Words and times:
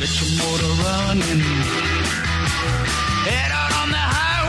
Get 0.00 0.18
your 0.18 0.30
motor 0.38 0.82
running. 0.82 1.40
Head 3.28 3.52
out 3.52 3.72
on 3.82 3.90
the 3.90 3.98
highway. 3.98 4.39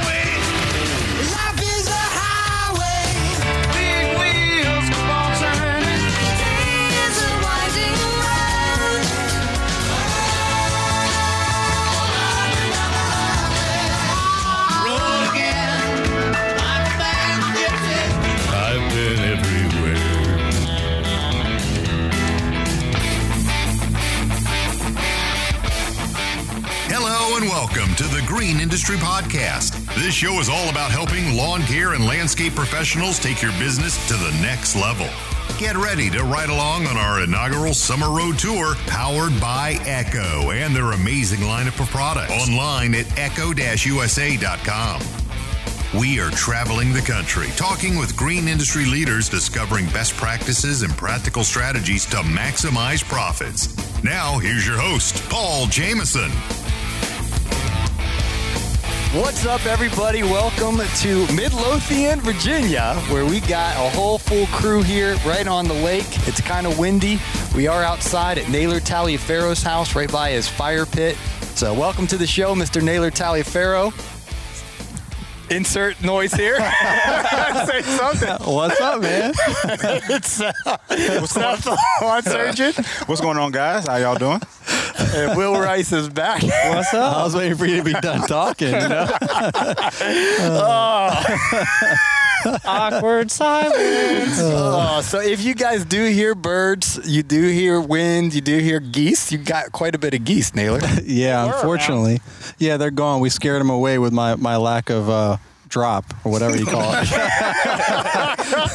Green 28.42 28.60
Industry 28.60 28.96
Podcast. 28.96 29.86
This 30.04 30.16
show 30.16 30.40
is 30.40 30.50
all 30.50 30.68
about 30.70 30.90
helping 30.90 31.38
lawn 31.38 31.62
care 31.62 31.94
and 31.94 32.08
landscape 32.08 32.56
professionals 32.56 33.20
take 33.20 33.40
your 33.40 33.52
business 33.60 33.96
to 34.08 34.16
the 34.16 34.32
next 34.42 34.76
level. 34.76 35.08
Get 35.60 35.78
ready 35.78 36.10
to 36.10 36.24
ride 36.24 36.50
along 36.50 36.88
on 36.88 36.98
our 36.98 37.24
inaugural 37.24 37.76
Summer 37.76 38.10
Road 38.10 38.40
Tour 38.40 38.74
powered 38.88 39.40
by 39.40 39.78
Echo 39.86 40.50
and 40.50 40.76
their 40.76 40.94
amazing 40.94 41.42
lineup 41.42 41.80
of 41.80 41.88
products 41.92 42.32
online 42.32 42.96
at 42.96 43.06
echo-usa.com. 43.16 45.02
We 46.00 46.20
are 46.20 46.32
traveling 46.32 46.94
the 46.94 47.02
country, 47.02 47.50
talking 47.58 47.96
with 47.96 48.18
green 48.18 48.48
industry 48.48 48.86
leaders, 48.86 49.30
discovering 49.30 49.86
best 49.90 50.16
practices 50.16 50.82
and 50.82 50.92
practical 50.98 51.44
strategies 51.44 52.08
to 52.08 52.18
maximize 52.18 53.08
profits. 53.08 54.04
Now, 54.04 54.40
here's 54.40 54.66
your 54.66 54.80
host, 54.80 55.22
Paul 55.30 55.68
Jamison. 55.68 56.32
What's 59.14 59.46
up, 59.46 59.66
everybody? 59.66 60.24
Welcome 60.24 60.78
to 60.78 61.34
Midlothian, 61.34 62.22
Virginia, 62.22 62.94
where 63.10 63.26
we 63.26 63.42
got 63.42 63.76
a 63.76 63.90
whole 63.90 64.18
full 64.18 64.46
crew 64.46 64.84
here 64.84 65.18
right 65.26 65.46
on 65.48 65.68
the 65.68 65.74
lake. 65.74 66.06
It's 66.30 66.40
kind 66.40 66.66
of 66.66 66.80
windy. 66.80 67.20
We 67.54 67.68
are 67.68 67.84
outside 67.84 68.38
at 68.38 68.48
Naylor 68.48 68.80
Taliaferro's 68.80 69.62
house 69.62 69.96
right 69.96 70.10
by 70.10 70.32
his 70.32 70.48
fire 70.48 70.86
pit. 70.86 71.18
So, 71.56 71.74
welcome 71.74 72.08
to 72.08 72.18
the 72.18 72.26
show, 72.26 72.56
Mr. 72.56 72.82
Naylor 72.82 73.12
Taliaferro. 73.12 73.92
Insert 75.54 76.02
noise 76.02 76.34
here. 76.34 76.56
Say 77.66 77.82
something. 77.82 78.30
What's 78.48 78.80
up, 78.80 79.02
man? 79.02 79.34
It's 80.10 80.40
uh, 80.42 80.54
what's 80.88 81.36
up, 81.36 81.66
lawn 82.02 82.24
surgeon. 82.24 82.72
What's 83.08 83.20
going 83.20 83.38
on, 83.38 83.52
guys? 83.52 83.88
How 83.88 83.98
y'all 83.98 84.16
doing? 84.16 84.40
And 85.00 85.38
Will 85.38 85.60
Rice 85.60 85.92
is 85.92 86.10
back. 86.10 86.44
What's 86.44 86.94
up? 86.94 87.18
I 87.18 87.24
was 87.24 87.36
waiting 87.36 87.58
for 87.58 87.66
you 87.66 87.78
to 87.78 87.84
be 87.84 87.94
done 87.94 88.28
talking. 88.28 88.70
You 88.70 88.74
know? 88.74 89.08
Awkward 92.66 93.30
silence. 93.30 94.40
Oh, 94.42 95.02
so 95.02 95.20
if 95.20 95.44
you 95.44 95.54
guys 95.54 95.86
do 95.86 96.06
hear 96.06 96.34
birds, 96.34 97.00
you 97.06 97.22
do 97.24 97.50
hear 97.50 97.80
wind, 97.80 98.34
you 98.34 98.42
do 98.42 98.58
hear 98.58 98.80
geese, 98.80 99.32
you 99.32 99.38
got 99.38 99.72
quite 99.72 99.94
a 99.94 100.00
bit 100.00 100.14
of 100.14 100.24
geese, 100.24 100.56
Naylor. 100.56 100.80
yeah, 101.04 101.46
We're 101.46 101.54
unfortunately, 101.54 102.20
yeah, 102.58 102.78
they're 102.78 102.90
gone. 102.92 103.20
We 103.20 103.30
scared 103.30 103.60
them 103.60 103.70
away 103.70 104.00
with 104.00 104.12
my 104.12 104.36
my 104.36 104.58
lack 104.58 104.90
of 104.90 105.10
uh, 105.10 105.38
drop 105.68 106.14
or 106.24 106.32
whatever 106.32 106.58
you 106.58 106.66
call 106.66 106.94
it. 106.96 107.08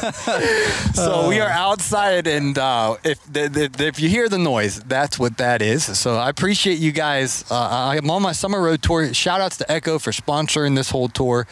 So 0.95 1.29
we 1.29 1.41
are 1.41 1.49
outside, 1.49 2.27
and 2.27 2.57
uh, 2.57 2.97
if 3.05 3.23
the, 3.31 3.49
the, 3.49 3.87
if 3.87 4.01
you 4.01 4.09
hear 4.09 4.29
the 4.29 4.39
noise, 4.39 4.81
that's 4.81 5.19
what 5.19 5.37
that 5.37 5.61
is. 5.61 5.85
So 5.99 6.17
I 6.17 6.31
appreciate 6.31 6.79
you 6.79 6.91
guys. 6.93 7.45
Uh, 7.51 7.55
I'm 8.01 8.11
on 8.11 8.23
my 8.23 8.33
summer 8.33 8.63
road 8.63 8.83
tour. 8.83 9.13
Shout 9.13 9.41
outs 9.41 9.59
to 9.59 9.71
Echo 9.71 9.99
for 9.99 10.11
sponsoring 10.11 10.75
this 10.75 10.91
whole 10.91 11.09
tour, 11.09 11.47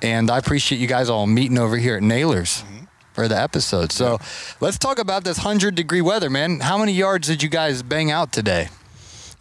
and 0.00 0.30
I 0.30 0.38
appreciate 0.38 0.78
you 0.80 0.86
guys 0.86 1.10
all 1.10 1.26
meeting 1.26 1.58
over 1.58 1.76
here 1.76 1.96
at 1.96 2.02
Naylor's. 2.02 2.64
For 3.12 3.28
the 3.28 3.40
episode. 3.40 3.92
So 3.92 4.18
let's 4.60 4.76
talk 4.76 4.98
about 4.98 5.24
this 5.24 5.38
100 5.38 5.74
degree 5.74 6.02
weather, 6.02 6.28
man. 6.28 6.60
How 6.60 6.76
many 6.76 6.92
yards 6.92 7.26
did 7.28 7.42
you 7.42 7.48
guys 7.48 7.82
bang 7.82 8.10
out 8.10 8.30
today? 8.30 8.68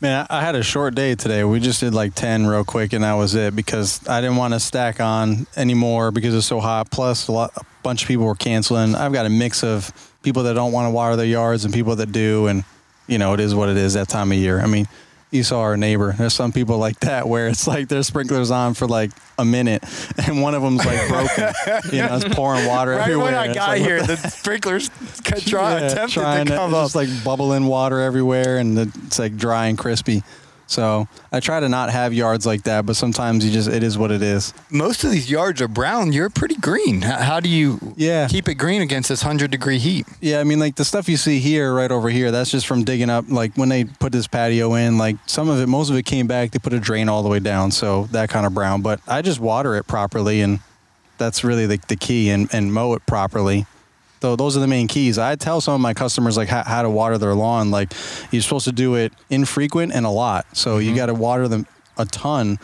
Man, 0.02 0.28
I 0.30 0.42
had 0.42 0.56
a 0.56 0.64
short 0.64 0.94
day 0.94 1.16
today. 1.16 1.46
We 1.46 1.62
just 1.62 1.80
did 1.80 1.94
like 1.94 2.16
10 2.16 2.48
real 2.48 2.66
quick, 2.66 2.92
and 2.92 3.04
that 3.06 3.14
was 3.14 3.34
it 3.34 3.56
because 3.56 4.06
I 4.08 4.20
didn't 4.20 4.36
want 4.36 4.54
to 4.54 4.60
stack 4.60 5.00
on 5.00 5.48
anymore 5.56 6.12
because 6.12 6.36
it's 6.36 6.46
so 6.46 6.60
hot. 6.60 6.92
Plus, 6.92 7.30
a, 7.30 7.32
lot, 7.32 7.52
a 7.56 7.62
bunch 7.82 8.02
of 8.02 8.08
people 8.10 8.26
were 8.26 8.36
canceling. 8.36 8.94
I've 8.94 9.14
got 9.14 9.26
a 9.26 9.30
mix 9.30 9.64
of 9.64 9.92
people 10.22 10.44
that 10.44 10.54
don't 10.54 10.74
want 10.74 10.88
to 10.88 10.90
water 10.92 11.16
their 11.16 11.26
yards 11.26 11.64
and 11.64 11.74
people 11.74 11.96
that 11.96 12.12
do, 12.12 12.48
and 12.48 12.66
you 13.08 13.18
know, 13.18 13.34
it 13.34 13.40
is 13.40 13.56
what 13.56 13.70
it 13.70 13.78
is 13.78 13.94
that 13.94 14.10
time 14.10 14.34
of 14.34 14.38
year. 14.38 14.60
I 14.60 14.68
mean, 14.68 14.88
you 15.36 15.44
saw 15.44 15.62
our 15.62 15.78
neighbor. 15.78 16.14
There's 16.18 16.34
some 16.34 16.52
people 16.52 16.78
like 16.78 17.00
that 17.02 17.28
where 17.28 17.48
it's 17.48 17.68
like 17.68 17.88
their 17.88 18.04
sprinklers 18.04 18.52
on 18.52 18.74
for 18.74 18.88
like 18.88 19.12
a 19.38 19.46
minute, 19.46 19.84
and 20.26 20.42
one 20.42 20.56
of 20.56 20.62
them's 20.62 20.86
like 20.86 21.08
broken. 21.08 21.54
you 21.92 22.00
know, 22.02 22.16
it's 22.16 22.34
pouring 22.36 22.66
water 22.66 22.92
Right 22.92 23.02
everywhere. 23.02 23.26
when 23.26 23.36
I 23.36 23.54
got 23.54 23.70
like, 23.70 23.82
here, 23.82 24.02
the 24.02 24.16
the 24.16 24.30
sprinklers 24.30 24.90
try, 25.24 25.80
yeah, 25.80 25.86
attempted 25.88 26.22
to 26.22 26.56
come 26.56 26.72
to, 26.72 26.78
up. 26.78 26.86
just 26.86 26.96
like 26.96 27.10
bubbling 27.24 27.66
water 27.68 28.00
everywhere, 28.00 28.58
and 28.58 28.78
it's 28.78 29.20
like 29.20 29.36
dry 29.38 29.68
and 29.68 29.78
crispy. 29.78 30.24
So 30.68 31.08
I 31.32 31.40
try 31.40 31.60
to 31.60 31.70
not 31.70 31.92
have 31.92 32.14
yards 32.14 32.46
like 32.46 32.64
that, 32.64 32.86
but 32.86 32.96
sometimes 32.96 33.46
you 33.46 33.52
just 33.52 33.70
it 33.70 33.84
is 33.84 33.98
what 33.98 34.12
it 34.12 34.22
is. 34.22 34.54
Most 34.72 35.04
of 35.04 35.12
these 35.12 35.30
yards 35.30 35.62
are 35.62 35.68
brown. 35.68 36.12
You're 36.12 36.30
pretty 36.30 36.56
green. 36.56 37.02
How, 37.04 37.18
how 37.22 37.40
do 37.40 37.50
you 37.50 37.80
Yeah. 37.96 38.28
keep 38.28 38.48
it 38.50 38.56
green 38.56 38.82
against 38.82 39.10
this 39.10 39.24
100 39.24 39.52
degree 39.52 39.78
heat? 39.78 40.08
Yeah, 40.22 40.40
I 40.40 40.44
mean 40.44 40.60
like 40.60 40.76
the 40.76 40.86
stuff 40.86 41.08
you 41.08 41.18
see 41.18 41.40
here, 41.40 41.74
right 41.74 41.92
over 41.92 42.10
here, 42.10 42.32
that's 42.32 42.50
just 42.50 42.66
from 42.68 42.84
digging 42.84 43.10
up. 43.10 43.26
Like 43.30 43.56
when 43.56 43.70
they 43.70 43.84
put 43.86 44.12
this 44.12 44.28
patio 44.28 44.74
in, 44.74 44.98
like 44.98 45.18
some 45.28 45.50
of 45.50 45.60
it, 45.62 45.68
most 45.68 45.90
of 45.90 45.96
it 45.98 46.04
came 46.04 46.26
back. 46.28 46.52
They 46.52 46.60
put 46.60 46.74
a 46.74 46.80
drain 46.80 47.10
all 47.10 47.22
the 47.24 47.30
way 47.30 47.40
down, 47.40 47.72
so 47.72 48.06
that 48.12 48.30
kind 48.30 48.46
of 48.46 48.54
brown. 48.54 48.82
But 48.82 49.02
I 49.08 49.22
just 49.22 49.40
water 49.40 49.76
it 49.76 49.86
properly, 49.88 50.42
and 50.42 50.60
that's 51.18 51.44
really 51.44 51.66
the, 51.68 51.80
the 51.88 51.96
key, 51.96 52.30
and, 52.32 52.50
and 52.54 52.74
mow 52.74 52.94
it 52.94 53.06
properly. 53.06 53.66
So 54.22 54.36
those 54.36 54.58
are 54.58 54.60
the 54.60 54.68
main 54.68 54.88
keys. 54.88 55.18
I 55.18 55.36
tell 55.36 55.62
some 55.62 55.76
of 55.76 55.82
my 55.82 55.94
customers 55.94 56.38
like 56.38 56.48
how, 56.48 56.64
how 56.64 56.82
to 56.82 56.90
water 56.90 57.18
their 57.18 57.36
lawn. 57.36 57.72
Like 57.72 57.94
you're 58.32 58.42
supposed 58.42 58.66
to 58.66 58.72
do 58.72 58.96
it 58.96 59.14
infrequent 59.30 59.94
and 59.94 60.06
a 60.06 60.10
lot. 60.10 60.46
So 60.58 60.78
you 60.78 60.90
mm-hmm. 60.90 60.98
got 60.98 61.06
to 61.08 61.14
water 61.14 61.48
them 61.48 61.68
a 61.98 62.06
ton, 62.06 62.60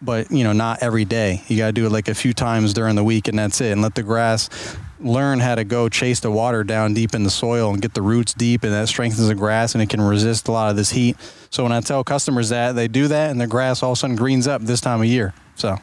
but 0.00 0.30
you 0.30 0.44
know 0.44 0.52
not 0.52 0.82
every 0.82 1.04
day. 1.04 1.42
You 1.48 1.56
got 1.56 1.66
to 1.66 1.72
do 1.72 1.86
it 1.86 1.90
like 1.90 2.08
a 2.08 2.14
few 2.14 2.32
times 2.32 2.72
during 2.74 2.96
the 2.96 3.04
week, 3.04 3.28
and 3.28 3.38
that's 3.38 3.60
it. 3.60 3.72
And 3.72 3.82
let 3.82 3.94
the 3.94 4.02
grass 4.02 4.48
learn 5.00 5.40
how 5.40 5.54
to 5.54 5.64
go 5.64 5.88
chase 5.88 6.20
the 6.20 6.30
water 6.30 6.62
down 6.62 6.94
deep 6.94 7.14
in 7.14 7.22
the 7.22 7.30
soil 7.30 7.72
and 7.72 7.80
get 7.80 7.94
the 7.94 8.02
roots 8.02 8.34
deep, 8.34 8.62
and 8.62 8.72
that 8.72 8.88
strengthens 8.88 9.28
the 9.28 9.34
grass 9.34 9.74
and 9.74 9.82
it 9.82 9.88
can 9.88 10.00
resist 10.00 10.48
a 10.48 10.52
lot 10.52 10.70
of 10.70 10.76
this 10.76 10.90
heat. 10.90 11.16
So 11.50 11.62
when 11.62 11.72
I 11.72 11.80
tell 11.80 12.04
customers 12.04 12.50
that, 12.50 12.72
they 12.72 12.88
do 12.88 13.08
that, 13.08 13.30
and 13.30 13.40
the 13.40 13.46
grass 13.46 13.82
all 13.82 13.92
of 13.92 13.98
a 13.98 14.00
sudden 14.00 14.16
greens 14.16 14.46
up 14.46 14.62
this 14.62 14.80
time 14.80 15.00
of 15.00 15.06
year. 15.06 15.34
So. 15.56 15.76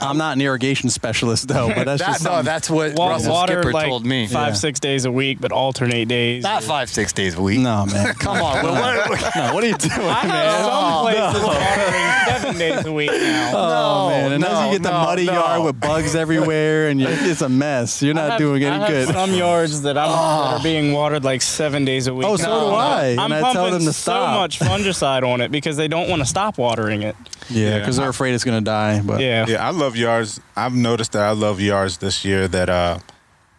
I'm 0.00 0.16
not 0.18 0.36
an 0.36 0.42
irrigation 0.42 0.88
specialist 0.90 1.48
though, 1.48 1.68
but 1.74 1.84
that's 1.84 2.00
That, 2.10 2.12
just 2.12 2.24
no, 2.24 2.42
that's 2.42 2.68
what 2.70 2.94
Wa- 2.94 3.10
Russell 3.10 3.32
water 3.32 3.54
Skipper 3.62 3.72
like 3.72 3.88
told 3.88 4.06
me. 4.06 4.26
five, 4.26 4.48
Yeah. 4.48 4.54
six 4.54 4.80
days 4.80 5.04
a 5.04 5.12
week, 5.12 5.40
but 5.40 5.52
alternate 5.52 6.08
days. 6.08 6.42
Not 6.42 6.62
five, 6.62 6.88
six 6.90 7.12
days 7.12 7.34
a 7.34 7.42
week. 7.42 7.60
no 7.60 7.86
man. 7.86 8.14
Come 8.18 8.38
on. 8.40 8.64
Will, 8.64 8.72
what- 8.72 9.08
what- 9.10 9.36
no, 9.36 9.54
what 9.54 9.64
are 9.64 9.68
you 9.68 9.74
doing, 9.78 9.92
I 10.00 10.26
man? 10.26 10.30
have 10.30 10.64
some 10.64 11.02
places 11.02 11.44
watering 11.44 12.26
seven 12.42 12.58
days 12.58 12.86
a 12.86 12.92
week 12.92 13.10
now. 13.10 13.52
Oh 13.54 14.08
man, 14.10 14.32
and 14.32 14.42
no, 14.42 14.48
then 14.48 14.66
you 14.66 14.78
get 14.78 14.82
the 14.84 14.90
no, 14.90 15.04
muddy 15.04 15.26
no. 15.26 15.32
yard 15.34 15.64
with 15.64 15.80
bugs 15.80 16.14
everywhere, 16.14 16.88
and 16.88 17.00
you 17.00 17.06
it's 17.08 17.42
a 17.42 17.48
mess. 17.48 18.02
You're 18.02 18.14
not 18.14 18.30
have- 18.30 18.38
doing 18.38 18.64
I 18.64 18.68
any 18.68 18.78
have 18.78 18.88
good. 18.88 19.08
Some 19.14 19.34
yards 19.34 19.82
that, 19.82 19.96
I'm, 19.98 20.08
that 20.08 20.14
are 20.16 20.58
oh. 20.58 20.62
being 20.62 20.92
watered 20.92 21.24
like 21.24 21.42
seven 21.42 21.84
days 21.84 22.06
a 22.06 22.14
week. 22.14 22.26
Oh, 22.26 22.36
so 22.36 22.44
now. 22.48 22.70
do 22.70 22.74
I, 22.76 23.04
and 23.10 23.20
I'm 23.20 23.32
I 23.32 23.40
pumping 23.40 23.54
tell 23.54 23.70
them 23.70 23.84
to 23.84 23.92
so 23.92 24.26
much 24.28 24.58
fungicide 24.58 25.22
on 25.26 25.40
it 25.40 25.50
because 25.50 25.76
they 25.76 25.88
don't 25.88 26.08
want 26.08 26.20
to 26.22 26.26
stop 26.26 26.58
watering 26.58 27.02
it. 27.02 27.16
yeah, 27.48 27.78
because 27.78 27.96
they're 27.96 28.08
afraid 28.08 28.34
it's 28.34 28.44
gonna 28.44 28.60
die. 28.60 29.00
But 29.02 29.20
Yeah. 29.20 29.46
Yeah, 29.48 29.66
I 29.66 29.70
love 29.70 29.89
yards. 29.96 30.40
I've 30.56 30.74
noticed 30.74 31.12
that 31.12 31.22
I 31.22 31.30
love 31.32 31.60
yards 31.60 31.98
this 31.98 32.24
year 32.24 32.48
that 32.48 32.68
uh 32.68 32.98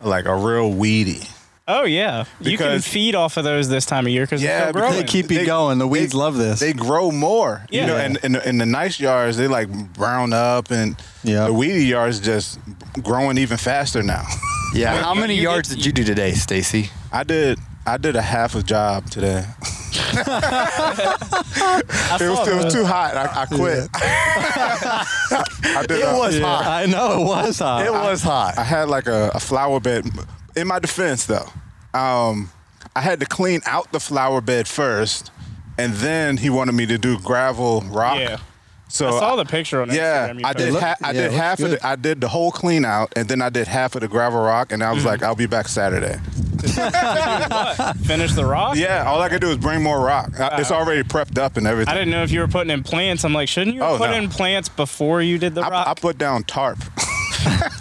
like 0.01 0.25
are 0.25 0.37
real 0.37 0.71
weedy. 0.71 1.27
Oh 1.67 1.83
yeah, 1.83 2.25
you 2.41 2.57
can 2.57 2.67
Because- 2.67 2.87
feed 2.87 3.15
off 3.15 3.37
of 3.37 3.43
those 3.43 3.69
this 3.69 3.85
time 3.85 4.05
of 4.05 4.11
year 4.11 4.23
because 4.25 4.41
Yeah, 4.43 4.63
they're 4.65 4.73
because 4.73 4.89
growing. 4.91 5.05
they 5.05 5.11
keep 5.11 5.31
you 5.31 5.37
They- 5.39 5.45
going. 5.45 5.77
The 5.77 5.87
weeds 5.87 6.11
they- 6.11 6.17
love 6.17 6.35
this. 6.35 6.59
They 6.59 6.73
grow 6.73 7.11
more. 7.11 7.65
Yeah. 7.69 7.81
You 7.81 7.87
know, 7.87 7.97
and 7.97 8.17
in, 8.23 8.35
in 8.35 8.57
the 8.57 8.65
nice 8.65 8.99
yards 8.99 9.37
they 9.37 9.47
like 9.47 9.69
brown 9.93 10.33
up 10.33 10.71
and 10.71 10.95
Yeah. 11.23 11.45
the 11.45 11.53
weedy 11.53 11.85
yards 11.85 12.19
just 12.19 12.59
growing 13.01 13.37
even 13.37 13.57
faster 13.57 14.01
now. 14.03 14.25
yeah. 14.73 15.01
How 15.01 15.13
many 15.13 15.35
yards 15.35 15.69
did 15.69 15.85
you 15.85 15.91
do 15.93 16.03
today, 16.03 16.33
Stacy? 16.33 16.89
I 17.11 17.23
did 17.23 17.59
I 17.85 17.97
did 17.97 18.15
a 18.15 18.21
half 18.21 18.55
a 18.55 18.63
job 18.63 19.09
today. 19.09 19.45
I 20.03 21.81
It 22.19 22.29
was, 22.29 22.37
saw 22.37 22.45
it 22.45 22.63
was 22.65 22.73
too 22.73 22.85
hot. 22.85 23.15
I, 23.15 23.41
I 23.41 23.45
quit. 23.45 23.89
I 23.93 25.85
did. 25.87 25.99
It 25.99 26.03
a- 26.03 26.17
was 26.17 26.37
Yeah, 26.37 26.45
hot. 26.45 26.65
I 26.65 26.85
know 26.85 27.21
it 27.21 27.25
was 27.25 27.59
hot. 27.59 27.85
It 27.85 27.93
was 27.93 28.21
hot. 28.23 28.57
I 28.57 28.63
had 28.63 28.89
like 28.89 29.07
a, 29.07 29.31
a 29.33 29.39
flower 29.39 29.79
bed. 29.79 30.05
In 30.55 30.67
my 30.67 30.79
defense, 30.79 31.25
though, 31.25 31.47
um, 31.93 32.51
I 32.95 33.01
had 33.01 33.19
to 33.21 33.25
clean 33.25 33.61
out 33.65 33.91
the 33.91 33.99
flower 33.99 34.41
bed 34.41 34.67
first, 34.67 35.31
and 35.77 35.93
then 35.93 36.37
he 36.37 36.49
wanted 36.49 36.73
me 36.73 36.85
to 36.87 36.97
do 36.97 37.19
gravel 37.19 37.81
rock. 37.81 38.19
Yeah. 38.19 38.37
So 38.89 39.07
I 39.07 39.11
saw 39.19 39.35
the 39.37 39.45
picture 39.45 39.81
on 39.81 39.89
Yeah, 39.89 40.27
Instagram. 40.27 40.39
you 40.41 40.45
I 40.45 40.53
did. 40.53 40.73
Ha- 40.73 40.95
I 41.01 41.07
yeah, 41.07 41.13
did 41.13 41.23
looks 41.31 41.35
half 41.41 41.59
of 41.59 41.65
good. 41.69 41.79
the, 41.79 41.87
I 41.87 41.95
did 41.95 42.19
the 42.19 42.27
whole 42.27 42.51
clean 42.51 42.83
out, 42.83 43.13
and 43.15 43.29
then 43.29 43.41
I 43.41 43.47
did 43.49 43.67
half 43.67 43.95
of 43.95 44.01
the 44.01 44.09
gravel 44.09 44.41
rock, 44.41 44.73
and 44.73 44.83
I 44.83 44.91
was 44.91 45.05
like, 45.05 45.23
I'll 45.23 45.35
be 45.35 45.45
back 45.45 45.69
Saturday. 45.69 46.19
Finish 48.05 48.33
the 48.33 48.45
rock? 48.45 48.75
Yeah, 48.77 49.05
all 49.07 49.21
I 49.21 49.29
could 49.29 49.41
do 49.41 49.49
is 49.49 49.57
bring 49.57 49.81
more 49.83 49.99
rock. 49.99 50.31
It's 50.37 50.71
already 50.71 51.03
prepped 51.03 51.37
up 51.37 51.57
and 51.57 51.65
everything. 51.67 51.91
I 51.91 51.95
didn't 51.97 52.11
know 52.11 52.23
if 52.23 52.31
you 52.31 52.39
were 52.39 52.47
putting 52.47 52.71
in 52.71 52.83
plants. 52.83 53.23
I'm 53.23 53.33
like, 53.33 53.47
shouldn't 53.49 53.75
you 53.75 53.81
Oh, 53.81 53.97
put 53.97 54.11
no. 54.11 54.17
in 54.17 54.29
plants 54.29 54.69
before 54.69 55.21
you 55.21 55.37
did 55.37 55.55
the 55.55 55.61
I, 55.61 55.69
rock? 55.69 55.87
I 55.87 55.93
put 55.93 56.17
down 56.17 56.43
tarp. 56.43 56.77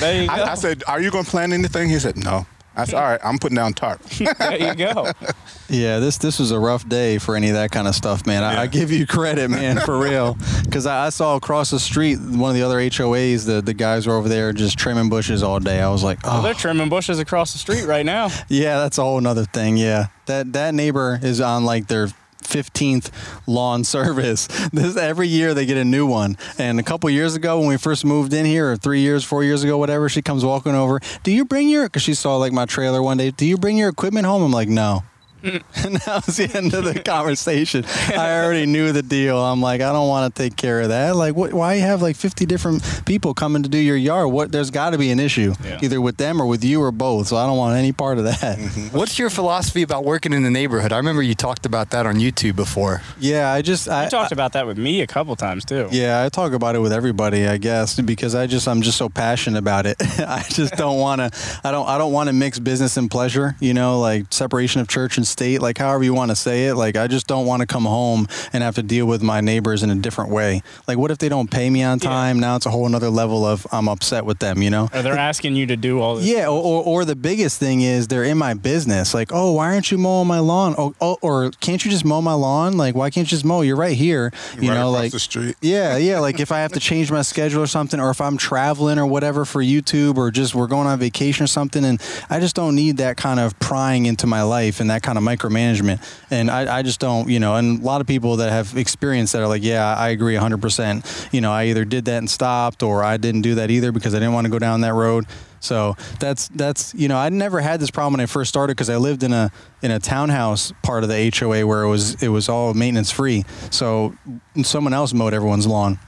there 0.00 0.22
you 0.22 0.28
go. 0.28 0.32
I, 0.34 0.52
I 0.52 0.54
said, 0.54 0.82
"Are 0.86 1.00
you 1.00 1.10
going 1.10 1.24
to 1.24 1.30
plant 1.30 1.52
anything?" 1.52 1.88
He 1.88 1.98
said, 1.98 2.16
"No." 2.16 2.46
I 2.74 2.84
said, 2.84 2.94
"All 2.96 3.02
right, 3.02 3.20
I'm 3.22 3.38
putting 3.38 3.56
down 3.56 3.74
tarp." 3.74 4.00
there 4.38 4.58
you 4.68 4.74
go. 4.74 5.10
Yeah, 5.68 6.00
this 6.00 6.18
this 6.18 6.38
was 6.38 6.50
a 6.50 6.58
rough 6.58 6.86
day 6.86 7.16
for 7.16 7.34
any 7.34 7.48
of 7.48 7.54
that 7.54 7.70
kind 7.70 7.88
of 7.88 7.94
stuff, 7.94 8.26
man. 8.26 8.44
I, 8.44 8.62
I 8.62 8.66
give 8.66 8.92
you 8.92 9.06
credit, 9.06 9.48
man, 9.48 9.78
for 9.80 9.98
real. 9.98 10.36
Because 10.64 10.84
I, 10.84 11.06
I 11.06 11.08
saw 11.08 11.36
across 11.36 11.70
the 11.70 11.80
street 11.80 12.18
one 12.18 12.50
of 12.50 12.56
the 12.56 12.62
other 12.62 12.76
HOAs, 12.78 13.46
the 13.46 13.62
the 13.62 13.72
guys 13.72 14.06
were 14.06 14.14
over 14.14 14.28
there 14.28 14.52
just 14.52 14.78
trimming 14.78 15.08
bushes 15.08 15.42
all 15.42 15.60
day. 15.60 15.80
I 15.80 15.88
was 15.88 16.02
like, 16.02 16.22
Well, 16.24 16.40
oh, 16.40 16.42
they're 16.42 16.52
trimming 16.52 16.90
bushes 16.90 17.18
across 17.18 17.52
the 17.54 17.58
street 17.58 17.84
right 17.86 18.04
now. 18.04 18.28
yeah, 18.48 18.78
that's 18.80 18.98
a 18.98 19.02
whole 19.02 19.18
nother 19.20 19.44
thing. 19.46 19.78
Yeah, 19.78 20.08
that 20.26 20.52
that 20.52 20.74
neighbor 20.74 21.18
is 21.22 21.40
on 21.40 21.64
like 21.64 21.86
their 21.86 22.08
15th 22.44 23.10
lawn 23.46 23.84
service. 23.92 24.46
This 24.72 24.96
every 24.96 25.28
year 25.28 25.54
they 25.54 25.66
get 25.66 25.76
a 25.76 25.84
new 25.84 26.06
one. 26.06 26.36
And 26.58 26.78
a 26.78 26.82
couple 26.82 27.08
years 27.10 27.34
ago 27.34 27.58
when 27.58 27.68
we 27.68 27.76
first 27.76 28.04
moved 28.04 28.32
in 28.32 28.44
here, 28.46 28.72
or 28.72 28.76
three 28.76 29.00
years, 29.00 29.24
four 29.24 29.44
years 29.44 29.64
ago, 29.64 29.78
whatever, 29.78 30.08
she 30.08 30.22
comes 30.22 30.44
walking 30.44 30.74
over. 30.74 31.00
Do 31.22 31.32
you 31.32 31.44
bring 31.44 31.68
your? 31.68 31.84
Because 31.84 32.02
she 32.02 32.14
saw 32.14 32.36
like 32.36 32.52
my 32.52 32.66
trailer 32.66 33.02
one 33.02 33.16
day. 33.16 33.30
Do 33.30 33.46
you 33.46 33.56
bring 33.56 33.76
your 33.76 33.88
equipment 33.88 34.26
home? 34.26 34.42
I'm 34.42 34.52
like, 34.52 34.68
no. 34.68 35.02
and 35.76 35.96
that 35.96 36.22
was 36.26 36.36
the 36.36 36.50
end 36.54 36.72
of 36.74 36.84
the 36.84 37.00
conversation. 37.00 37.84
I 38.08 38.40
already 38.42 38.66
knew 38.66 38.92
the 38.92 39.02
deal. 39.02 39.38
I'm 39.38 39.60
like, 39.60 39.80
I 39.80 39.92
don't 39.92 40.08
want 40.08 40.34
to 40.34 40.42
take 40.42 40.56
care 40.56 40.80
of 40.80 40.88
that. 40.90 41.16
Like, 41.16 41.34
what, 41.34 41.52
why 41.52 41.74
you 41.74 41.82
have 41.82 42.02
like 42.02 42.16
50 42.16 42.46
different 42.46 42.82
people 43.06 43.34
coming 43.34 43.62
to 43.62 43.68
do 43.68 43.78
your 43.78 43.96
yard? 43.96 44.30
What? 44.30 44.52
There's 44.52 44.70
got 44.70 44.90
to 44.90 44.98
be 44.98 45.10
an 45.10 45.18
issue, 45.20 45.54
Yeah. 45.64 45.78
either 45.82 46.00
with 46.00 46.16
them 46.16 46.40
or 46.40 46.46
with 46.46 46.62
you 46.64 46.80
or 46.82 46.92
both. 46.92 47.28
So 47.28 47.36
I 47.36 47.46
don't 47.46 47.58
want 47.58 47.76
any 47.76 47.92
part 47.92 48.18
of 48.18 48.24
that. 48.24 48.58
Mm-hmm. 48.58 48.96
What's 48.96 49.18
your 49.18 49.30
philosophy 49.30 49.82
about 49.82 50.04
working 50.04 50.32
in 50.32 50.42
the 50.42 50.50
neighborhood? 50.50 50.92
I 50.92 50.96
remember 50.98 51.22
you 51.22 51.34
talked 51.34 51.66
about 51.66 51.90
that 51.90 52.06
on 52.06 52.16
YouTube 52.16 52.56
before. 52.56 53.02
Yeah, 53.18 53.52
I 53.52 53.62
just 53.62 53.88
I 53.88 54.04
You 54.04 54.10
talked 54.10 54.32
about 54.32 54.52
that 54.52 54.66
with 54.66 54.78
me 54.78 55.00
a 55.00 55.06
couple 55.06 55.34
times 55.36 55.64
too. 55.64 55.88
Yeah, 55.90 56.22
I 56.24 56.28
talk 56.28 56.52
about 56.52 56.76
it 56.76 56.80
with 56.80 56.92
everybody, 56.92 57.46
I 57.46 57.56
guess, 57.58 57.98
because 58.00 58.34
I 58.34 58.46
just 58.46 58.68
I'm 58.68 58.82
just 58.82 58.98
so 58.98 59.08
passionate 59.08 59.58
about 59.58 59.86
it. 59.86 59.96
I 60.18 60.44
just 60.48 60.74
don't 60.74 60.98
want 60.98 61.20
to 61.20 61.30
I 61.64 61.70
don't 61.70 61.88
I 61.88 61.98
don't 61.98 62.12
want 62.12 62.28
to 62.28 62.32
mix 62.32 62.58
business 62.58 62.96
and 62.96 63.10
pleasure, 63.10 63.56
you 63.60 63.74
know, 63.74 63.98
like 64.00 64.26
separation 64.32 64.80
of 64.80 64.88
church 64.88 65.16
and 65.16 65.26
state, 65.32 65.60
like 65.60 65.78
however 65.78 66.04
you 66.04 66.14
want 66.14 66.30
to 66.30 66.36
say 66.36 66.66
it. 66.66 66.74
Like 66.74 66.96
I 66.96 67.06
just 67.06 67.26
don't 67.26 67.46
want 67.46 67.60
to 67.60 67.66
come 67.66 67.84
home 67.84 68.28
and 68.52 68.62
have 68.62 68.76
to 68.76 68.82
deal 68.82 69.06
with 69.06 69.22
my 69.22 69.40
neighbors 69.40 69.82
in 69.82 69.90
a 69.90 69.94
different 69.96 70.30
way. 70.30 70.62
Like 70.86 70.98
what 70.98 71.10
if 71.10 71.18
they 71.18 71.28
don't 71.28 71.50
pay 71.50 71.68
me 71.70 71.82
on 71.82 71.98
time? 71.98 72.38
Now 72.38 72.56
it's 72.56 72.66
a 72.66 72.70
whole 72.70 72.86
another 72.86 73.10
level 73.10 73.44
of 73.44 73.66
I'm 73.72 73.88
upset 73.88 74.24
with 74.24 74.38
them, 74.38 74.62
you 74.62 74.70
know? 74.70 74.88
Or 74.94 75.02
they're 75.02 75.18
asking 75.18 75.56
you 75.56 75.66
to 75.66 75.76
do 75.76 76.00
all 76.00 76.16
this. 76.16 76.26
Yeah, 76.26 76.46
or, 76.46 76.62
or, 76.62 76.84
or 76.84 77.04
the 77.04 77.16
biggest 77.16 77.58
thing 77.58 77.80
is 77.80 78.08
they're 78.08 78.24
in 78.24 78.38
my 78.38 78.54
business. 78.54 79.14
Like, 79.14 79.30
oh, 79.32 79.52
why 79.52 79.72
aren't 79.72 79.90
you 79.90 79.98
mowing 79.98 80.28
my 80.28 80.38
lawn? 80.38 80.74
Oh, 80.78 80.94
oh, 81.00 81.18
or 81.22 81.50
can't 81.60 81.84
you 81.84 81.90
just 81.90 82.04
mow 82.04 82.20
my 82.20 82.34
lawn? 82.34 82.76
Like, 82.76 82.94
why 82.94 83.10
can't 83.10 83.26
you 83.26 83.30
just 83.30 83.44
mow? 83.44 83.62
You're 83.62 83.76
right 83.76 83.96
here. 83.96 84.32
You 84.60 84.68
Right 84.70 84.74
know, 84.78 84.90
like 84.90 85.12
the 85.12 85.18
street. 85.18 85.56
Yeah, 85.60 85.96
yeah. 86.08 86.18
Like 86.18 86.40
if 86.40 86.52
I 86.52 86.60
have 86.60 86.72
to 86.72 86.80
change 86.80 87.10
my 87.10 87.22
schedule 87.22 87.62
or 87.62 87.66
something, 87.66 87.98
or 88.00 88.10
if 88.10 88.20
I'm 88.20 88.36
traveling 88.36 88.98
or 88.98 89.06
whatever 89.06 89.44
for 89.44 89.62
YouTube, 89.62 90.16
or 90.16 90.30
just 90.30 90.54
we're 90.54 90.66
going 90.66 90.86
on 90.86 90.98
vacation 90.98 91.44
or 91.44 91.48
something, 91.48 91.84
and 91.84 92.00
I 92.28 92.40
just 92.40 92.54
don't 92.56 92.74
need 92.74 92.98
that 92.98 93.16
kind 93.16 93.40
of 93.40 93.58
prying 93.58 94.06
into 94.06 94.26
my 94.26 94.42
life 94.42 94.80
and 94.80 94.90
that 94.90 95.02
kind 95.02 95.16
of 95.18 95.21
micromanagement. 95.22 96.02
And 96.30 96.50
I, 96.50 96.78
I 96.78 96.82
just 96.82 97.00
don't, 97.00 97.28
you 97.28 97.40
know. 97.40 97.56
And 97.56 97.80
a 97.80 97.84
lot 97.84 98.00
of 98.00 98.06
people 98.06 98.36
that 98.36 98.50
have 98.50 98.76
experienced 98.76 99.32
that 99.32 99.42
are 99.42 99.48
like, 99.48 99.62
yeah, 99.62 99.94
I 99.94 100.10
agree 100.10 100.34
100%. 100.34 101.32
You 101.32 101.40
know, 101.40 101.52
I 101.52 101.66
either 101.66 101.84
did 101.84 102.04
that 102.06 102.18
and 102.18 102.28
stopped, 102.30 102.82
or 102.82 103.02
I 103.02 103.16
didn't 103.16 103.42
do 103.42 103.56
that 103.56 103.70
either 103.70 103.92
because 103.92 104.14
I 104.14 104.18
didn't 104.18 104.34
want 104.34 104.46
to 104.46 104.50
go 104.50 104.58
down 104.58 104.82
that 104.82 104.94
road. 104.94 105.26
So 105.62 105.96
that's 106.18 106.48
that's 106.48 106.92
you 106.92 107.06
know 107.06 107.16
I 107.16 107.28
never 107.28 107.60
had 107.60 107.78
this 107.78 107.90
problem 107.90 108.14
when 108.14 108.20
I 108.20 108.26
first 108.26 108.48
started 108.48 108.72
because 108.72 108.90
I 108.90 108.96
lived 108.96 109.22
in 109.22 109.32
a 109.32 109.52
in 109.80 109.92
a 109.92 110.00
townhouse 110.00 110.72
part 110.82 111.04
of 111.04 111.08
the 111.08 111.32
HOA 111.38 111.64
where 111.64 111.82
it 111.82 111.88
was 111.88 112.20
it 112.20 112.28
was 112.28 112.48
all 112.48 112.74
maintenance 112.74 113.12
free. 113.12 113.44
So 113.70 114.16
someone 114.64 114.92
else 114.92 115.14
mowed 115.14 115.34
everyone's 115.34 115.66
lawn. 115.66 116.00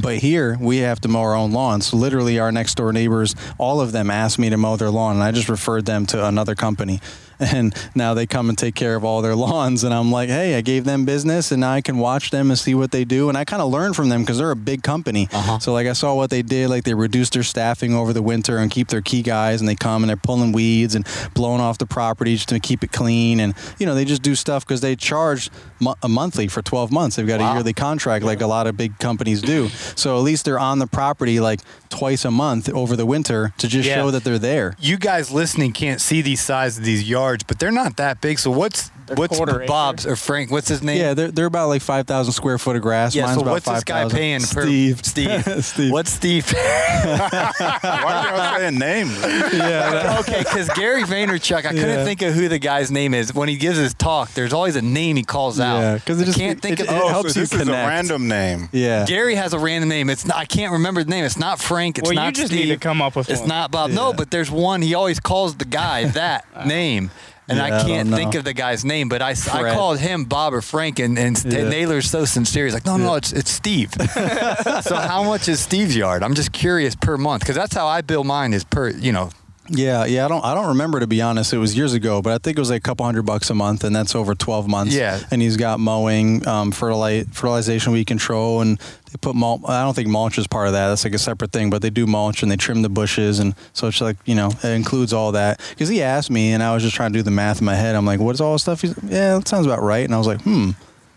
But 0.00 0.18
here 0.18 0.56
we 0.60 0.78
have 0.78 1.00
to 1.00 1.08
mow 1.08 1.20
our 1.20 1.34
own 1.34 1.50
lawn. 1.50 1.80
So 1.80 1.96
literally, 1.96 2.38
our 2.38 2.52
next 2.52 2.76
door 2.76 2.92
neighbors, 2.92 3.34
all 3.56 3.80
of 3.80 3.92
them 3.92 4.10
asked 4.10 4.38
me 4.38 4.50
to 4.50 4.56
mow 4.56 4.76
their 4.76 4.90
lawn, 4.90 5.16
and 5.16 5.24
I 5.24 5.32
just 5.32 5.48
referred 5.48 5.86
them 5.86 6.06
to 6.06 6.26
another 6.26 6.54
company. 6.54 7.00
And 7.58 7.74
now 7.94 8.14
they 8.14 8.26
come 8.26 8.48
and 8.48 8.58
take 8.58 8.74
care 8.74 8.94
of 8.96 9.04
all 9.04 9.22
their 9.22 9.36
lawns, 9.36 9.84
and 9.84 9.94
I'm 9.94 10.10
like, 10.10 10.28
hey, 10.28 10.56
I 10.56 10.60
gave 10.60 10.84
them 10.84 11.04
business, 11.04 11.50
and 11.52 11.60
now 11.60 11.72
I 11.72 11.80
can 11.80 11.98
watch 11.98 12.30
them 12.30 12.50
and 12.50 12.58
see 12.58 12.74
what 12.74 12.90
they 12.90 13.04
do, 13.04 13.28
and 13.28 13.38
I 13.38 13.44
kind 13.44 13.62
of 13.62 13.70
learn 13.70 13.94
from 13.94 14.08
them 14.08 14.22
because 14.22 14.38
they're 14.38 14.50
a 14.50 14.56
big 14.56 14.82
company. 14.82 15.28
Uh-huh. 15.32 15.58
So 15.60 15.72
like 15.72 15.86
I 15.86 15.92
saw 15.92 16.14
what 16.14 16.30
they 16.30 16.42
did, 16.42 16.68
like 16.68 16.84
they 16.84 16.94
reduced 16.94 17.34
their 17.34 17.42
staffing 17.44 17.94
over 17.94 18.12
the 18.12 18.22
winter 18.22 18.58
and 18.58 18.70
keep 18.70 18.88
their 18.88 19.00
key 19.02 19.22
guys, 19.22 19.60
and 19.60 19.68
they 19.68 19.74
come 19.76 20.02
and 20.02 20.10
they're 20.10 20.16
pulling 20.16 20.52
weeds 20.52 20.94
and 20.94 21.06
blowing 21.34 21.60
off 21.60 21.78
the 21.78 21.86
property 21.86 22.34
just 22.34 22.48
to 22.50 22.58
keep 22.60 22.82
it 22.82 22.92
clean, 22.92 23.40
and 23.40 23.54
you 23.78 23.86
know 23.86 23.94
they 23.94 24.04
just 24.04 24.22
do 24.22 24.34
stuff 24.34 24.66
because 24.66 24.80
they 24.80 24.96
charge 24.96 25.48
mo- 25.80 25.94
a 26.02 26.08
monthly 26.08 26.48
for 26.48 26.60
12 26.60 26.90
months. 26.90 27.16
They've 27.16 27.26
got 27.26 27.40
a 27.40 27.54
yearly 27.54 27.72
contract 27.72 28.24
like 28.24 28.40
a 28.40 28.46
lot 28.46 28.66
of 28.66 28.76
big 28.76 28.98
companies 28.98 29.40
do. 29.42 29.68
So 29.96 30.16
at 30.18 30.22
least 30.22 30.44
they're 30.44 30.58
on 30.58 30.78
the 30.80 30.86
property 30.88 31.38
like 31.40 31.60
twice 31.88 32.24
a 32.24 32.30
month 32.30 32.68
over 32.70 32.96
the 32.96 33.06
winter 33.06 33.52
to 33.58 33.68
just 33.68 33.88
Yeah. 33.88 33.94
show 33.96 34.10
that 34.10 34.24
they're 34.24 34.38
there. 34.38 34.74
You 34.80 34.96
guys 34.98 35.30
listening 35.30 35.72
can't 35.72 36.00
see 36.00 36.20
these 36.20 36.40
sizes 36.40 36.78
of 36.78 36.84
these 36.84 37.08
yards, 37.08 37.27
but 37.46 37.58
they're 37.58 37.70
not 37.70 37.96
that 37.96 38.20
big. 38.20 38.38
So 38.38 38.50
what's 38.50 38.90
what's 39.16 39.36
quarter 39.36 39.56
acre. 39.62 39.66
Bob's 39.68 40.06
or 40.06 40.16
Frank? 40.16 40.50
What's 40.50 40.68
his 40.68 40.82
name? 40.82 40.98
Yeah, 40.98 41.14
they're, 41.14 41.30
they're 41.30 41.46
about 41.46 41.68
like 41.68 41.82
5,000 41.82 42.32
square 42.32 42.58
foot 42.58 42.76
of 42.76 42.82
grass. 42.82 43.14
Yeah, 43.14 43.22
Mine's 43.26 43.34
so 43.36 43.40
about 43.42 43.50
what's 43.52 43.64
this 43.66 43.84
guy 43.84 44.02
5,000. 44.02 44.16
paying 44.18 44.40
per 44.40 44.62
Steve. 44.62 45.04
Steve. 45.04 45.44
Steve. 45.64 45.92
What's 45.92 46.10
Steve? 46.12 46.52
Why 46.52 48.26
are 48.30 48.36
y'all 48.36 48.58
saying 48.58 48.78
names? 48.78 49.18
Yeah. 49.52 50.16
okay, 50.20 50.38
because 50.40 50.68
Gary 50.70 51.02
Vaynerchuk, 51.02 51.56
I 51.58 51.62
couldn't 51.62 51.78
Yeah. 51.88 52.04
think 52.04 52.22
of 52.22 52.34
who 52.34 52.48
the 52.48 52.58
guy's 52.58 52.90
name 52.90 53.14
is. 53.14 53.32
When 53.34 53.48
he 53.48 53.56
gives 53.56 53.78
his 53.78 53.94
talk, 53.94 54.32
there's 54.34 54.52
always 54.52 54.76
a 54.76 54.82
name 54.82 55.16
he 55.16 55.22
calls 55.24 55.60
out. 55.60 55.80
Yeah, 55.80 55.98
'cause 55.98 56.20
it 56.20 56.28
I 56.28 56.32
can't 56.32 56.60
think 56.60 56.80
it- 56.80 56.88
of. 56.88 56.94
it 56.96 57.02
oh, 57.02 57.08
helps 57.08 57.34
so 57.34 57.40
you 57.40 57.46
this 57.46 57.60
is 57.60 57.68
a 57.68 57.72
random 57.72 58.28
name. 58.28 58.68
Yeah. 58.72 59.04
Gary 59.06 59.34
has 59.34 59.52
a 59.52 59.58
random 59.58 59.88
name. 59.88 60.10
It's 60.10 60.24
not. 60.26 60.36
I 60.36 60.44
can't 60.44 60.72
remember 60.72 61.02
the 61.04 61.10
name. 61.10 61.24
It's 61.24 61.38
not 61.38 61.60
Frank. 61.60 61.98
It's 61.98 62.04
Well, 62.06 62.12
you 62.14 62.20
not 62.20 62.34
just 62.34 62.48
Steve. 62.48 62.66
need 62.66 62.74
to 62.74 62.76
come 62.78 63.00
up 63.02 63.16
with 63.16 63.30
It's 63.30 63.40
one. 63.40 63.48
not 63.48 63.70
Bob. 63.70 63.90
No, 63.90 64.12
but 64.12 64.30
there's 64.30 64.50
one. 64.50 64.82
He 64.82 64.94
always 64.94 65.20
calls 65.20 65.56
the 65.56 65.64
guy 65.64 66.04
that 66.08 66.44
name. 66.66 67.10
And 67.48 67.58
Yeah, 67.58 67.64
I 67.64 67.78
I 67.80 67.84
can't 67.84 68.10
think 68.10 68.34
of 68.34 68.44
the 68.44 68.52
guy's 68.52 68.84
name, 68.84 69.08
but 69.08 69.22
I, 69.22 69.34
Fred. 69.34 69.74
called 69.74 69.98
him 69.98 70.24
Bob 70.24 70.52
or 70.52 70.60
Frank, 70.60 70.98
and, 70.98 71.18
and 71.18 71.42
Yeah. 71.44 71.68
Naylor's 71.68 72.10
so 72.10 72.24
sincere. 72.26 72.64
He's 72.66 72.74
like, 72.74 72.84
no, 72.86 72.96
no, 72.98 73.14
it's 73.14 73.32
it's 73.32 73.50
Steve. 73.50 73.92
so 74.82 74.96
how 74.96 75.22
much 75.24 75.48
is 75.48 75.60
Steve's 75.60 75.96
yard? 75.96 76.22
I'm 76.22 76.34
just 76.34 76.52
curious 76.52 76.94
per 76.94 77.16
month 77.16 77.42
because 77.42 77.56
that's 77.56 77.74
how 77.74 77.86
I 77.86 78.02
bill 78.02 78.24
mine 78.24 78.52
is 78.52 78.64
per, 78.64 78.90
you 78.90 79.12
know, 79.12 79.30
Yeah, 79.70 80.04
yeah. 80.06 80.24
I 80.24 80.28
don't, 80.28 80.44
I 80.44 80.54
don't 80.54 80.68
remember 80.68 81.00
to 81.00 81.06
be 81.06 81.20
honest. 81.20 81.52
It 81.52 81.58
was 81.58 81.76
years 81.76 81.92
ago, 81.92 82.22
but 82.22 82.32
I 82.32 82.38
think 82.38 82.56
it 82.56 82.60
was 82.60 82.70
like 82.70 82.78
a 82.78 82.82
couple 82.82 83.04
hundred 83.04 83.22
bucks 83.22 83.50
a 83.50 83.54
month, 83.54 83.84
and 83.84 83.94
that's 83.94 84.14
over 84.14 84.34
twelve 84.34 84.68
months. 84.68 84.94
Yeah. 84.94 85.20
And 85.30 85.42
he's 85.42 85.56
got 85.56 85.80
mowing, 85.80 86.46
um, 86.46 86.72
fertilize, 86.72 87.26
fertilization 87.32 87.92
weed 87.92 88.06
control, 88.06 88.60
and 88.60 88.78
they 88.78 89.18
put 89.20 89.34
mulch. 89.34 89.62
I 89.68 89.82
don't 89.82 89.94
think 89.94 90.08
mulch 90.08 90.38
is 90.38 90.46
part 90.46 90.68
of 90.68 90.72
that. 90.72 90.88
That's 90.88 91.04
like 91.04 91.14
a 91.14 91.18
separate 91.18 91.52
thing, 91.52 91.70
but 91.70 91.82
they 91.82 91.90
do 91.90 92.06
mulch 92.06 92.42
and 92.42 92.50
they 92.50 92.56
trim 92.56 92.82
the 92.82 92.88
bushes, 92.88 93.38
and 93.38 93.54
so 93.72 93.88
it's 93.88 94.00
like 94.00 94.16
you 94.24 94.34
know 94.34 94.50
it 94.62 94.70
includes 94.70 95.12
all 95.12 95.32
that. 95.32 95.60
Because 95.70 95.88
he 95.88 96.02
asked 96.02 96.30
me, 96.30 96.52
and 96.52 96.62
I 96.62 96.74
was 96.74 96.82
just 96.82 96.96
trying 96.96 97.12
to 97.12 97.18
do 97.18 97.22
the 97.22 97.30
math 97.30 97.60
in 97.60 97.64
my 97.64 97.74
head. 97.74 97.94
I'm 97.94 98.06
like, 98.06 98.20
what 98.20 98.34
is 98.34 98.40
all 98.40 98.52
this 98.54 98.62
stuff? 98.62 98.80
He's 98.82 98.94
yeah, 99.04 99.38
that 99.38 99.48
sounds 99.48 99.66
about 99.66 99.82
right. 99.82 100.04
And 100.04 100.14
I 100.14 100.18
was 100.18 100.26
like, 100.26 100.40
hmm, 100.42 100.70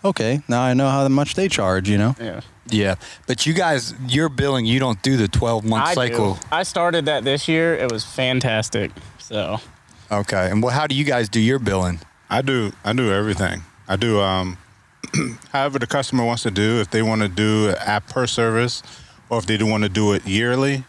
okay. 0.03 0.41
Now 0.47 0.61
I 0.61 0.73
know 0.73 0.89
how 0.89 1.07
much 1.07 1.35
they 1.35 1.47
charge. 1.47 1.89
You 1.89 1.97
know. 1.97 2.15
Yeah. 2.19 2.41
Yeah. 2.73 2.95
But 3.27 3.45
you 3.45 3.53
guys, 3.53 3.93
your 4.07 4.29
billing, 4.29 4.65
you 4.65 4.79
don't 4.79 5.01
do 5.01 5.17
the 5.17 5.27
12 5.27 5.65
month 5.65 5.85
I 5.85 5.93
cycle. 5.93 6.33
do. 6.35 6.39
I 6.51 6.63
started 6.63 7.05
that 7.05 7.23
this 7.23 7.47
year. 7.47 7.75
It 7.75 7.91
was 7.91 8.03
fantastic. 8.03 8.91
So 9.19 9.59
Okay. 10.11 10.49
And 10.51 10.61
well, 10.61 10.73
how 10.73 10.87
do 10.87 10.95
you 10.95 11.03
guys 11.05 11.29
do 11.29 11.39
your 11.39 11.59
billing? 11.59 11.99
I 12.29 12.41
do. 12.41 12.71
I 12.83 12.93
do 12.93 13.11
everything. 13.11 13.61
I 13.87 13.95
do. 13.95 14.19
Um, 14.21 14.57
however 15.51 15.79
the 15.79 15.87
customer 15.87 16.23
wants 16.25 16.43
to 16.43 16.51
do. 16.51 16.79
If 16.79 16.89
they 16.91 17.01
want 17.01 17.21
to 17.21 17.27
do 17.27 17.69
an 17.69 17.75
app 17.79 18.07
per 18.07 18.27
service, 18.27 18.83
or 19.29 19.39
if 19.39 19.45
they 19.45 19.57
do 19.57 19.65
want 19.65 19.83
to 19.83 19.89
do 19.89 20.13
it 20.13 20.25
yearly, 20.27 20.83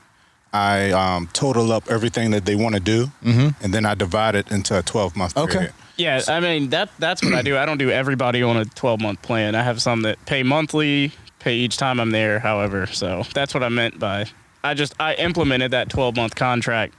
I 0.53 0.91
um, 0.91 1.29
total 1.33 1.73
up 1.73 1.89
everything 1.91 2.31
that 2.33 2.45
they 2.45 2.55
want 2.55 2.75
to 2.75 2.81
do, 2.81 3.11
and 3.25 3.73
then 3.75 3.87
I 3.87 3.95
divide 3.95 4.35
it 4.35 4.51
into 4.53 4.79
a 4.79 4.83
twelve 4.83 5.17
month 5.17 5.37
Okay. 5.37 5.53
period. 5.53 5.73
yeah, 5.97 6.21
I 6.29 6.41
mean 6.41 6.69
that 6.71 6.91
that's 6.99 7.23
what 7.25 7.33
I 7.35 7.43
do. 7.43 7.57
I 7.57 7.65
don't 7.65 7.79
do 7.79 7.91
everybody 7.91 8.43
on 8.43 8.57
a 8.57 8.65
12 8.67 9.01
month 9.01 9.23
plan. 9.23 9.55
I 9.55 9.63
have 9.63 9.81
some 9.81 10.03
that 10.03 10.25
pay 10.27 10.43
monthly, 10.43 11.13
pay 11.43 11.55
each 11.57 11.77
time 11.77 12.01
I'm 12.01 12.11
there. 12.11 12.39
However, 12.39 12.87
so 12.87 13.25
that's 13.35 13.53
what 13.55 13.63
I 13.63 13.69
meant 13.69 13.99
by 13.99 14.27
I 14.65 14.75
just 14.75 14.95
I 15.01 15.15
implemented 15.15 15.73
that 15.73 15.89
12 15.91 16.17
month 16.17 16.35
contract. 16.35 16.95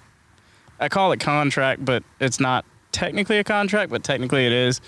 I 0.80 0.90
call 0.90 1.12
it 1.14 1.20
contract, 1.20 1.86
but 1.86 2.04
it's 2.20 2.40
not 2.40 2.66
technically 2.92 3.38
a 3.40 3.44
contract, 3.44 3.90
but 3.92 4.04
technically 4.04 4.46
it 4.46 4.52
is. 4.52 4.82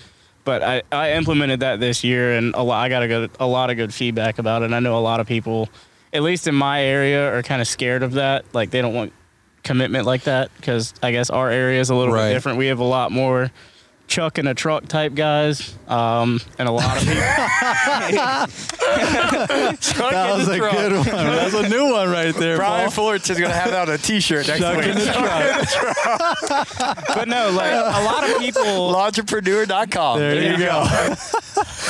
But 0.44 0.62
I, 0.62 0.82
I 0.92 1.12
implemented 1.14 1.60
that 1.60 1.80
this 1.80 2.04
year, 2.04 2.34
and 2.36 2.54
a 2.54 2.62
lot, 2.62 2.84
I 2.84 2.88
got 2.88 3.02
a, 3.02 3.08
good, 3.08 3.30
a 3.40 3.46
lot 3.46 3.70
of 3.70 3.76
good 3.76 3.92
feedback 3.92 4.38
about 4.38 4.62
it. 4.62 4.66
And 4.66 4.74
I 4.76 4.78
know 4.80 4.96
a 4.96 5.00
lot 5.00 5.18
of 5.18 5.26
people, 5.26 5.68
at 6.12 6.22
least 6.22 6.46
in 6.46 6.54
my 6.54 6.82
area, 6.84 7.34
are 7.34 7.42
kind 7.42 7.60
of 7.60 7.66
scared 7.66 8.02
of 8.04 8.12
that. 8.12 8.44
Like 8.54 8.70
they 8.70 8.80
don't 8.80 8.94
want 8.94 9.12
commitment 9.64 10.06
like 10.06 10.22
that 10.24 10.50
because 10.56 10.94
I 11.02 11.10
guess 11.10 11.30
our 11.30 11.50
area 11.50 11.80
is 11.80 11.90
a 11.90 11.94
little 11.96 12.14
Right. 12.14 12.28
bit 12.28 12.34
different. 12.34 12.58
We 12.58 12.66
have 12.66 12.78
a 12.78 12.84
lot 12.84 13.10
more 13.10 13.50
truck 14.08 14.38
in 14.38 14.46
a 14.46 14.54
truck 14.54 14.86
type 14.86 15.14
guys, 15.14 15.74
um, 15.88 16.40
and 16.58 16.68
a 16.68 16.72
lot 16.72 16.96
of 16.96 17.02
people. 17.02 17.16
That 20.10 20.34
was 20.36 20.48
a 20.48 20.58
good 20.58 20.92
one. 20.92 21.04
That's 21.06 21.54
a 21.54 21.68
new 21.68 21.92
one 21.92 22.10
right 22.10 22.34
there, 22.34 22.56
Brian 22.56 22.84
Paul. 22.84 22.90
Fullerton 22.90 23.32
is 23.32 23.38
going 23.40 23.50
to 23.50 23.56
have 23.56 23.70
that 23.70 23.88
on 23.88 23.94
a 23.94 23.98
T-shirt 23.98 24.46
next 24.48 24.60
Chuck 24.60 24.76
week. 24.76 24.86
in 24.86 24.94
the 24.96 25.06
truck. 25.06 25.26
but 27.16 27.28
no, 27.28 27.50
like 27.50 27.72
a 27.72 28.04
lot 28.04 28.28
of 28.30 28.38
people. 28.38 28.96
Entrepreneur.com. 28.96 30.18
There 30.18 30.52
you 30.52 30.58
go. 30.58 31.14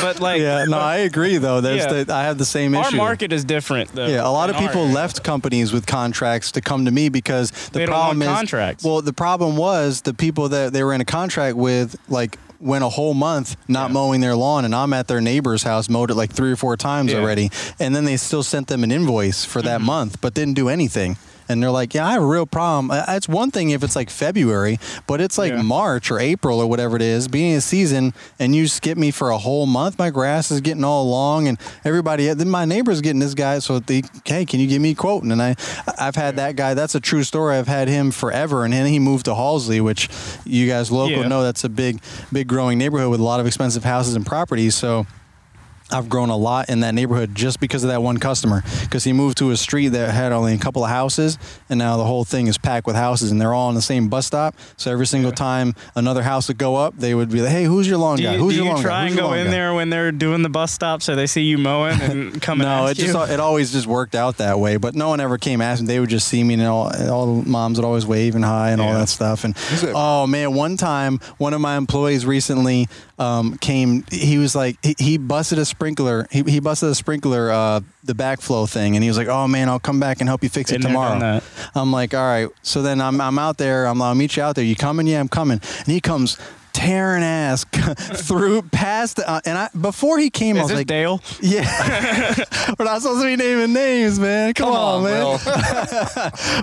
But 0.01 0.21
like 0.21 0.41
Yeah, 0.43 0.65
no, 0.69 0.79
I 0.79 0.97
agree 0.99 1.39
though. 1.39 1.63
There's 1.63 1.85
Yeah. 1.87 2.05
the, 2.05 2.15
I 2.15 2.25
have 2.25 2.37
the 2.37 2.45
same 2.45 2.75
issue. 2.75 2.85
our 2.85 2.91
market 2.93 3.33
is 3.33 3.45
different 3.45 3.91
though. 3.95 4.07
Yeah, 4.07 4.27
a 4.27 4.31
lot 4.31 4.51
of 4.51 4.57
people 4.57 4.83
ours. 4.83 4.93
left 4.95 5.25
companies 5.25 5.73
with 5.73 5.87
contracts 5.87 6.53
to 6.53 6.61
come 6.61 6.85
to 6.85 6.91
me 6.91 7.09
because 7.09 7.51
the 7.51 7.71
They 7.79 7.87
don't 7.87 7.95
problem 7.95 8.19
want 8.21 8.31
is 8.31 8.37
contracts. 8.37 8.85
Well, 8.85 9.01
the 9.01 9.15
problem 9.15 9.57
was 9.57 10.03
the 10.03 10.13
people 10.13 10.51
that 10.51 10.75
they 10.75 10.85
were 10.85 10.93
in 10.93 11.01
a 11.01 11.05
contract 11.07 11.57
with, 11.57 11.97
like 12.09 12.39
went 12.59 12.83
a 12.83 12.89
whole 12.89 13.13
month 13.13 13.55
not 13.69 13.89
Yeah. 13.91 13.95
mowing 13.95 14.21
their 14.23 14.35
lawn, 14.35 14.65
and 14.65 14.75
I'm 14.75 14.93
at 14.95 15.09
their 15.09 15.21
neighbor's 15.21 15.63
house, 15.63 15.89
mowed 15.91 16.11
it 16.11 16.15
like 16.15 16.33
three 16.33 16.51
or 16.51 16.57
four 16.57 16.77
times 16.77 17.11
Yeah. 17.11 17.17
Mm-hmm. 17.19 17.25
already, 17.25 17.51
and 17.79 17.95
then 17.95 18.05
they 18.07 18.17
still 18.17 18.43
sent 18.43 18.69
them 18.69 18.83
an 18.83 18.91
invoice 18.91 19.45
for 19.45 19.61
that 19.63 19.81
month, 19.83 20.21
but 20.23 20.33
didn't 20.33 20.55
do 20.55 20.69
anything. 20.71 21.17
And 21.49 21.63
they're 21.63 21.71
like, 21.71 21.95
"Yeah, 21.95 22.07
I 22.07 22.13
have 22.13 22.23
a 22.23 22.27
real 22.27 22.47
problem." 22.47 22.91
Uh, 22.91 23.05
It's 23.09 23.29
one 23.29 23.51
thing 23.51 23.71
if 23.71 23.83
it's 23.85 23.95
like 23.97 24.11
February, 24.11 24.79
but 25.07 25.21
it's 25.21 25.39
like 25.39 25.53
Yeah. 25.53 25.63
March 25.63 26.11
or 26.11 26.19
April 26.19 26.61
or 26.61 26.67
whatever 26.67 26.97
it 26.97 27.03
is, 27.03 27.29
beginning 27.29 27.57
of 27.57 27.63
season, 27.63 28.15
and 28.39 28.55
you 28.55 28.67
skip 28.69 28.99
me 28.99 29.11
for 29.11 29.31
a 29.31 29.39
whole 29.39 29.67
month. 29.67 29.99
My 29.99 30.11
grass 30.11 30.51
is 30.51 30.61
getting 30.61 30.85
all 30.85 31.09
long, 31.09 31.47
and 31.49 31.59
everybody, 31.85 32.33
then 32.35 32.49
my 32.51 32.65
neighbor's 32.65 33.01
getting 33.01 33.21
this 33.21 33.35
guy. 33.35 33.59
So 33.61 33.79
they, 33.79 34.03
hey, 34.25 34.45
can 34.45 34.61
you 34.61 34.67
give 34.67 34.83
me 34.83 34.91
a 34.91 34.95
quote? 34.95 35.23
And 35.23 35.41
I, 35.41 35.55
I've 35.99 36.17
had 36.17 36.37
that 36.37 36.57
guy. 36.57 36.75
That's 36.75 36.95
a 36.95 37.01
true 37.01 37.23
story. 37.23 37.57
I've 37.57 37.69
had 37.69 37.89
him 37.89 38.11
forever, 38.11 38.65
and 38.65 38.73
then 38.75 38.87
he 38.87 38.99
moved 38.99 39.25
to 39.27 39.33
Hallsley, 39.33 39.81
which 39.81 40.09
you 40.45 40.67
guys 40.69 40.91
local 40.91 41.19
Yeah. 41.23 41.29
know 41.29 41.43
that's 41.43 41.65
a 41.65 41.69
big, 41.69 42.01
big 42.33 42.47
growing 42.49 42.79
neighborhood 42.79 43.11
with 43.11 43.21
a 43.21 43.25
lot 43.25 43.41
of 43.41 43.47
expensive 43.47 43.85
houses 43.85 44.15
and 44.15 44.27
properties. 44.27 44.75
So. 44.75 45.07
I've 45.91 46.09
grown 46.09 46.31
a 46.31 46.37
lot 46.37 46.69
in 46.69 46.81
that 46.81 46.95
neighborhood 46.95 47.35
just 47.35 47.61
because 47.61 47.85
of 47.85 47.91
that 47.91 48.03
one 48.03 48.19
customer. 48.19 48.63
Because 48.83 49.05
he 49.05 49.13
moved 49.13 49.39
to 49.39 49.51
a 49.53 49.57
street 49.57 49.89
that 49.89 50.13
had 50.13 50.33
only 50.33 50.53
a 50.55 50.59
couple 50.59 50.83
of 50.85 50.91
houses, 50.91 51.39
and 51.71 51.79
now 51.79 51.97
the 51.97 52.05
whole 52.05 52.25
thing 52.25 52.49
is 52.49 52.59
packed 52.59 52.87
with 52.87 52.97
houses, 52.97 53.31
and 53.31 53.41
they're 53.41 53.55
all 53.55 53.69
on 53.69 53.75
the 53.75 53.83
same 53.83 54.09
bus 54.09 54.27
stop. 54.27 54.57
So 54.77 54.91
every 54.91 55.07
single 55.07 55.31
time 55.33 55.75
another 55.95 56.23
house 56.23 56.49
would 56.49 56.59
go 56.59 56.75
up, 56.77 56.97
they 56.97 57.15
would 57.15 57.31
be 57.31 57.41
like, 57.41 57.51
"Hey, 57.53 57.65
who's 57.65 57.87
your 57.89 57.99
lawn 57.99 58.17
Do 58.17 58.25
guy? 58.25 58.33
you, 58.35 58.39
Who's 58.41 58.55
do 58.55 58.57
your 58.59 58.67
you 58.67 58.73
lawn 58.73 58.83
try 58.83 58.91
guy? 58.91 59.03
Who's 59.05 59.11
and 59.13 59.19
your 59.21 59.29
go 59.29 59.35
in 59.35 59.45
guy?" 59.47 59.51
there 59.53 59.75
when 59.75 59.91
they're 59.91 60.13
doing 60.13 60.43
the 60.43 60.49
bus 60.49 60.73
stop 60.73 61.03
so 61.03 61.15
they 61.15 61.27
see 61.27 61.43
you 61.43 61.57
mowing 61.59 62.01
and 62.01 62.43
come 62.47 62.61
and 62.61 62.69
No, 62.69 62.87
ask 62.89 62.93
it 62.99 63.03
just 63.07 63.15
you? 63.29 63.35
it 63.35 63.39
always 63.41 63.71
just 63.73 63.87
worked 63.87 64.15
out 64.17 64.39
that 64.39 64.59
way. 64.59 64.77
But 64.79 64.95
no 64.97 65.09
one 65.09 65.21
ever 65.21 65.39
came 65.39 65.61
asking. 65.61 65.87
They 65.87 66.01
would 66.01 66.11
just 66.11 66.27
see 66.27 66.43
me, 66.43 66.55
and 66.55 66.63
all 66.65 66.91
all 67.11 67.41
the 67.43 67.49
moms 67.49 67.79
would 67.79 67.85
always 67.85 68.07
wave 68.07 68.35
and 68.35 68.45
hi 68.45 68.71
and 68.71 68.81
all 68.81 68.93
that 68.93 69.09
stuff. 69.09 69.45
And 69.45 69.57
oh 69.95 70.27
man, 70.27 70.53
one 70.55 70.77
time 70.77 71.21
one 71.39 71.55
of 71.55 71.61
my 71.61 71.77
employees 71.77 72.27
recently 72.27 72.89
um, 73.19 73.57
came. 73.59 74.05
He 74.11 74.39
was 74.39 74.55
like 74.57 74.77
he, 74.83 74.95
he 74.99 75.19
busted 75.19 75.59
a 75.59 75.65
sprinkler. 75.77 76.27
He, 76.31 76.43
he 76.43 76.61
busted 76.61 76.89
a 76.89 76.95
sprinkler, 76.95 77.51
uh, 77.51 77.81
the 78.03 78.15
backflow 78.15 78.69
thing, 78.69 78.97
and 78.97 79.03
he 79.03 79.11
was 79.11 79.19
like, 79.19 79.29
"Oh 79.29 79.47
man, 79.47 79.69
I'll 79.69 79.79
come 79.79 80.01
back 80.01 80.21
and 80.21 80.29
help 80.29 80.43
you 80.43 80.49
fix 80.49 80.73
it 80.73 80.81
tomorrow." 80.81 81.41
I'm 81.75 81.93
like, 81.93 82.15
"All 82.15 82.21
right." 82.21 82.49
So 82.63 82.83
then 82.83 83.01
I'm 83.01 83.21
I'm 83.21 83.39
out 83.39 83.59
there. 83.59 83.87
I'm 83.87 84.01
I'll 84.01 84.15
meet 84.15 84.37
you 84.37 84.43
out 84.43 84.57
there. 84.57 84.65
You 84.65 84.75
coming? 84.77 85.07
Yeah, 85.07 85.21
I'm 85.21 85.29
coming. 85.29 85.61
And 85.79 85.89
he 85.89 86.01
comes. 86.01 86.39
Tearing 86.73 87.23
ass 87.23 87.65
through 88.29 88.61
past, 88.61 89.19
uh, 89.19 89.41
and 89.47 89.57
I 89.57 89.71
before 89.81 90.19
he 90.19 90.29
came, 90.29 90.59
I 90.59 90.63
was 90.63 90.75
like, 90.75 90.87
Dale? 90.87 91.23
yeah. 91.41 91.65
We're 92.79 92.85
not 92.85 93.01
supposed 93.01 93.23
to 93.23 93.27
be 93.29 93.35
naming 93.35 93.73
names, 93.73 94.21
man. 94.21 94.53
Come, 94.53 94.67
Come 94.67 94.77
on, 94.77 94.97
on, 94.97 95.05
man. 95.05 95.39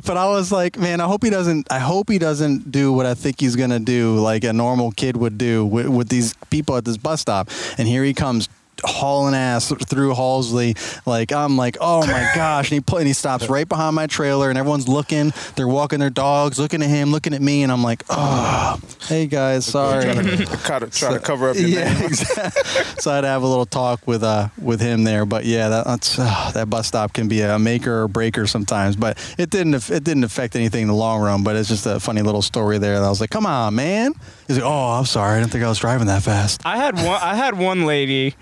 But 0.06 0.18
I 0.18 0.28
was 0.28 0.52
like, 0.52 0.78
man, 0.78 1.02
I 1.02 1.06
hope 1.08 1.24
he 1.24 1.32
doesn't. 1.32 1.66
I 1.72 1.80
hope 1.80 2.12
he 2.12 2.20
doesn't 2.20 2.72
do 2.72 2.94
what 2.94 3.08
I 3.08 3.16
think 3.16 3.40
he's 3.40 3.56
gonna 3.56 3.80
do, 3.80 4.20
like 4.20 4.44
a 4.44 4.54
normal 4.54 4.92
kid 4.92 5.18
would 5.18 5.40
do 5.40 5.66
with, 5.66 5.88
with 5.88 6.10
these 6.10 6.36
people 6.52 6.78
at 6.78 6.86
this 6.86 6.98
bus 6.98 7.20
stop. 7.20 7.50
And 7.80 7.88
here 7.88 8.04
he 8.04 8.14
comes. 8.14 8.50
Hauling 8.84 9.36
ass 9.36 9.72
through 9.88 10.14
Hallsley, 10.14 10.78
like 11.06 11.32
I'm 11.32 11.58
like, 11.58 11.78
oh 11.82 12.06
my 12.06 12.32
gosh! 12.36 12.70
And 12.70 12.76
he 12.76 12.82
put, 12.82 13.00
and 13.00 13.08
he 13.08 13.14
stops 13.14 13.50
right 13.50 13.68
behind 13.68 13.96
my 13.96 14.08
trailer, 14.08 14.50
and 14.50 14.58
everyone's 14.58 14.88
looking. 14.88 15.34
They're 15.56 15.68
walking 15.68 16.00
their 16.00 16.10
dogs, 16.10 16.60
looking 16.60 16.82
at 16.82 16.90
him, 16.90 17.12
looking 17.12 17.34
at 17.34 17.42
me, 17.42 17.64
and 17.64 17.72
I'm 17.72 17.84
like, 17.84 18.04
oh, 18.10 18.80
hey 19.08 19.28
guys, 19.28 19.66
sorry. 19.66 20.04
Try 20.64 20.80
to, 20.80 20.88
try 20.88 21.14
to 21.14 21.20
cover 21.20 21.50
up 21.50 21.56
your 21.56 21.68
yeah, 21.68 21.94
name. 21.94 22.04
exactly. 22.06 22.84
so 23.00 23.12
I'd 23.12 23.24
have 23.24 23.44
a 23.44 23.48
little 23.48 23.66
talk 23.66 24.06
with 24.08 24.24
uh 24.24 24.50
with 24.62 24.80
him 24.80 25.04
there, 25.04 25.26
but 25.26 25.46
yeah, 25.46 25.70
that, 25.70 25.86
that's 25.86 26.18
uh, 26.20 26.52
that 26.54 26.70
bus 26.70 26.88
stop 26.88 27.14
can 27.14 27.28
be 27.28 27.42
a 27.42 27.60
maker 27.60 28.04
or 28.04 28.08
breaker 28.08 28.48
sometimes. 28.48 28.96
But 28.96 29.18
it 29.38 29.50
didn't 29.50 29.90
it 29.90 30.04
didn't 30.04 30.24
affect 30.24 30.56
anything 30.56 30.84
in 30.84 30.88
the 30.88 30.94
long 30.94 31.22
run. 31.22 31.44
But 31.44 31.56
it's 31.56 31.70
just 31.70 31.86
a 31.86 32.00
funny 32.00 32.22
little 32.22 32.42
story 32.42 32.78
there. 32.78 32.96
And 32.96 33.06
I 33.06 33.10
was 33.10 33.22
like, 33.22 33.30
come 33.30 33.46
on, 33.46 33.76
man. 33.76 34.14
He's 34.48 34.58
like, 34.58 34.66
oh, 34.66 34.92
I'm 34.92 35.06
sorry, 35.06 35.38
I 35.38 35.40
didn't 35.40 35.52
think 35.52 35.64
I 35.64 35.70
was 35.70 35.80
driving 35.80 36.08
that 36.08 36.24
fast. 36.24 36.62
I 36.66 36.78
had 36.78 36.96
one. 36.96 37.20
I 37.22 37.36
had 37.36 37.58
one 37.58 37.86
lady. 37.86 38.36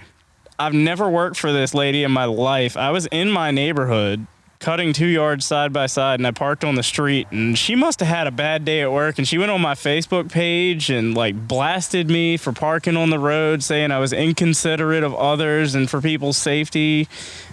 I've 0.62 0.75
never 0.75 1.10
worked 1.10 1.38
for 1.38 1.51
this 1.51 1.74
lady 1.74 2.03
in 2.03 2.12
my 2.12 2.25
life. 2.25 2.77
I 2.77 2.91
was 2.91 3.08
in 3.08 3.32
my 3.32 3.50
neighborhood 3.50 4.27
cutting 4.60 4.94
two 4.94 5.08
yards 5.08 5.44
side 5.44 5.74
by 5.74 5.88
side, 5.88 6.20
and 6.20 6.27
I 6.27 6.30
parked 6.30 6.63
on 6.63 6.75
the 6.75 6.84
street. 6.84 7.27
And 7.32 7.58
she 7.58 7.75
must 7.75 8.00
have 8.00 8.08
had 8.08 8.27
a 8.27 8.32
bad 8.32 8.63
day 8.63 8.82
at 8.82 8.91
work, 8.91 9.18
and 9.18 9.27
she 9.27 9.39
went 9.39 9.50
on 9.50 9.60
my 9.60 9.74
Facebook 9.74 10.32
page 10.32 10.91
and 10.91 11.15
like 11.15 11.48
blasted 11.48 12.12
me 12.12 12.38
for 12.38 12.53
parking 12.53 12.96
on 12.96 13.10
the 13.10 13.18
road, 13.18 13.63
saying 13.63 13.89
I 13.89 13.98
was 13.98 14.13
inconsiderate 14.13 15.03
of 15.03 15.15
others 15.15 15.74
and 15.74 15.89
for 15.89 16.00
people's 16.00 16.38
safety. 16.38 17.08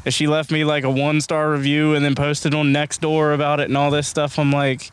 And 0.05 0.13
she 0.13 0.27
left 0.27 0.51
me 0.53 0.65
like 0.65 0.85
a 0.85 0.91
one 0.91 1.23
star 1.23 1.51
review, 1.51 1.95
and 1.95 2.05
then 2.05 2.15
posted 2.15 2.55
on 2.55 2.75
Nextdoor 2.75 3.35
about 3.35 3.59
it 3.59 3.69
and 3.69 3.77
all 3.79 3.91
this 3.91 4.07
stuff. 4.07 4.39
I'm 4.39 4.53
like. 4.53 4.91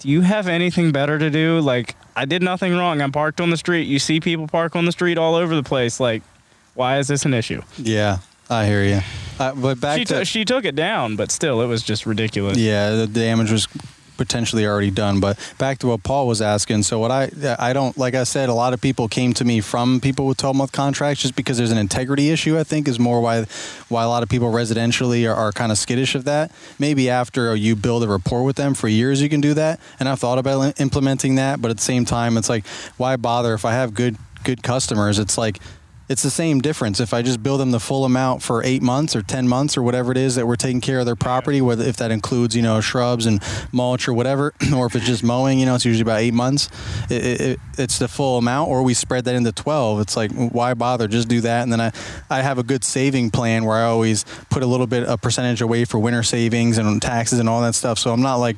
Do 0.00 0.10
you 0.10 0.20
have 0.20 0.48
anything 0.48 0.92
better 0.92 1.18
to 1.18 1.30
do? 1.30 1.60
Like, 1.60 1.96
I 2.14 2.26
did 2.26 2.42
nothing 2.42 2.76
wrong. 2.76 3.00
I'm 3.00 3.10
parked 3.10 3.40
on 3.40 3.48
the 3.48 3.56
street. 3.56 3.84
You 3.84 3.98
see 3.98 4.20
people 4.20 4.46
park 4.46 4.76
on 4.76 4.84
the 4.84 4.92
street 4.92 5.16
all 5.16 5.34
over 5.34 5.54
the 5.54 5.62
place. 5.62 5.98
Like, 5.98 6.22
why 6.74 6.98
is 6.98 7.08
this 7.08 7.24
an 7.24 7.34
issue? 7.34 7.62
Yeah, 7.78 8.18
I 8.50 8.66
hear 8.66 8.84
you. 8.84 9.00
Uh, 9.38 9.54
but 9.54 9.80
back 9.80 9.98
She, 9.98 10.04
to 10.06 10.18
t- 10.20 10.24
she 10.24 10.44
took 10.44 10.64
it 10.64 10.76
down, 10.76 11.16
but 11.16 11.30
still, 11.30 11.60
it 11.62 11.66
was 11.66 11.82
just 11.82 12.06
ridiculous. 12.06 12.56
Yeah, 12.56 12.90
the 12.90 13.06
damage 13.06 13.50
was 13.50 13.66
potentially 14.16 14.66
already 14.66 14.90
done. 14.90 15.20
But 15.20 15.38
back 15.58 15.78
to 15.78 15.88
what 15.88 16.02
Paul 16.02 16.26
was 16.26 16.40
asking. 16.40 16.84
So 16.84 16.98
what 16.98 17.10
I 17.10 17.30
I 17.58 17.72
don't 17.72 17.96
like 17.98 18.14
I 18.14 18.24
said, 18.24 18.48
a 18.48 18.54
lot 18.54 18.72
of 18.72 18.80
people 18.80 19.08
came 19.08 19.32
to 19.34 19.44
me 19.44 19.60
from 19.60 20.00
people 20.00 20.26
with 20.26 20.38
12 20.38 20.56
month 20.56 20.72
contracts 20.72 21.22
just 21.22 21.34
because 21.36 21.58
there's 21.58 21.72
an 21.72 21.78
integrity 21.78 22.30
issue. 22.30 22.58
I 22.58 22.64
think 22.64 22.88
is 22.88 22.98
more 22.98 23.20
why 23.20 23.44
why 23.88 24.04
a 24.04 24.08
lot 24.08 24.22
of 24.22 24.28
people 24.28 24.50
residentially 24.50 25.28
are, 25.28 25.34
are 25.34 25.52
kind 25.52 25.72
of 25.72 25.78
skittish 25.78 26.14
of 26.14 26.24
that. 26.24 26.52
Maybe 26.78 27.10
after 27.10 27.54
you 27.56 27.76
build 27.76 28.04
a 28.04 28.08
rapport 28.08 28.44
with 28.44 28.56
them 28.56 28.74
for 28.74 28.88
years, 28.88 29.20
you 29.20 29.28
can 29.28 29.40
do 29.40 29.54
that. 29.54 29.80
And 29.98 30.08
I've 30.08 30.20
thought 30.20 30.38
about 30.38 30.80
implementing 30.80 31.34
that, 31.36 31.60
but 31.60 31.70
at 31.70 31.76
the 31.78 31.82
same 31.82 32.04
time, 32.04 32.36
it's 32.36 32.48
like 32.48 32.66
why 32.96 33.16
bother 33.16 33.54
if 33.54 33.64
I 33.64 33.72
have 33.72 33.94
good 33.94 34.16
good 34.44 34.62
customers? 34.62 35.18
It's 35.18 35.36
like 35.36 35.58
it's 36.08 36.22
the 36.22 36.30
same 36.30 36.60
difference 36.60 37.00
if 37.00 37.14
I 37.14 37.22
just 37.22 37.42
bill 37.42 37.56
them 37.56 37.70
the 37.70 37.80
full 37.80 38.04
amount 38.04 38.42
for 38.42 38.62
eight 38.62 38.82
months 38.82 39.16
or 39.16 39.22
ten 39.22 39.48
months 39.48 39.76
or 39.76 39.82
whatever 39.82 40.12
it 40.12 40.18
is 40.18 40.34
that 40.34 40.46
we're 40.46 40.56
taking 40.56 40.80
care 40.80 41.00
of 41.00 41.06
their 41.06 41.16
property, 41.16 41.60
whether 41.60 41.84
if 41.84 41.96
that 41.96 42.10
includes 42.10 42.54
you 42.54 42.62
know 42.62 42.80
shrubs 42.80 43.26
and 43.26 43.42
mulch 43.72 44.06
or 44.06 44.12
whatever, 44.12 44.52
or 44.74 44.86
if 44.86 44.94
it's 44.94 45.06
just 45.06 45.24
mowing, 45.24 45.58
you 45.58 45.66
know, 45.66 45.74
it's 45.74 45.84
usually 45.84 46.02
about 46.02 46.20
eight 46.20 46.34
months. 46.34 46.68
It, 47.10 47.24
it, 47.24 47.40
it, 47.40 47.60
it's 47.78 47.98
the 47.98 48.08
full 48.08 48.38
amount, 48.38 48.70
or 48.70 48.82
we 48.82 48.94
spread 48.94 49.24
that 49.24 49.34
into 49.34 49.52
twelve. 49.52 50.00
It's 50.00 50.16
like 50.16 50.30
why 50.32 50.74
bother? 50.74 51.08
Just 51.08 51.28
do 51.28 51.40
that, 51.40 51.62
and 51.62 51.72
then 51.72 51.80
I 51.80 51.92
I 52.28 52.42
have 52.42 52.58
a 52.58 52.62
good 52.62 52.84
saving 52.84 53.30
plan 53.30 53.64
where 53.64 53.76
I 53.76 53.84
always 53.84 54.24
put 54.50 54.62
a 54.62 54.66
little 54.66 54.86
bit 54.86 55.08
a 55.08 55.16
percentage 55.16 55.62
away 55.62 55.84
for 55.84 55.98
winter 55.98 56.22
savings 56.22 56.78
and 56.78 57.00
taxes 57.00 57.38
and 57.38 57.48
all 57.48 57.62
that 57.62 57.74
stuff. 57.74 57.98
So 57.98 58.12
I'm 58.12 58.22
not 58.22 58.36
like 58.36 58.56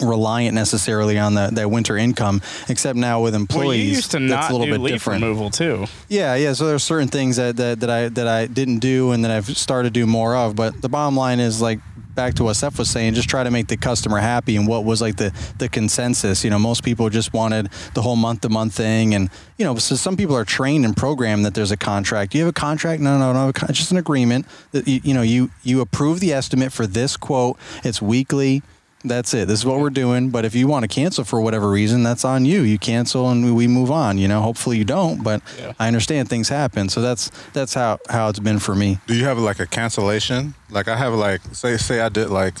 reliant 0.00 0.54
necessarily 0.54 1.18
on 1.18 1.34
the, 1.34 1.48
that 1.52 1.70
winter 1.70 1.96
income 1.96 2.42
except 2.68 2.96
now 2.96 3.22
with 3.22 3.34
employees 3.34 3.66
Well, 3.66 3.76
you 3.76 3.82
used 3.84 4.10
to 4.10 4.18
that's 4.18 4.30
not 4.30 4.50
a 4.50 4.52
little 4.52 4.66
do 4.66 4.72
bit 4.72 4.80
leaf 4.80 4.92
different 4.94 5.22
removal 5.22 5.50
too. 5.50 5.86
yeah, 6.08 6.34
yeah. 6.34 6.52
So 6.52 6.66
there's 6.66 6.84
certain 6.84 7.08
things 7.08 7.36
that, 7.36 7.56
that, 7.56 7.80
that 7.80 7.90
I 7.90 8.08
that 8.08 8.28
I 8.28 8.46
didn't 8.46 8.78
do 8.80 9.12
and 9.12 9.24
that 9.24 9.30
I've 9.30 9.56
started 9.56 9.94
to 9.94 10.00
do 10.00 10.06
more 10.06 10.36
of. 10.36 10.54
But 10.54 10.82
the 10.82 10.88
bottom 10.88 11.16
line 11.16 11.40
is 11.40 11.62
like 11.62 11.80
back 12.14 12.34
to 12.34 12.44
what 12.44 12.54
Seth 12.54 12.78
was 12.78 12.88
saying, 12.88 13.12
just 13.12 13.28
try 13.28 13.44
to 13.44 13.50
make 13.50 13.68
the 13.68 13.76
customer 13.76 14.18
happy 14.18 14.56
and 14.56 14.66
what 14.66 14.84
was 14.84 15.00
like 15.00 15.16
the 15.16 15.32
the 15.58 15.68
consensus. 15.68 16.44
You 16.44 16.50
know, 16.50 16.58
most 16.58 16.82
people 16.82 17.08
just 17.10 17.32
wanted 17.32 17.68
the 17.94 18.02
whole 18.02 18.16
month 18.16 18.42
to 18.42 18.48
month 18.48 18.74
thing, 18.74 19.14
and 19.14 19.30
you 19.56 19.64
know, 19.64 19.76
so 19.76 19.94
some 19.96 20.16
people 20.16 20.36
are 20.36 20.44
trained 20.44 20.84
and 20.84 20.96
programmed 20.96 21.44
that 21.44 21.54
there's 21.54 21.70
a 21.72 21.76
contract. 21.76 22.32
Do 22.32 22.38
you 22.38 22.44
have 22.44 22.50
a 22.50 22.58
contract? 22.58 23.00
No, 23.02 23.18
no, 23.18 23.32
no. 23.32 23.48
It's 23.48 23.78
just 23.78 23.92
an 23.92 23.98
agreement 23.98 24.46
that 24.72 24.86
you, 24.86 25.00
you 25.04 25.14
know 25.14 25.22
you 25.22 25.50
you 25.62 25.80
approve 25.80 26.20
the 26.20 26.32
estimate 26.32 26.72
for 26.72 26.86
this 26.86 27.16
quote. 27.16 27.58
It's 27.84 28.02
weekly. 28.02 28.62
That's 29.06 29.32
it. 29.34 29.46
This 29.48 29.60
is 29.60 29.66
what 29.66 29.78
we're 29.78 29.90
doing. 29.90 30.30
But 30.30 30.44
if 30.44 30.54
you 30.54 30.66
want 30.66 30.82
to 30.82 30.88
cancel 30.88 31.24
for 31.24 31.40
whatever 31.40 31.70
reason, 31.70 32.02
that's 32.02 32.24
on 32.24 32.44
you. 32.44 32.62
You 32.62 32.78
cancel 32.78 33.30
and 33.30 33.54
we 33.54 33.68
move 33.68 33.90
on. 33.90 34.18
You 34.18 34.28
know, 34.28 34.40
hopefully 34.40 34.78
you 34.78 34.84
don't, 34.84 35.22
but 35.22 35.42
Yeah. 35.58 35.72
I 35.78 35.86
understand 35.86 36.28
things 36.28 36.48
happen. 36.48 36.88
So 36.88 37.00
that's 37.00 37.30
that's 37.52 37.74
how 37.74 37.98
how 38.08 38.28
it's 38.28 38.40
been 38.40 38.58
for 38.58 38.74
me. 38.74 38.98
Do 39.06 39.14
you 39.14 39.24
have 39.24 39.38
like 39.38 39.60
a 39.60 39.66
cancellation? 39.66 40.54
Like 40.70 40.88
I 40.88 40.96
have 40.96 41.14
like 41.14 41.40
say 41.52 41.76
say 41.76 42.00
I 42.00 42.08
did 42.08 42.30
like 42.30 42.54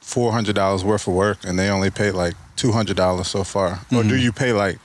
four 0.00 0.32
hundred 0.32 0.54
dollars 0.54 0.84
worth 0.84 1.06
of 1.06 1.14
work 1.14 1.38
and 1.44 1.58
they 1.58 1.68
only 1.68 1.90
paid 1.90 2.12
like 2.12 2.34
two 2.56 2.72
hundred 2.72 2.96
dollars 2.96 3.28
so 3.28 3.44
far. 3.44 3.80
Or 3.92 4.02
do 4.02 4.10
mm-hmm. 4.10 4.18
you 4.18 4.32
pay 4.32 4.52
like 4.52 4.78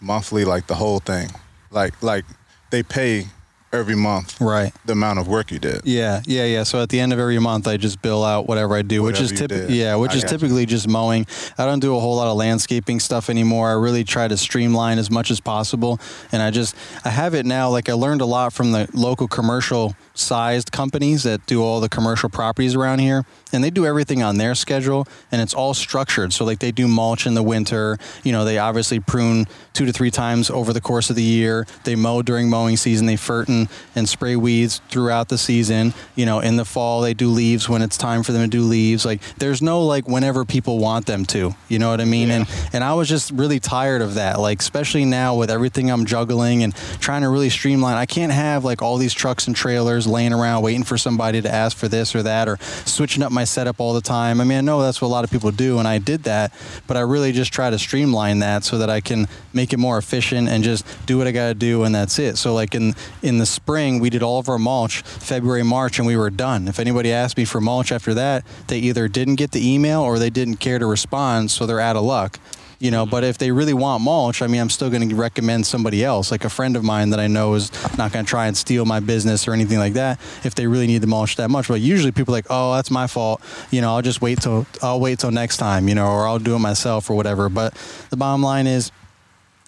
monthly 0.00 0.44
like 0.44 0.66
the 0.66 0.74
whole 0.74 1.00
thing? 1.00 1.30
Like 1.70 2.02
like 2.02 2.24
they 2.70 2.82
pay 2.82 3.26
every 3.74 3.94
month 3.96 4.40
Right. 4.40 4.72
the 4.86 4.92
amount 4.92 5.18
of 5.18 5.28
work 5.28 5.50
you 5.50 5.58
did. 5.58 5.82
Yeah, 5.84 6.22
yeah, 6.26 6.44
yeah. 6.44 6.62
So 6.62 6.82
at 6.82 6.88
the 6.88 7.00
end 7.00 7.12
of 7.12 7.18
every 7.18 7.38
month, 7.38 7.66
I 7.66 7.76
just 7.76 8.00
bill 8.02 8.24
out 8.24 8.46
whatever 8.46 8.74
I 8.76 8.82
do, 8.82 9.02
which 9.02 9.20
is 9.20 9.32
Whatever 9.32 9.48
typically 9.54 9.80
yeah, 9.80 9.96
which 9.96 10.12
I 10.12 10.16
is 10.16 10.22
got 10.24 10.32
you. 10.32 10.38
typically 10.38 10.66
just 10.66 10.88
mowing. 10.88 11.26
I 11.58 11.64
don't 11.66 11.80
do 11.80 11.96
a 11.96 12.00
whole 12.00 12.16
lot 12.16 12.28
of 12.28 12.36
landscaping 12.36 13.00
stuff 13.00 13.28
anymore. 13.28 13.68
I 13.70 13.72
really 13.74 14.04
try 14.04 14.28
to 14.28 14.36
streamline 14.36 14.98
as 14.98 15.10
much 15.10 15.30
as 15.30 15.40
possible, 15.40 15.98
and 16.32 16.40
I 16.42 16.50
just 16.50 16.74
I 17.04 17.10
have 17.10 17.34
it 17.34 17.44
now. 17.46 17.68
Like 17.70 17.88
I 17.88 17.92
learned 17.94 18.20
a 18.20 18.26
lot 18.26 18.52
from 18.52 18.72
the 18.72 18.88
local 18.94 19.28
commercial 19.28 19.94
sized 20.14 20.70
companies 20.70 21.24
that 21.24 21.44
do 21.46 21.62
all 21.62 21.80
the 21.80 21.88
commercial 21.88 22.28
properties 22.28 22.74
around 22.74 23.00
here, 23.00 23.24
and 23.52 23.64
they 23.64 23.70
do 23.70 23.84
everything 23.84 24.22
on 24.22 24.36
their 24.38 24.54
schedule, 24.54 25.06
and 25.32 25.42
it's 25.42 25.52
all 25.54 25.74
structured. 25.74 26.32
So 26.32 26.44
like 26.44 26.60
they 26.60 26.70
do 26.72 26.86
mulch 26.86 27.26
in 27.26 27.34
the 27.34 27.42
winter. 27.42 27.98
You 28.22 28.32
know, 28.32 28.44
they 28.44 28.58
obviously 28.58 29.00
prune 29.00 29.46
two 29.72 29.84
to 29.86 29.92
three 29.92 30.10
times 30.10 30.50
over 30.50 30.72
the 30.72 30.80
course 30.80 31.10
of 31.10 31.16
the 31.16 31.22
year. 31.22 31.66
They 31.84 31.96
mow 31.96 32.22
during 32.22 32.48
mowing 32.48 32.76
season. 32.76 33.06
They 33.06 33.16
fertin 33.16 33.63
and 33.94 34.08
spray 34.08 34.36
weeds 34.36 34.80
throughout 34.88 35.28
the 35.28 35.38
season. 35.38 35.94
You 36.14 36.26
know, 36.26 36.40
in 36.40 36.56
the 36.56 36.64
fall 36.64 37.00
they 37.00 37.14
do 37.14 37.28
leaves 37.28 37.68
when 37.68 37.82
it's 37.82 37.96
time 37.96 38.22
for 38.22 38.32
them 38.32 38.42
to 38.42 38.48
do 38.48 38.62
leaves. 38.62 39.04
Like 39.04 39.20
there's 39.36 39.62
no 39.62 39.84
like 39.84 40.08
whenever 40.08 40.44
people 40.44 40.78
want 40.78 41.06
them 41.06 41.24
to. 41.26 41.54
You 41.68 41.78
know 41.78 41.90
what 41.90 42.00
I 42.00 42.04
mean? 42.04 42.30
And 42.30 42.48
and 42.72 42.84
I 42.84 42.94
was 42.94 43.08
just 43.08 43.30
really 43.30 43.60
tired 43.60 44.02
of 44.02 44.14
that. 44.14 44.40
Like 44.40 44.60
especially 44.60 45.04
now 45.04 45.36
with 45.36 45.50
everything 45.50 45.90
I'm 45.90 46.04
juggling 46.04 46.62
and 46.62 46.74
trying 47.00 47.22
to 47.22 47.28
really 47.28 47.50
streamline. 47.50 47.96
I 47.96 48.06
can't 48.06 48.32
have 48.32 48.64
like 48.64 48.82
all 48.82 48.96
these 48.96 49.14
trucks 49.14 49.46
and 49.46 49.56
trailers 49.56 50.06
laying 50.06 50.32
around 50.32 50.62
waiting 50.62 50.84
for 50.84 50.98
somebody 50.98 51.42
to 51.42 51.52
ask 51.52 51.76
for 51.76 51.88
this 51.88 52.14
or 52.14 52.22
that 52.22 52.48
or 52.48 52.58
switching 52.84 53.22
up 53.22 53.32
my 53.32 53.44
setup 53.44 53.80
all 53.80 53.94
the 53.94 54.00
time. 54.00 54.40
I 54.40 54.44
mean, 54.44 54.58
I 54.58 54.60
know 54.60 54.82
that's 54.82 55.00
what 55.00 55.08
a 55.08 55.14
lot 55.14 55.24
of 55.24 55.30
people 55.30 55.50
do 55.50 55.78
and 55.78 55.88
I 55.88 55.98
did 55.98 56.24
that, 56.24 56.52
but 56.86 56.96
I 56.96 57.00
really 57.00 57.32
just 57.32 57.52
try 57.52 57.70
to 57.70 57.78
streamline 57.78 58.40
that 58.40 58.64
so 58.64 58.78
that 58.78 58.90
I 58.90 59.00
can 59.00 59.28
make 59.52 59.72
it 59.72 59.78
more 59.78 59.98
efficient 59.98 60.48
and 60.48 60.64
just 60.64 60.84
do 61.06 61.18
what 61.18 61.26
I 61.26 61.32
got 61.32 61.48
to 61.48 61.54
do 61.54 61.84
and 61.84 61.94
that's 61.94 62.18
it. 62.18 62.36
So 62.36 62.54
like 62.54 62.74
in 62.74 62.94
in 63.22 63.38
the 63.38 63.46
spring, 63.54 64.00
we 64.00 64.10
did 64.10 64.22
all 64.22 64.38
of 64.38 64.48
our 64.48 64.58
mulch 64.58 65.02
February, 65.02 65.62
March 65.62 65.98
and 65.98 66.06
we 66.06 66.16
were 66.16 66.30
done. 66.30 66.68
If 66.68 66.78
anybody 66.78 67.12
asked 67.12 67.36
me 67.36 67.44
for 67.44 67.60
mulch 67.60 67.92
after 67.92 68.14
that, 68.14 68.44
they 68.68 68.78
either 68.78 69.08
didn't 69.08 69.36
get 69.36 69.52
the 69.52 69.66
email 69.66 70.00
or 70.02 70.18
they 70.18 70.30
didn't 70.30 70.56
care 70.56 70.78
to 70.78 70.86
respond, 70.86 71.50
so 71.50 71.66
they're 71.66 71.80
out 71.80 71.96
of 71.96 72.02
luck 72.02 72.38
you 72.84 72.90
know. 72.90 73.06
But 73.06 73.24
if 73.24 73.38
they 73.38 73.50
really 73.50 73.72
want 73.72 74.02
mulch 74.02 74.42
i 74.42 74.46
mean 74.46 74.60
i'm 74.60 74.70
still 74.70 74.90
going 74.90 75.08
to 75.08 75.14
recommend 75.14 75.66
somebody 75.66 76.04
else. 76.04 76.30
Like 76.30 76.44
a 76.44 76.50
friend 76.50 76.76
of 76.76 76.84
mine 76.84 77.10
that 77.10 77.20
i 77.20 77.26
know 77.26 77.54
is 77.54 77.72
not 77.96 78.12
going 78.12 78.24
to 78.24 78.28
try 78.28 78.46
and 78.46 78.56
steal 78.56 78.84
my 78.84 79.00
business 79.00 79.48
or 79.48 79.52
anything 79.52 79.78
like 79.78 79.94
that 79.94 80.20
if 80.44 80.54
they 80.54 80.66
really 80.66 80.86
need 80.86 80.98
the 80.98 81.06
mulch 81.06 81.36
that 81.36 81.50
much. 81.50 81.68
But 81.68 81.80
usually 81.80 82.12
people 82.12 82.34
are 82.34 82.38
like 82.38 82.46
oh 82.50 82.74
that's 82.74 82.90
my 82.90 83.06
fault. 83.06 83.40
You 83.70 83.80
know 83.80 83.94
i'll 83.94 84.02
just 84.02 84.20
wait 84.20 84.40
till 84.40 84.66
i'll 84.82 85.00
wait 85.00 85.18
till 85.18 85.30
next 85.30 85.56
time 85.56 85.88
you 85.88 85.94
know 85.94 86.06
or 86.06 86.26
i'll 86.28 86.38
do 86.38 86.54
it 86.54 86.60
myself 86.60 87.08
or 87.10 87.16
whatever. 87.16 87.48
But 87.48 87.74
the 88.10 88.16
bottom 88.16 88.42
line 88.42 88.66
is 88.66 88.92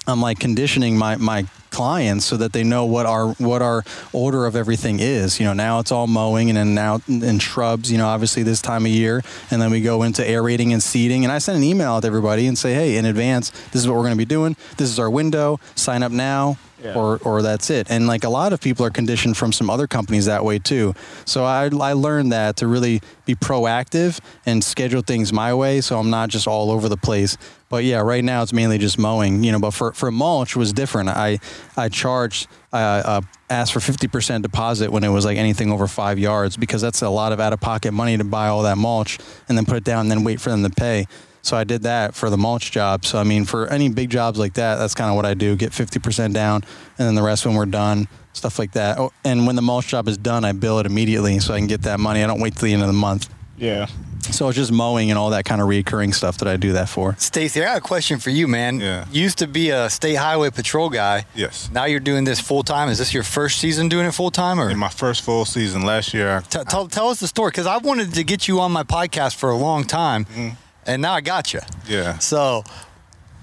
I'm 0.06 0.20
like 0.20 0.38
conditioning 0.38 0.96
my 0.96 1.16
my 1.16 1.46
clients 1.76 2.25
so 2.25 2.38
that 2.38 2.54
they 2.54 2.64
know 2.64 2.87
what 2.87 3.04
our 3.04 3.28
what 3.35 3.61
our 3.61 3.85
order 4.14 4.47
of 4.47 4.56
everything 4.56 4.99
is. 4.99 5.38
You 5.38 5.45
know, 5.45 5.52
now 5.52 5.78
it's 5.78 5.92
all 5.92 6.06
mowing 6.06 6.49
and 6.49 6.56
then 6.56 6.75
now 6.75 7.00
and 7.06 7.42
shrubs. 7.42 7.92
You 7.92 7.99
know, 7.99 8.06
obviously 8.06 8.42
this 8.42 8.62
time 8.62 8.87
of 8.87 8.92
year, 8.92 9.23
and 9.50 9.61
then 9.61 9.71
we 9.71 9.83
go 9.83 10.02
into 10.02 10.26
aerating 10.26 10.73
and 10.73 10.83
seeding. 10.83 11.23
And 11.25 11.30
I 11.30 11.37
send 11.37 11.59
an 11.59 11.64
email 11.64 11.92
out 11.92 12.00
to 12.00 12.06
everybody 12.06 12.47
and 12.47 12.56
say, 12.56 12.73
hey, 12.73 12.97
in 12.97 13.04
advance, 13.04 13.50
this 13.50 13.83
is 13.83 13.87
what 13.87 13.95
we're 13.97 14.04
going 14.04 14.14
to 14.14 14.16
be 14.16 14.25
doing. 14.25 14.56
This 14.78 14.88
is 14.88 14.99
our 14.99 15.11
window. 15.11 15.61
Sign 15.75 16.02
up 16.02 16.12
now. 16.12 16.56
Yeah. 16.83 16.95
Or, 16.95 17.18
or 17.25 17.40
that's 17.40 17.71
it. 17.71 17.90
And 17.90 18.06
like 18.06 18.25
a 18.25 18.28
lot 18.28 18.52
of 18.52 18.61
people 18.61 18.85
are 18.85 18.90
conditioned 18.90 19.37
from 19.37 19.50
some 19.52 19.71
other 19.71 19.87
companies 19.87 20.26
that 20.26 20.45
way 20.45 20.59
too. 20.59 20.95
So 21.25 21.45
I, 21.45 21.71
I 21.80 21.95
learned 21.95 22.33
that 22.33 22.56
to 22.56 22.66
really 22.66 23.00
be 23.25 23.35
proactive 23.35 24.21
and 24.45 24.62
schedule 24.62 25.00
things 25.00 25.33
my 25.33 25.54
way 25.54 25.80
so 25.80 25.99
I'm 25.99 26.11
not 26.11 26.28
just 26.28 26.47
all 26.47 26.71
over 26.71 26.88
the 26.88 26.97
place. 26.99 27.38
But 27.68 27.85
yeah, 27.85 28.00
right 28.00 28.23
now 28.23 28.42
it's 28.42 28.52
mainly 28.52 28.78
just 28.78 28.99
mowing, 28.99 29.42
you 29.42 29.50
know. 29.50 29.59
But 29.59 29.73
for, 29.73 29.92
for 29.92 30.11
mulch 30.11 30.54
was 30.54 30.73
different. 30.73 31.09
I 31.09 31.40
I 31.76 31.88
charged 31.88 32.47
uh, 32.73 32.76
uh, 32.76 33.21
asked 33.50 33.73
for 33.73 33.80
fifty 33.80 34.06
percent 34.06 34.42
deposit 34.42 34.90
when 34.92 35.02
it 35.02 35.09
was 35.09 35.25
like 35.25 35.37
anything 35.37 35.73
over 35.73 35.88
five 35.88 36.18
yards 36.18 36.56
because 36.56 36.80
that's 36.80 37.02
a 37.02 37.11
lot 37.11 37.33
of 37.33 37.40
out 37.40 37.52
of 37.52 37.61
pocket 37.61 37.92
money 37.92 38.16
to 38.16 38.25
buy 38.25 38.49
all 38.49 38.62
that 38.62 38.78
mulch 38.78 39.18
and 39.49 39.59
then 39.59 39.64
put 39.64 39.76
it 39.76 39.85
down 39.85 40.02
and 40.02 40.11
then 40.11 40.23
wait 40.23 40.40
for 40.40 40.50
them 40.50 40.62
to 40.62 40.71
pay. 40.71 41.06
So 41.46 41.56
I 41.56 41.64
did 41.64 41.82
that 41.82 42.14
for 42.14 42.28
the 42.28 42.36
mulch 42.36 42.72
job. 42.72 43.04
So 43.04 43.18
I 43.18 43.24
mean, 43.24 43.44
for 43.44 43.68
any 43.68 43.88
big 43.88 44.10
jobs 44.10 44.38
like 44.38 44.54
that, 44.54 44.76
that's 44.76 44.94
kind 44.94 45.10
of 45.10 45.16
what 45.16 45.24
I 45.24 45.34
do: 45.34 45.56
get 45.56 45.72
fifty 45.72 46.00
percent 46.00 46.34
down, 46.34 46.64
and 46.98 47.06
then 47.06 47.14
the 47.14 47.22
rest 47.22 47.46
when 47.46 47.54
we're 47.54 47.66
done, 47.66 48.08
stuff 48.32 48.58
like 48.58 48.72
that. 48.72 48.98
Oh, 48.98 49.12
and 49.24 49.46
when 49.46 49.56
the 49.56 49.62
mulch 49.62 49.88
job 49.88 50.08
is 50.08 50.18
done, 50.18 50.44
I 50.44 50.52
bill 50.52 50.78
it 50.80 50.86
immediately 50.86 51.38
so 51.38 51.54
I 51.54 51.58
can 51.58 51.68
get 51.68 51.82
that 51.82 52.00
money. 52.00 52.22
I 52.22 52.26
don't 52.26 52.40
wait 52.40 52.56
till 52.56 52.66
the 52.66 52.72
end 52.72 52.82
of 52.82 52.88
the 52.88 52.94
month. 52.94 53.28
Yeah. 53.56 53.86
So 54.32 54.48
it's 54.48 54.56
just 54.56 54.72
mowing 54.72 55.10
and 55.10 55.18
all 55.18 55.30
that 55.30 55.44
kind 55.44 55.60
of 55.60 55.68
recurring 55.68 56.12
stuff 56.12 56.38
that 56.38 56.48
I 56.48 56.56
do 56.56 56.72
that 56.72 56.88
for. 56.88 57.14
Stacy, 57.16 57.62
I 57.62 57.66
got 57.66 57.78
a 57.78 57.80
question 57.80 58.18
for 58.18 58.30
you, 58.30 58.48
man. 58.48 58.80
Yeah. 58.80 59.06
You 59.12 59.22
used 59.22 59.38
to 59.38 59.46
be 59.46 59.70
a 59.70 59.88
state 59.88 60.16
highway 60.16 60.50
patrol 60.50 60.90
guy. 60.90 61.26
Yes. 61.34 61.70
Now 61.72 61.84
you're 61.84 62.00
doing 62.00 62.24
this 62.24 62.40
full 62.40 62.64
time. 62.64 62.88
Is 62.88 62.98
this 62.98 63.14
your 63.14 63.22
first 63.22 63.60
season 63.60 63.88
doing 63.88 64.04
it 64.04 64.12
full 64.12 64.32
time, 64.32 64.58
or 64.58 64.68
In 64.68 64.78
my 64.78 64.88
first 64.88 65.22
full 65.22 65.44
season 65.44 65.82
last 65.82 66.12
year, 66.12 66.38
I, 66.38 66.40
T- 66.40 66.64
tell, 66.68 66.88
tell 66.88 67.08
us 67.08 67.20
the 67.20 67.28
story? 67.28 67.50
Because 67.50 67.66
I've 67.66 67.84
wanted 67.84 68.14
to 68.14 68.25
get 68.25 68.49
you 68.49 68.60
on 68.60 68.73
my 68.73 68.82
podcast 68.82 69.36
for 69.36 69.50
a 69.50 69.56
long 69.56 69.84
time, 69.84 70.25
mm-hmm. 70.25 70.50
And 70.86 71.02
now 71.02 71.12
I 71.14 71.20
got 71.20 71.52
you. 71.52 71.60
yeah. 71.88 72.18
So, 72.18 72.64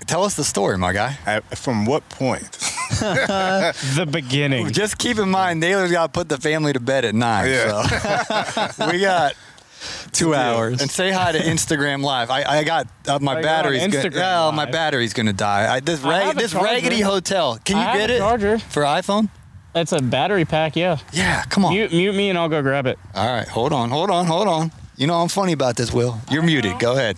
tell 0.08 0.24
us 0.24 0.36
the 0.36 0.44
story, 0.44 0.78
my 0.78 0.94
guy. 0.94 1.18
At, 1.26 1.58
from 1.58 1.86
what 1.86 2.08
point? 2.10 2.50
The 3.04 4.08
beginning. 4.10 4.72
Just 4.72 4.98
keep 4.98 5.18
in 5.18 5.30
mind, 5.30 5.60
Naylor's 5.60 5.92
got 5.92 6.08
to 6.08 6.12
put 6.12 6.30
the 6.30 6.38
family 6.38 6.74
to 6.74 6.80
bed 6.80 7.06
at 7.06 7.16
nine. 7.16 7.50
Yeah. 7.50 8.68
So 8.70 8.88
we 8.92 9.00
got 9.02 9.34
Two 10.14 10.34
hours. 10.36 10.80
and 10.82 10.90
say 10.90 11.12
hi 11.12 11.32
to 11.34 11.40
Instagram 11.54 12.04
Live. 12.04 12.30
I, 12.30 12.44
I 12.60 12.64
got 12.64 12.88
uh, 13.08 13.20
my 13.20 13.34
I 13.34 13.36
got 13.36 13.44
battery's 13.44 13.88
gonna, 13.88 14.12
oh, 14.48 14.52
my 14.52 14.66
battery's 14.70 15.12
gonna 15.14 15.34
die. 15.34 15.74
I, 15.76 15.80
this 15.80 16.02
rag, 16.02 16.24
have 16.28 16.38
this 16.38 16.54
raggedy 16.54 17.02
hotel. 17.02 17.60
Can 17.66 17.78
you 17.78 17.82
I 17.82 17.86
have 17.86 18.00
get 18.00 18.10
a 18.12 18.16
it 18.16 18.20
charger. 18.20 18.60
for 18.60 18.84
iPhone? 18.84 19.30
It's 19.76 19.92
a 19.92 20.02
battery 20.02 20.46
pack, 20.46 20.76
yeah. 20.76 21.00
Yeah, 21.12 21.44
come 21.46 21.66
on. 21.66 21.74
Mute, 21.74 21.92
mute 21.92 22.14
me 22.16 22.30
and 22.30 22.38
I'll 22.38 22.48
go 22.48 22.62
grab 22.62 22.86
it. 22.86 23.00
All 23.16 23.28
right, 23.28 23.48
hold 23.48 23.74
on, 23.74 23.90
hold 23.90 24.12
on, 24.12 24.28
hold 24.28 24.48
on. 24.48 24.72
You 24.96 25.08
know 25.08 25.16
I'm 25.16 25.30
funny 25.30 25.52
about 25.54 25.76
this, 25.76 25.92
Will. 25.92 26.20
You're 26.30 26.44
muted. 26.44 26.78
Go 26.80 26.94
ahead. 26.94 27.18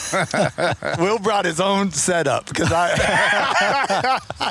Will 0.99 1.19
brought 1.19 1.45
his 1.45 1.59
own 1.59 1.91
setup 1.91 2.45
because 2.47 2.71
I. 2.71 4.19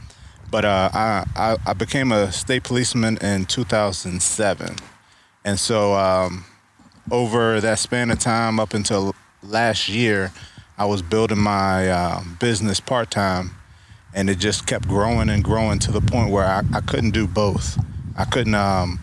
but 0.51 0.65
uh, 0.65 0.89
I, 0.93 1.25
I 1.36 1.58
I 1.67 1.73
became 1.73 2.12
a 2.12 2.32
state 2.32 2.63
policeman 2.63 3.17
in 3.17 3.45
2007, 3.45 4.75
and 5.45 5.60
so 5.60 5.93
um, 5.93 6.45
over 7.12 7.62
that 7.62 7.79
span 7.79 8.12
of 8.12 8.19
time 8.19 8.60
up 8.60 8.73
until 8.73 9.13
last 9.41 9.89
year, 9.89 10.32
I 10.77 10.86
was 10.86 11.01
building 11.01 11.39
my 11.39 11.89
um, 11.91 12.38
business 12.39 12.79
part 12.79 13.12
time, 13.12 13.51
and 14.13 14.30
it 14.30 14.39
just 14.39 14.67
kept 14.67 14.88
growing 14.88 15.30
and 15.30 15.43
growing 15.43 15.80
to 15.80 15.91
the 15.91 16.02
point 16.02 16.32
where 16.32 16.45
I, 16.45 16.62
I 16.73 16.82
couldn't 16.82 17.12
do 17.12 17.28
both. 17.28 17.78
I 18.15 18.26
couldn't, 18.26 18.56
um, 18.56 18.99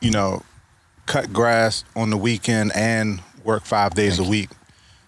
you 0.00 0.10
know, 0.10 0.42
cut 1.06 1.32
grass 1.32 1.84
on 1.96 2.10
the 2.10 2.16
weekend 2.16 2.72
and 2.74 3.22
work 3.44 3.64
five 3.64 3.94
days 3.94 4.18
a 4.18 4.24
week. 4.24 4.50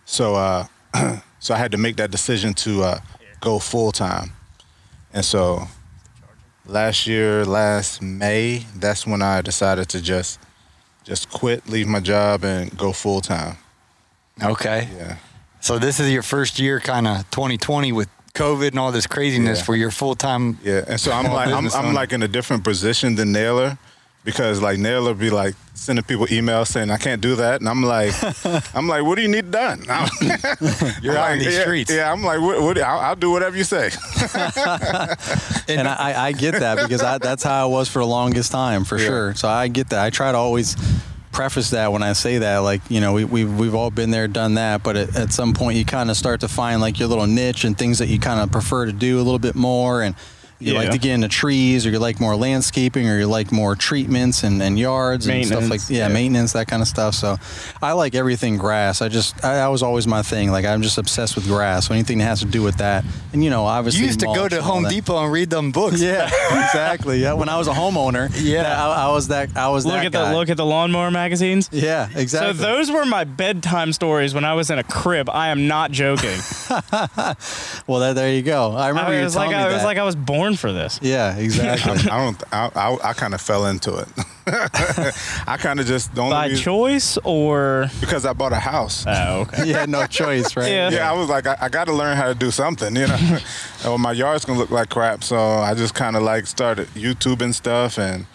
So, 0.06 0.34
uh, 0.34 0.66
so 1.40 1.54
I 1.54 1.58
had 1.58 1.72
to 1.72 1.78
make 1.78 1.96
that 1.96 2.10
decision 2.10 2.54
to 2.54 2.82
uh, 2.82 3.00
go 3.40 3.58
full 3.58 3.92
time, 3.92 4.32
and 5.12 5.24
so 5.24 5.68
last 6.66 7.06
year, 7.06 7.44
last 7.44 8.00
May, 8.00 8.64
that's 8.76 9.06
when 9.06 9.22
I 9.22 9.40
decided 9.42 9.88
to 9.90 10.00
just 10.00 10.38
just 11.04 11.30
quit, 11.30 11.68
leave 11.68 11.86
my 11.86 12.00
job, 12.00 12.44
and 12.44 12.76
go 12.76 12.92
full 12.92 13.20
time. 13.20 13.56
Okay. 14.42 14.88
Yeah. 14.96 15.16
So 15.60 15.78
this 15.78 16.00
is 16.00 16.10
your 16.10 16.22
first 16.22 16.58
year, 16.58 16.80
kind 16.80 17.06
of 17.06 17.30
2020 17.30 17.92
with 17.92 18.08
COVID 18.34 18.68
and 18.68 18.78
all 18.78 18.92
this 18.92 19.06
craziness 19.06 19.58
Yeah. 19.58 19.64
for 19.64 19.76
your 19.76 19.90
full 19.90 20.14
time. 20.14 20.58
Yeah, 20.62 20.84
and 20.86 20.98
so 21.00 21.12
I'm 21.12 21.30
like 21.32 21.48
I'm, 21.52 21.68
I'm 21.74 21.94
like 21.94 22.12
in 22.12 22.22
a 22.22 22.28
different 22.28 22.64
position 22.64 23.14
than 23.16 23.32
Naylor 23.32 23.76
because 24.24 24.60
like 24.62 24.78
Naylor 24.78 25.14
be 25.14 25.30
like 25.30 25.54
sending 25.74 26.04
people 26.04 26.26
emails 26.26 26.68
saying 26.68 26.90
I 26.90 26.96
can't 26.98 27.20
do 27.20 27.34
that, 27.36 27.60
and 27.60 27.68
I'm 27.68 27.82
like 27.82 28.12
I'm 28.74 28.86
like 28.88 29.02
what 29.04 29.16
do 29.16 29.22
you 29.22 29.28
need 29.28 29.50
done? 29.50 29.82
You're 29.82 29.92
I'm 29.92 30.00
out 30.00 30.22
in 30.22 30.28
like, 31.14 31.38
these 31.40 31.54
yeah, 31.56 31.60
streets. 31.62 31.90
Yeah, 31.92 32.12
I'm 32.12 32.22
like 32.22 32.40
what, 32.40 32.62
what, 32.62 32.78
I'll, 32.80 32.98
I'll 33.00 33.16
do 33.16 33.30
whatever 33.30 33.56
you 33.56 33.64
say. 33.64 33.86
and 35.68 35.88
I, 35.88 36.14
I 36.28 36.32
get 36.32 36.52
that 36.60 36.76
because 36.82 37.02
I, 37.02 37.18
that's 37.18 37.42
how 37.42 37.64
I 37.64 37.66
was 37.70 37.88
for 37.88 37.98
the 38.00 38.06
longest 38.06 38.52
time, 38.52 38.84
for 38.84 38.96
Yeah. 38.98 39.06
sure. 39.06 39.34
So 39.34 39.48
I 39.48 39.68
get 39.68 39.90
that. 39.90 40.04
I 40.04 40.10
try 40.10 40.32
to 40.32 40.38
always 40.38 40.76
preface 41.32 41.70
that 41.70 41.92
when 41.92 42.02
I 42.02 42.12
say 42.12 42.38
that, 42.38 42.58
like 42.58 42.82
you 42.88 43.00
know, 43.00 43.12
we 43.12 43.24
we've 43.24 43.58
we've 43.58 43.74
all 43.74 43.90
been 43.90 44.10
there, 44.10 44.28
done 44.28 44.54
that, 44.54 44.82
but 44.82 44.96
at, 44.96 45.16
at 45.16 45.32
some 45.32 45.52
point 45.54 45.78
you 45.78 45.84
kind 45.84 46.10
of 46.10 46.16
start 46.16 46.40
to 46.40 46.48
find 46.48 46.80
like 46.80 46.98
your 46.98 47.08
little 47.08 47.26
niche 47.26 47.64
and 47.64 47.76
things 47.76 47.98
that 47.98 48.08
you 48.08 48.18
kind 48.18 48.40
of 48.40 48.50
prefer 48.50 48.86
to 48.86 48.92
do 48.92 49.16
a 49.16 49.22
little 49.22 49.38
bit 49.38 49.54
more 49.54 50.02
and. 50.02 50.14
You 50.60 50.74
like 50.74 50.90
to 50.90 50.98
get 50.98 51.12
into 51.14 51.28
trees, 51.28 51.86
or 51.86 51.90
you 51.90 51.98
like 51.98 52.20
more 52.20 52.36
landscaping, 52.36 53.08
or 53.08 53.18
you 53.18 53.26
like 53.26 53.50
more 53.50 53.74
treatments 53.74 54.42
and, 54.42 54.62
and 54.62 54.78
yards 54.78 55.26
and 55.26 55.44
stuff 55.46 55.60
like 55.62 55.70
Maintenance, 55.70 55.90
yeah, 55.90 56.06
yeah. 56.08 56.12
maintenance 56.12 56.52
that 56.52 56.68
kind 56.68 56.82
of 56.82 56.88
stuff. 56.88 57.14
So, 57.14 57.36
I 57.82 57.92
like 57.92 58.14
everything 58.14 58.58
grass. 58.58 59.00
I 59.02 59.08
just 59.08 59.42
I, 59.44 59.54
that 59.54 59.68
was 59.68 59.82
always 59.82 60.06
my 60.06 60.22
thing. 60.22 60.50
Like 60.50 60.64
I'm 60.66 60.82
just 60.82 60.98
obsessed 60.98 61.34
with 61.34 61.46
grass. 61.46 61.88
So 61.88 61.94
anything 61.94 62.18
that 62.18 62.24
has 62.24 62.40
to 62.40 62.46
do 62.46 62.62
with 62.62 62.76
that, 62.76 63.04
and 63.32 63.42
you 63.42 63.48
know, 63.50 63.64
obviously 63.64 64.00
You 64.02 64.06
used 64.08 64.20
to 64.20 64.26
go 64.26 64.48
to 64.48 64.60
Home 64.62 64.82
that. 64.84 64.90
Depot 64.92 65.24
and 65.24 65.32
read 65.32 65.48
them 65.50 65.72
books. 65.72 66.00
Yeah, 66.00 66.24
exactly. 66.64 67.20
Yeah, 67.22 67.32
when 67.32 67.48
I 67.48 67.56
was 67.56 67.66
a 67.66 67.72
homeowner, 67.72 68.30
Yeah. 68.40 68.62
that- 68.64 68.78
I, 68.78 69.06
I 69.08 69.12
was 69.12 69.28
that. 69.28 69.56
I 69.56 69.68
was 69.68 69.86
Look 69.86 69.94
that 69.94 70.06
at 70.06 70.12
guy. 70.12 70.30
the 70.30 70.36
look 70.36 70.50
at 70.50 70.56
the 70.58 70.66
lawnmower 70.66 71.10
magazines. 71.10 71.68
Yeah, 71.72 72.08
exactly. 72.14 72.52
So 72.54 72.62
those 72.62 72.90
were 72.90 73.06
my 73.06 73.24
bedtime 73.24 73.92
stories 73.94 74.34
when 74.34 74.44
I 74.44 74.52
was 74.54 74.70
in 74.70 74.78
a 74.78 74.84
crib. 74.84 75.30
I 75.30 75.48
am 75.48 75.68
not 75.68 75.90
joking. 75.90 76.38
well, 77.86 78.00
that, 78.00 78.12
there 78.14 78.30
you 78.32 78.42
go. 78.42 78.72
I 78.72 78.88
remember 78.88 79.12
I 79.12 79.18
you 79.18 79.24
was 79.24 79.32
telling 79.34 79.48
like 79.48 79.56
me 79.56 79.62
I 79.64 79.68
that. 79.68 79.74
was 79.74 79.84
like 79.84 79.98
I 79.98 80.02
was 80.04 80.16
born 80.16 80.49
for 80.56 80.72
this. 80.72 80.98
yeah, 81.02 81.36
exactly. 81.46 82.10
I 82.10 82.24
don't. 82.24 82.42
I, 82.52 82.70
I, 82.74 83.10
I 83.10 83.12
kind 83.12 83.34
of 83.34 83.40
fell 83.40 83.66
into 83.66 83.96
it. 83.98 84.08
I 85.46 85.56
kind 85.58 85.78
of 85.80 85.86
just 85.86 86.14
don't. 86.14 86.30
By 86.30 86.46
reason- 86.48 86.64
choice 86.64 87.18
or 87.24 87.86
because 88.00 88.24
I 88.26 88.32
bought 88.32 88.52
a 88.52 88.56
house. 88.60 89.04
oh 89.06 89.40
okay. 89.42 89.66
you 89.68 89.74
had 89.74 89.88
no 89.88 90.06
choice, 90.06 90.56
right? 90.56 90.70
Yeah. 90.70 90.90
yeah, 90.90 91.10
I 91.10 91.14
was 91.14 91.28
like, 91.28 91.46
I, 91.46 91.56
I 91.60 91.68
got 91.68 91.84
to 91.86 91.92
learn 91.92 92.16
how 92.16 92.26
to 92.26 92.34
do 92.34 92.50
something, 92.50 92.96
you 92.96 93.06
know. 93.06 93.38
or 93.88 93.98
my 93.98 94.12
yard's 94.12 94.44
gonna 94.44 94.58
look 94.58 94.70
like 94.70 94.88
crap, 94.88 95.22
so 95.22 95.36
I 95.38 95.74
just 95.74 95.94
kind 95.94 96.16
of 96.16 96.22
like 96.22 96.46
started 96.46 96.88
YouTube 96.88 97.42
and 97.42 97.54
stuff, 97.54 97.98
and 97.98 98.26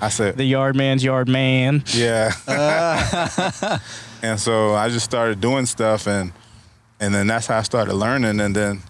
I 0.00 0.08
said, 0.10 0.36
The 0.36 0.44
yard 0.44 0.76
man's 0.76 1.02
yard 1.02 1.28
man. 1.28 1.82
yeah. 1.94 2.32
and 4.22 4.38
so 4.38 4.74
I 4.74 4.88
just 4.88 5.04
started 5.04 5.40
doing 5.40 5.66
stuff, 5.66 6.06
and 6.06 6.32
and 7.00 7.14
then 7.14 7.26
that's 7.26 7.46
how 7.46 7.58
I 7.58 7.62
started 7.62 7.94
learning, 7.94 8.40
and 8.40 8.54
then 8.54 8.82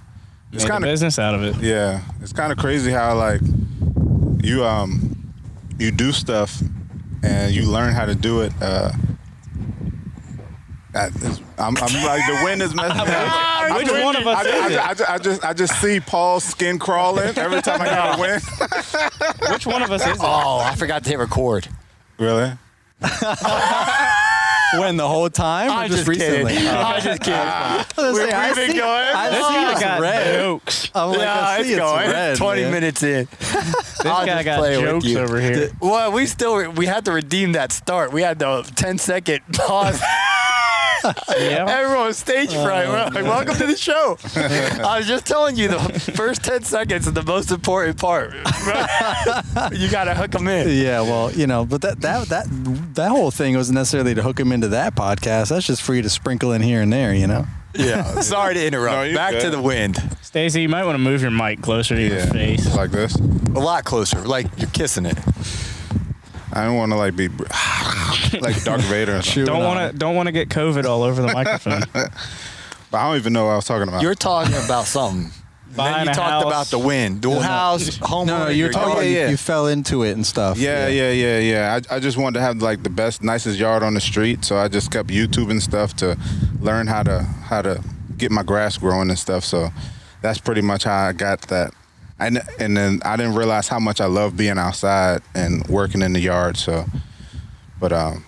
it's 0.53 0.65
kind 0.65 0.83
of 0.85 0.89
business 0.89 1.19
out 1.19 1.35
of 1.35 1.43
it. 1.43 1.57
yeah, 1.63 2.01
it's 2.23 2.33
kind 2.33 2.51
of 2.53 2.59
crazy 2.59 2.91
how 2.91 3.15
like 3.17 3.41
you 4.43 4.65
um 4.65 5.33
you 5.79 5.91
do 5.91 6.13
stuff 6.13 6.63
and 7.23 7.55
you 7.55 7.63
learn 7.71 7.93
how 7.95 8.07
to 8.07 8.15
do 8.15 8.41
it. 8.43 8.53
Uh, 8.61 8.91
that 10.93 11.15
is- 11.17 11.41
I'm, 11.59 11.75
I'm 11.77 12.05
like 12.05 12.27
the 12.27 12.41
wind 12.45 12.63
is 12.63 12.75
messing 12.75 12.97
me 13.07 13.13
up. 13.15 13.77
Which 13.77 13.91
one 13.91 14.17
of 14.17 14.27
us 14.27 14.47
I, 14.47 14.49
is 14.49 14.77
I, 14.77 14.91
it? 14.93 15.01
I, 15.01 15.05
I, 15.05 15.15
I 15.15 15.19
just 15.19 15.45
I 15.45 15.53
just 15.53 15.81
see 15.81 16.01
Paul's 16.01 16.45
skin 16.45 16.79
crawling 16.79 17.37
every 17.37 17.61
time 17.63 17.81
I 17.83 17.89
hear 17.89 18.15
a 18.15 18.21
wind. 18.21 18.43
Which 19.53 19.67
one 19.67 19.83
of 19.83 19.91
us 19.91 20.03
is 20.07 20.13
it? 20.17 20.21
Oh, 20.23 20.59
I 20.61 20.75
forgot 20.77 21.03
to 21.05 21.11
hit 21.11 21.19
record. 21.19 21.69
really? 22.19 22.53
When 24.75 24.97
the 24.97 25.07
whole 25.07 25.31
time, 25.31 25.71
or 25.71 25.75
I'm 25.75 25.91
just, 25.91 26.07
just 26.07 26.19
kidding. 26.19 26.47
recently? 26.47 26.69
I'm 26.77 27.01
just 27.03 27.21
kidding. 27.23 27.35
Ah. 27.39 27.87
I 27.97 28.03
was 28.11 28.19
I 28.19 28.47
we've 28.49 28.57
been 28.57 28.71
see- 28.73 28.79
going. 28.79 28.89
I 29.15 29.31
This 29.31 29.47
see 29.47 29.55
guy 29.55 29.73
it's 29.73 29.81
got 29.81 30.01
red. 30.01 30.35
jokes. 30.41 30.91
I'm 30.95 31.09
like, 31.11 31.19
yeah, 31.21 31.41
I 31.41 31.57
it's 31.59 31.67
see 31.69 31.73
it's 31.75 31.81
going. 31.81 32.11
red, 32.11 32.37
20 32.37 32.63
man. 32.63 32.73
minutes 32.73 33.03
in. 33.03 33.29
This 33.39 34.01
I'll 34.05 34.27
guy 34.27 34.43
got 34.43 34.73
jokes 34.81 35.15
over 35.15 35.41
here. 35.41 35.71
Well, 35.81 36.11
we 36.13 36.27
still 36.27 36.71
we 36.73 36.87
had 36.87 37.05
to 37.05 37.13
redeem 37.13 37.53
that 37.53 37.71
start. 37.73 38.13
We 38.13 38.23
had 38.23 38.39
the 38.41 38.63
10 38.77 38.99
second 38.99 39.41
pause. 39.53 40.03
Yeah. 41.38 41.66
Everyone 41.69 42.07
was 42.07 42.16
stage 42.16 42.55
uh, 42.55 42.64
fright. 42.64 42.88
We're 42.88 43.23
like, 43.23 43.25
welcome 43.25 43.55
to 43.57 43.66
the 43.66 43.77
show. 43.77 44.19
I 44.85 44.99
was 44.99 45.07
just 45.07 45.27
telling 45.27 45.57
you 45.57 45.69
the 45.69 45.79
first 46.16 46.45
10 46.45 46.62
seconds 46.64 47.07
is 47.07 47.12
the 47.12 47.23
most 47.23 47.51
important 47.51 47.99
part. 47.99 48.33
you 49.73 49.90
got 49.90 50.05
to 50.05 50.14
hook 50.14 50.31
them 50.33 50.49
in. 50.49 50.69
Yeah, 50.69 51.03
well, 51.03 51.33
you 51.33 51.47
know, 51.47 51.64
but 51.64 51.83
that 51.83 52.01
that 52.01 52.29
that 52.29 52.47
that 52.95 53.11
whole 53.11 53.31
thing 53.31 53.57
wasn't 53.57 53.77
necessarily 53.77 54.14
to 54.14 54.23
hook 54.23 54.38
him 54.40 54.53
into 54.53 54.69
that 54.69 54.95
podcast. 54.95 55.51
That's 55.51 55.66
just 55.66 55.83
for 55.83 55.95
you 55.95 56.03
to 56.03 56.11
sprinkle 56.11 56.53
in 56.53 56.62
here 56.62 56.83
and 56.83 56.92
there, 56.92 57.14
you 57.14 57.27
know. 57.27 57.47
Yeah. 57.75 58.03
Sorry 58.21 58.55
to 58.55 58.66
interrupt. 58.66 58.97
No, 58.97 59.03
you're 59.03 59.14
Back 59.14 59.38
to 59.40 59.51
the 59.51 59.61
wind. 59.61 60.16
Stacy, 60.23 60.62
you 60.62 60.69
might 60.69 60.85
want 60.85 60.95
to 60.95 60.99
move 61.03 61.23
your 61.23 61.31
mic 61.31 61.61
closer 61.62 61.95
to 61.95 62.03
your 62.03 62.27
face. 62.27 62.75
like 62.75 62.90
this. 62.90 63.14
A 63.16 63.61
lot 63.61 63.85
closer. 63.85 64.21
Like 64.21 64.47
you're 64.57 64.71
kissing 64.71 65.07
it. 65.07 65.19
I 66.57 66.64
don't 66.64 66.77
want 66.77 66.92
to 66.92 66.97
like 66.97 67.14
be 67.16 67.29
like 68.40 68.62
Darth 68.64 68.83
Vader. 68.85 69.16
Or 69.19 69.23
something. 69.23 69.45
Don't 69.45 69.62
want 69.64 69.92
to 69.92 69.97
don't 69.99 70.14
want 70.16 70.27
to 70.29 70.33
get 70.33 70.49
COVID 70.49 70.85
all 70.85 71.03
over 71.03 71.21
the 71.23 71.33
microphone. 71.35 71.83
But 71.92 72.99
I 72.99 73.09
don't 73.09 73.16
even 73.16 73.33
know 73.33 73.45
what 73.47 73.53
I 73.53 73.57
was 73.57 73.64
talking 73.66 73.88
about. 73.88 74.03
You're 74.03 74.14
talking 74.14 74.55
about 74.64 74.87
something. 74.87 75.31
And 75.69 75.77
Buying 75.77 75.95
then 75.95 76.07
you 76.07 76.12
a 76.12 76.14
talked 76.14 76.31
house. 76.31 76.45
about 76.45 76.66
the 76.69 76.79
wind. 76.79 77.21
Dual 77.21 77.40
house, 77.40 77.97
home. 78.03 78.27
No, 78.29 78.45
no, 78.45 78.49
you're 78.49 78.71
talking. 78.71 78.97
Oh, 78.97 79.01
yeah, 79.01 79.09
you- 79.09 79.16
yeah. 79.16 79.29
You, 79.31 79.37
fell 79.37 79.66
into 79.66 80.05
it 80.05 80.12
and 80.12 80.25
stuff. 80.25 80.57
Yeah, 80.57 80.87
yeah, 80.88 81.11
yeah, 81.11 81.38
yeah. 81.40 81.81
I, 81.90 81.97
I 81.97 82.01
just 82.01 82.16
wanted 82.16 82.38
to 82.38 82.40
have 82.40 82.62
like 82.62 82.83
the 82.83 82.88
best, 82.88 83.23
nicest 83.23 83.59
yard 83.59 83.83
on 83.83 83.92
the 83.92 84.01
street, 84.01 84.45
so 84.45 84.57
I 84.57 84.69
just 84.69 84.90
kept 84.90 85.11
YouTubing 85.11 85.61
stuff 85.61 85.95
to 85.97 86.16
learn 86.61 86.87
how 86.87 87.03
to 87.03 87.23
how 87.25 87.61
to 87.61 87.83
get 88.16 88.31
my 88.31 88.42
grass 88.42 88.79
growing 88.79 89.11
and 89.11 89.19
stuff. 89.19 89.45
So 89.45 89.69
that's 90.23 90.38
pretty 90.38 90.62
much 90.62 90.85
how 90.85 91.09
I 91.09 91.12
got 91.12 91.42
that. 91.49 91.75
And 92.19 92.41
and 92.59 92.77
then 92.77 93.01
I 93.05 93.17
didn't 93.17 93.35
realize 93.35 93.69
how 93.69 93.79
much 93.79 94.01
I 94.01 94.07
love 94.07 94.37
being 94.37 94.59
outside 94.59 95.21
and 95.35 95.67
working 95.69 96.01
in 96.03 96.13
the 96.15 96.21
yard. 96.21 96.57
So, 96.57 96.87
but 97.79 97.93
um, 97.93 98.25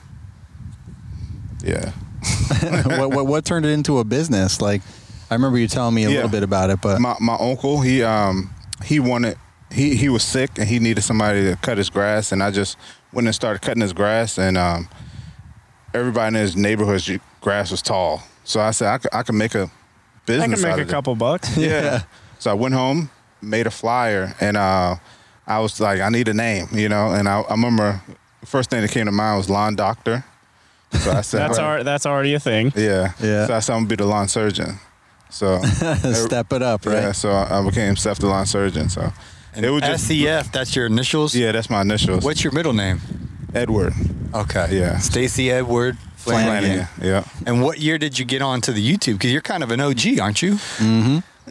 yeah. 1.64 1.92
what, 2.98 3.11
what 3.11 3.27
what 3.27 3.44
turned 3.44 3.64
it 3.64 3.70
into 3.70 3.98
a 3.98 4.05
business? 4.05 4.61
Like, 4.61 4.83
I 5.31 5.35
remember 5.35 5.59
you 5.59 5.68
telling 5.68 5.94
me 5.94 6.05
a 6.05 6.09
Yeah. 6.11 6.16
little 6.16 6.31
bit 6.31 6.42
about 6.42 6.70
it, 6.70 6.81
but 6.83 7.01
my 7.01 7.16
my 7.20 7.37
uncle 7.40 7.81
he 7.81 8.03
um 8.03 8.51
he 8.85 9.01
wanted 9.01 9.37
he 9.72 9.96
he 9.96 10.09
was 10.09 10.22
sick 10.22 10.51
and 10.59 10.68
he 10.68 10.79
needed 10.79 11.03
somebody 11.03 11.44
to 11.44 11.57
cut 11.57 11.79
his 11.79 11.88
grass 11.90 12.33
and 12.33 12.42
I 12.42 12.51
just 12.51 12.77
went 13.12 13.27
and 13.27 13.35
started 13.35 13.61
cutting 13.62 13.81
his 13.83 13.92
grass 13.92 14.38
and 14.38 14.57
um 14.59 14.88
everybody 15.94 16.29
in 16.29 16.35
his 16.42 16.57
neighborhood's 16.57 17.11
grass 17.40 17.70
was 17.70 17.83
tall 17.83 18.22
so 18.44 18.61
I 18.61 18.70
said 18.70 18.88
I 18.88 18.98
could, 18.98 19.14
I 19.14 19.22
could 19.22 19.35
make 19.35 19.55
a 19.55 19.70
business 20.27 20.61
I 20.61 20.62
can 20.62 20.72
out 20.72 20.77
make 20.77 20.79
a 20.79 20.83
of 20.83 20.88
it. 20.88 20.90
couple 20.90 21.14
bucks. 21.16 21.57
yeah 21.57 22.03
so 22.38 22.51
I 22.51 22.55
went 22.55 22.74
home 22.74 23.11
made 23.42 23.66
a 23.66 23.70
flyer 23.70 24.35
and 24.40 24.57
uh 24.57 24.96
I 25.46 25.61
was 25.61 25.81
like 25.81 26.01
I 26.01 26.09
need 26.11 26.29
a 26.29 26.35
name 26.35 26.68
you 26.72 26.88
know 26.88 27.11
and 27.12 27.29
I, 27.29 27.40
I 27.40 27.53
remember 27.53 28.01
first 28.44 28.70
thing 28.70 28.83
that 28.83 28.90
came 28.90 29.07
to 29.07 29.12
mind 29.12 29.38
was 29.38 29.48
lawn 29.51 29.77
doctor 29.77 30.24
so 30.92 31.12
I 31.12 31.20
said 31.22 31.40
That's 31.40 31.59
"Well, 31.59 31.66
our 31.66 31.85
that's 31.85 32.07
already 32.07 32.35
a 32.35 32.40
thing. 32.40 32.72
yeah 32.77 33.12
Yeah. 33.20 33.46
so 33.46 33.55
I 33.55 33.61
said 33.61 33.72
I'm 33.74 33.81
gonna 33.81 33.88
be 33.88 33.96
the 33.96 34.07
lawn 34.07 34.29
surgeon 34.29 34.79
so 35.31 35.61
step 36.14 36.53
it 36.55 36.62
up, 36.62 36.87
right? 36.87 36.94
yeah, 37.03 37.12
so 37.12 37.31
I 37.31 37.62
became 37.62 37.96
Seth 37.96 38.18
the 38.18 38.29
lawn 38.29 38.46
surgeon. 38.46 38.88
So 38.88 39.12
And 39.55 39.62
it 39.66 39.68
was 39.70 39.83
just 39.83 40.07
SEF, 40.09 40.51
that's 40.53 40.74
your 40.74 40.87
initials? 40.87 41.35
yeah, 41.35 41.53
that's 41.53 41.68
my 41.68 41.83
initials. 41.83 42.24
What's 42.24 42.42
your 42.42 42.55
middle 42.55 42.72
name? 42.72 43.01
Edward 43.55 43.92
Okay. 44.35 44.68
Yeah. 44.79 44.96
Stacy 44.98 45.51
Edward 45.51 45.98
Flanagan. 46.16 46.87
Flanagan? 46.87 46.88
Yeah. 47.03 47.24
And 47.46 47.62
what 47.62 47.79
year 47.79 47.98
did 47.98 48.18
you 48.18 48.24
get 48.24 48.40
onto 48.40 48.72
the 48.72 48.81
YouTube? 48.83 49.14
Because 49.14 49.31
you're 49.33 49.42
kind 49.42 49.62
of 49.62 49.70
an 49.70 49.81
OG, 49.81 50.18
aren't 50.20 50.40
you? 50.40 50.57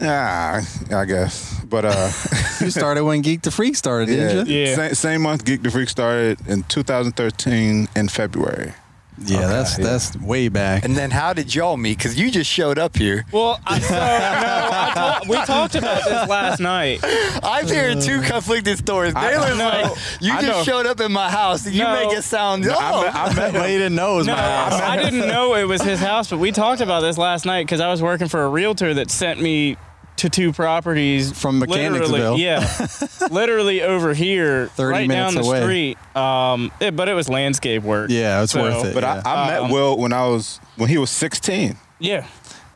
Yeah, 0.00 0.62
I 0.90 1.04
guess. 1.04 1.60
But 1.64 1.84
uh, 1.86 2.10
You 2.60 2.70
started 2.70 3.04
when 3.04 3.20
Geek 3.22 3.42
to 3.42 3.50
Freak 3.50 3.76
started, 3.76 4.08
yeah, 4.08 4.28
didn't 4.28 4.46
you? 4.48 4.58
Yeah. 4.60 4.74
Same, 4.74 4.94
same 4.94 5.22
month, 5.22 5.44
Geek 5.44 5.62
to 5.62 5.70
Freak 5.70 5.88
started 5.88 6.38
in 6.48 6.62
2013 6.64 7.88
in 7.94 8.08
February. 8.08 8.72
Yeah, 9.20 9.48
that's 9.48 9.76
yeah. 9.76 9.84
that's 9.84 10.16
way 10.16 10.48
back. 10.48 10.84
And 10.84 10.96
then 10.96 11.10
how 11.10 11.32
did 11.32 11.52
y'all 11.52 11.76
meet? 11.76 11.98
Because 11.98 12.16
you 12.16 12.30
just 12.30 12.48
showed 12.48 12.78
up 12.78 12.96
here. 12.96 13.26
Well, 13.32 13.60
I, 13.66 13.80
so, 13.80 13.94
no, 13.94 14.00
I 14.00 14.92
ta- 14.94 15.20
we 15.28 15.36
talked 15.44 15.74
about 15.74 16.04
this 16.04 16.28
last 16.28 16.60
night. 16.60 17.00
I'm 17.42 17.66
hearing 17.66 18.00
two 18.00 18.20
conflicted 18.20 18.78
stories. 18.78 19.14
I- 19.16 19.30
Taylor's 19.32 19.58
no, 19.58 19.64
like, 19.64 19.96
you 20.20 20.32
I 20.32 20.40
just 20.40 20.46
know. 20.46 20.62
showed 20.62 20.86
up 20.86 21.00
in 21.00 21.10
my 21.10 21.28
house. 21.30 21.66
and 21.66 21.74
You 21.74 21.82
No. 21.82 21.94
make 22.08 22.16
it 22.16 22.22
sound, 22.22 22.64
oh. 22.68 22.70
I 22.78 23.02
met, 23.02 23.14
I 23.16 23.34
met 23.34 23.52
well, 23.54 23.62
him. 23.64 23.70
didn't 23.80 23.94
know 23.96 24.14
it 24.14 24.18
was 24.18 24.26
No, 24.28 24.34
my 24.34 24.40
house. 24.40 24.72
I 24.80 24.96
didn't 25.02 25.26
know 25.26 25.54
it 25.56 25.64
was 25.64 25.82
his 25.82 25.98
house, 25.98 26.30
but 26.30 26.38
we 26.38 26.52
talked 26.52 26.80
about 26.80 27.00
this 27.00 27.18
last 27.18 27.44
night 27.44 27.66
because 27.66 27.80
I 27.80 27.88
was 27.90 28.00
working 28.00 28.28
for 28.28 28.44
a 28.44 28.48
realtor 28.48 28.94
that 28.94 29.10
sent 29.10 29.40
me 29.40 29.76
to 30.18 30.30
two 30.30 30.52
properties 30.52 31.32
From 31.32 31.60
literally- 31.60 31.90
Mechanicsville. 31.90 32.38
Yeah, 32.38 32.86
literally 33.30 33.82
over 33.82 34.14
here, 34.14 34.68
30 34.68 34.92
right 34.92 35.08
down 35.08 35.34
the 35.34 35.40
away. 35.40 35.60
street. 35.62 36.16
Um, 36.16 36.70
it- 36.80 36.94
but 36.96 37.08
it 37.08 37.14
was 37.14 37.28
landscape 37.28 37.82
work. 37.82 38.10
Yeah, 38.10 38.42
it's 38.42 38.52
So- 38.52 38.62
worth 38.62 38.84
it. 38.84 38.94
But 38.94 39.02
yeah. 39.04 39.22
I, 39.24 39.44
I 39.44 39.46
met 39.48 39.62
Um, 39.62 39.70
Will 39.70 39.96
when 39.96 40.12
I 40.12 40.26
was 40.26 40.60
when 40.76 40.88
he 40.88 40.98
was 40.98 41.10
16. 41.10 41.76
Yeah, 42.00 42.26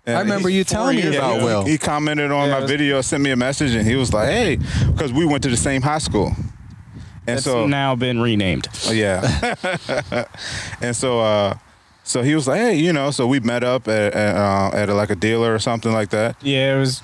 And 0.07 0.16
I 0.16 0.20
remember 0.22 0.48
you 0.48 0.64
telling 0.64 0.96
me 0.96 1.16
about 1.16 1.37
ago. 1.37 1.44
Will. 1.44 1.64
He 1.64 1.78
commented 1.78 2.33
on 2.33 2.48
Yeah, 2.48 2.59
my 2.61 2.66
video, 2.66 3.00
sent 3.02 3.22
me 3.22 3.31
a 3.31 3.37
message, 3.37 3.72
and 3.74 3.87
he 3.87 3.94
was 3.94 4.12
like, 4.12 4.28
"Hey," 4.28 4.57
because 4.87 5.12
we 5.12 5.24
went 5.24 5.44
to 5.44 5.48
the 5.48 5.57
same 5.57 5.81
high 5.83 5.98
school. 5.98 6.33
And 7.24 7.37
it's 7.37 7.44
so 7.44 7.66
now 7.68 7.94
been 7.94 8.20
renamed. 8.20 8.66
Oh, 8.88 8.92
Yeah. 9.05 9.22
and 10.81 10.94
so 10.96 11.20
uh 11.20 11.55
so 12.05 12.22
he 12.22 12.35
was 12.35 12.48
like, 12.48 12.59
hey, 12.61 12.74
you 12.74 12.92
know, 12.92 13.12
so 13.12 13.28
we 13.28 13.38
met 13.38 13.62
up 13.62 13.87
at 13.87 14.12
at, 14.12 14.35
uh, 14.37 14.70
at 14.76 14.88
a, 14.88 14.94
like 14.94 15.11
a 15.11 15.14
dealer 15.14 15.55
or 15.55 15.61
something 15.61 15.92
like 15.92 16.11
that. 16.11 16.35
Yeah, 16.42 16.74
it 16.74 16.78
was. 16.81 17.00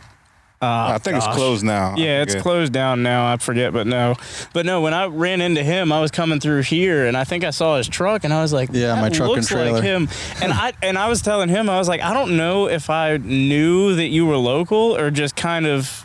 Uh, 0.61 0.95
I 0.95 0.99
think 0.99 1.17
it's 1.17 1.27
closed 1.29 1.65
now. 1.65 1.95
Yeah, 1.97 2.23
it's 2.23 2.35
closed 2.35 2.73
down 2.73 3.05
now. 3.05 3.33
I 3.33 3.37
forget, 3.37 3.73
but 3.73 3.87
no, 3.87 4.17
but 4.53 4.67
no. 4.67 4.81
When 4.81 4.93
I 4.93 5.07
ran 5.07 5.41
into 5.41 5.63
him, 5.63 5.93
I 5.93 6.01
was 6.01 6.11
coming 6.11 6.41
through 6.41 6.63
here, 6.63 7.07
and 7.07 7.17
I 7.17 7.23
think 7.23 7.45
I 7.45 7.51
saw 7.51 7.77
his 7.77 7.89
truck, 7.89 8.25
and 8.25 8.33
I 8.33 8.43
was 8.43 8.53
like, 8.53 8.71
Yeah, 8.73 9.01
my 9.01 9.09
truck 9.09 9.37
and 9.37 9.47
trailer." 9.47 9.73
like 9.75 9.85
him." 9.85 10.09
And 10.43 10.53
I 10.53 10.73
and 10.83 10.99
I 10.99 11.09
was 11.09 11.23
telling 11.23 11.49
him, 11.49 11.71
I 11.71 11.79
was 11.79 11.87
like, 11.87 12.01
I 12.01 12.13
don't 12.13 12.37
know 12.37 12.69
if 12.69 12.91
I 12.91 13.19
knew 13.19 13.95
that 13.95 14.09
you 14.09 14.27
were 14.27 14.37
local 14.37 14.97
or 14.97 15.13
just 15.13 15.37
kind 15.37 15.65
of 15.65 16.05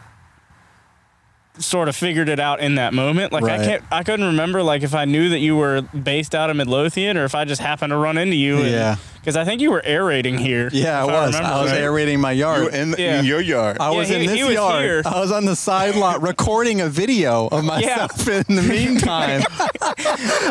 sort 1.57 1.87
of 1.87 1.95
figured 1.95 2.29
it 2.29 2.39
out 2.39 2.59
in 2.59 2.75
that 2.75 2.93
moment. 2.93 3.31
Like 3.31 3.43
I 3.45 3.57
can't, 3.63 3.83
I 3.91 4.03
couldn't 4.03 4.25
remember 4.25 4.63
like 4.63 4.81
if 4.83 4.93
I 4.95 5.05
knew 5.05 5.29
that 5.29 5.39
you 5.39 5.55
were 5.55 5.81
based 5.81 6.33
out 6.33 6.49
of 6.49 6.55
Midlothian 6.55 7.17
or 7.17 7.25
if 7.25 7.35
I 7.35 7.45
just 7.45 7.61
happened 7.61 7.91
to 7.91 7.97
run 7.97 8.17
into 8.17 8.35
you. 8.35 8.57
Yeah. 8.59 8.95
Because 9.23 9.37
I 9.37 9.45
think 9.45 9.61
you 9.61 9.71
were 9.71 9.81
aerating 9.85 10.37
here. 10.37 10.69
Yeah, 10.73 10.99
I 11.01 11.07
if 11.07 11.11
was. 11.13 11.33
remember 11.35 11.55
I, 11.55 11.61
was 11.61 11.71
right. 11.71 11.79
aerating 11.81 12.19
my 12.19 12.33
yard. 12.33 12.57
You 12.59 12.65
were 12.65 12.71
in, 12.75 12.95
Yeah. 12.97 13.19
in 13.19 13.25
your 13.25 13.39
yard. 13.39 13.77
I 13.79 13.89
Yeah, 13.91 13.97
was 13.97 14.09
he- 14.09 14.15
in 14.15 14.25
this 14.25 14.43
was 14.43 14.53
yard. 14.53 14.83
here. 14.83 15.01
I 15.05 15.19
was 15.21 15.31
on 15.31 15.45
the 15.45 15.55
side 15.55 15.95
lot 15.95 16.21
recording 16.29 16.81
a 16.81 16.89
video 16.89 17.47
of 17.47 17.63
myself 17.63 18.27
yeah. 18.27 18.43
in 18.49 18.55
the 18.57 18.61
meantime. 18.61 19.43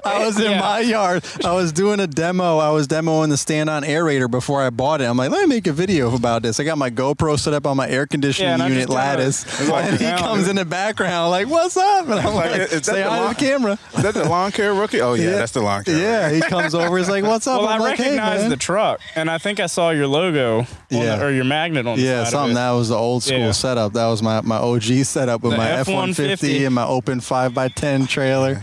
I 0.04 0.24
was 0.24 0.38
in 0.40 0.52
Yeah. 0.52 0.60
my 0.60 0.80
yard. 0.80 1.24
I 1.44 1.52
was 1.52 1.72
doing 1.72 2.00
a 2.00 2.06
demo. 2.06 2.58
I 2.58 2.70
was 2.70 2.88
demoing 2.88 3.28
the 3.28 3.36
stand 3.36 3.68
on 3.68 3.82
aerator 3.82 4.30
before 4.30 4.62
I 4.62 4.70
bought 4.70 5.00
it. 5.00 5.04
I'm 5.04 5.16
like, 5.16 5.30
let 5.30 5.42
me 5.42 5.54
make 5.54 5.66
a 5.66 5.72
video 5.72 6.14
about 6.14 6.42
this. 6.42 6.58
I 6.60 6.64
got 6.64 6.78
my 6.78 6.90
GoPro 6.90 7.38
set 7.38 7.54
up 7.54 7.66
on 7.66 7.76
my 7.76 7.88
air 7.88 8.06
conditioning 8.06 8.58
Yeah, 8.58 8.66
unit 8.68 8.88
lattice. 8.88 9.68
like 9.68 9.84
and 9.84 9.98
he 10.00 10.06
comes 10.12 10.48
in 10.48 10.56
the 10.56 10.64
background 10.64 11.30
like, 11.30 11.48
what's 11.48 11.76
up? 11.76 12.08
And 12.08 12.14
I'm 12.20 12.34
Like, 12.34 12.50
like, 12.52 12.70
that 12.70 12.84
say 12.84 13.02
the 13.02 13.10
hi 13.10 13.18
lawn- 13.18 13.34
to 13.34 13.40
the 13.40 13.46
camera. 13.46 13.78
Is 13.96 14.02
that 14.02 14.14
the 14.14 14.24
lawn 14.28 14.50
care 14.52 14.72
rookie? 14.74 15.00
Oh 15.00 15.14
yeah, 15.14 15.30
that's 15.32 15.52
the 15.52 15.60
lawn 15.62 15.84
care. 15.84 15.98
Yeah, 15.98 16.30
he 16.30 16.40
comes 16.40 16.74
over. 16.74 16.96
He's 16.98 17.08
like, 17.08 17.24
what's 17.24 17.46
up? 17.46 17.60
Well, 17.60 17.68
I 17.68 17.74
I'm 17.74 17.80
like, 17.80 17.98
hey, 17.98 18.16
man. 18.16 18.48
the 18.50 18.56
truck, 18.62 19.00
and 19.16 19.28
I 19.30 19.38
think 19.38 19.60
I 19.60 19.66
saw 19.66 19.90
your 19.90 20.06
logo, 20.06 20.60
on 20.60 20.66
Yeah. 20.90 21.16
the, 21.16 21.24
or 21.26 21.30
your 21.30 21.44
magnet 21.44 21.86
on 21.86 21.96
the 21.98 22.02
Yeah, 22.04 22.24
side 22.24 22.30
something 22.30 22.50
Of 22.52 22.56
it. 22.56 22.60
that 22.60 22.70
was 22.70 22.88
the 22.88 22.96
old 22.96 23.22
school 23.22 23.38
Yeah. 23.38 23.50
setup. 23.52 23.92
That 23.92 24.06
was 24.06 24.22
my, 24.22 24.40
my 24.40 24.56
OG 24.56 25.02
setup 25.04 25.42
with 25.42 25.52
The 25.52 25.58
my 25.58 25.70
F 25.70 25.88
one 25.88 26.14
fifty 26.14 26.64
and 26.64 26.74
my 26.74 26.84
open 26.86 27.20
five 27.20 27.58
x 27.58 27.74
ten 27.76 28.06
trailer. 28.06 28.62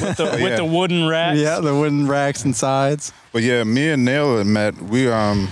with, 0.00 0.16
the, 0.16 0.24
with 0.24 0.40
Yeah. 0.42 0.56
the 0.56 0.64
wooden 0.64 1.06
racks. 1.06 1.38
Yeah, 1.38 1.60
the 1.60 1.74
wooden 1.74 2.06
racks 2.08 2.44
and 2.44 2.54
sides. 2.54 3.12
But 3.32 3.42
yeah, 3.42 3.64
me 3.64 3.90
and 3.90 4.04
Nail 4.04 4.38
had 4.38 4.46
met. 4.46 4.80
We 4.82 5.08
um 5.10 5.48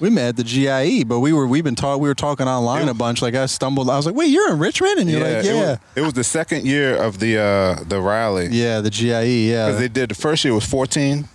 We 0.00 0.08
met 0.08 0.28
at 0.30 0.36
the 0.36 0.44
GIE, 0.44 1.04
but 1.04 1.20
we 1.20 1.32
were 1.32 1.46
we've 1.46 1.62
been 1.64 1.74
talking. 1.74 2.00
We 2.02 2.08
were 2.08 2.14
talking 2.14 2.48
online 2.48 2.88
a 2.88 2.94
bunch. 2.94 3.20
Like 3.20 3.34
I 3.34 3.44
stumbled. 3.46 3.90
I 3.90 3.96
was 3.96 4.06
like, 4.06 4.14
"Wait, 4.14 4.28
you're 4.30 4.50
in 4.50 4.58
Richmond?" 4.58 4.98
And 4.98 5.10
you're 5.10 5.20
like, 5.20 5.44
it 5.44 5.54
"Yeah, 5.54 5.54
was, 5.72 5.78
it 5.96 6.00
was 6.00 6.12
the 6.14 6.24
second 6.24 6.64
year 6.66 6.96
of 6.96 7.18
the 7.18 7.38
uh 7.38 7.84
the 7.86 8.00
rally. 8.00 8.48
yeah, 8.50 8.80
the 8.80 8.88
GIE. 8.90 9.50
Yeah, 9.50 9.66
Because 9.66 9.80
they 9.80 9.88
did 9.88 10.08
the 10.08 10.14
first 10.14 10.42
year 10.44 10.54
was 10.54 10.64
14. 10.64 11.28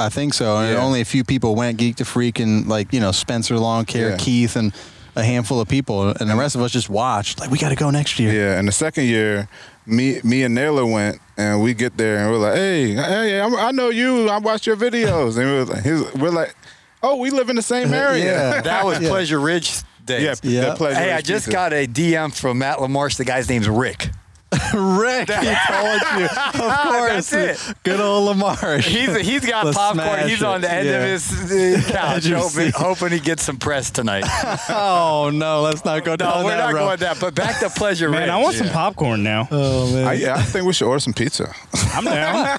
I 0.00 0.08
think 0.08 0.34
so. 0.34 0.56
And 0.58 0.72
Yeah. 0.74 0.82
only 0.82 1.00
a 1.00 1.04
few 1.04 1.22
people 1.24 1.54
went. 1.54 1.76
Geek 1.78 1.96
to 1.96 2.04
Freak 2.04 2.40
and 2.40 2.66
like 2.66 2.92
you 2.92 3.00
know 3.00 3.12
Spencer 3.12 3.56
Lawn 3.58 3.84
Care, 3.84 4.10
Yeah. 4.10 4.16
Keith, 4.16 4.56
and 4.56 4.72
a 5.16 5.22
handful 5.24 5.60
of 5.60 5.68
people, 5.68 6.08
and 6.20 6.30
the 6.30 6.36
rest 6.36 6.54
of 6.54 6.62
us 6.62 6.70
just 6.72 6.88
watched. 6.88 7.40
Like 7.40 7.50
we 7.50 7.58
got 7.58 7.68
to 7.70 7.74
go 7.76 7.90
next 7.90 8.18
year. 8.18 8.32
Yeah, 8.32 8.58
and 8.58 8.66
the 8.68 8.72
second 8.72 9.04
year, 9.06 9.48
me 9.86 10.20
me 10.24 10.42
and 10.44 10.54
Naylor 10.54 10.86
went, 10.86 11.18
and 11.36 11.62
we 11.62 11.74
get 11.74 11.96
there, 11.96 12.18
and 12.18 12.30
we're 12.30 12.38
like, 12.38 12.54
"Hey, 12.54 12.92
hey, 12.94 13.40
I'm, 13.40 13.54
I 13.56 13.70
know 13.72 13.88
you. 13.90 14.28
I 14.28 14.38
watched 14.38 14.66
your 14.66 14.76
videos." 14.76 15.36
And 15.36 15.46
we're 15.50 15.64
like, 15.64 15.84
we're 16.14 16.30
like, 16.30 16.54
"Oh, 17.02 17.16
we 17.16 17.30
live 17.30 17.50
in 17.50 17.56
the 17.56 17.62
same 17.62 17.92
area." 18.06 18.24
Yeah. 18.54 18.60
That 18.62 18.84
was 18.88 19.00
Yeah. 19.00 19.08
Pleasure 19.08 19.40
Ridge 19.40 19.82
days. 20.06 20.22
yeah, 20.22 20.34
Yeah. 20.42 20.60
that 20.68 20.76
pleasure 20.78 20.98
Hey, 20.98 21.12
I 21.12 21.20
just 21.20 21.46
pizza. 21.46 21.50
got 21.50 21.72
a 21.72 21.86
DM 21.86 22.30
from 22.34 22.58
Matt 22.58 22.78
Lamarche. 22.78 23.16
The 23.16 23.24
guy's 23.24 23.48
name's 23.48 23.68
Rick. 23.68 24.10
Rick, 24.74 25.30
he 25.30 25.54
told 25.68 26.00
you. 26.18 26.28
Of 26.60 26.76
course, 26.82 27.30
That's 27.30 27.32
it. 27.32 27.74
good 27.84 28.00
old 28.00 28.26
Lamar. 28.26 28.78
He's 28.78 29.16
he's 29.20 29.46
got 29.46 29.64
Let's 29.66 29.76
popcorn. 29.76 30.04
smash 30.06 30.30
He's 30.30 30.42
on 30.42 30.60
the 30.60 30.72
end 30.72 30.86
Yeah. 30.88 30.94
of 30.96 31.02
his 31.04 31.86
uh, 31.88 31.88
couch, 31.92 32.26
hoping, 32.26 32.72
hoping 32.74 33.12
he 33.12 33.20
gets 33.20 33.44
some 33.44 33.56
press 33.58 33.90
tonight. 33.90 34.24
oh 34.68 35.30
no, 35.32 35.62
let's 35.62 35.84
not 35.84 36.04
go 36.04 36.16
down 36.16 36.40
No, 36.40 36.44
we're 36.44 36.56
not 36.56 36.72
road. 36.72 36.78
going 36.80 36.98
that. 37.00 37.20
But 37.20 37.34
back 37.36 37.60
to 37.60 37.70
Pleasure 37.70 38.08
Man, 38.10 38.22
Ridge. 38.22 38.30
I 38.30 38.36
want 38.38 38.56
some 38.56 38.68
popcorn 38.70 39.22
now. 39.22 39.46
Oh 39.50 39.92
man. 39.92 40.06
I, 40.08 40.12
yeah, 40.14 40.34
I 40.34 40.42
think 40.42 40.66
we 40.66 40.72
should 40.72 40.88
order 40.88 41.00
some 41.00 41.14
pizza. 41.14 41.54
I'm 41.94 42.04
down. 42.04 42.58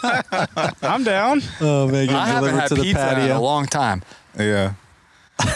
I'm 0.82 1.04
down. 1.04 1.42
oh 1.60 1.88
man, 1.88 2.10
I 2.10 2.26
haven't 2.28 2.42
delivered 2.52 2.60
had 2.62 2.68
to 2.70 2.76
the 2.76 2.84
pizza 2.84 3.20
in 3.24 3.32
a 3.32 3.42
long 3.42 3.66
time. 3.66 4.02
yeah, 4.40 4.74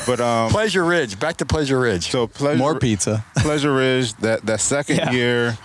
but 0.06 0.20
um, 0.20 0.50
Pleasure 0.52 0.84
Ridge. 0.84 1.18
Back 1.20 1.38
to 1.38 1.46
Pleasure 1.46 1.80
Ridge. 1.80 2.10
so 2.12 2.28
pleasure 2.28 2.58
More 2.58 2.78
pizza. 2.78 3.24
Pleasure 3.38 3.74
Ridge. 3.74 4.14
That 4.16 4.46
that 4.46 4.60
second 4.60 4.98
Yeah. 4.98 5.12
year, 5.12 5.58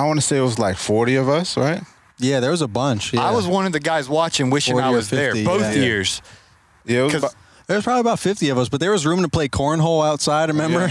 I 0.00 0.06
want 0.06 0.18
to 0.18 0.26
say 0.26 0.38
it 0.38 0.42
was 0.42 0.58
like 0.58 0.76
40 0.76 1.16
of 1.16 1.28
us, 1.28 1.56
right? 1.56 1.82
Yeah, 2.18 2.40
there 2.40 2.50
was 2.50 2.62
a 2.62 2.68
bunch. 2.68 3.12
Yeah. 3.12 3.24
I 3.26 3.30
was 3.32 3.46
one 3.46 3.66
of 3.66 3.72
the 3.72 3.80
guys 3.80 4.08
watching, 4.08 4.50
wishing 4.50 4.78
I 4.80 4.90
was 4.90 5.08
there 5.10 5.32
both 5.44 5.62
yeah. 5.62 5.72
years. 5.72 6.22
Yeah, 6.84 7.00
it 7.00 7.02
was 7.04 7.12
'Cause- 7.12 7.22
about- 7.22 7.34
There 7.66 7.76
was 7.76 7.84
probably 7.84 8.00
about 8.00 8.18
50 8.18 8.48
of 8.48 8.58
us, 8.58 8.68
but 8.68 8.80
there 8.80 8.90
was 8.90 9.06
room 9.06 9.22
to 9.22 9.28
play 9.28 9.48
cornhole 9.48 10.04
outside, 10.04 10.48
remember? 10.48 10.88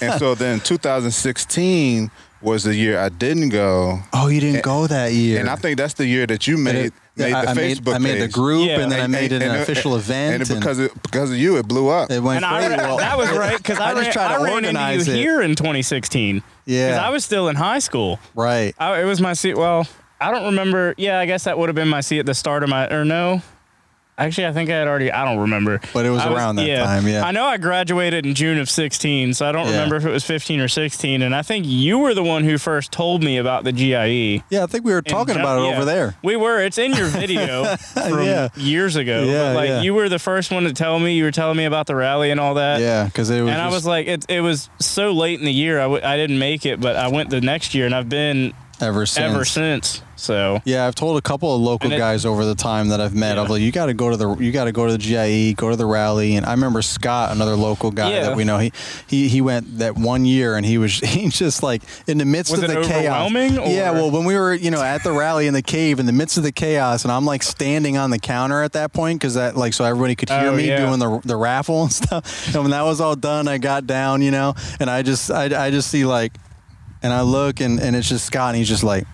and 0.00 0.18
so 0.18 0.34
then 0.34 0.58
2016 0.64 2.10
was 2.44 2.64
the 2.64 2.74
year 2.74 2.98
I 3.00 3.08
didn't 3.08 3.48
go, 3.48 4.00
Oh, 4.12 4.28
you 4.28 4.40
didn't 4.40 4.62
go 4.62 4.86
that 4.86 5.12
year. 5.12 5.40
and 5.40 5.48
I 5.48 5.56
think 5.56 5.78
that's 5.78 5.94
the 5.94 6.06
year 6.06 6.26
that 6.26 6.46
you 6.46 6.56
made 6.58 6.74
it- 6.76 6.92
made 7.16 7.32
I, 7.32 7.44
the 7.44 7.50
I 7.50 7.54
Facebook 7.54 7.84
made, 7.86 7.94
I 7.94 7.98
made 7.98 8.20
the 8.22 8.28
group, 8.28 8.66
Yeah. 8.68 8.80
and 8.80 8.90
then 8.92 9.00
I 9.00 9.06
made 9.06 9.30
it 9.32 9.40
an 9.42 9.50
and 9.52 9.60
official 9.62 9.94
event. 9.96 10.42
and, 10.42 10.50
it, 10.50 10.54
because 10.54 10.78
it, 10.80 10.92
because 11.02 11.30
of 11.30 11.36
you, 11.36 11.56
it 11.58 11.66
blew 11.68 11.88
up. 11.88 12.10
it 12.10 12.20
went 12.22 12.36
And 12.38 12.44
I, 12.44 12.66
crazy. 12.66 12.76
Well, 12.82 12.96
that 12.98 13.16
was 13.16 13.30
right 13.38 13.56
because 13.56 13.78
I, 13.78 13.90
I 13.90 13.94
just 13.94 14.04
ran, 14.06 14.12
tried 14.28 14.38
to 14.38 14.44
ran 14.44 14.52
organize 14.52 15.00
into 15.08 15.12
you 15.12 15.16
it. 15.18 15.22
here 15.22 15.42
in 15.42 15.54
2016. 15.54 16.42
Yeah. 16.66 16.88
because 16.88 17.00
I 17.02 17.10
was 17.10 17.24
still 17.24 17.48
in 17.48 17.56
high 17.56 17.78
school. 17.78 18.18
right. 18.34 18.74
I, 18.78 19.00
it 19.00 19.04
was 19.04 19.20
my 19.20 19.32
seat. 19.32 19.56
Well, 19.56 19.86
I 20.20 20.30
don't 20.30 20.44
remember. 20.46 20.94
Yeah, 20.96 21.18
I 21.20 21.26
guess 21.26 21.44
that 21.44 21.58
would 21.58 21.68
have 21.68 21.76
been 21.76 21.88
my 21.88 22.00
seat 22.00 22.18
at 22.20 22.26
the 22.26 22.34
start 22.34 22.62
of 22.62 22.68
my. 22.68 22.88
Or 22.88 23.04
no, 23.04 23.42
actually, 24.18 24.46
I 24.46 24.52
think 24.52 24.70
I 24.70 24.74
had 24.74 24.88
already. 24.88 25.10
I 25.12 25.24
don't 25.24 25.38
remember. 25.40 25.80
But 25.92 26.06
it 26.06 26.10
was 26.10 26.20
I 26.22 26.32
around 26.32 26.56
that 26.56 26.84
time, 26.84 27.06
yeah. 27.06 27.24
I 27.24 27.30
know 27.32 27.44
I 27.44 27.56
graduated 27.56 28.26
in 28.26 28.34
June 28.34 28.58
of 28.58 28.68
16, 28.70 29.34
so 29.34 29.46
I 29.46 29.52
don't 29.52 29.66
Yeah. 29.66 29.72
remember 29.72 29.96
if 29.96 30.04
it 30.06 30.10
was 30.10 30.24
15 30.24 30.60
or 30.60 30.68
16. 30.68 31.22
And 31.22 31.34
I 31.34 31.42
think 31.42 31.66
you 31.66 31.98
were 31.98 32.14
the 32.14 32.22
one 32.22 32.44
who 32.44 32.58
first 32.58 32.92
told 32.92 33.22
me 33.22 33.36
about 33.38 33.64
the 33.64 33.72
GIE. 33.72 34.42
Yeah, 34.50 34.62
I 34.62 34.66
think 34.66 34.84
we 34.84 34.92
were 34.92 35.02
talking 35.02 35.36
about 35.36 35.60
it 35.60 35.66
yeah. 35.68 35.76
over 35.76 35.84
there. 35.84 36.14
We 36.22 36.36
were. 36.36 36.60
It's 36.60 36.78
in 36.78 36.92
your 36.92 37.06
video 37.08 37.64
from 37.76 38.22
Yeah. 38.24 38.48
years 38.56 38.96
ago. 38.96 39.24
Yeah, 39.24 39.50
but 39.52 39.56
like 39.56 39.68
yeah. 39.68 39.82
you 39.82 39.94
were 39.94 40.08
the 40.08 40.18
first 40.18 40.50
one 40.50 40.64
to 40.64 40.72
tell 40.72 40.98
me. 40.98 41.14
You 41.16 41.24
were 41.24 41.30
telling 41.32 41.56
me 41.56 41.64
about 41.64 41.86
the 41.86 41.94
rally 41.96 42.30
and 42.30 42.38
all 42.40 42.54
that. 42.54 42.80
Yeah, 42.80 43.04
because 43.06 43.30
it 43.30 43.40
was. 43.42 43.50
And 43.50 43.60
I 43.60 43.68
was 43.68 43.86
like, 43.86 44.06
it, 44.06 44.24
it 44.28 44.40
was 44.40 44.68
so 44.80 45.12
late 45.12 45.38
in 45.38 45.44
the 45.44 45.52
year, 45.52 45.78
I 45.78 45.82
w- 45.84 46.02
I 46.04 46.16
didn't 46.16 46.38
make 46.38 46.66
it, 46.66 46.80
but 46.80 46.96
I 46.96 47.08
went 47.08 47.30
the 47.30 47.40
next 47.40 47.74
year, 47.74 47.86
and 47.86 47.94
I've 47.94 48.08
been 48.08 48.52
ever 48.80 49.06
since. 49.06 49.32
ever 49.34 49.44
since. 49.44 50.02
So 50.16 50.60
Yeah, 50.64 50.86
I've 50.86 50.94
told 50.94 51.18
a 51.18 51.20
couple 51.20 51.54
of 51.54 51.60
local 51.60 51.92
it- 51.92 51.98
guys 51.98 52.24
over 52.24 52.44
the 52.44 52.54
time 52.54 52.88
that 52.90 53.00
I've 53.00 53.14
met. 53.14 53.36
Yeah. 53.36 53.42
Of 53.42 53.50
like, 53.50 53.60
you 53.62 53.72
got 53.72 53.86
to 53.86 53.94
go 53.94 54.10
to 54.10 54.16
the, 54.16 54.34
you 54.36 54.52
got 54.52 54.64
to 54.64 54.72
go 54.72 54.86
to 54.86 54.92
the 54.92 54.98
GIE, 54.98 55.54
go 55.54 55.70
to 55.70 55.76
the 55.76 55.86
rally. 55.86 56.36
And 56.36 56.46
I 56.46 56.52
remember 56.52 56.82
Scott, 56.82 57.32
another 57.32 57.56
local 57.56 57.90
guy 57.90 58.10
Yeah. 58.12 58.20
that 58.28 58.36
we 58.36 58.44
know. 58.44 58.58
He, 58.58 58.72
he, 59.08 59.28
he 59.28 59.40
went 59.40 59.78
that 59.78 59.96
one 59.96 60.24
year, 60.24 60.54
and 60.56 60.64
he 60.64 60.78
was, 60.78 60.98
he 61.00 61.28
just 61.30 61.62
like 61.64 61.82
in 62.06 62.18
the 62.18 62.24
midst 62.24 62.52
Was 62.52 62.62
of 62.62 62.68
the 62.68 62.82
chaos. 62.82 63.26
overwhelming, 63.26 63.54
Yeah, 63.74 63.90
well, 63.90 64.10
when 64.10 64.24
we 64.24 64.34
were, 64.36 64.54
you 64.54 64.70
know, 64.70 64.82
at 64.82 65.02
the 65.02 65.12
rally 65.12 65.46
in 65.48 65.54
the 65.54 65.62
cave, 65.62 65.98
in 65.98 66.06
the 66.06 66.12
midst 66.12 66.36
of 66.38 66.44
the 66.44 66.52
chaos, 66.52 67.04
and 67.04 67.10
I'm 67.12 67.24
like 67.26 67.42
standing 67.42 67.96
on 67.96 68.10
the 68.10 68.18
counter 68.18 68.62
at 68.62 68.72
that 68.74 68.92
point 68.92 69.18
because 69.20 69.34
that, 69.34 69.56
like, 69.56 69.74
so 69.74 69.84
everybody 69.84 70.14
could 70.14 70.30
hear 70.30 70.48
Oh, 70.50 70.56
me 70.56 70.68
yeah. 70.68 70.78
doing 70.86 70.98
the 71.00 71.20
the 71.24 71.36
raffle 71.36 71.82
and 71.82 71.92
stuff. 71.92 72.46
And 72.54 72.62
when 72.62 72.70
that 72.70 72.82
was 72.82 73.00
all 73.00 73.16
done, 73.16 73.48
I 73.48 73.58
got 73.58 73.86
down, 73.86 74.22
you 74.22 74.30
know, 74.30 74.54
and 74.78 74.88
I 74.88 75.02
just, 75.02 75.30
I, 75.30 75.66
I 75.66 75.70
just 75.70 75.90
see 75.90 76.04
like, 76.04 76.32
and 77.04 77.12
I 77.12 77.20
look, 77.22 77.60
and 77.60 77.78
and 77.78 77.94
it's 77.94 78.08
just 78.08 78.24
Scott, 78.26 78.48
and 78.50 78.56
he's 78.58 78.68
just 78.68 78.82
like. 78.82 79.06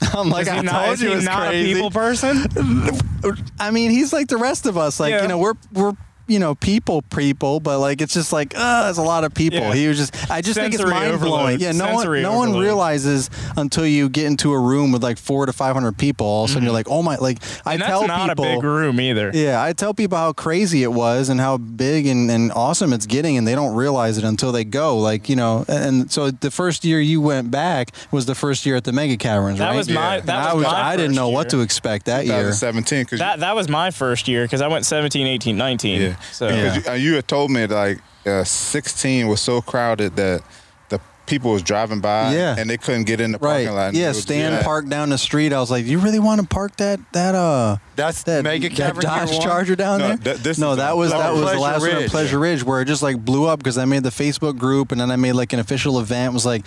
I'm 0.12 0.28
like, 0.28 0.48
I 0.48 0.60
not, 0.60 0.86
told 0.86 1.00
you 1.00 1.10
was 1.10 1.24
not 1.24 1.48
crazy. 1.48 1.70
a 1.70 1.74
people 1.74 1.90
person? 1.90 2.44
I 3.60 3.70
mean, 3.70 3.90
he's 3.92 4.12
like 4.12 4.26
the 4.26 4.36
rest 4.38 4.66
of 4.66 4.76
us. 4.76 4.98
Like, 4.98 5.10
Yeah. 5.12 5.22
you 5.22 5.28
know, 5.28 5.38
we're 5.38 5.54
we're 5.72 5.92
you 6.26 6.38
know 6.38 6.54
people 6.54 7.02
people, 7.02 7.60
but 7.60 7.78
like 7.78 8.00
it's 8.00 8.14
just 8.14 8.32
like, 8.32 8.54
uh, 8.56 8.84
there's 8.84 8.98
a 8.98 9.02
lot 9.02 9.24
of 9.24 9.34
people. 9.34 9.58
Yeah. 9.60 9.74
He 9.74 9.88
was 9.88 9.98
just 9.98 10.30
I 10.30 10.40
just 10.40 10.58
think 10.58 10.74
it's 10.74 10.84
mind 10.84 11.20
blowing. 11.20 11.60
Yeah, 11.60 11.72
no 11.72 11.86
one 11.86 11.94
Sensory 11.98 12.22
no 12.22 12.34
one 12.36 12.56
realizes 12.56 13.30
until 13.56 13.86
you 13.86 14.08
get 14.08 14.26
into 14.26 14.52
a 14.52 14.58
room 14.58 14.92
with 14.92 15.02
like 15.02 15.18
four 15.18 15.46
to 15.46 15.52
five 15.52 15.74
hundred 15.74 15.98
people. 15.98 16.26
All 16.26 16.44
of 16.44 16.50
a 16.50 16.52
sudden, 16.52 16.64
you're 16.64 16.72
like, 16.72 16.88
oh 16.88 17.02
my! 17.02 17.16
Like 17.16 17.38
I 17.66 17.74
Mm-hmm. 17.74 17.74
And 17.74 17.80
that's 17.82 17.88
tell 17.90 18.06
not 18.06 18.28
people. 18.30 18.44
a 18.44 18.54
big 18.56 18.62
room 18.64 19.00
either. 19.00 19.30
Yeah, 19.34 19.62
I 19.62 19.72
tell 19.72 19.92
people 19.94 20.16
how 20.16 20.32
crazy 20.32 20.82
it 20.82 20.92
was 20.92 21.28
and 21.28 21.40
how 21.40 21.56
big 21.58 22.06
and, 22.06 22.30
and 22.30 22.52
awesome 22.52 22.92
it's 22.92 23.06
getting, 23.06 23.36
and 23.36 23.46
they 23.46 23.54
don't 23.54 23.74
realize 23.74 24.16
it 24.18 24.24
until 24.24 24.52
they 24.52 24.64
go. 24.64 24.96
Like, 24.98 25.28
you 25.28 25.36
know, 25.36 25.64
and 25.68 26.10
so 26.10 26.30
the 26.30 26.50
first 26.50 26.84
year 26.84 27.00
you 27.00 27.20
went 27.20 27.50
back 27.50 27.90
was 28.12 28.26
the 28.26 28.34
first 28.34 28.64
year 28.64 28.76
at 28.76 28.84
the 28.84 28.92
Mega 28.92 29.16
Caverns, 29.16 29.58
right? 29.58 29.66
That 29.66 29.70
right? 29.70 29.76
was 29.76 29.88
my- 29.88 30.14
Yeah. 30.16 30.20
that 30.20 30.28
And 30.38 30.48
I 30.48 30.54
was 30.54 30.64
was 30.64 30.72
my 30.72 30.80
I 30.82 30.96
didn't 30.96 31.10
first 31.10 31.16
know 31.16 31.28
what 31.30 31.48
to 31.50 31.60
expect 31.60 32.06
that 32.06 32.26
year. 32.26 32.34
2017 32.36 33.04
because 33.04 33.18
That 33.18 33.40
that 33.40 33.56
was 33.56 33.68
my 33.68 33.90
first 33.90 34.28
year 34.28 34.44
because 34.44 34.60
I 34.60 34.68
went 34.68 34.84
17, 34.86 35.26
18, 35.26 35.56
19. 35.56 36.00
yeah, 36.00 36.13
So 36.32 36.48
because 36.48 36.76
you, 36.76 36.90
uh, 36.90 36.94
you 36.94 37.14
had 37.14 37.28
told 37.28 37.50
me 37.50 37.66
like 37.66 37.98
uh, 38.26 38.44
16 38.44 39.28
was 39.28 39.40
so 39.40 39.60
crowded 39.60 40.16
that 40.16 40.42
the 40.90 41.00
people 41.26 41.52
was 41.52 41.62
driving 41.62 42.00
by 42.00 42.34
Yeah. 42.34 42.54
and 42.58 42.68
they 42.68 42.76
couldn't 42.76 43.04
get 43.04 43.18
in 43.20 43.32
the 43.32 43.38
Right. 43.38 43.64
parking 43.66 43.74
lot. 43.74 43.94
Yeah, 43.94 44.12
Stan 44.12 44.52
was- 44.52 44.60
yeah. 44.60 44.64
parked 44.64 44.88
down 44.90 45.08
the 45.10 45.16
street. 45.18 45.52
I 45.54 45.60
was 45.60 45.70
like, 45.70 45.86
you 45.86 45.98
really 45.98 46.18
want 46.18 46.40
to 46.42 46.46
park 46.46 46.76
that 46.76 47.00
that 47.12 47.34
uh 47.34 47.76
That's 47.96 48.22
that, 48.24 48.44
Mega 48.44 48.68
that 48.68 48.76
Cavern 48.76 49.02
Dodge? 49.02 49.38
Charger 49.40 49.74
down 49.76 50.00
No, 50.00 50.08
there? 50.08 50.16
th- 50.34 50.36
this 50.42 50.58
no, 50.58 50.74
that 50.76 50.96
was 50.96 51.12
that 51.12 51.32
was 51.32 51.40
the 51.40 51.46
Pleasure 51.46 51.60
last 51.60 51.80
one 51.80 51.90
at 51.90 51.96
Ridge. 52.00 52.10
Pleasure 52.10 52.38
Ridge 52.38 52.62
where 52.64 52.80
it 52.82 52.84
just 52.86 53.02
like 53.02 53.22
blew 53.24 53.46
up 53.46 53.58
because 53.58 53.78
I 53.78 53.84
made 53.86 54.02
the 54.02 54.10
Facebook 54.10 54.58
group 54.58 54.92
and 54.92 55.00
then 55.00 55.10
I 55.10 55.16
made 55.16 55.32
like 55.32 55.52
an 55.54 55.60
official 55.60 55.98
event. 56.00 56.32
It 56.32 56.34
was 56.34 56.46
like, 56.46 56.64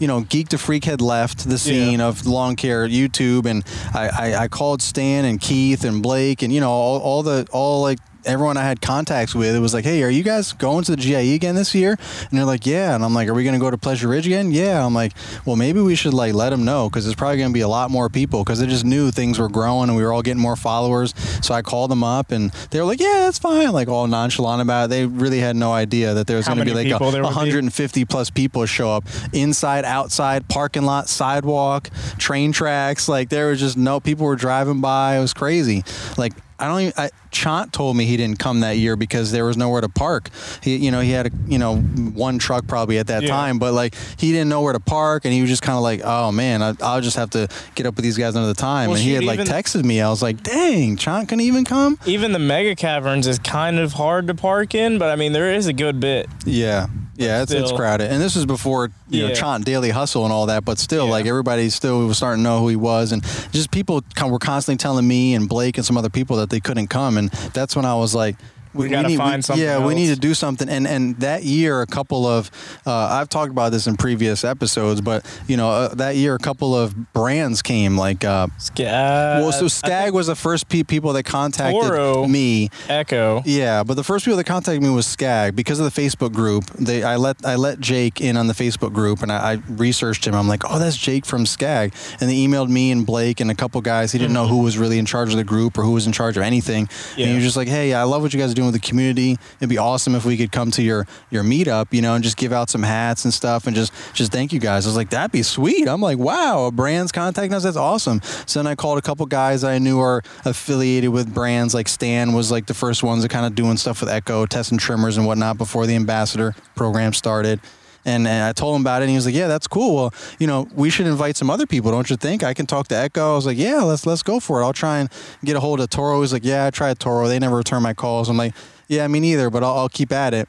you 0.00 0.08
know, 0.08 0.20
Geek 0.22 0.48
to 0.50 0.58
Freak 0.58 0.84
had 0.84 1.00
left 1.00 1.48
the 1.48 1.58
scene 1.58 2.00
of 2.00 2.26
lawn 2.26 2.56
care 2.56 2.88
YouTube 2.88 3.46
and 3.46 3.64
I, 3.94 4.08
I, 4.08 4.42
I 4.44 4.48
called 4.48 4.82
Stan 4.82 5.24
and 5.24 5.40
Keith 5.40 5.84
and 5.84 6.02
Blake 6.02 6.42
and 6.42 6.52
you 6.52 6.60
know 6.60 6.70
all, 6.70 6.98
all 7.00 7.22
the 7.22 7.46
all 7.52 7.82
like 7.82 7.98
everyone 8.24 8.56
I 8.56 8.62
had 8.62 8.80
contacts 8.80 9.34
with, 9.34 9.54
it 9.54 9.60
was 9.60 9.74
like, 9.74 9.84
hey, 9.84 10.02
are 10.02 10.10
you 10.10 10.22
guys 10.22 10.52
going 10.52 10.84
to 10.84 10.96
the 10.96 10.96
GIE 10.96 11.34
again 11.34 11.54
this 11.54 11.74
year? 11.74 11.96
And 12.30 12.38
they're 12.38 12.44
like, 12.44 12.66
yeah. 12.66 12.94
And 12.94 13.04
I'm 13.04 13.14
like, 13.14 13.28
are 13.28 13.34
we 13.34 13.44
going 13.44 13.54
to 13.54 13.60
go 13.60 13.70
to 13.70 13.78
Pleasure 13.78 14.08
Ridge 14.08 14.26
again? 14.26 14.50
Yeah. 14.50 14.84
I'm 14.84 14.94
like, 14.94 15.12
well, 15.44 15.56
maybe 15.56 15.80
we 15.80 15.94
should 15.94 16.14
like 16.14 16.34
let 16.34 16.50
them 16.50 16.64
know 16.64 16.88
because 16.88 17.04
there's 17.04 17.16
probably 17.16 17.38
going 17.38 17.50
to 17.50 17.54
be 17.54 17.60
a 17.60 17.68
lot 17.68 17.90
more 17.90 18.08
people 18.08 18.44
because 18.44 18.60
they 18.60 18.66
just 18.66 18.84
knew 18.84 19.10
things 19.10 19.38
were 19.38 19.48
growing 19.48 19.88
and 19.88 19.96
we 19.96 20.04
were 20.04 20.12
all 20.12 20.22
getting 20.22 20.42
more 20.42 20.56
followers. 20.56 21.14
So 21.44 21.54
I 21.54 21.62
called 21.62 21.90
them 21.90 22.04
up 22.04 22.30
and 22.30 22.50
they 22.70 22.80
were 22.80 22.86
like, 22.86 23.00
yeah, 23.00 23.20
that's 23.20 23.38
fine. 23.38 23.72
Like 23.72 23.88
all 23.88 24.06
nonchalant 24.06 24.62
about 24.62 24.86
it. 24.86 24.88
They 24.88 25.06
really 25.06 25.40
had 25.40 25.56
no 25.56 25.72
idea 25.72 26.14
that 26.14 26.26
there 26.26 26.36
was 26.36 26.46
going 26.46 26.58
to 26.58 26.64
be 26.64 26.74
like 26.74 26.86
a, 26.86 26.98
there 26.98 27.22
would 27.22 27.28
be? 27.28 27.34
150 27.34 28.04
plus 28.04 28.30
people 28.30 28.66
show 28.66 28.90
up 28.90 29.04
inside, 29.32 29.84
outside, 29.84 30.48
parking 30.48 30.82
lot, 30.82 31.08
sidewalk, 31.08 31.90
train 32.18 32.52
tracks. 32.52 33.08
Like 33.08 33.28
there 33.28 33.48
was 33.48 33.60
just 33.60 33.76
no 33.76 34.00
people 34.00 34.26
were 34.26 34.36
driving 34.36 34.80
by. 34.80 35.16
It 35.16 35.20
was 35.20 35.34
crazy. 35.34 35.84
Like 36.16 36.32
I 36.58 36.68
don't 36.68 36.80
even. 36.80 36.92
I, 36.96 37.10
Chant 37.30 37.72
told 37.72 37.96
me 37.96 38.04
he 38.04 38.16
didn't 38.16 38.38
come 38.38 38.60
that 38.60 38.76
year 38.78 38.96
because 38.96 39.32
there 39.32 39.44
was 39.44 39.56
nowhere 39.56 39.80
to 39.80 39.88
park. 39.88 40.30
He, 40.62 40.76
you 40.76 40.90
know, 40.90 41.00
he 41.00 41.10
had 41.10 41.26
a, 41.26 41.30
you 41.46 41.58
know, 41.58 41.76
one 41.78 42.38
truck 42.38 42.66
probably 42.66 42.98
at 42.98 43.06
that 43.08 43.22
Yeah. 43.22 43.28
time, 43.30 43.58
but 43.58 43.72
like 43.74 43.94
he 44.18 44.32
didn't 44.32 44.48
know 44.48 44.62
where 44.62 44.72
to 44.72 44.80
park, 44.80 45.24
and 45.24 45.32
he 45.34 45.40
was 45.40 45.50
just 45.50 45.62
kind 45.62 45.76
of 45.76 45.82
like, 45.82 46.00
oh 46.04 46.32
man, 46.32 46.62
I, 46.62 46.74
I'll 46.80 47.00
just 47.00 47.16
have 47.16 47.30
to 47.30 47.48
get 47.74 47.86
up 47.86 47.96
with 47.96 48.04
these 48.04 48.16
guys 48.18 48.34
another 48.34 48.54
time. 48.54 48.88
Well, 48.90 48.96
and 48.96 49.04
he 49.04 49.12
had 49.12 49.24
like 49.24 49.40
texted 49.40 49.84
me. 49.84 50.00
I 50.00 50.08
was 50.10 50.22
like, 50.22 50.42
dang, 50.42 50.96
Chant 50.96 51.28
couldn't 51.28 51.44
even 51.44 51.64
come. 51.64 51.98
Even 52.06 52.32
the 52.32 52.38
mega 52.38 52.74
caverns 52.74 53.26
is 53.26 53.38
kind 53.38 53.78
of 53.78 53.92
hard 53.94 54.26
to 54.26 54.34
park 54.34 54.74
in, 54.74 54.98
but 54.98 55.10
I 55.10 55.16
mean 55.16 55.32
there 55.32 55.52
is 55.52 55.66
a 55.66 55.72
good 55.72 56.00
bit. 56.00 56.28
Yeah. 56.44 56.86
Yeah, 57.16 57.42
it's, 57.42 57.52
it's 57.52 57.70
crowded, 57.70 58.10
and 58.10 58.22
this 58.22 58.34
was 58.34 58.46
before 58.46 58.90
you 59.10 59.28
know 59.28 59.34
Chant 59.34 59.66
Daily 59.66 59.90
Hustle 59.90 60.24
and 60.24 60.32
all 60.32 60.46
that. 60.46 60.64
But 60.64 60.78
still, 60.78 61.04
Yeah. 61.04 61.10
like 61.10 61.26
everybody 61.26 61.68
still 61.68 62.06
was 62.06 62.16
starting 62.16 62.42
to 62.42 62.48
know 62.48 62.60
who 62.60 62.68
he 62.68 62.76
was, 62.76 63.12
and 63.12 63.22
just 63.52 63.70
people 63.70 64.02
were 64.26 64.38
constantly 64.38 64.78
telling 64.78 65.06
me 65.06 65.34
and 65.34 65.46
Blake 65.46 65.76
and 65.76 65.84
some 65.84 65.98
other 65.98 66.08
people 66.08 66.36
that 66.38 66.48
they 66.48 66.60
couldn't 66.60 66.86
come, 66.86 67.18
and 67.20 67.30
that's 67.52 67.76
when 67.76 67.84
I 67.84 67.94
was 67.94 68.14
like. 68.14 68.36
We 68.74 68.88
gotta 68.88 69.08
need, 69.08 69.16
find 69.16 69.44
something 69.44 69.64
Yeah, 69.64 69.84
we 69.84 69.94
need 69.94 70.08
to 70.08 70.16
do 70.16 70.34
something. 70.34 70.68
And 70.68 70.86
and 70.86 71.16
that 71.20 71.42
year, 71.44 71.82
a 71.82 71.86
couple 71.86 72.26
of 72.26 72.50
uh, 72.86 72.92
I've 72.92 73.28
talked 73.28 73.50
about 73.50 73.72
this 73.72 73.86
in 73.86 73.96
previous 73.96 74.44
episodes, 74.44 75.00
but 75.00 75.24
you 75.48 75.56
know 75.56 75.70
uh, 75.70 75.94
that 75.96 76.16
year, 76.16 76.34
a 76.34 76.38
couple 76.38 76.74
of 76.76 77.12
brands 77.12 77.62
came 77.62 77.96
like. 77.96 78.24
Uh, 78.24 78.46
Skag. 78.58 79.42
well, 79.42 79.52
so 79.52 79.68
Skag 79.68 80.12
was 80.12 80.26
the 80.28 80.34
first 80.34 80.68
pe- 80.68 80.82
people 80.82 81.12
that 81.14 81.24
contacted 81.24 81.82
Toro. 81.82 82.26
me. 82.26 82.70
Echo. 82.88 83.42
Yeah, 83.44 83.82
but 83.82 83.94
the 83.94 84.04
first 84.04 84.24
people 84.24 84.36
that 84.36 84.44
contacted 84.44 84.82
me 84.82 84.90
was 84.90 85.06
Skag 85.06 85.56
because 85.56 85.80
of 85.80 85.92
the 85.92 86.00
Facebook 86.00 86.32
group. 86.32 86.64
They 86.78 87.02
I 87.02 87.16
let 87.16 87.44
I 87.44 87.56
let 87.56 87.80
Jake 87.80 88.20
in 88.20 88.36
on 88.36 88.46
the 88.46 88.54
Facebook 88.54 88.92
group 88.92 89.22
and 89.22 89.32
I, 89.32 89.52
I 89.52 89.54
researched 89.68 90.26
him. 90.26 90.34
I'm 90.34 90.48
like, 90.48 90.62
oh, 90.70 90.78
that's 90.78 90.96
Jake 90.96 91.26
from 91.26 91.46
Skag, 91.46 91.92
and 92.20 92.30
they 92.30 92.36
emailed 92.36 92.68
me 92.68 92.90
and 92.92 93.04
Blake 93.04 93.40
and 93.40 93.50
a 93.50 93.54
couple 93.54 93.80
guys. 93.80 94.12
He 94.12 94.18
didn't 94.18 94.34
know 94.34 94.46
who 94.46 94.58
was 94.62 94.78
really 94.78 94.98
in 94.98 95.06
charge 95.06 95.30
of 95.30 95.36
the 95.36 95.44
group 95.44 95.76
or 95.78 95.82
who 95.82 95.92
was 95.92 96.06
in 96.06 96.12
charge 96.12 96.36
of 96.36 96.42
anything. 96.42 96.88
And 97.10 97.18
Yeah. 97.18 97.26
he 97.26 97.34
was 97.34 97.44
just 97.44 97.56
like, 97.56 97.68
hey, 97.68 97.92
I 97.94 98.04
love 98.04 98.22
what 98.22 98.32
you 98.32 98.38
guys 98.40 98.52
are 98.52 98.54
doing 98.60 98.72
with 98.72 98.80
the 98.80 98.86
community. 98.86 99.36
It'd 99.58 99.68
be 99.68 99.78
awesome 99.78 100.14
if 100.14 100.24
we 100.24 100.36
could 100.36 100.52
come 100.52 100.70
to 100.72 100.82
your 100.82 101.06
your 101.30 101.42
meetup, 101.42 101.92
you 101.92 102.02
know, 102.02 102.14
and 102.14 102.22
just 102.22 102.36
give 102.36 102.52
out 102.52 102.70
some 102.70 102.82
hats 102.82 103.24
and 103.24 103.32
stuff 103.32 103.66
and 103.66 103.74
just 103.74 103.92
just 104.12 104.32
thank 104.32 104.52
you 104.52 104.60
guys. 104.60 104.86
I 104.86 104.88
was 104.88 104.96
like, 104.96 105.10
that'd 105.10 105.32
be 105.32 105.42
sweet. 105.42 105.88
I'm 105.88 106.00
like, 106.00 106.18
wow, 106.18 106.66
a 106.66 106.70
brand's 106.70 107.12
contacting 107.12 107.54
us. 107.54 107.62
That's 107.62 107.76
awesome. 107.76 108.20
So 108.46 108.60
then 108.60 108.66
I 108.66 108.74
called 108.74 108.98
a 108.98 109.02
couple 109.02 109.26
guys 109.26 109.64
I 109.64 109.78
knew 109.78 110.00
are 110.00 110.22
affiliated 110.44 111.10
with 111.10 111.32
brands. 111.32 111.74
Like 111.74 111.88
Stan 111.88 112.32
was 112.32 112.50
like 112.50 112.66
the 112.66 112.74
first 112.74 113.02
ones 113.02 113.22
that 113.22 113.30
kind 113.30 113.46
of 113.46 113.54
doing 113.54 113.76
stuff 113.76 114.00
with 114.00 114.10
Echo, 114.10 114.46
testing 114.46 114.78
trimmers 114.78 115.16
and 115.16 115.26
whatnot 115.26 115.58
before 115.58 115.86
the 115.86 115.96
ambassador 115.96 116.54
program 116.74 117.12
started. 117.12 117.60
And, 118.04 118.26
and 118.26 118.44
I 118.44 118.52
told 118.52 118.76
him 118.76 118.82
about 118.82 119.02
it, 119.02 119.04
and 119.04 119.10
he 119.10 119.16
was 119.16 119.26
like, 119.26 119.34
"Yeah, 119.34 119.46
that's 119.46 119.66
cool. 119.66 119.94
Well, 119.94 120.14
you 120.38 120.46
know, 120.46 120.68
we 120.74 120.88
should 120.88 121.06
invite 121.06 121.36
some 121.36 121.50
other 121.50 121.66
people, 121.66 121.90
don't 121.90 122.08
you 122.08 122.16
think? 122.16 122.42
I 122.42 122.54
can 122.54 122.66
talk 122.66 122.88
to 122.88 122.96
Echo." 122.96 123.32
I 123.32 123.34
was 123.34 123.46
like, 123.46 123.58
"Yeah, 123.58 123.82
let's 123.82 124.06
let's 124.06 124.22
go 124.22 124.40
for 124.40 124.60
it. 124.60 124.64
I'll 124.64 124.72
try 124.72 124.98
and 124.98 125.10
get 125.44 125.56
a 125.56 125.60
hold 125.60 125.80
of 125.80 125.90
Toro." 125.90 126.20
He's 126.20 126.32
like, 126.32 126.44
"Yeah, 126.44 126.66
I 126.66 126.70
tried 126.70 126.98
Toro. 126.98 127.28
They 127.28 127.38
never 127.38 127.56
return 127.56 127.82
my 127.82 127.94
calls." 127.94 128.28
I'm 128.28 128.36
like, 128.36 128.54
"Yeah, 128.88 129.06
me 129.06 129.20
neither, 129.20 129.50
but 129.50 129.62
I'll, 129.62 129.78
I'll 129.78 129.88
keep 129.88 130.12
at 130.12 130.34
it." 130.34 130.48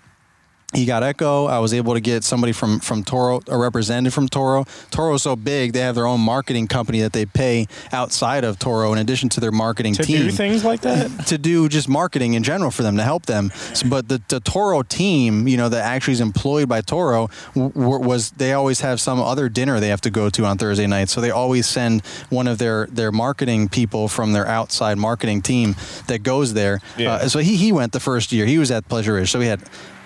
He 0.74 0.86
got 0.86 1.04
Echo. 1.04 1.46
I 1.46 1.60
was 1.60 1.74
able 1.74 1.94
to 1.94 2.00
get 2.00 2.24
somebody 2.24 2.54
from 2.54 2.80
from 2.80 3.04
Toro, 3.04 3.42
a 3.48 3.58
representative 3.58 4.14
from 4.14 4.28
Toro. 4.30 4.66
Toro's 4.90 5.24
so 5.24 5.36
big, 5.36 5.74
they 5.74 5.80
have 5.82 5.96
their 5.96 6.08
own 6.08 6.22
marketing 6.22 6.68
company 6.68 7.02
that 7.02 7.14
they 7.14 7.26
pay 7.26 7.68
outside 7.92 8.44
of 8.44 8.58
Toro 8.60 8.94
in 8.94 9.00
addition 9.00 9.30
to 9.30 9.40
their 9.40 9.52
marketing 9.52 9.94
To 9.96 10.04
team 10.04 10.18
To 10.18 10.24
do 10.26 10.32
things 10.32 10.64
like 10.64 10.82
that. 10.82 11.10
to 11.28 11.38
do 11.38 11.68
just 11.70 11.90
marketing 11.90 12.34
in 12.36 12.44
general 12.44 12.72
for 12.72 12.84
them 12.84 12.98
to 12.98 13.04
help 13.04 13.26
them. 13.26 13.52
So, 13.74 13.88
but 13.90 14.08
the, 14.08 14.22
the 14.30 14.40
Toro 14.40 14.82
team, 14.84 15.48
you 15.48 15.58
know, 15.58 15.70
that 15.70 15.84
actually 15.84 16.14
is 16.14 16.22
employed 16.22 16.70
by 16.70 16.82
Toro, 16.82 17.30
w- 17.54 17.72
w- 17.74 18.00
was 18.08 18.32
they 18.32 18.54
always 18.54 18.82
have 18.82 19.00
some 19.02 19.20
other 19.20 19.50
dinner 19.50 19.80
they 19.80 19.90
have 19.90 20.02
to 20.02 20.10
go 20.10 20.30
to 20.30 20.46
on 20.46 20.58
Thursday 20.58 20.88
night. 20.88 21.10
So 21.10 21.22
they 21.22 21.32
always 21.32 21.66
send 21.66 22.06
one 22.30 22.48
of 22.48 22.58
their 22.58 22.88
their 22.88 23.12
marketing 23.12 23.70
people 23.70 24.08
from 24.08 24.34
their 24.34 24.48
outside 24.48 24.98
marketing 24.98 25.42
team 25.42 25.76
that 26.08 26.24
goes 26.24 26.54
there. 26.54 26.80
Yeah. 26.98 27.14
Uh, 27.14 27.28
so 27.30 27.40
he 27.40 27.56
he 27.58 27.72
went 27.72 27.92
the 27.92 28.00
first 28.00 28.32
year. 28.32 28.46
He 28.46 28.58
was 28.58 28.72
at 28.72 28.88
Pleasure 28.88 29.14
Ridge. 29.14 29.32
So 29.32 29.40
we 29.40 29.48
had. 29.48 29.62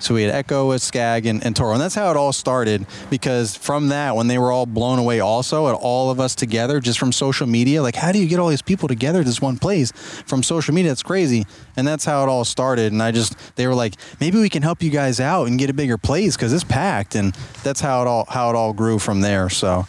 So 0.05 0.13
we 0.13 0.21
had 0.21 0.35
Echo, 0.35 0.67
with 0.69 0.83
Scag, 0.83 1.25
and, 1.25 1.43
and 1.43 1.55
Toro, 1.55 1.73
and 1.73 1.81
that's 1.81 1.95
how 1.95 2.11
it 2.11 2.15
all 2.15 2.31
started. 2.31 2.85
Because 3.09 3.57
from 3.57 3.87
that, 3.87 4.15
when 4.15 4.27
they 4.27 4.37
were 4.37 4.51
all 4.51 4.67
blown 4.67 4.99
away, 4.99 5.19
also, 5.19 5.67
at 5.67 5.73
all 5.73 6.11
of 6.11 6.19
us 6.19 6.35
together, 6.35 6.79
just 6.79 6.99
from 6.99 7.11
social 7.11 7.47
media, 7.47 7.81
like 7.81 7.95
how 7.95 8.11
do 8.11 8.19
you 8.19 8.27
get 8.27 8.39
all 8.39 8.49
these 8.49 8.61
people 8.61 8.87
together 8.87 9.21
at 9.21 9.25
this 9.25 9.41
one 9.41 9.57
place 9.57 9.91
from 10.27 10.43
social 10.43 10.75
media? 10.75 10.91
It's 10.91 11.01
crazy, 11.01 11.47
and 11.75 11.87
that's 11.87 12.05
how 12.05 12.21
it 12.21 12.29
all 12.29 12.45
started. 12.45 12.93
And 12.93 13.01
I 13.01 13.09
just, 13.09 13.55
they 13.55 13.65
were 13.65 13.73
like, 13.73 13.95
maybe 14.19 14.39
we 14.39 14.47
can 14.47 14.61
help 14.61 14.83
you 14.83 14.91
guys 14.91 15.19
out 15.19 15.47
and 15.47 15.57
get 15.57 15.71
a 15.71 15.73
bigger 15.73 15.97
place 15.97 16.35
because 16.35 16.53
it's 16.53 16.63
packed, 16.63 17.15
and 17.15 17.33
that's 17.63 17.81
how 17.81 18.03
it 18.03 18.07
all 18.07 18.25
how 18.29 18.51
it 18.51 18.55
all 18.55 18.73
grew 18.73 18.99
from 18.99 19.21
there. 19.21 19.49
So, 19.49 19.87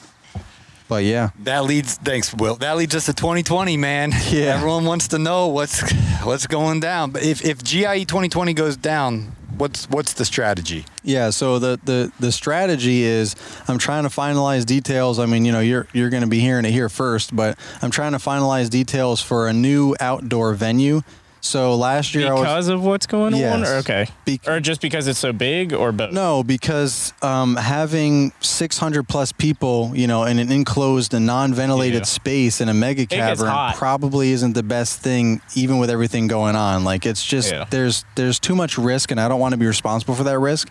but 0.88 1.04
yeah, 1.04 1.28
That 1.40 1.64
leads, 1.64 1.96
thanks, 1.96 2.32
Will. 2.32 2.54
That 2.56 2.78
leads 2.78 2.94
us 2.94 3.04
to 3.04 3.12
2020, 3.12 3.76
man. 3.76 4.12
Yeah. 4.30 4.54
Everyone 4.54 4.86
wants 4.86 5.08
to 5.08 5.18
know 5.18 5.48
what's 5.48 5.82
what's 6.24 6.46
going 6.46 6.80
down. 6.80 7.10
But 7.10 7.22
if 7.22 7.44
if 7.44 7.62
GIE 7.62 8.04
2020 8.04 8.54
goes 8.54 8.78
down, 8.78 9.35
what's 9.58 9.88
what's 9.90 10.12
the 10.14 10.24
strategy? 10.24 10.84
Yeah, 11.02 11.30
so 11.30 11.58
the, 11.58 11.80
the 11.84 12.12
the 12.20 12.32
strategy 12.32 13.02
is 13.02 13.34
I'm 13.68 13.78
trying 13.78 14.04
to 14.04 14.08
finalize 14.08 14.64
details. 14.64 15.18
I 15.18 15.26
mean, 15.26 15.44
you 15.44 15.52
know, 15.52 15.60
you're 15.60 15.86
you're 15.92 16.10
going 16.10 16.22
to 16.22 16.28
be 16.28 16.40
hearing 16.40 16.64
it 16.64 16.72
here 16.72 16.88
first, 16.88 17.34
but 17.34 17.58
I'm 17.82 17.90
trying 17.90 18.12
to 18.12 18.18
finalize 18.18 18.70
details 18.70 19.22
for 19.22 19.48
a 19.48 19.52
new 19.52 19.94
outdoor 20.00 20.54
venue. 20.54 21.02
So 21.46 21.74
last 21.76 22.14
year 22.14 22.28
I 22.28 22.32
was 22.32 22.40
Because 22.42 22.68
of 22.68 22.82
what's 22.84 23.06
going 23.06 23.34
on? 23.34 23.64
Or 23.64 23.74
okay. 23.76 24.08
Be- 24.24 24.40
or 24.46 24.60
just 24.60 24.80
because 24.80 25.06
it's 25.06 25.18
so 25.18 25.32
big 25.32 25.72
or 25.72 25.92
both? 25.92 26.12
no, 26.12 26.42
because 26.42 27.12
um, 27.22 27.56
having 27.56 28.32
600 28.40 29.08
plus 29.08 29.32
people, 29.32 29.92
you 29.94 30.06
know, 30.06 30.24
in 30.24 30.38
an 30.38 30.50
enclosed 30.50 31.14
and 31.14 31.24
non-ventilated 31.26 32.00
Yeah. 32.00 32.04
space 32.04 32.60
in 32.60 32.68
a 32.68 32.74
mega 32.74 33.06
cavern 33.06 33.52
probably 33.74 34.32
isn't 34.32 34.54
the 34.54 34.62
best 34.62 35.00
thing, 35.00 35.40
even 35.54 35.78
with 35.78 35.88
everything 35.90 36.26
going 36.26 36.56
on. 36.56 36.84
Like 36.84 37.06
it's 37.06 37.24
just 37.24 37.52
Yeah. 37.52 37.64
there's 37.70 38.04
there's 38.16 38.38
too 38.38 38.54
much 38.56 38.76
risk, 38.76 39.10
and 39.10 39.20
I 39.20 39.28
don't 39.28 39.40
want 39.40 39.52
to 39.52 39.58
be 39.58 39.66
responsible 39.66 40.14
for 40.14 40.24
that 40.24 40.38
risk. 40.38 40.68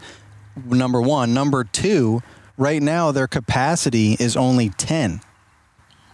Number 0.66 1.02
one, 1.02 1.34
number 1.34 1.64
two, 1.64 2.22
right 2.58 2.82
now 2.82 3.12
their 3.12 3.28
capacity 3.28 4.16
is 4.20 4.38
only 4.38 4.70
10 4.70 5.22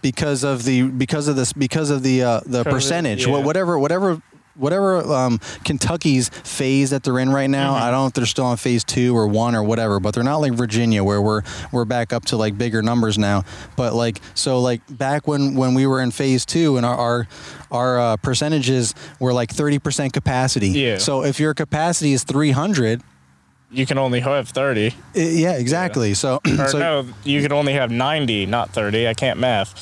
because 0.02 0.42
of 0.42 0.64
the 0.64 0.82
because 0.82 1.28
of 1.28 1.36
this 1.36 1.52
because 1.52 1.90
of 1.90 2.02
the 2.02 2.22
uh, 2.22 2.40
the 2.44 2.58
Because 2.64 2.72
percentage 2.74 3.26
yeah. 3.26 3.38
Whatever 3.38 3.78
whatever 3.78 4.20
whatever 4.54 4.98
um, 5.12 5.38
Kentucky's 5.64 6.28
phase 6.28 6.90
that 6.90 7.02
they're 7.02 7.18
in 7.18 7.30
right 7.30 7.48
now 7.50 7.74
Mm-hmm. 7.74 7.82
I 7.84 7.90
don't 7.90 8.00
know 8.02 8.06
if 8.08 8.12
they're 8.14 8.26
still 8.26 8.44
on 8.46 8.56
phase 8.56 8.84
two 8.84 9.16
or 9.16 9.26
one 9.26 9.54
or 9.54 9.62
whatever 9.62 10.00
but 10.00 10.14
they're 10.14 10.24
not 10.24 10.38
like 10.38 10.52
Virginia 10.52 11.02
where 11.04 11.20
we're 11.22 11.42
we're 11.72 11.84
back 11.84 12.12
up 12.12 12.24
to 12.26 12.36
like 12.36 12.56
bigger 12.58 12.82
numbers 12.82 13.18
now 13.18 13.44
but 13.76 13.94
like 13.94 14.20
so 14.34 14.60
like 14.60 14.80
back 14.90 15.26
when 15.26 15.54
when 15.54 15.74
we 15.74 15.86
were 15.86 16.00
in 16.00 16.10
phase 16.10 16.44
two 16.44 16.76
and 16.76 16.84
our 16.86 16.96
our, 16.96 17.28
our 17.70 18.00
uh, 18.00 18.16
percentages 18.18 18.94
were 19.20 19.32
like 19.32 19.50
30% 19.50 20.12
capacity 20.12 20.68
Yeah. 20.68 20.98
so 20.98 21.24
if 21.24 21.40
your 21.40 21.54
capacity 21.54 22.12
is 22.12 22.24
300 22.24 23.02
You 23.72 23.86
can 23.86 23.96
only 23.96 24.20
have 24.20 24.48
30. 24.50 24.94
yeah 25.14 25.52
exactly 25.56 26.12
so 26.14 26.40
Or 26.58 26.68
so 26.68 26.78
no, 26.78 27.06
you 27.24 27.40
can 27.40 27.52
only 27.52 27.72
have 27.72 27.90
90, 27.90 28.46
not 28.46 28.70
30. 28.70 29.08
I 29.08 29.14
can't 29.14 29.38
math. 29.40 29.72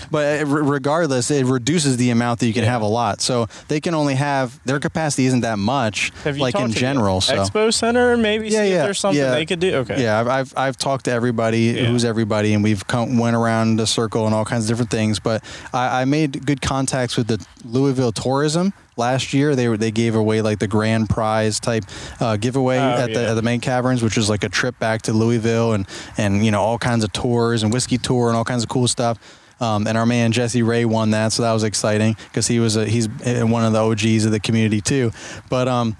But 0.10 0.40
uh, 0.40 0.46
regardless, 0.46 1.30
it 1.30 1.44
reduces 1.44 1.98
the 1.98 2.08
amount 2.08 2.40
that 2.40 2.46
you 2.46 2.54
can 2.54 2.64
Yeah. 2.64 2.70
have 2.72 2.80
a 2.80 2.86
lot. 2.86 3.20
So 3.20 3.46
they 3.68 3.78
can 3.78 3.94
only 3.94 4.14
have 4.14 4.58
their 4.64 4.80
capacity 4.80 5.26
isn't 5.26 5.42
that 5.42 5.58
much, 5.58 6.12
Have 6.24 6.36
you 6.38 6.42
like 6.42 6.54
in 6.58 6.70
general. 6.72 7.20
So 7.20 7.36
Expo 7.36 7.72
Center, 7.74 8.16
maybe 8.16 8.48
Yeah, 8.48 8.62
see 8.64 8.70
yeah, 8.70 8.76
if 8.78 8.82
there's 8.84 8.98
something 9.00 9.22
yeah. 9.22 9.32
they 9.32 9.44
could 9.44 9.60
do. 9.60 9.74
Okay. 9.82 10.02
yeah, 10.02 10.18
I've, 10.18 10.28
I've 10.28 10.54
I've 10.56 10.76
talked 10.78 11.04
to 11.04 11.10
everybody 11.12 11.60
Yeah. 11.76 11.84
who's 11.84 12.04
everybody, 12.06 12.54
and 12.54 12.64
we've 12.64 12.86
come, 12.86 13.18
went 13.18 13.36
around 13.36 13.76
the 13.76 13.86
circle 13.86 14.24
and 14.24 14.34
all 14.34 14.46
kinds 14.46 14.64
of 14.64 14.68
different 14.70 14.90
things. 14.90 15.20
But 15.20 15.44
I, 15.74 16.02
I 16.02 16.04
made 16.06 16.46
good 16.46 16.62
contacts 16.62 17.16
with 17.18 17.26
the 17.28 17.44
Louisville 17.64 18.12
Tourism. 18.12 18.72
Last 18.98 19.32
year, 19.32 19.54
they 19.54 19.68
were 19.68 19.76
they 19.76 19.92
gave 19.92 20.14
away 20.16 20.42
like 20.42 20.58
the 20.58 20.66
grand 20.66 21.08
prize 21.08 21.60
type 21.60 21.84
uh, 22.20 22.36
giveaway 22.36 22.78
Oh, 22.78 22.80
at 22.80 23.14
the 23.14 23.28
at 23.28 23.34
the 23.34 23.42
main 23.42 23.60
caverns, 23.60 24.02
which 24.02 24.16
was 24.16 24.28
like 24.28 24.42
a 24.42 24.48
trip 24.48 24.78
back 24.80 25.02
to 25.02 25.12
Louisville 25.12 25.72
and 25.72 25.86
and 26.18 26.44
you 26.44 26.50
know 26.50 26.60
all 26.60 26.78
kinds 26.78 27.04
of 27.04 27.12
tours 27.12 27.62
and 27.62 27.72
whiskey 27.72 27.96
tour 27.96 28.26
and 28.28 28.36
all 28.36 28.44
kinds 28.44 28.64
of 28.64 28.68
cool 28.68 28.88
stuff. 28.88 29.18
Um, 29.60 29.86
and 29.86 29.96
our 29.96 30.06
man 30.06 30.32
Jesse 30.32 30.62
Ray 30.62 30.84
won 30.84 31.10
that, 31.12 31.32
so 31.32 31.42
that 31.42 31.52
was 31.52 31.64
exciting 31.64 32.16
because 32.28 32.46
he 32.48 32.60
was 32.60 32.76
a, 32.76 32.86
he's 32.86 33.08
uh, 33.26 33.44
one 33.46 33.64
of 33.64 33.72
the 33.72 33.80
OGs 33.80 34.24
of 34.24 34.32
the 34.32 34.40
community 34.40 34.80
too. 34.80 35.12
But 35.48 35.68
um, 35.68 35.96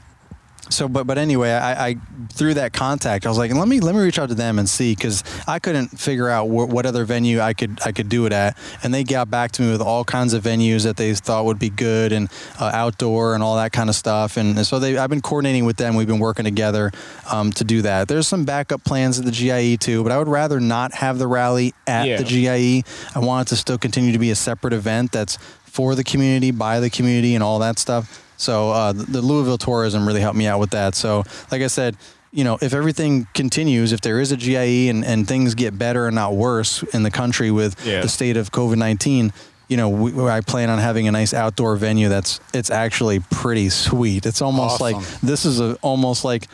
so 0.70 0.88
but 0.88 1.06
but 1.06 1.18
anyway 1.18 1.50
I, 1.52 1.88
I 1.88 1.96
through 2.32 2.54
that 2.54 2.72
contact 2.72 3.24
i 3.26 3.28
was 3.28 3.38
like 3.38 3.52
let 3.54 3.66
me 3.68 3.80
let 3.80 3.94
me 3.94 4.00
reach 4.02 4.18
out 4.18 4.28
to 4.28 4.34
them 4.34 4.58
and 4.58 4.68
see 4.68 4.94
because 4.94 5.24
i 5.46 5.58
couldn't 5.58 5.88
figure 5.98 6.28
out 6.28 6.44
wh- 6.46 6.68
what 6.68 6.84
other 6.86 7.04
venue 7.04 7.40
i 7.40 7.54
could 7.54 7.78
i 7.84 7.92
could 7.92 8.08
do 8.08 8.26
it 8.26 8.32
at. 8.32 8.56
And 8.82 8.92
they 8.92 9.02
got 9.04 9.30
back 9.30 9.52
to 9.52 9.62
me 9.62 9.72
with 9.72 9.80
all 9.80 10.04
kinds 10.04 10.34
of 10.34 10.42
venues 10.44 10.84
that 10.84 10.96
they 10.96 11.14
thought 11.14 11.44
would 11.46 11.58
be 11.58 11.70
good 11.70 12.12
and 12.12 12.28
uh, 12.60 12.70
outdoor 12.72 13.34
and 13.34 13.42
all 13.42 13.56
that 13.56 13.72
kind 13.72 13.88
of 13.88 13.96
stuff. 13.96 14.36
And, 14.36 14.56
and 14.56 14.66
so 14.66 14.78
they 14.78 14.96
i've 14.98 15.10
been 15.10 15.20
coordinating 15.22 15.64
with 15.64 15.76
them. 15.76 15.94
We've 15.96 16.06
been 16.06 16.18
working 16.18 16.44
together 16.44 16.92
um, 17.30 17.50
to 17.52 17.64
do 17.64 17.82
that. 17.82 18.08
There's 18.08 18.28
some 18.28 18.44
backup 18.44 18.84
plans 18.84 19.18
at 19.18 19.24
the 19.24 19.30
gie 19.32 19.76
too 19.76 20.02
but 20.02 20.12
i 20.12 20.18
would 20.18 20.28
rather 20.28 20.60
not 20.60 20.92
have 20.94 21.18
the 21.18 21.26
rally 21.26 21.74
at 21.86 22.06
Yeah. 22.06 22.18
the 22.18 22.24
gie 22.24 22.84
i 23.14 23.18
want 23.18 23.46
it 23.46 23.50
to 23.50 23.56
still 23.56 23.78
continue 23.78 24.12
to 24.12 24.18
be 24.18 24.30
a 24.30 24.34
separate 24.36 24.72
event 24.72 25.12
that's 25.12 25.38
for 25.64 25.94
the 25.94 26.02
community, 26.02 26.50
by 26.50 26.80
the 26.80 26.90
community, 26.90 27.34
and 27.34 27.44
all 27.44 27.58
that 27.60 27.78
stuff. 27.78 28.24
So 28.38 28.70
uh, 28.70 28.92
the, 28.92 29.20
Louisville 29.20 29.58
tourism 29.58 30.06
really 30.06 30.20
helped 30.22 30.38
me 30.38 30.46
out 30.46 30.58
with 30.60 30.70
that. 30.70 30.94
So, 30.94 31.24
like 31.52 31.60
I 31.60 31.66
said, 31.66 31.96
you 32.32 32.44
know, 32.44 32.56
if 32.62 32.72
everything 32.72 33.26
continues, 33.34 33.92
if 33.92 34.00
there 34.00 34.20
is 34.20 34.32
a 34.32 34.36
GIE 34.36 34.88
and, 34.88 35.04
and 35.04 35.26
things 35.28 35.54
get 35.54 35.76
better 35.78 36.06
and 36.06 36.14
not 36.14 36.34
worse 36.34 36.82
in 36.94 37.02
the 37.02 37.10
country 37.10 37.50
with 37.50 37.74
Yeah. 37.84 38.00
the 38.00 38.08
state 38.08 38.36
of 38.36 38.50
COVID 38.52 38.76
nineteen, 38.78 39.32
you 39.68 39.76
know, 39.76 39.88
we, 39.88 40.12
I 40.28 40.40
plan 40.40 40.70
on 40.70 40.78
having 40.78 41.08
a 41.08 41.12
nice 41.12 41.34
outdoor 41.34 41.76
venue 41.76 42.08
that's 42.08 42.40
it's 42.54 42.70
actually 42.70 43.20
pretty 43.30 43.68
sweet. 43.70 44.24
It's 44.24 44.40
almost 44.40 44.80
like 44.80 44.96
this 45.22 45.44
is 45.44 45.60
a 45.60 45.74
almost 45.82 46.24
like 46.24 46.48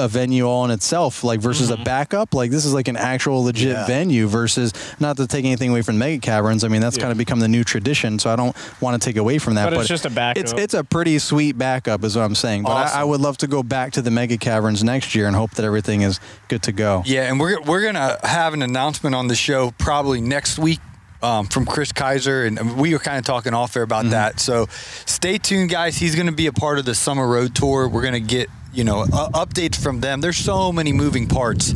a 0.00 0.08
venue 0.08 0.44
all 0.48 0.64
in 0.64 0.70
itself, 0.70 1.22
like 1.22 1.40
versus 1.40 1.70
a 1.70 1.76
backup. 1.76 2.34
Like 2.34 2.50
this 2.50 2.64
is 2.64 2.74
like 2.74 2.88
an 2.88 2.96
actual 2.96 3.44
legit 3.44 3.68
Yeah. 3.76 3.86
venue 3.86 4.26
versus 4.26 4.72
not 4.98 5.16
to 5.18 5.26
take 5.26 5.44
anything 5.44 5.70
away 5.70 5.82
from 5.82 5.98
mega 5.98 6.18
caverns. 6.18 6.64
I 6.64 6.68
mean, 6.68 6.80
that's 6.80 6.96
Yeah. 6.96 7.02
kind 7.02 7.12
of 7.12 7.18
become 7.18 7.38
the 7.40 7.48
new 7.48 7.62
tradition. 7.64 8.18
So 8.18 8.30
I 8.32 8.36
don't 8.36 8.56
want 8.80 9.00
to 9.00 9.06
take 9.08 9.16
away 9.16 9.38
from 9.38 9.54
that. 9.54 9.70
But 9.70 9.78
it's 9.80 9.88
just 9.88 10.06
a 10.06 10.10
backup. 10.10 10.42
It's 10.42 10.52
it's 10.52 10.74
a 10.74 10.82
pretty 10.82 11.18
sweet 11.20 11.56
backup, 11.56 12.02
is 12.04 12.16
what 12.16 12.22
I'm 12.24 12.34
saying. 12.34 12.64
But 12.64 12.72
I, 12.94 13.00
I 13.02 13.04
would 13.04 13.20
love 13.20 13.36
to 13.38 13.46
go 13.46 13.62
back 13.62 13.92
to 13.92 14.02
the 14.02 14.10
mega 14.10 14.36
caverns 14.36 14.82
next 14.82 15.14
year 15.14 15.26
and 15.26 15.36
hope 15.36 15.52
that 15.52 15.64
everything 15.64 16.02
is 16.02 16.18
good 16.48 16.62
to 16.64 16.72
go. 16.72 17.02
Yeah, 17.06 17.28
and 17.28 17.38
we're 17.38 17.60
we're 17.62 17.82
gonna 17.82 18.18
have 18.24 18.54
an 18.54 18.62
announcement 18.62 19.14
on 19.14 19.28
the 19.28 19.34
show 19.36 19.72
probably 19.78 20.20
next 20.20 20.58
week 20.58 20.80
um, 21.22 21.46
from 21.48 21.66
Chris 21.66 21.92
Kaiser, 21.92 22.44
and 22.46 22.76
we 22.78 22.92
were 22.94 22.98
kind 22.98 23.18
of 23.18 23.24
talking 23.26 23.52
off 23.52 23.76
air 23.76 23.82
about 23.82 24.06
that. 24.06 24.40
So 24.40 24.66
stay 25.04 25.36
tuned, 25.36 25.68
guys. 25.70 25.98
He's 25.98 26.14
gonna 26.14 26.32
be 26.32 26.46
a 26.46 26.52
part 26.52 26.78
of 26.78 26.84
the 26.86 26.94
summer 26.94 27.26
road 27.28 27.54
tour. 27.54 27.88
We're 27.88 28.02
gonna 28.02 28.20
get 28.20 28.48
you 28.72 28.84
know 28.84 29.00
uh, 29.12 29.28
updates 29.30 29.76
from 29.82 30.00
them. 30.00 30.20
There's 30.20 30.36
so 30.36 30.72
many 30.72 30.92
moving 30.92 31.26
parts. 31.28 31.74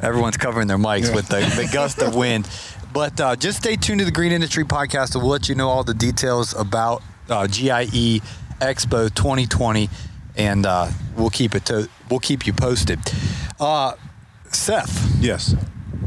Everyone's 0.00 0.36
covering 0.36 0.66
their 0.68 0.78
mics 0.78 1.14
with 1.14 1.28
the, 1.28 1.40
the 1.40 1.68
gust 1.72 1.98
of 2.02 2.14
wind. 2.16 2.48
But 2.92 3.20
uh, 3.20 3.36
just 3.36 3.58
stay 3.58 3.76
tuned 3.76 4.00
to 4.00 4.04
the 4.04 4.10
Green 4.10 4.32
Industry 4.32 4.64
Podcast, 4.64 5.14
and 5.14 5.22
we'll 5.22 5.32
let 5.32 5.48
you 5.48 5.54
know 5.54 5.68
all 5.68 5.84
the 5.84 5.94
details 5.94 6.54
about 6.54 7.02
uh, 7.30 7.46
GIE 7.46 8.20
Expo 8.60 9.12
2020, 9.14 9.88
and 10.36 10.66
uh, 10.66 10.90
we'll 11.16 11.30
keep 11.30 11.54
it 11.54 11.64
to 11.66 11.88
we'll 12.10 12.20
keep 12.20 12.46
you 12.46 12.52
posted. 12.52 12.98
Uh, 13.58 13.92
Seth, 14.50 15.16
Yes. 15.20 15.54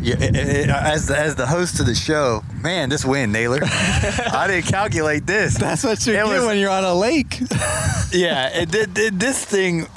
yeah, 0.01 0.16
eh, 0.20 0.30
eh, 0.36 0.66
eh, 0.68 0.72
as 0.93 1.07
the, 1.07 1.18
as 1.18 1.34
the 1.36 1.47
host 1.47 1.80
of 1.80 1.88
the 1.88 1.95
show, 1.95 2.43
man, 2.61 2.89
this 2.89 3.03
win, 3.03 3.32
Naylor. 3.32 3.59
I 3.63 4.45
didn't 4.47 4.68
calculate 4.70 5.26
this. 5.26 5.57
That's 5.57 5.84
what 5.84 6.05
you 6.05 6.13
It 6.13 6.18
get 6.18 6.28
was- 6.28 6.45
when 6.45 6.59
you're 6.59 6.70
on 6.70 6.84
a 6.84 6.93
lake. 6.93 7.39
Yeah, 8.11 8.47
it, 8.61 8.74
it, 8.76 8.97
it- 8.97 9.20
this 9.20 9.43
thing 9.43 9.88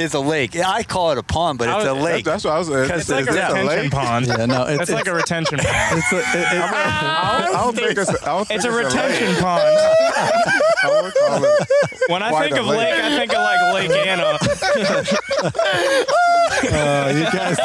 is 0.00 0.14
a 0.14 0.20
lake. 0.20 0.56
I 0.56 0.82
call 0.82 1.12
it 1.12 1.18
a 1.18 1.22
pond, 1.22 1.58
but 1.58 1.68
it's 1.68 1.86
a 1.86 1.92
lake. 1.92 2.24
That's 2.24 2.44
what 2.44 2.54
I 2.54 2.58
was. 2.58 2.70
Uh, 2.70 2.82
because 2.82 3.00
It's 3.02 3.10
like 3.10 3.26
a 3.26 3.28
Is 3.30 3.34
that 3.36 3.50
a 3.50 3.54
retention 3.54 3.82
lake? 3.82 3.90
pond. 3.92 4.26
yeah, 4.26 4.46
no, 4.46 4.64
it's, 4.66 4.82
It's 4.82 4.90
like 4.90 5.06
a 5.06 5.14
retention 5.14 5.58
pond. 5.58 5.68
it's, 5.98 6.12
a, 6.12 6.18
it, 6.18 6.24
it- 6.24 6.62
I 6.62 7.42
don't, 7.44 7.56
I 7.56 7.60
don't 7.64 7.76
think 7.76 7.98
it's. 7.98 8.10
I 8.10 8.26
don't 8.26 8.50
It's 8.50 8.64
a 8.64 8.70
lake. 8.70 8.84
retention 8.86 9.34
pond. 9.42 9.62
I 10.82 11.00
would 11.02 11.14
call 11.14 11.44
it- 11.44 11.68
When 12.08 12.22
I 12.22 12.40
think 12.42 12.56
of 12.56 12.66
lake? 12.66 12.78
lake, 12.78 12.94
I 13.04 13.18
think 13.18 13.32
of 13.32 13.38
like 13.42 13.60
Lake 13.74 13.90
Anna. 14.06 14.38
uh, 16.72 17.12
you 17.14 17.24
guys. 17.30 17.58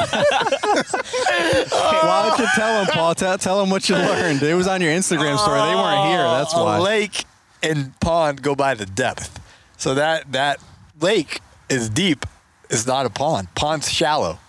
Why 1.72 2.28
don't 2.30 2.40
you 2.40 2.48
tell 2.56 2.84
them, 2.84 2.94
Paul? 2.94 3.16
Tell, 3.16 3.38
tell 3.38 3.60
them 3.60 3.70
what 3.70 3.88
you 3.90 3.96
learned. 3.96 4.42
It 4.44 4.54
was 4.56 4.68
on 4.68 4.82
your 4.82 4.92
Instagram 4.92 5.38
story. 5.38 5.60
They 5.62 5.76
weren't 5.76 6.06
here. 6.08 6.22
Uh, 6.22 6.40
that's 6.40 6.54
a 6.54 6.58
why. 6.64 6.80
lake 6.80 7.26
and 7.64 7.98
pond 8.00 8.42
go 8.42 8.56
by 8.56 8.74
the 8.76 8.86
depth. 8.86 9.40
So 9.78 9.96
that 9.96 10.32
that 10.32 10.60
lake 11.02 11.40
is 11.70 11.89
deep. 11.89 12.26
It's 12.70 12.88
not 12.88 13.05
a 13.05 13.09
pond. 13.09 13.47
Pond's 13.55 13.91
shallow. 13.91 14.39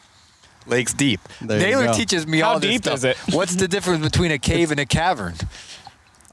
Lake's 0.66 0.92
deep. 0.94 1.20
There 1.40 1.58
Naylor 1.60 1.92
teaches 1.92 2.26
me 2.26 2.40
How 2.40 2.54
all 2.54 2.60
this 2.60 2.70
deep 2.70 2.82
stuff. 2.82 2.96
is 2.98 3.04
it? 3.04 3.16
What's 3.30 3.54
the 3.54 3.68
difference 3.68 4.02
between 4.02 4.32
a 4.32 4.38
cave 4.38 4.70
and 4.70 4.80
a 4.80 4.86
cavern? 4.86 5.34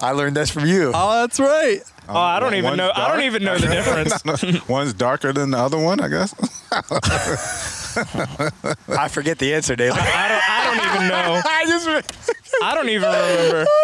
I 0.01 0.11
learned 0.11 0.35
this 0.35 0.49
from 0.49 0.65
you. 0.65 0.91
Oh, 0.93 1.21
that's 1.21 1.39
right. 1.39 1.79
Oh, 2.09 2.17
I 2.17 2.39
don't 2.39 2.55
even 2.55 2.63
One's 2.71 2.77
know. 2.77 2.91
I 2.93 3.07
don't 3.09 3.23
even 3.23 3.43
know 3.43 3.57
the 3.57 3.67
difference. 3.67 4.67
One's 4.69 4.93
darker 4.93 5.31
than 5.31 5.51
the 5.51 5.57
other 5.57 5.77
one, 5.77 6.01
I 6.01 6.07
guess. 6.09 6.33
I 7.95 9.07
forget 9.09 9.39
the 9.39 9.53
answer, 9.53 9.75
Naylor. 9.75 9.97
I 9.99 10.27
don't. 10.27 10.49
I 10.49 10.65
don't 10.65 10.95
even 10.95 11.07
know. 11.09 11.41
I 11.45 11.65
just. 11.67 12.61
I 12.61 12.75
don't 12.75 12.89
even 12.89 13.09
remember. 13.09 13.65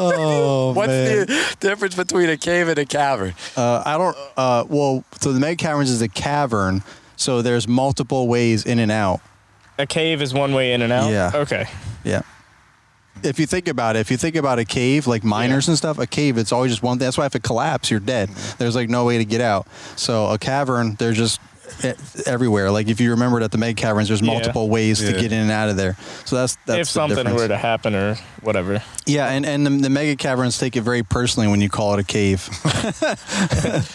Oh, 0.00 0.72
What's 0.74 0.88
man. 0.88 1.26
the 1.26 1.56
difference 1.58 1.96
between 1.96 2.28
a 2.28 2.36
cave 2.36 2.68
and 2.68 2.78
a 2.78 2.86
cavern? 2.86 3.34
Uh, 3.56 3.82
I 3.84 3.98
don't. 3.98 4.16
Uh, 4.36 4.64
well, 4.68 5.02
so 5.20 5.32
the 5.32 5.40
mega 5.40 5.56
caverns 5.56 5.90
is 5.90 6.00
a 6.02 6.08
cavern, 6.08 6.84
so 7.16 7.42
there's 7.42 7.66
multiple 7.66 8.28
ways 8.28 8.64
in 8.64 8.78
and 8.78 8.92
out. 8.92 9.20
A 9.76 9.86
cave 9.86 10.22
is 10.22 10.32
one 10.32 10.52
way 10.54 10.72
in 10.72 10.82
and 10.82 10.92
out. 10.92 11.10
Yeah. 11.10 11.32
Okay. 11.34 11.66
Yeah. 12.04 12.22
If 13.24 13.40
you 13.40 13.46
think 13.46 13.66
about 13.66 13.96
it, 13.96 14.00
if 14.00 14.10
you 14.12 14.16
think 14.16 14.36
about 14.36 14.60
a 14.60 14.64
cave, 14.64 15.08
like 15.08 15.24
miners 15.24 15.66
and 15.66 15.76
stuff, 15.76 15.98
a 15.98 16.06
cave, 16.06 16.38
it's 16.38 16.52
always 16.52 16.70
just 16.70 16.82
one 16.84 16.98
thing. 16.98 17.06
That's 17.06 17.18
why 17.18 17.26
if 17.26 17.34
it 17.34 17.42
collapses, 17.42 17.90
you're 17.90 17.98
dead. 18.00 18.28
There's 18.58 18.76
like 18.76 18.88
no 18.88 19.04
way 19.04 19.18
to 19.18 19.24
get 19.24 19.40
out. 19.40 19.66
So 19.96 20.26
a 20.28 20.38
cavern, 20.38 20.94
there's 21.00 21.16
just 21.16 21.40
Eh, 21.82 21.94
everywhere. 22.26 22.70
Like 22.70 22.88
if 22.88 23.00
you 23.00 23.10
remember 23.10 23.40
it 23.40 23.44
at 23.44 23.50
the 23.52 23.58
mega 23.58 23.74
caverns, 23.74 24.08
there's 24.08 24.20
Yeah. 24.20 24.32
multiple 24.32 24.68
ways 24.68 24.98
to 25.00 25.12
get 25.12 25.32
in 25.32 25.38
and 25.40 25.50
out 25.50 25.68
of 25.68 25.76
there. 25.76 25.96
So 26.24 26.36
that's 26.36 26.56
that's 26.66 26.80
if 26.80 26.86
the 26.88 26.92
something 26.92 27.16
difference. 27.18 27.40
were 27.42 27.48
to 27.48 27.56
happen 27.56 27.94
or 27.94 28.16
whatever. 28.42 28.82
yeah, 29.06 29.26
and 29.28 29.44
and 29.46 29.66
the, 29.66 29.70
the 29.70 29.90
mega 29.90 30.16
caverns 30.16 30.58
take 30.58 30.76
it 30.76 30.82
very 30.82 31.02
personally 31.02 31.48
when 31.48 31.60
you 31.60 31.68
call 31.68 31.94
it 31.94 32.00
a 32.00 32.04
cave. 32.04 32.48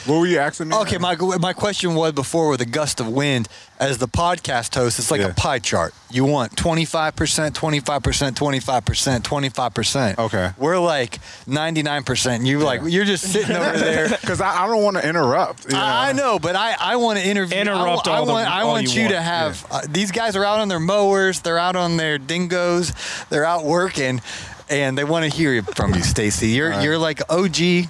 What 0.06 0.20
were 0.20 0.26
you 0.28 0.40
asking 0.40 0.70
me? 0.70 0.76
Okay, 0.78 0.98
my 0.98 1.16
my 1.40 1.54
question 1.54 1.96
was 1.96 2.12
before 2.14 2.50
with 2.50 2.62
a 2.62 2.66
gust 2.66 3.00
of 3.00 3.08
wind. 3.08 3.48
As 3.80 3.98
the 3.98 4.08
podcast 4.08 4.74
host, 4.76 4.98
it's 5.00 5.12
like 5.12 5.20
Yeah. 5.20 5.28
a 5.28 5.34
pie 5.34 5.60
chart. 5.60 5.94
You 6.10 6.24
want 6.26 6.56
twenty 6.56 6.86
five 6.86 7.16
percent, 7.18 7.54
twenty 7.56 7.80
five 7.82 8.02
percent, 8.04 8.38
twenty 8.38 8.60
five 8.62 8.86
percent, 8.86 9.26
twenty 9.26 9.50
five 9.50 9.74
percent. 9.74 10.20
Okay. 10.20 10.52
we're 10.58 10.78
like 10.80 11.20
ninety 11.48 11.84
nine 11.84 12.04
percent. 12.04 12.46
You 12.46 12.60
like 12.60 12.82
you're 12.86 13.04
just 13.04 13.26
sitting 13.32 13.56
over 13.56 13.78
there. 13.78 14.10
Because 14.24 14.40
I, 14.40 14.64
I 14.64 14.68
don't 14.68 14.84
want 14.84 14.98
to 14.98 15.08
interrupt. 15.08 15.70
you 15.72 15.78
I 15.78 16.10
I 16.10 16.14
know, 16.14 16.40
but 16.40 16.56
I, 16.56 16.76
I 16.80 16.96
want 16.98 17.20
to 17.20 17.26
interview. 17.26 17.58
Interrupt 17.68 18.08
I, 18.08 18.14
I 18.14 18.18
all 18.18 18.26
the- 18.26 18.32
want 18.34 18.48
I 18.48 18.62
all 18.62 18.68
want 18.70 18.94
you 18.96 19.04
you, 19.04 19.08
to 19.10 19.14
want. 19.16 19.26
have 19.26 19.66
uh, 19.72 19.82
these 19.90 20.12
guys 20.12 20.36
are 20.36 20.46
out 20.46 20.60
on 20.60 20.68
their 20.68 20.80
mowers. 20.80 21.42
They're 21.42 21.60
out 21.60 21.76
on 21.76 21.98
their 21.98 22.18
dingoes. 22.18 22.94
They're 23.30 23.46
out 23.46 23.66
working, 23.66 24.22
and 24.70 24.98
they 24.98 25.04
want 25.04 25.30
to 25.30 25.36
hear 25.36 25.62
from 25.64 25.94
you, 25.94 26.02
Stacy. 26.04 26.50
You're 26.50 26.70
right. 26.70 26.84
you're 26.84 26.98
like 26.98 27.22
OG 27.30 27.90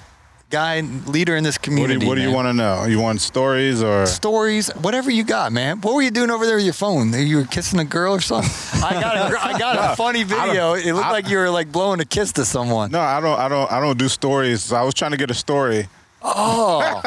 guy 0.50 0.80
leader 1.06 1.34
in 1.34 1.42
this 1.42 1.58
community. 1.58 2.06
what 2.06 2.14
do 2.14 2.20
you 2.20 2.28
man. 2.28 2.34
want 2.36 2.46
to 2.48 2.52
know? 2.52 2.84
You 2.84 3.00
want 3.00 3.20
stories 3.20 3.82
or? 3.82 4.06
stories, 4.06 4.68
whatever 4.76 5.10
you 5.10 5.24
got, 5.24 5.50
man. 5.50 5.80
What 5.80 5.94
were 5.94 6.02
you 6.02 6.12
doing 6.12 6.30
over 6.30 6.46
there 6.46 6.56
with 6.56 6.64
your 6.64 6.74
phone? 6.74 7.12
You 7.12 7.38
were 7.38 7.44
kissing 7.44 7.80
a 7.80 7.84
girl 7.84 8.14
or 8.14 8.20
something? 8.20 8.50
I 8.84 8.92
got 9.00 9.16
a, 9.32 9.44
I 9.44 9.58
got 9.58 9.92
a 9.92 9.96
funny 10.04 10.22
video. 10.22 10.74
It 10.74 10.92
looked 10.92 11.06
I- 11.06 11.10
like 11.10 11.28
you 11.28 11.38
were 11.38 11.50
like 11.50 11.72
blowing 11.72 11.98
a 12.00 12.04
kiss 12.04 12.30
to 12.34 12.44
someone. 12.44 12.92
No, 12.92 13.00
I 13.00 13.20
don't. 13.20 13.38
I 13.38 13.48
don't. 13.48 13.72
I 13.72 13.80
don't 13.80 13.98
do 13.98 14.08
stories. 14.08 14.72
I 14.72 14.82
was 14.82 14.94
trying 14.94 15.10
to 15.12 15.16
get 15.16 15.30
a 15.30 15.34
story. 15.34 15.88
Oh, 16.26 17.02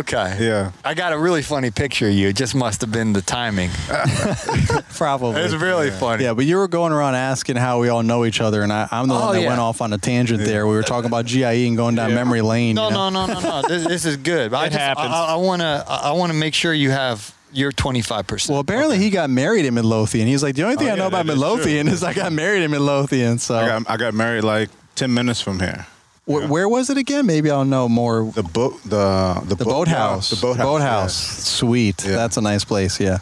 okay. 0.00 0.36
Yeah. 0.40 0.72
I 0.84 0.94
got 0.94 1.12
a 1.12 1.18
really 1.18 1.42
funny 1.42 1.70
picture 1.70 2.06
of 2.08 2.12
you. 2.14 2.28
It 2.28 2.36
just 2.36 2.54
must 2.54 2.80
have 2.82 2.92
been 2.92 3.12
the 3.14 3.22
timing. 3.22 3.70
Probably. 4.94 5.40
It 5.40 5.44
was 5.44 5.56
really 5.56 5.90
funny. 5.90 6.24
Yeah, 6.24 6.34
but 6.34 6.44
you 6.44 6.56
were 6.56 6.68
going 6.68 6.92
around 6.92 7.14
asking 7.14 7.56
how 7.56 7.80
we 7.80 7.88
all 7.88 8.02
know 8.02 8.24
each 8.24 8.40
other, 8.40 8.62
and 8.62 8.72
I, 8.72 8.88
I'm 8.90 9.08
the 9.08 9.14
Oh, 9.14 9.20
one 9.26 9.34
that 9.36 9.42
yeah. 9.42 9.48
went 9.48 9.60
off 9.60 9.80
on 9.80 9.92
a 9.92 9.98
tangent 9.98 10.40
there. 10.44 10.66
We 10.66 10.74
were 10.74 10.82
talking 10.82 11.06
about 11.06 11.26
GIE 11.26 11.66
and 11.66 11.76
going 11.76 11.94
down 11.94 12.10
Yeah. 12.10 12.16
memory 12.16 12.42
lane. 12.42 12.74
No, 12.76 12.88
you 12.88 12.94
know? 12.94 13.10
no, 13.10 13.26
no, 13.26 13.40
no, 13.40 13.60
no. 13.62 13.62
This, 13.68 13.86
this 13.86 14.04
is 14.04 14.16
good. 14.18 14.50
But 14.50 14.56
I 14.58 14.66
It 14.66 14.70
just, 14.70 14.78
happens. 14.80 15.08
I, 15.08 15.32
I 15.32 15.36
want 15.36 15.62
to. 15.62 15.84
I 15.88 16.12
want 16.12 16.30
to 16.32 16.38
make 16.38 16.54
sure 16.54 16.74
you 16.74 16.90
have 16.90 17.34
your 17.52 17.72
twenty 17.72 18.02
five 18.02 18.26
percent. 18.26 18.52
Well, 18.54 18.60
apparently 18.60 18.98
he 18.98 19.10
got 19.10 19.30
married 19.30 19.64
in 19.64 19.74
Midlothian. 19.74 20.26
He's 20.26 20.42
like, 20.42 20.56
the 20.56 20.62
only 20.64 20.76
thing 20.76 20.88
Oh, 20.88 20.92
I 20.92 20.96
know 20.96 21.02
yeah, 21.04 21.08
about 21.08 21.26
that 21.26 21.32
is 21.32 21.38
true. 21.40 21.48
Midlothian 21.50 21.88
is 21.88 22.02
I 22.04 22.12
got 22.14 22.32
married 22.32 22.62
in 22.62 22.70
Midlothian. 22.70 23.38
So 23.38 23.56
I 23.56 23.66
got. 23.66 23.90
I 23.90 23.96
got 23.96 24.14
married 24.14 24.44
like 24.44 24.68
ten 24.94 25.12
minutes 25.14 25.40
from 25.40 25.60
here. 25.60 25.86
Wh- 26.24 26.48
where 26.50 26.68
was 26.68 26.88
it 26.90 26.96
again? 26.98 27.26
Maybe 27.26 27.50
I'll 27.50 27.64
know 27.64 27.88
more. 27.88 28.24
The 28.32 28.42
boat. 28.42 28.80
The 28.84 29.40
the, 29.44 29.54
The 29.56 29.64
boat- 29.64 29.86
boathouse. 29.88 30.30
The 30.30 30.36
boathouse. 30.36 30.64
Boathouse. 30.66 31.14
Sweet. 31.14 32.04
Yeah. 32.04 32.12
That's 32.16 32.36
a 32.36 32.40
nice 32.40 32.64
place. 32.64 33.00
Yeah. 33.00 33.18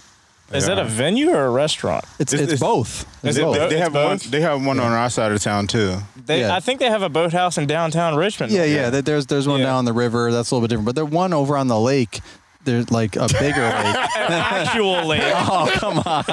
Is 0.52 0.66
it 0.66 0.76
Yeah. 0.78 0.82
a 0.82 0.84
venue 0.84 1.30
or 1.30 1.46
a 1.46 1.50
restaurant? 1.50 2.04
It's 2.18 2.32
It's- 2.32 2.40
it's, 2.44 2.52
it's- 2.54 2.60
both. 2.60 3.06
It's 3.22 3.30
Is 3.30 3.38
it 3.38 3.42
both. 3.42 3.54
They, 3.54 3.60
both? 3.60 3.70
they 3.70 3.76
It's 3.76 3.82
have 3.84 3.94
one. 3.94 4.18
They 4.30 4.40
have 4.40 4.66
one 4.66 4.80
on 4.80 4.92
our 4.92 5.08
side 5.08 5.30
of 5.32 5.40
town 5.42 5.66
too. 5.68 5.98
They, 6.26 6.40
Yeah. 6.40 6.54
I 6.56 6.60
think 6.60 6.80
they 6.80 6.90
have 6.90 7.02
a 7.02 7.08
boathouse 7.08 7.56
in 7.56 7.66
downtown 7.66 8.16
Richmond. 8.16 8.52
Yeah, 8.52 8.64
yeah. 8.64 8.90
there- 8.90 9.02
There's 9.02 9.26
there's 9.26 9.46
one 9.48 9.60
Yeah. 9.60 9.66
down 9.66 9.84
the 9.84 9.92
river. 9.92 10.32
That's 10.32 10.50
a 10.50 10.54
little 10.54 10.66
bit 10.66 10.70
different. 10.70 10.86
But 10.86 10.96
the 10.96 11.06
one 11.06 11.32
over 11.32 11.56
on 11.56 11.68
the 11.68 11.78
lake, 11.78 12.20
there's 12.64 12.90
like 12.90 13.14
a 13.16 13.28
bigger 13.28 13.62
lake. 13.84 13.96
An 14.16 14.32
actual 14.32 15.06
lake. 15.12 15.22
Oh 15.24 15.70
come 15.74 16.00
on, 16.04 16.24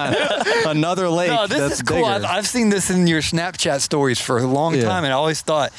another 0.65 1.07
lake. 1.09 1.30
No, 1.30 1.45
this 1.47 1.59
that's 1.59 1.74
is 1.76 1.82
cool. 1.84 2.03
I've, 2.03 2.26
I've 2.26 2.47
seen 2.47 2.70
this 2.70 2.89
in 2.89 3.05
your 3.07 3.22
Snapchat 3.22 3.80
stories 3.82 4.20
for 4.20 4.39
a 4.39 4.45
long 4.47 4.74
Yeah. 4.76 4.86
time, 4.86 5.03
and 5.05 5.13
I 5.13 5.15
always 5.15 5.41
thought 5.41 5.72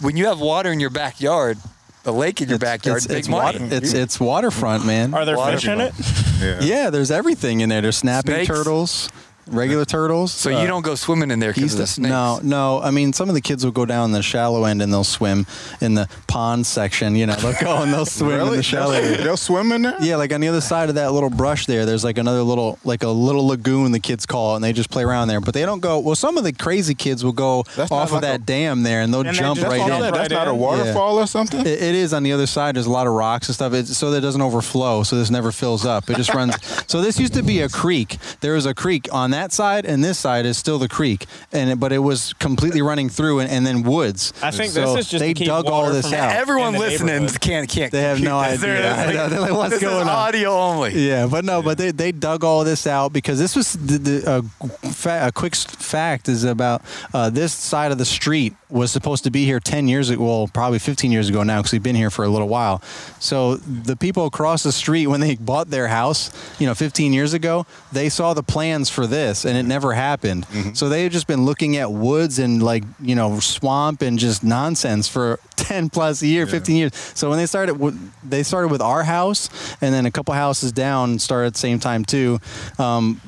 when 0.00 0.16
you 0.16 0.26
have 0.26 0.40
water 0.40 0.72
in 0.72 0.80
your 0.80 0.90
backyard, 0.90 1.58
the 2.02 2.12
lake 2.12 2.40
in 2.40 2.48
your 2.48 2.58
backyard. 2.58 2.98
It's, 2.98 3.06
big 3.06 3.18
it's, 3.18 3.28
money. 3.28 3.58
water, 3.58 3.74
it's 3.74 3.92
it's 3.92 4.20
waterfront, 4.20 4.84
man. 4.84 5.14
Are 5.14 5.24
there 5.24 5.36
Water 5.36 5.56
fish 5.56 5.68
in 5.68 5.80
it? 5.80 5.94
Yeah. 6.40 6.60
yeah, 6.60 6.90
there's 6.90 7.10
everything 7.10 7.60
in 7.60 7.68
there. 7.68 7.80
There's 7.80 7.96
snapping 7.96 8.34
Snakes? 8.34 8.48
turtles, 8.48 9.08
regular 9.46 9.84
turtles. 9.84 10.32
so 10.32 10.54
uh, 10.54 10.60
you 10.60 10.66
don't 10.66 10.82
go 10.82 10.94
swimming 10.94 11.30
in 11.30 11.38
there 11.38 11.52
because 11.52 11.72
of 11.74 11.78
the 11.80 11.86
snakes. 11.86 12.10
no, 12.10 12.40
no. 12.42 12.80
I 12.80 12.90
mean, 12.90 13.12
some 13.12 13.28
of 13.28 13.34
the 13.34 13.40
kids 13.40 13.64
will 13.64 13.72
go 13.72 13.84
down 13.86 14.12
the 14.12 14.22
shallow 14.22 14.64
end 14.64 14.82
and 14.82 14.92
they'll 14.92 15.04
swim 15.04 15.46
in 15.80 15.94
the 15.94 16.08
pond 16.26 16.66
section. 16.66 17.14
You 17.16 17.26
know, 17.26 17.34
they'll 17.36 17.60
go 17.60 17.82
and 17.82 17.92
they'll 17.92 18.06
swim 18.20 18.40
in 18.40 18.50
the 18.56 18.62
shallow. 18.62 18.92
They'll, 18.92 19.04
area. 19.04 19.22
they'll 19.24 19.36
swim 19.36 19.72
in 19.72 19.82
there? 19.82 19.96
Yeah, 20.00 20.16
like 20.16 20.32
on 20.32 20.40
the 20.40 20.48
other 20.48 20.60
side 20.60 20.88
of 20.88 20.94
that 20.96 21.12
little 21.12 21.30
brush 21.30 21.66
there, 21.66 21.86
there's 21.86 22.04
like 22.04 22.18
another 22.18 22.42
little, 22.42 22.78
like 22.84 23.02
a 23.02 23.08
little 23.08 23.46
lagoon 23.46 23.92
the 23.92 24.00
kids 24.00 24.26
call 24.26 24.52
it, 24.52 24.56
and 24.56 24.64
they 24.64 24.72
just 24.72 24.90
play 24.90 25.04
around 25.04 25.28
there. 25.28 25.40
But 25.40 25.54
they 25.54 25.64
don't 25.64 25.80
go. 25.80 25.98
Well, 25.98 26.14
some 26.16 26.36
of 26.38 26.44
the 26.44 26.52
crazy 26.52 26.94
kids 26.94 27.24
will 27.24 27.32
go 27.32 27.64
That's 27.76 27.90
off 27.92 28.08
of 28.08 28.12
like 28.14 28.22
that 28.22 28.40
a- 28.40 28.44
dam 28.44 28.82
there, 28.82 29.00
and 29.02 29.12
they'll 29.12 29.26
And 29.26 29.34
jump 29.36 29.58
just 29.58 29.68
right 29.70 29.78
That's, 29.78 29.92
in. 29.94 30.00
that- 30.00 30.14
that's 30.14 30.30
not 30.32 30.48
a 30.48 30.52
in. 30.52 30.58
waterfall 30.58 31.18
or 31.18 31.26
something? 31.26 31.60
It, 31.60 31.66
it 31.66 31.94
is 31.94 32.12
on 32.14 32.22
the 32.22 32.32
other 32.32 32.46
side. 32.46 32.76
There's 32.76 32.86
a 32.86 32.90
lot 32.90 33.06
of 33.06 33.12
rocks 33.12 33.48
and 33.48 33.54
stuff, 33.54 33.72
it's, 33.74 33.96
so 33.96 34.10
that 34.10 34.18
it 34.18 34.20
doesn't 34.22 34.40
overflow. 34.42 35.02
So 35.02 35.16
this 35.16 35.30
never 35.30 35.52
fills 35.52 35.84
up. 35.84 36.08
It 36.08 36.16
just 36.16 36.32
runs. 36.34 36.54
so 36.86 37.00
this 37.02 37.18
used 37.20 37.34
to 37.34 37.42
be 37.42 37.60
a 37.60 37.68
creek. 37.68 38.16
There 38.40 38.54
was 38.54 38.66
a 38.66 38.74
creek 38.74 39.08
on 39.12 39.30
that 39.34 39.52
side, 39.52 39.84
and 39.84 40.02
this 40.02 40.18
side 40.18 40.46
is 40.46 40.56
still 40.56 40.78
the 40.78 40.88
creek. 40.88 41.26
And 41.52 41.70
it, 41.70 41.80
but 41.80 41.92
it 41.92 41.98
was 41.98 42.32
completely 42.34 42.82
running 42.82 43.08
through, 43.08 43.40
and, 43.40 43.50
and 43.50 43.66
then 43.66 43.82
woods. 43.82 44.32
I 44.42 44.50
think 44.50 44.72
So 44.72 44.94
this 44.94 45.06
is 45.06 45.10
just 45.10 45.20
they 45.20 45.34
to 45.34 45.38
keep 45.38 45.46
dug 45.48 45.66
all 45.66 45.90
this 45.90 46.12
out. 46.12 46.34
Everyone 46.34 46.74
listening 46.74 47.28
can't 47.40 47.68
can't. 47.68 47.92
They 47.92 48.02
have 48.02 48.20
no 48.20 48.38
idea. 48.38 48.82
just 48.82 48.98
I 49.08 49.12
know. 49.12 49.28
They're 49.28 49.40
like, 49.40 49.52
what's 49.52 49.70
this 49.74 49.82
going 49.82 49.96
is 49.96 50.02
on? 50.02 50.08
audio 50.08 50.50
only. 50.50 50.92
Yeah, 51.08 51.26
but 51.26 51.44
no, 51.44 51.62
but 51.62 51.78
they, 51.78 51.90
they 51.90 52.12
dug 52.12 52.44
all 52.44 52.64
this 52.64 52.86
out 52.86 53.12
because 53.12 53.38
this 53.38 53.54
was 53.54 53.74
the, 53.74 53.98
the 53.98 54.30
uh, 54.30 54.66
fa- 54.90 55.26
a 55.26 55.32
quick 55.32 55.54
fact 55.54 56.28
is 56.28 56.44
about 56.44 56.82
uh, 57.12 57.30
this 57.30 57.52
side 57.52 57.92
of 57.92 57.98
the 57.98 58.04
street 58.04 58.54
was 58.74 58.90
supposed 58.90 59.24
to 59.24 59.30
be 59.30 59.44
here 59.44 59.60
10 59.60 59.86
years 59.88 60.10
ago, 60.10 60.24
well, 60.24 60.48
probably 60.52 60.78
15 60.80 61.12
years 61.12 61.28
ago 61.28 61.42
now 61.42 61.58
because 61.58 61.72
we've 61.72 61.82
been 61.82 61.94
here 61.94 62.10
for 62.10 62.24
a 62.24 62.28
little 62.28 62.48
while. 62.48 62.82
So 63.20 63.56
the 63.56 63.96
people 63.96 64.26
across 64.26 64.62
the 64.64 64.72
street, 64.72 65.06
when 65.06 65.20
they 65.20 65.36
bought 65.36 65.70
their 65.70 65.88
house, 65.88 66.30
you 66.58 66.66
know, 66.66 66.74
15 66.74 67.12
years 67.12 67.34
ago, 67.34 67.66
they 67.92 68.08
saw 68.08 68.34
the 68.34 68.42
plans 68.42 68.90
for 68.90 69.06
this 69.06 69.23
and 69.44 69.56
it 69.56 69.64
never 69.64 69.92
happened. 69.92 70.46
So 70.74 70.88
they 70.88 71.02
had 71.02 71.12
just 71.12 71.26
been 71.26 71.44
looking 71.44 71.76
at 71.76 71.90
woods 71.90 72.38
and 72.38 72.62
like, 72.62 72.84
you 73.00 73.14
know, 73.14 73.40
swamp 73.40 74.02
and 74.02 74.18
just 74.18 74.44
nonsense 74.44 75.08
for 75.08 75.38
10 75.56 75.88
plus 75.90 76.22
a 76.22 76.26
year, 76.26 76.46
15 76.46 76.76
years. 76.76 76.94
So 77.14 77.28
when 77.30 77.38
they 77.38 77.46
started, 77.46 77.78
they 78.22 78.42
started 78.42 78.68
with 78.70 78.80
our 78.82 79.02
house 79.02 79.48
and 79.80 79.94
then 79.94 80.06
a 80.06 80.10
couple 80.10 80.34
houses 80.34 80.72
down 80.72 81.18
started 81.18 81.48
at 81.48 81.52
the 81.54 81.58
same 81.58 81.78
time 81.78 82.04
too. 82.04 82.38
Um, 82.78 83.20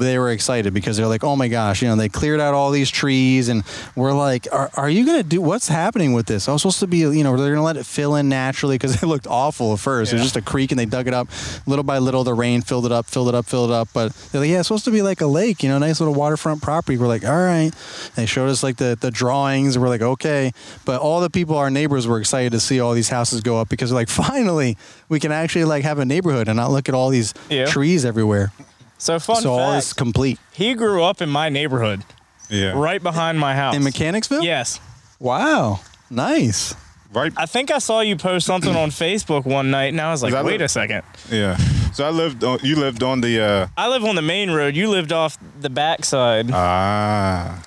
they 0.00 0.18
were 0.18 0.30
excited 0.30 0.74
because 0.74 0.96
they're 0.96 1.06
like, 1.06 1.22
oh 1.24 1.36
my 1.36 1.48
gosh, 1.48 1.82
you 1.82 1.88
know, 1.88 1.96
they 1.96 2.08
cleared 2.08 2.40
out 2.40 2.54
all 2.54 2.70
these 2.70 2.90
trees, 2.90 3.48
and 3.48 3.62
we're 3.96 4.12
like, 4.12 4.46
are, 4.52 4.70
are 4.74 4.90
you 4.90 5.04
gonna 5.06 5.22
do 5.22 5.40
what's 5.40 5.68
happening 5.68 6.12
with 6.12 6.26
this? 6.26 6.48
I 6.48 6.52
was 6.52 6.62
supposed 6.62 6.80
to 6.80 6.86
be, 6.86 6.98
you 6.98 7.22
know, 7.24 7.36
they're 7.36 7.52
gonna 7.54 7.64
let 7.64 7.76
it 7.76 7.86
fill 7.86 8.14
in 8.16 8.28
naturally 8.28 8.76
because 8.76 9.02
it 9.02 9.06
looked 9.06 9.26
awful 9.26 9.72
at 9.72 9.78
first. 9.80 10.12
It 10.12 10.16
was 10.16 10.22
just 10.24 10.36
a 10.36 10.42
creek, 10.42 10.72
and 10.72 10.78
they 10.78 10.86
dug 10.86 11.06
it 11.06 11.14
up 11.14 11.28
little 11.66 11.84
by 11.84 11.98
little. 11.98 12.24
The 12.24 12.34
rain 12.34 12.62
filled 12.62 12.86
it 12.86 12.92
up, 12.92 13.06
filled 13.06 13.28
it 13.28 13.34
up, 13.34 13.46
filled 13.46 13.70
it 13.70 13.74
up. 13.74 13.88
But 13.92 14.12
they're 14.32 14.40
like, 14.40 14.50
yeah, 14.50 14.58
it's 14.60 14.68
supposed 14.68 14.84
to 14.86 14.90
be 14.90 15.02
like 15.02 15.20
a 15.20 15.26
lake, 15.26 15.62
you 15.62 15.68
know, 15.68 15.78
nice 15.78 16.00
little 16.00 16.14
waterfront 16.14 16.62
property. 16.62 16.96
We're 16.98 17.06
like, 17.08 17.24
all 17.24 17.36
right. 17.36 17.70
They 18.16 18.26
showed 18.26 18.48
us 18.48 18.62
like 18.62 18.76
the 18.76 18.96
the 19.00 19.10
drawings. 19.10 19.76
and 19.76 19.82
We're 19.82 19.88
like, 19.88 20.02
okay. 20.02 20.52
But 20.84 21.00
all 21.00 21.20
the 21.20 21.30
people, 21.30 21.56
our 21.56 21.70
neighbors, 21.70 22.06
were 22.06 22.18
excited 22.18 22.52
to 22.52 22.60
see 22.60 22.80
all 22.80 22.92
these 22.92 23.08
houses 23.08 23.40
go 23.40 23.58
up 23.60 23.68
because 23.68 23.90
they're 23.90 23.98
like, 23.98 24.08
finally, 24.26 24.76
we 25.08 25.20
can 25.20 25.32
actually 25.32 25.64
like 25.64 25.84
have 25.84 25.98
a 25.98 26.04
neighborhood 26.04 26.48
and 26.48 26.56
not 26.56 26.70
look 26.70 26.88
at 26.88 26.94
all 26.94 27.10
these 27.10 27.34
Yeah. 27.48 27.66
trees 27.66 28.04
everywhere. 28.04 28.52
So 29.00 29.18
fun 29.18 29.42
so 29.42 29.52
all 29.54 29.72
fact, 29.72 29.84
is 29.86 29.92
complete. 29.94 30.38
he 30.52 30.74
grew 30.74 31.02
up 31.02 31.20
in 31.22 31.28
my 31.30 31.48
neighborhood, 31.48 32.04
Yeah. 32.50 32.72
right 32.78 33.02
behind 33.02 33.38
my 33.40 33.54
house. 33.56 33.74
In 33.74 33.82
Mechanicsville? 33.82 34.44
Yes. 34.44 34.78
Wow. 35.18 35.80
Nice. 36.10 36.74
Right. 37.12 37.32
I 37.36 37.46
think 37.46 37.70
I 37.72 37.78
saw 37.78 38.00
you 38.00 38.14
post 38.16 38.46
something 38.46 38.76
on 38.76 38.90
Facebook 39.04 39.44
one 39.46 39.70
night, 39.70 39.86
and 39.92 40.00
I 40.00 40.10
was 40.12 40.22
like, 40.22 40.32
that 40.32 40.44
wait 40.44 40.60
it? 40.60 40.64
a 40.64 40.68
second. 40.68 41.02
Yeah. 41.30 41.56
So 41.92 42.04
I 42.06 42.10
lived 42.10 42.44
on, 42.44 42.58
you 42.62 42.76
lived 42.76 43.02
on 43.02 43.20
the, 43.20 43.40
uh, 43.40 43.66
I 43.76 43.88
live 43.88 44.04
on 44.04 44.14
the 44.14 44.22
main 44.22 44.50
road. 44.50 44.76
You 44.76 44.88
lived 44.90 45.12
off 45.12 45.36
the 45.60 45.70
backside. 45.70 46.50
ah. 46.52 47.62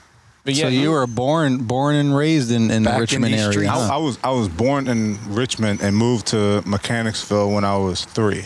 but 0.46 0.56
so 0.56 0.68
yeah, 0.68 0.82
you 0.82 0.92
were 0.92 1.08
born 1.08 1.58
born 1.64 1.96
and 1.96 2.16
raised 2.16 2.52
in, 2.52 2.70
in 2.72 2.84
the 2.84 2.90
Back 2.90 2.96
in 2.96 3.02
Richmond 3.02 3.34
these 3.34 3.42
area. 3.42 3.52
streets. 3.54 3.72
huh? 3.72 3.80
I, 3.92 3.96
I 3.96 3.98
was 3.98 4.18
I 4.24 4.30
was 4.32 4.48
born 4.50 4.88
in 4.88 5.18
Richmond 5.34 5.82
and 5.82 5.96
moved 5.98 6.28
to 6.28 6.62
Mechanicsville 6.66 7.52
when 7.52 7.64
I 7.66 7.76
was 7.78 8.06
three. 8.06 8.46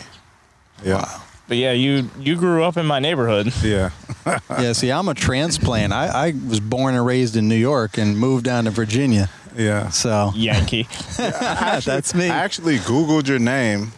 Yeah. 0.84 1.04
But 1.48 1.56
yeah, 1.56 1.72
you 1.72 2.10
you 2.20 2.36
grew 2.36 2.62
up 2.62 2.76
in 2.76 2.86
my 2.86 2.98
neighborhood. 3.00 3.52
Yeah. 3.62 3.90
yeah, 4.50 4.72
see, 4.72 4.92
I'm 4.92 5.08
a 5.08 5.14
transplant. 5.14 5.94
I, 5.94 6.28
I 6.28 6.34
was 6.46 6.60
born 6.60 6.94
and 6.94 7.04
raised 7.04 7.36
in 7.36 7.48
New 7.48 7.56
York 7.56 7.96
and 7.96 8.18
moved 8.18 8.44
down 8.44 8.64
to 8.64 8.70
Virginia. 8.70 9.30
Yeah. 9.56 9.88
So 9.88 10.32
Yankee. 10.34 10.86
that's 11.16 12.14
me. 12.14 12.28
I 12.28 12.44
actually 12.44 12.76
Googled 12.76 13.26
your 13.26 13.38
name, 13.38 13.92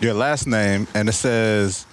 your 0.00 0.14
last 0.14 0.48
name, 0.48 0.88
and 0.94 1.08
it 1.08 1.12
says 1.12 1.86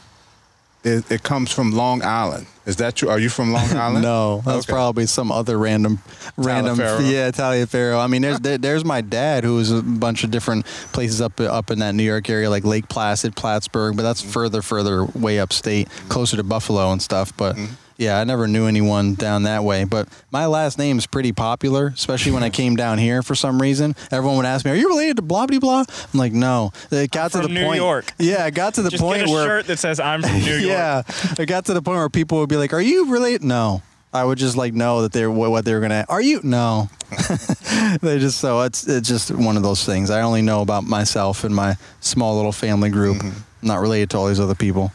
it, 0.84 1.10
it 1.12 1.24
comes 1.24 1.52
from 1.52 1.72
Long 1.72 2.04
Island. 2.04 2.48
Is 2.66 2.78
that 2.78 2.96
true? 2.96 3.10
Are 3.10 3.20
you 3.20 3.30
from 3.30 3.52
Long 3.52 3.70
Island? 3.76 4.04
No, 4.04 4.42
that's 4.46 4.66
Okay. 4.66 4.72
probably 4.74 5.06
some 5.06 5.32
other 5.32 5.58
random, 5.58 6.00
random. 6.38 6.78
Taliaferro. 6.78 7.12
Yeah, 7.12 7.32
Taliaferro. 7.32 8.00
I 8.00 8.08
mean, 8.08 8.22
there's 8.22 8.40
there, 8.40 8.58
there's 8.58 8.86
my 8.86 9.02
dad 9.02 9.44
who 9.44 9.56
was 9.56 9.72
a 9.72 9.82
bunch 9.82 10.24
of 10.24 10.32
different 10.32 10.66
places 10.94 11.20
up 11.22 11.40
up 11.42 11.72
in 11.72 11.80
that 11.80 11.94
New 11.94 12.04
York 12.04 12.30
area, 12.30 12.50
like 12.50 12.64
Lake 12.64 12.88
Placid, 12.88 13.36
Plattsburgh, 13.36 13.96
but 13.98 14.04
that's 14.04 14.22
Mm-hmm. 14.22 14.32
further, 14.32 14.62
further 14.62 15.04
way 15.06 15.40
upstate, 15.40 15.90
closer 16.10 16.38
to 16.38 16.44
Buffalo 16.44 16.92
and 16.92 17.02
stuff. 17.02 17.36
But 17.36 17.56
Mm-hmm. 17.58 17.74
Yeah, 17.98 18.20
I 18.20 18.24
never 18.24 18.48
knew 18.48 18.68
anyone 18.68 19.16
down 19.16 19.44
that 19.44 19.64
way. 19.64 19.84
But 19.84 20.08
my 20.32 20.46
last 20.46 20.78
name 20.78 20.98
is 20.98 21.06
pretty 21.06 21.32
popular, 21.32 21.88
especially 21.88 22.32
when 22.32 22.44
I 22.44 22.50
came 22.50 22.76
down 22.76 22.98
here 22.98 23.22
for 23.22 23.36
some 23.36 23.62
reason. 23.62 23.96
Everyone 24.12 24.38
would 24.38 24.46
ask 24.46 24.66
me, 24.66 24.72
"Are 24.72 24.76
you 24.76 24.88
related 24.89 25.18
to 25.18 25.22
blah 25.22 25.46
blah 25.46 25.60
blah?" 25.60 25.86
I'm 26.14 26.20
like, 26.20 26.34
"No." 26.34 26.72
It 26.91 27.12
got 27.12 27.32
to 27.32 27.41
from 27.41 27.54
the 27.54 27.60
New 27.60 27.66
point. 27.66 27.78
York. 27.78 28.14
Yeah, 28.20 28.46
it 28.46 28.54
got 28.54 28.76
to 28.76 28.82
the 28.82 28.89
Just 28.89 29.02
point 29.02 29.20
get 29.20 29.30
a 29.30 29.32
where 29.32 29.46
shirt 29.46 29.68
that 29.68 29.80
says 29.80 30.00
I'm 30.00 30.22
from 30.22 30.39
New 30.39 30.56
York. 30.56 30.62
yeah, 30.64 31.04
it 31.38 31.46
got 31.46 31.66
to 31.66 31.74
the 31.74 31.82
point 31.82 31.98
where 31.98 32.10
people 32.10 32.39
would 32.39 32.50
be 32.50 32.58
like, 32.58 32.74
"Are 32.74 32.82
you 32.82 33.12
related?" 33.12 33.44
No, 33.44 33.82
I 34.14 34.24
would 34.24 34.38
just 34.38 34.56
like 34.56 34.74
know 34.74 35.02
that 35.02 35.12
they're 35.12 35.32
what, 35.32 35.52
what 35.52 35.66
they 35.66 35.74
were 35.74 35.80
gonna. 35.80 36.06
Are 36.08 36.22
you? 36.22 36.39
No, 36.44 36.89
they 38.02 38.20
just 38.20 38.39
so 38.39 38.62
it's 38.62 38.88
it's 38.88 39.08
just 39.08 39.32
one 39.32 39.58
of 39.58 39.64
those 39.64 39.86
things. 39.86 40.10
I 40.10 40.22
only 40.22 40.41
know 40.41 40.62
about 40.62 40.84
myself 40.84 41.44
and 41.44 41.54
my 41.56 41.78
small 42.00 42.36
little 42.36 42.52
family 42.52 42.89
group. 42.89 43.18
Mm-hmm. 43.18 43.68
Not 43.68 43.80
related 43.80 44.10
to 44.12 44.18
all 44.18 44.28
these 44.28 44.39
other 44.39 44.56
people. 44.56 44.91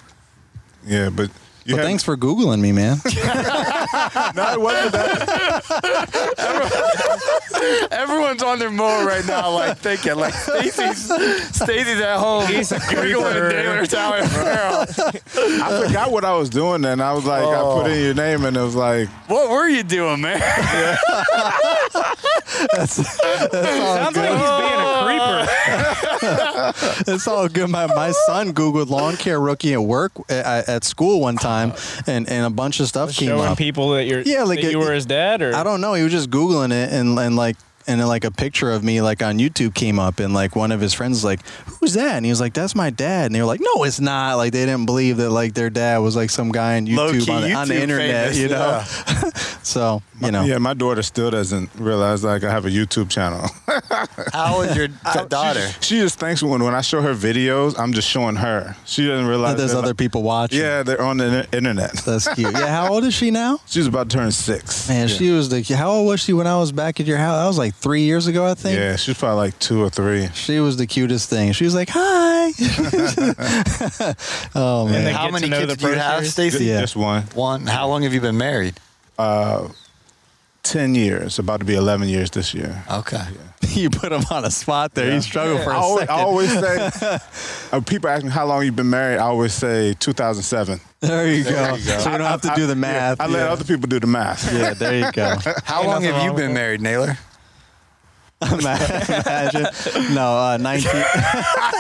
Yeah, 0.87 1.11
but 1.11 1.31
you 1.69 1.77
But 1.77 1.85
thanks 1.85 2.03
for 2.03 2.17
googling 2.17 2.61
me, 2.61 2.73
man. 2.73 2.97
No, 4.35 4.53
it 4.53 4.61
wasn't 4.61 4.93
that. 4.93 5.65
Everyone's 7.91 8.43
on 8.43 8.59
their 8.59 8.71
mode 8.71 9.07
right 9.07 9.25
now, 9.27 9.51
like 9.51 9.77
thinking, 9.79 10.17
like 10.17 10.33
Stacy's 10.35 11.05
Stacy's 11.55 12.01
at 12.01 12.19
home. 12.19 12.47
He's 12.47 12.73
a 12.73 12.81
creeper. 12.89 13.51
Taylor 13.51 13.87
Tower. 13.87 14.21
I 14.23 15.83
forgot 15.85 16.11
what 16.11 16.25
I 16.25 16.35
was 16.35 16.49
doing, 16.49 16.85
and 16.85 17.03
I 17.03 17.13
was 17.13 17.25
like, 17.25 17.45
I 17.45 17.61
put 17.61 17.87
in 17.87 17.93
oh. 17.93 18.05
your 18.05 18.15
name, 18.15 18.45
and 18.45 18.57
it 18.57 18.63
was 18.63 18.75
like, 18.77 19.09
What 19.27 19.51
were 19.51 19.69
you 19.69 19.83
doing, 19.83 20.21
man? 20.21 20.41
Sounds 22.87 23.09
like 24.17 24.31
he's 24.31 24.51
being 24.59 24.81
a 24.81 25.03
creeper. 25.05 25.47
it's 27.07 27.27
all 27.29 27.49
good. 27.49 27.69
My, 27.69 27.87
my 27.87 28.11
son 28.27 28.53
googled 28.53 28.89
lawn 28.89 29.17
care 29.17 29.41
rookie 29.41 29.73
at 29.75 29.83
work 29.83 30.13
uh, 30.31 30.33
at, 30.35 30.69
at 30.69 30.85
school 30.85 31.21
one 31.21 31.37
time, 31.37 31.73
and, 32.07 32.29
and 32.29 32.47
a 32.47 32.51
bunch 32.51 32.81
of 32.81 32.89
stuff 32.89 33.13
came 33.15 33.31
up. 33.31 33.39
Showing 33.39 33.49
up. 33.53 33.59
people 33.59 33.91
that 33.91 34.05
you're 34.05 34.21
Yeah, 34.21 34.43
like 34.45 34.61
that 34.61 34.67
it- 34.69 34.71
you 34.73 34.79
were 34.79 34.93
his 34.93 35.07
dad, 35.07 35.43
or 35.43 35.55
I 35.55 35.63
don't 35.63 35.81
know. 35.81 35.95
He 35.95 36.03
was 36.03 36.13
just 36.13 36.31
googling 36.31 36.73
it, 36.73 36.93
and 36.93 37.19
and 37.19 37.37
like 37.37 37.57
and 37.87 37.99
then 37.99 38.07
like 38.07 38.25
a 38.25 38.31
picture 38.31 38.71
of 38.71 38.85
me 38.85 39.01
like 39.01 39.23
on 39.23 39.39
YouTube 39.39 39.75
came 39.75 39.99
up, 39.99 40.21
and 40.21 40.35
like 40.35 40.55
one 40.55 40.73
of 40.73 40.81
his 40.81 40.93
friends 40.93 41.17
was 41.19 41.25
like, 41.25 41.41
"Who's 41.81 41.95
that?" 41.95 42.17
And 42.17 42.25
he 42.27 42.31
was 42.31 42.41
like, 42.41 42.53
"That's 42.53 42.75
my 42.75 42.91
dad." 42.91 43.27
And 43.27 43.35
they 43.35 43.41
were 43.41 43.47
like, 43.47 43.61
"No, 43.63 43.85
it's 43.85 43.99
not." 44.01 44.37
Like 44.37 44.53
they 44.53 44.67
didn't 44.67 44.85
believe 44.85 45.17
that 45.19 45.31
like 45.31 45.55
their 45.55 45.71
dad 45.71 45.99
was 45.99 46.15
like 46.15 46.29
some 46.29 46.51
guy 46.53 46.77
on 46.77 46.87
YouTube 46.87 46.97
Low-key 46.97 47.31
on, 47.33 47.43
the- 47.43 47.53
on 47.55 47.69
the 47.69 47.75
YouTube 47.75 47.81
internet, 47.81 48.23
famous, 48.35 48.39
you 48.39 48.49
know. 48.49 48.85
yeah. 48.87 49.31
so 49.63 50.03
you 50.21 50.31
know, 50.33 50.45
yeah, 50.45 50.59
my 50.59 50.75
daughter 50.75 51.03
still 51.03 51.31
doesn't 51.31 51.71
realize 51.77 52.23
like 52.25 52.45
I 52.45 52.51
have 52.51 52.67
a 52.67 52.71
YouTube 52.71 53.09
channel. 53.09 53.49
How 54.33 54.57
old 54.57 54.67
is 54.67 54.77
your 54.77 54.89
t- 55.13 55.25
daughter? 55.29 55.67
She, 55.81 55.97
she 55.97 56.01
just 56.01 56.19
thinks 56.19 56.43
when 56.43 56.63
when 56.63 56.75
I 56.75 56.81
show 56.81 57.01
her 57.03 57.15
videos, 57.15 57.79
I'm 57.79 57.93
just 57.93 58.09
showing 58.09 58.37
her. 58.37 58.77
She 58.85 59.07
doesn't 59.07 59.27
realize 59.27 59.57
there's 59.57 59.75
other 59.75 59.89
like- 59.89 59.97
people 59.97 60.23
watching. 60.23 60.61
Yeah, 60.61 60.83
they're 60.83 61.03
on 61.03 61.17
the 61.19 61.47
internet. 61.53 61.93
That's 62.05 62.33
cute. 62.35 62.53
Yeah, 62.53 62.67
how 62.85 62.93
old 62.93 63.05
is 63.05 63.15
she 63.15 63.31
now? 63.31 63.61
She's 63.67 63.87
about 63.87 64.11
to 64.11 64.17
turn 64.17 64.31
six. 64.33 64.89
Man, 64.89 65.09
she 65.09 65.31
was 65.31 65.49
the. 65.49 65.63
How 65.75 65.91
old 65.91 66.07
was 66.09 66.21
she 66.21 66.33
when 66.33 66.47
I 66.47 66.57
was 66.59 66.73
back 66.73 67.01
at 67.01 67.07
your 67.07 67.19
house? 67.19 67.37
That 67.43 67.47
was 67.47 67.59
like 67.59 67.75
three 67.75 68.03
years 68.03 68.27
ago, 68.27 68.47
I 68.47 68.55
think. 68.55 68.77
Yeah, 68.79 68.97
she's 68.97 69.17
probably 69.19 69.37
like 69.37 69.59
two 69.59 69.83
or 69.83 69.91
three. 69.91 70.29
She 70.35 70.61
was 70.61 70.77
the 70.77 70.87
cutest 70.87 71.29
thing. 71.31 71.53
She 71.53 71.65
was 71.65 71.75
like, 71.75 71.89
"Hi." 71.93 72.53
oh 74.55 74.87
man. 74.89 75.05
they 75.05 75.13
How 75.13 75.31
many 75.31 75.49
kids 75.49 75.77
do 75.77 75.89
you 75.89 75.95
have, 75.95 76.19
person. 76.21 76.31
Stacy? 76.31 76.65
Yeah. 76.67 76.81
Just 76.81 76.97
one. 76.97 77.23
One. 77.35 77.67
How 77.67 77.89
long 77.89 78.03
have 78.03 78.15
you 78.15 78.21
been 78.21 78.39
married? 78.39 78.75
Uh, 79.19 79.69
Ten 80.69 80.95
years, 80.95 81.39
about 81.39 81.61
to 81.61 81.65
be 81.67 81.75
eleven 81.75 82.09
years 82.09 82.31
this 82.31 82.53
year. 82.53 82.85
Okay. 82.91 83.25
you 83.69 83.89
put 83.89 84.13
him 84.13 84.23
on 84.31 84.45
a 84.45 84.51
spot 84.51 84.95
there. 84.95 85.13
He 85.13 85.21
struggled 85.23 85.63
for 85.63 85.73
I 85.73 85.77
a 85.77 85.79
always, 85.79 86.01
second. 86.07 86.15
I 86.15 86.23
always 86.23 86.95
say, 86.95 87.19
uh, 87.73 87.81
people 87.81 88.11
ask 88.11 88.23
me 88.23 88.31
how 88.31 88.45
long 88.47 88.65
you've 88.65 88.77
been 88.77 88.91
married. 88.91 89.17
I 89.19 89.23
always 89.29 89.55
say 89.55 89.95
2007. 89.95 90.79
There 91.01 91.33
you 91.33 91.45
go. 91.45 91.51
There 91.51 91.77
you 91.79 91.87
go. 91.87 91.99
So 92.01 92.13
you 92.13 92.19
don't 92.19 92.27
have 92.27 92.43
to 92.43 92.53
I- 92.53 92.57
do 92.57 92.67
the 92.67 92.73
I- 92.73 92.77
math. 92.77 93.21
I 93.21 93.27
let 93.29 93.39
yeah. 93.39 93.53
other 93.53 93.65
people 93.65 93.89
do 93.89 93.99
the 93.99 94.07
math. 94.07 94.53
Yeah, 94.53 94.75
there 94.75 94.99
you 94.99 95.11
go. 95.13 95.37
How 95.65 95.85
long 95.87 96.03
have 96.03 96.23
you 96.23 96.35
been 96.35 96.53
married, 96.53 96.83
Naylor? 96.83 97.17
Imagine. 98.43 99.67
No, 100.15 100.37
uh, 100.39 100.59
19, 100.61 100.91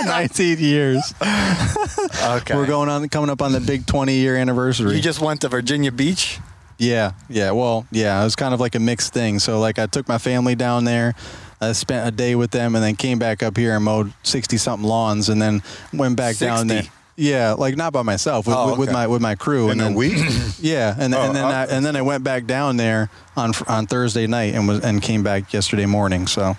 19 0.06 0.58
years. 0.58 1.14
Okay. 1.20 2.54
We're 2.56 2.66
going 2.66 2.88
on, 2.88 3.08
coming 3.10 3.30
up 3.30 3.42
on 3.42 3.52
the 3.52 3.60
big 3.60 3.86
20 3.86 4.14
year 4.14 4.36
anniversary. 4.36 4.96
You 4.96 5.02
just 5.02 5.20
went 5.20 5.42
to 5.42 5.48
Virginia 5.48 5.92
Beach. 5.92 6.40
Yeah, 6.78 7.12
yeah. 7.28 7.50
Well, 7.50 7.86
yeah, 7.90 8.20
it 8.20 8.24
was 8.24 8.36
kind 8.36 8.54
of 8.54 8.60
like 8.60 8.74
a 8.74 8.80
mixed 8.80 9.12
thing. 9.12 9.38
So, 9.40 9.58
like, 9.60 9.78
I 9.78 9.86
took 9.86 10.08
my 10.08 10.18
family 10.18 10.54
down 10.54 10.84
there. 10.84 11.14
I 11.60 11.72
spent 11.72 12.06
a 12.06 12.12
day 12.12 12.36
with 12.36 12.52
them, 12.52 12.74
and 12.76 12.84
then 12.84 12.94
came 12.94 13.18
back 13.18 13.42
up 13.42 13.56
here 13.56 13.74
and 13.74 13.84
mowed 13.84 14.12
sixty 14.22 14.56
something 14.58 14.88
lawns, 14.88 15.28
and 15.28 15.42
then 15.42 15.62
went 15.92 16.16
back 16.16 16.36
down 16.36 16.68
there. 16.68 16.84
Yeah, 17.16 17.54
like 17.54 17.76
not 17.76 17.92
by 17.92 18.02
myself, 18.02 18.46
with, 18.46 18.54
Oh, 18.56 18.70
with, 18.70 18.78
with 18.78 18.92
my 18.92 19.08
with 19.08 19.20
my 19.20 19.34
crew, 19.34 19.64
In 19.64 19.72
and 19.72 19.80
a 19.80 19.84
then 19.86 19.94
week? 19.94 20.18
Yeah, 20.60 20.94
and, 20.96 21.12
Oh, 21.12 21.20
and 21.20 21.34
then 21.34 21.46
I, 21.46 21.64
and 21.66 21.84
then 21.84 21.96
I 21.96 22.02
went 22.02 22.22
back 22.22 22.46
down 22.46 22.76
there 22.76 23.10
on 23.36 23.50
on 23.66 23.88
Thursday 23.88 24.28
night 24.28 24.54
and 24.54 24.68
was 24.68 24.84
and 24.84 25.02
came 25.02 25.24
back 25.24 25.52
yesterday 25.52 25.84
morning. 25.86 26.28
So, 26.28 26.56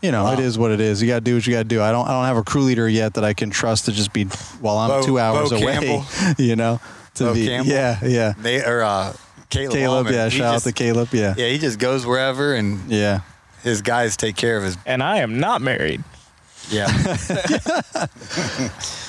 you 0.00 0.10
know, 0.10 0.32
it 0.32 0.38
is 0.38 0.56
what 0.58 0.70
it 0.70 0.80
is. 0.80 1.02
You 1.02 1.08
got 1.08 1.16
to 1.16 1.20
do 1.20 1.34
what 1.34 1.46
you 1.46 1.52
got 1.52 1.58
to 1.58 1.64
do. 1.64 1.82
I 1.82 1.92
don't 1.92 2.08
I 2.08 2.12
don't 2.12 2.24
have 2.24 2.38
a 2.38 2.42
crew 2.42 2.62
leader 2.62 2.88
yet 2.88 3.12
that 3.12 3.24
I 3.24 3.34
can 3.34 3.50
trust 3.50 3.84
to 3.84 3.92
just 3.92 4.14
be 4.14 4.24
while 4.62 4.78
I'm 4.78 4.88
Bo- 4.88 5.02
two 5.02 5.18
hours 5.18 5.50
Bo 5.50 5.56
away. 5.56 5.72
Campbell? 5.74 6.04
You 6.42 6.56
know, 6.56 6.80
to 7.18 7.24
Bo 7.24 7.34
be 7.34 7.46
Campbell? 7.46 7.72
yeah 7.72 7.98
yeah. 8.04 8.32
They 8.38 8.64
or 8.64 8.82
uh, 8.82 9.12
Caleb. 9.50 9.72
Caleb, 9.74 9.96
Allman. 10.06 10.12
yeah. 10.14 10.24
He 10.28 10.38
Shout 10.38 10.54
just- 10.54 10.66
out 10.66 10.70
to 10.70 10.74
Caleb, 10.74 11.08
yeah. 11.12 11.34
Yeah, 11.36 11.48
he 11.48 11.58
just 11.58 11.78
goes 11.78 12.04
wherever, 12.06 12.54
and 12.54 12.90
Yeah. 12.90 13.20
his 13.62 13.80
guys 13.82 14.16
take 14.16 14.36
care 14.36 14.56
of 14.58 14.64
his. 14.64 14.76
And 14.86 15.02
I 15.02 15.18
am 15.18 15.38
not 15.40 15.60
married. 15.62 16.02
Yeah. 16.70 16.86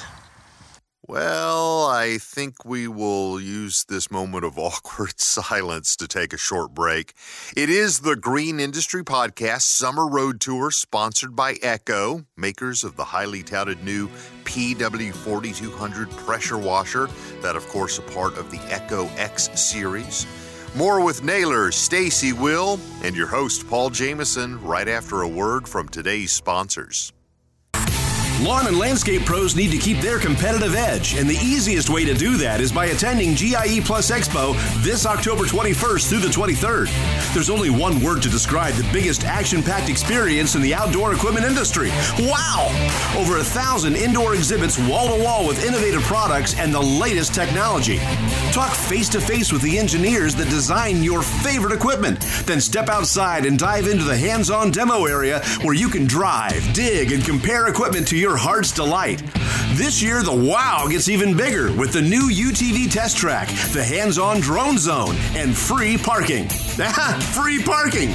Well, 1.09 1.87
I 1.87 2.19
think 2.19 2.63
we 2.63 2.87
will 2.87 3.41
use 3.41 3.83
this 3.83 4.11
moment 4.11 4.45
of 4.45 4.59
awkward 4.59 5.19
silence 5.19 5.95
to 5.95 6.07
take 6.07 6.33
a 6.33 6.37
short 6.37 6.75
break. 6.75 7.15
It 7.57 7.67
is 7.67 8.01
the 8.01 8.15
Green 8.15 8.59
Industry 8.59 9.03
Podcast 9.03 9.63
Summer 9.63 10.07
Road 10.07 10.39
Tour, 10.39 10.69
sponsored 10.69 11.35
by 11.35 11.55
Echo, 11.63 12.25
makers 12.37 12.83
of 12.83 12.95
the 12.95 13.05
highly 13.05 13.41
touted 13.41 13.83
new 13.83 14.07
PW4200 14.43 16.15
pressure 16.27 16.59
washer, 16.59 17.09
that, 17.41 17.55
of 17.55 17.67
course, 17.69 17.97
a 17.97 18.03
part 18.03 18.37
of 18.37 18.51
the 18.51 18.59
Echo 18.71 19.07
X 19.17 19.49
series. 19.59 20.27
More 20.75 21.03
with 21.03 21.23
Naylor, 21.23 21.71
Stacy 21.71 22.33
Will, 22.33 22.79
and 23.01 23.15
your 23.15 23.25
host, 23.25 23.67
Paul 23.67 23.89
Jamison, 23.89 24.61
right 24.61 24.87
after 24.87 25.23
a 25.23 25.27
word 25.27 25.67
from 25.67 25.89
today's 25.89 26.31
sponsors. 26.31 27.13
Lawn 28.41 28.67
and 28.67 28.77
landscape 28.79 29.25
pros 29.25 29.53
need 29.53 29.69
to 29.71 29.77
keep 29.77 29.99
their 29.99 30.17
competitive 30.17 30.73
edge, 30.73 31.15
and 31.15 31.29
the 31.29 31.35
easiest 31.43 31.89
way 31.89 32.05
to 32.05 32.13
do 32.13 32.37
that 32.37 32.61
is 32.61 32.71
by 32.71 32.85
attending 32.85 33.35
GIE 33.35 33.81
Plus 33.81 34.11
Expo 34.11 34.55
this 34.81 35.05
October 35.05 35.43
21st 35.43 36.07
through 36.07 36.19
the 36.19 36.29
23rd. 36.29 37.33
There's 37.33 37.49
only 37.49 37.69
one 37.69 38.01
word 38.01 38.21
to 38.21 38.29
describe 38.29 38.75
the 38.75 38.89
biggest 38.93 39.25
action 39.25 39.61
packed 39.61 39.89
experience 39.89 40.55
in 40.55 40.61
the 40.61 40.73
outdoor 40.73 41.13
equipment 41.13 41.45
industry. 41.45 41.89
Wow! 42.17 42.69
Over 43.17 43.39
a 43.39 43.43
thousand 43.43 43.97
indoor 43.97 44.35
exhibits 44.35 44.79
wall 44.79 45.17
to 45.17 45.21
wall 45.21 45.45
with 45.45 45.65
innovative 45.65 46.03
products 46.03 46.57
and 46.57 46.73
the 46.73 46.81
latest 46.81 47.35
technology. 47.35 47.97
Talk 48.53 48.71
face 48.71 49.09
to 49.09 49.19
face 49.19 49.51
with 49.51 49.63
the 49.63 49.77
engineers 49.77 50.33
that 50.35 50.49
design 50.49 51.03
your 51.03 51.23
favorite 51.23 51.73
equipment. 51.73 52.21
Then 52.45 52.61
step 52.61 52.87
outside 52.87 53.45
and 53.45 53.59
dive 53.59 53.87
into 53.87 54.05
the 54.05 54.17
hands 54.17 54.49
on 54.49 54.71
demo 54.71 55.03
area 55.05 55.41
where 55.63 55.75
you 55.75 55.89
can 55.89 56.05
drive, 56.05 56.73
dig, 56.73 57.11
and 57.11 57.25
compare 57.25 57.67
equipment 57.67 58.07
to 58.07 58.15
your 58.15 58.28
heart's 58.37 58.71
delight. 58.71 59.21
This 59.73 60.01
year, 60.01 60.23
the 60.23 60.33
wow 60.33 60.87
gets 60.89 61.09
even 61.09 61.35
bigger 61.35 61.71
with 61.73 61.93
the 61.93 62.01
new 62.01 62.29
UTV 62.29 62.91
test 62.91 63.17
track, 63.17 63.47
the 63.71 63.83
hands 63.83 64.17
on 64.17 64.39
drone 64.39 64.77
zone, 64.77 65.15
and 65.35 65.55
free 65.55 65.97
parking. 65.97 66.49
free 67.33 67.61
parking! 67.63 68.09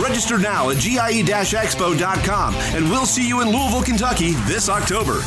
Register 0.00 0.38
now 0.38 0.70
at 0.70 0.78
GIE 0.78 1.22
expo.com 1.22 2.54
and 2.54 2.90
we'll 2.90 3.06
see 3.06 3.26
you 3.26 3.40
in 3.40 3.48
Louisville, 3.48 3.82
Kentucky 3.82 4.32
this 4.46 4.68
October. 4.68 5.22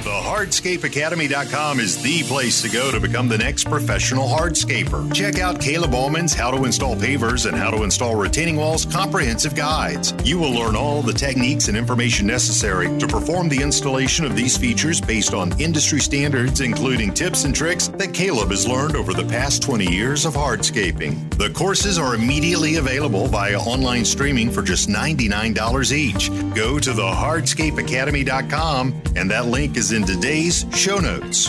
TheHardscapeAcademy.com 0.00 1.78
is 1.78 2.02
the 2.02 2.22
place 2.22 2.62
to 2.62 2.70
go 2.70 2.90
to 2.90 2.98
become 2.98 3.28
the 3.28 3.36
next 3.36 3.64
professional 3.64 4.26
hardscaper. 4.26 5.12
Check 5.14 5.38
out 5.38 5.60
Caleb 5.60 5.92
Allman's 5.94 6.32
How 6.32 6.50
to 6.50 6.64
Install 6.64 6.96
Pavers 6.96 7.46
and 7.46 7.54
How 7.54 7.70
to 7.70 7.82
Install 7.82 8.14
Retaining 8.14 8.56
Walls 8.56 8.86
comprehensive 8.86 9.54
guides. 9.54 10.14
You 10.24 10.38
will 10.38 10.52
learn 10.52 10.74
all 10.74 11.02
the 11.02 11.12
techniques 11.12 11.68
and 11.68 11.76
information 11.76 12.26
necessary 12.26 12.88
to 12.98 13.06
perform 13.06 13.50
the 13.50 13.60
installation 13.60 14.24
of 14.24 14.34
these 14.34 14.56
features 14.56 15.02
based 15.02 15.34
on 15.34 15.58
industry 15.60 16.00
standards, 16.00 16.62
including 16.62 17.12
tips 17.12 17.44
and 17.44 17.54
tricks 17.54 17.88
that 17.88 18.14
Caleb 18.14 18.50
has 18.50 18.66
learned 18.66 18.96
over 18.96 19.12
the 19.12 19.26
past 19.26 19.62
20 19.62 19.92
years 19.92 20.24
of 20.24 20.32
hardscaping. 20.32 21.36
The 21.36 21.50
courses 21.50 21.98
are 21.98 22.14
immediately 22.14 22.76
available 22.76 23.26
via 23.26 23.58
online 23.58 24.06
streaming 24.06 24.50
for 24.50 24.62
just 24.62 24.88
$99 24.88 25.92
each. 25.92 26.30
Go 26.54 26.78
to 26.78 26.92
the 26.94 27.10
thehardscapeacademy.com 27.10 29.02
and 29.16 29.30
that 29.30 29.46
link 29.46 29.76
is 29.76 29.89
in 29.92 30.04
today's 30.04 30.64
show 30.74 30.98
notes. 30.98 31.46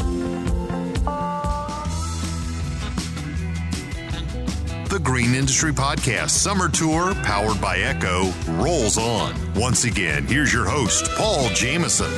The 4.90 5.00
Green 5.02 5.34
Industry 5.36 5.72
Podcast 5.72 6.32
Summer 6.32 6.68
Tour, 6.70 7.14
powered 7.24 7.62
by 7.62 7.78
Echo, 7.80 8.32
rolls 8.48 8.98
on. 8.98 9.36
Once 9.54 9.84
again, 9.86 10.26
here's 10.26 10.54
your 10.54 10.66
host, 10.66 11.10
Paul 11.16 11.50
Jamison. 11.50 12.12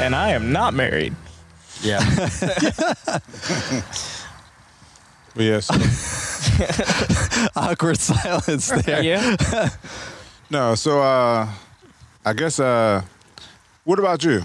And 0.00 0.14
I 0.14 0.30
am 0.30 0.52
not 0.52 0.74
married. 0.74 1.14
yeah. 1.82 2.00
Yes. 5.36 5.70
Awkward 7.56 7.96
silence 7.98 8.70
there. 8.70 9.02
Yeah. 9.04 9.68
no, 10.50 10.74
so 10.74 11.00
uh, 11.00 11.48
I 12.24 12.32
guess, 12.32 12.58
uh, 12.58 13.02
what 13.88 13.98
about 13.98 14.22
you? 14.22 14.42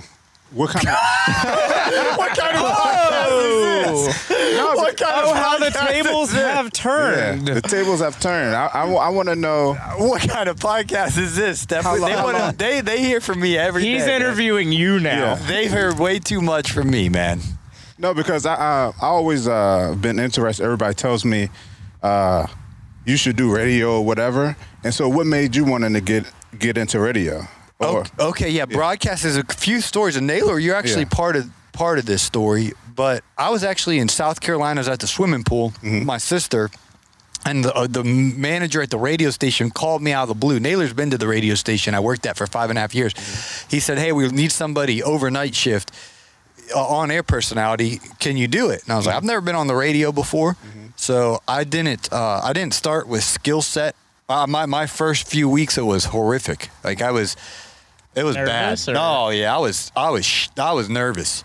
What 0.53 0.69
kind 0.69 0.87
of. 0.87 0.93
what 2.17 2.37
kind 2.37 2.55
of 2.55 2.63
podcast 2.63 3.27
is 3.43 4.27
this? 4.29 4.29
No, 4.57 4.75
What 4.77 4.95
kind 4.95 5.15
of 5.15 5.25
Oh, 5.25 5.33
how 5.33 5.57
the 5.59 5.69
tables 5.69 6.29
is 6.29 6.35
this? 6.35 6.43
have 6.43 6.65
yeah, 6.65 6.69
turned. 6.69 7.47
the 7.47 7.61
tables 7.61 7.99
have 7.99 8.17
turned. 8.21 8.55
I, 8.55 8.67
I, 8.67 9.09
want 9.09 9.27
to 9.27 9.35
know. 9.35 9.73
What 9.97 10.21
kind 10.29 10.47
of 10.47 10.55
podcast 10.57 11.17
is 11.17 11.35
this, 11.35 11.59
Steph? 11.59 11.83
How 11.83 11.97
long- 11.97 12.09
They, 12.09 12.15
wanna- 12.15 12.53
they 12.57 12.79
they 12.79 12.99
hear 12.99 13.19
from 13.19 13.41
me 13.41 13.57
every 13.57 13.81
day. 13.83 13.93
He's 13.95 14.05
man. 14.05 14.21
interviewing 14.21 14.71
you 14.71 15.01
now. 15.01 15.33
Yeah. 15.33 15.35
They've 15.45 15.71
heard 15.71 15.99
way 15.99 16.19
too 16.19 16.41
much 16.41 16.71
from 16.71 16.89
me, 16.89 17.09
man. 17.09 17.41
No, 17.97 18.13
because 18.13 18.45
I 18.45 18.55
I, 18.55 18.93
I 19.01 19.07
always 19.07 19.45
uh, 19.45 19.93
been 19.99 20.19
interested. 20.19 20.63
Everybody 20.63 20.93
tells 20.93 21.25
me 21.25 21.49
uh, 22.01 22.47
you 23.05 23.17
should 23.17 23.35
do 23.35 23.53
radio 23.53 23.97
or 23.97 24.05
whatever. 24.05 24.55
And 24.85 24.93
so, 24.93 25.09
what 25.09 25.25
made 25.27 25.53
you 25.53 25.65
wanting 25.65 25.93
to 25.95 26.01
get 26.01 26.31
get 26.57 26.77
into 26.77 27.01
radio? 27.01 27.45
Or, 27.89 27.99
Okay, 28.01 28.09
okay, 28.19 28.49
yeah, 28.49 28.65
broadcast 28.65 29.25
is 29.25 29.37
a 29.37 29.43
few 29.43 29.81
stories. 29.81 30.15
And 30.15 30.27
Naylor, 30.27 30.59
you're 30.59 30.75
actually 30.75 31.03
Yeah. 31.03 31.09
part 31.17 31.35
of 31.35 31.49
part 31.73 31.97
of 31.99 32.05
this 32.05 32.21
story. 32.21 32.73
But 32.95 33.23
I 33.37 33.49
was 33.49 33.63
actually 33.63 33.97
in 33.99 34.07
South 34.09 34.39
Carolina. 34.41 34.79
I 34.79 34.81
was 34.81 34.87
at 34.87 34.99
the 34.99 35.07
swimming 35.07 35.43
pool. 35.43 35.71
Mm-hmm. 35.81 36.05
My 36.05 36.19
sister 36.19 36.69
and 37.45 37.65
the, 37.65 37.73
uh, 37.73 37.87
the 37.87 38.03
manager 38.03 38.81
at 38.83 38.89
the 38.91 38.97
radio 38.99 39.31
station 39.31 39.71
called 39.71 40.01
me 40.01 40.13
out 40.13 40.23
of 40.23 40.27
the 40.29 40.35
blue. 40.35 40.59
Naylor's 40.59 40.93
been 40.93 41.09
to 41.09 41.17
the 41.17 41.27
radio 41.27 41.55
station 41.55 41.95
I 41.95 41.99
worked 41.99 42.25
at 42.27 42.37
for 42.37 42.45
five 42.47 42.69
and 42.69 42.77
a 42.77 42.81
half 42.81 42.93
years. 42.93 43.13
He 43.69 43.79
said, 43.79 43.97
"Hey, 43.97 44.11
we 44.11 44.27
need 44.29 44.51
somebody 44.51 45.01
overnight 45.03 45.55
shift." 45.55 45.91
on 46.73 47.11
air 47.11 47.23
personality, 47.23 47.99
can 48.19 48.37
you 48.37 48.47
do 48.47 48.69
it? 48.69 48.81
And 48.83 48.93
I 48.93 48.97
was 48.97 49.05
like, 49.05 49.15
I've 49.15 49.23
never 49.23 49.41
been 49.41 49.55
on 49.55 49.67
the 49.67 49.75
radio 49.75 50.11
before, 50.13 50.55
so 50.95 51.41
I 51.47 51.65
didn't. 51.65 52.11
Uh, 52.11 52.39
I 52.43 52.53
didn't 52.53 52.73
start 52.73 53.07
with 53.07 53.23
skill 53.23 53.61
set. 53.61 53.95
Uh, 54.29 54.47
my 54.47 54.65
my 54.65 54.87
first 54.87 55.27
few 55.27 55.49
weeks 55.49 55.77
it 55.77 55.83
was 55.85 56.05
horrific. 56.05 56.69
Like 56.83 57.01
I 57.01 57.11
was, 57.11 57.35
it 58.15 58.23
was 58.23 58.35
Nervous, 58.35 58.85
bad. 58.85 58.95
or- 58.95 58.99
Oh 58.99 59.29
yeah, 59.29 59.55
I 59.55 59.59
was 59.59 59.91
I 59.95 60.09
was 60.09 60.49
I 60.57 60.73
was 60.73 60.89
nervous, 60.89 61.43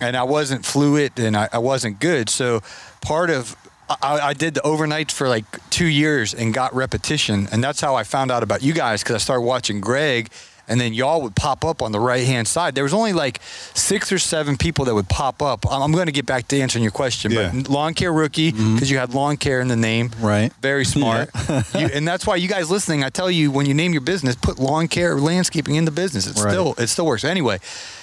and 0.00 0.16
I 0.16 0.22
wasn't 0.24 0.64
fluid 0.64 1.12
and 1.18 1.36
I, 1.36 1.48
I 1.52 1.58
wasn't 1.58 2.00
good. 2.00 2.28
So 2.28 2.62
part 3.00 3.30
of 3.30 3.56
I, 4.02 4.18
I 4.30 4.32
did 4.32 4.54
the 4.54 4.60
overnights 4.60 5.10
for 5.12 5.28
like 5.28 5.44
two 5.70 5.86
years 5.86 6.32
and 6.34 6.54
got 6.54 6.74
repetition, 6.74 7.48
and 7.52 7.62
that's 7.62 7.80
how 7.80 7.94
I 7.94 8.02
found 8.04 8.30
out 8.30 8.42
about 8.42 8.62
you 8.62 8.72
guys 8.72 9.02
because 9.02 9.14
I 9.16 9.18
started 9.18 9.42
watching 9.42 9.80
Greg, 9.80 10.30
and 10.68 10.80
then 10.80 10.94
y'all 10.94 11.20
would 11.22 11.34
pop 11.36 11.64
up 11.64 11.82
on 11.82 11.92
the 11.92 12.00
right 12.00 12.24
hand 12.26 12.48
side. 12.48 12.74
There 12.74 12.84
was 12.84 12.94
only 12.94 13.12
like 13.12 13.40
six 13.74 14.10
or 14.12 14.18
seven 14.18 14.56
people 14.56 14.84
that 14.86 14.94
would 14.94 15.08
pop 15.08 15.42
up. 15.42 15.70
I'm, 15.70 15.82
I'm 15.82 15.92
going 15.92 16.06
to 16.06 16.12
get 16.12 16.26
back 16.26 16.48
to 16.48 16.60
answering 16.60 16.82
your 16.82 16.92
question, 16.92 17.30
Yeah. 17.32 17.50
but 17.54 17.68
lawn 17.68 17.94
care 17.94 18.12
rookie 18.12 18.52
mm-hmm. 18.52 18.74
because 18.74 18.90
you 18.90 18.98
had 18.98 19.14
lawn 19.14 19.36
care 19.36 19.60
in 19.60 19.68
the 19.68 19.76
name, 19.76 20.10
Right. 20.20 20.52
Very 20.60 20.84
smart, 20.84 21.30
you, 21.74 21.88
and 21.92 22.06
that's 22.06 22.26
why 22.26 22.36
you 22.36 22.48
guys 22.48 22.70
listening. 22.70 23.04
I 23.04 23.10
tell 23.10 23.30
you 23.30 23.50
when 23.50 23.66
you 23.66 23.74
name 23.74 23.92
your 23.92 24.00
business, 24.02 24.36
put 24.36 24.58
lawn 24.58 24.88
care 24.88 25.12
or 25.16 25.20
landscaping 25.20 25.74
in 25.74 25.84
the 25.84 25.90
business. 25.90 26.26
It 26.26 26.36
Right. 26.42 26.50
still 26.50 26.74
it 26.78 26.86
still 26.88 27.06
works 27.06 27.24
anyway. 27.24 27.58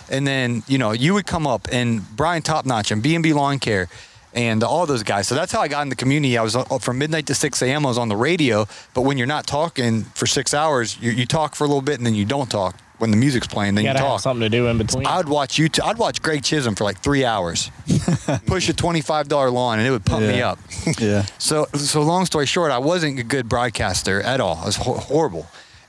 And 0.09 0.28
then 0.28 0.64
you 0.68 0.78
know 0.78 0.91
you 0.91 1.14
would 1.14 1.26
come 1.26 1.47
up 1.47 1.68
and 1.72 2.01
Brian 2.16 2.41
Top 2.41 2.66
Notch 2.66 2.91
and 2.91 3.01
B 3.01 3.16
and 3.16 3.24
B 3.24 3.34
Lawn 3.34 3.59
Care, 3.59 3.88
and 4.34 4.64
all 4.64 4.86
those 4.86 5.04
guys. 5.04 5.28
So 5.28 5.36
that's 5.36 5.52
how 5.52 5.62
I 5.62 5.68
got 5.68 5.82
in 5.82 5.90
the 5.90 5.96
community. 5.96 6.38
I 6.38 6.42
was 6.42 6.56
uh, 6.56 6.64
from 6.80 6.98
midnight 6.98 7.28
to 7.28 7.36
6 7.36 7.62
a.m. 7.62 7.86
I 7.86 7.90
was 7.90 7.98
on 7.98 8.10
the 8.10 8.16
radio, 8.16 8.68
but 8.94 9.02
when 9.02 9.18
you're 9.18 9.28
not 9.28 9.46
talking 9.48 10.04
for 10.16 10.26
six 10.26 10.54
hours, 10.54 10.98
you, 11.02 11.12
you 11.12 11.26
talk 11.26 11.56
for 11.56 11.64
a 11.66 11.68
little 11.68 11.82
bit 11.82 11.98
and 11.98 12.06
then 12.06 12.16
you 12.16 12.26
don't 12.26 12.50
talk. 12.50 12.76
When 13.00 13.10
the 13.10 13.18
music's 13.18 13.48
playing, 13.48 13.74
then 13.74 13.84
You 13.84 13.90
you, 13.90 13.94
gotta 13.96 14.04
talk. 14.06 14.12
have 14.12 14.22
something 14.22 14.42
to 14.42 14.50
do 14.50 14.68
in 14.68 14.78
between. 14.78 15.08
I'd 15.08 15.28
watch 15.28 15.56
YouTube. 15.56 15.84
I'd 15.86 15.98
watch 15.98 16.22
Greg 16.22 16.44
Chisholm 16.44 16.76
for 16.76 16.84
like 16.84 17.00
three 17.00 17.26
hours, 17.26 17.72
push 18.46 18.70
a 18.70 18.74
twenty-five 18.74 19.28
dollar 19.28 19.50
lawn, 19.50 19.80
and 19.80 19.88
it 19.88 19.90
would 19.92 20.06
pump 20.06 20.22
me 20.24 20.40
up. 20.44 20.60
Yeah. 21.00 21.26
So, 21.40 21.66
so 21.74 22.04
long 22.04 22.28
story 22.28 22.46
short, 22.46 22.72
I 22.72 22.78
wasn't 22.78 23.18
a 23.18 23.24
good 23.24 23.50
broadcaster 23.50 24.22
at 24.22 24.40
all. 24.40 24.58
I 24.62 24.66
was 24.68 24.76
ho- 24.76 24.94
horrible. 25.00 25.48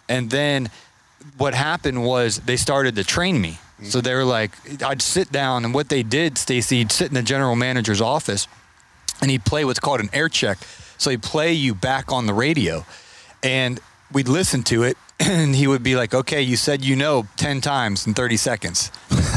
And 0.09 0.31
then 0.31 0.71
what 1.37 1.53
happened 1.53 2.03
was 2.03 2.39
they 2.39 2.57
started 2.57 2.97
to 2.97 3.05
train 3.05 3.39
me. 3.43 3.59
So 3.85 4.01
they 4.01 4.15
were 4.15 4.25
like, 4.25 4.53
I'd 4.83 5.03
sit 5.03 5.33
down, 5.33 5.65
and 5.65 5.75
what 5.75 5.89
they 5.89 6.03
did, 6.03 6.39
Stacy, 6.39 6.79
he'd 6.79 6.93
sit 6.93 7.09
in 7.09 7.15
the 7.15 7.23
general 7.23 7.57
manager's 7.57 8.01
office, 8.01 8.49
and 9.21 9.31
he'd 9.31 9.45
play 9.45 9.65
what's 9.65 9.81
called 9.81 10.01
an 10.01 10.11
air 10.13 10.29
check. 10.29 10.59
So 10.99 11.11
he'd 11.11 11.23
play 11.23 11.53
you 11.53 11.75
back 11.75 12.13
on 12.13 12.27
the 12.27 12.35
radio, 12.35 12.87
and 13.43 13.81
we'd 14.13 14.29
listen 14.29 14.63
to 14.65 14.83
it, 14.85 14.97
and 15.21 15.55
he 15.55 15.67
would 15.67 15.83
be 15.83 15.97
like, 15.97 16.15
"Okay, 16.15 16.43
you 16.43 16.57
said 16.57 16.85
you 16.85 16.97
know 16.97 17.27
ten 17.37 17.61
times 17.61 18.07
in 18.07 18.15
thirty 18.15 18.37
seconds." 18.37 18.91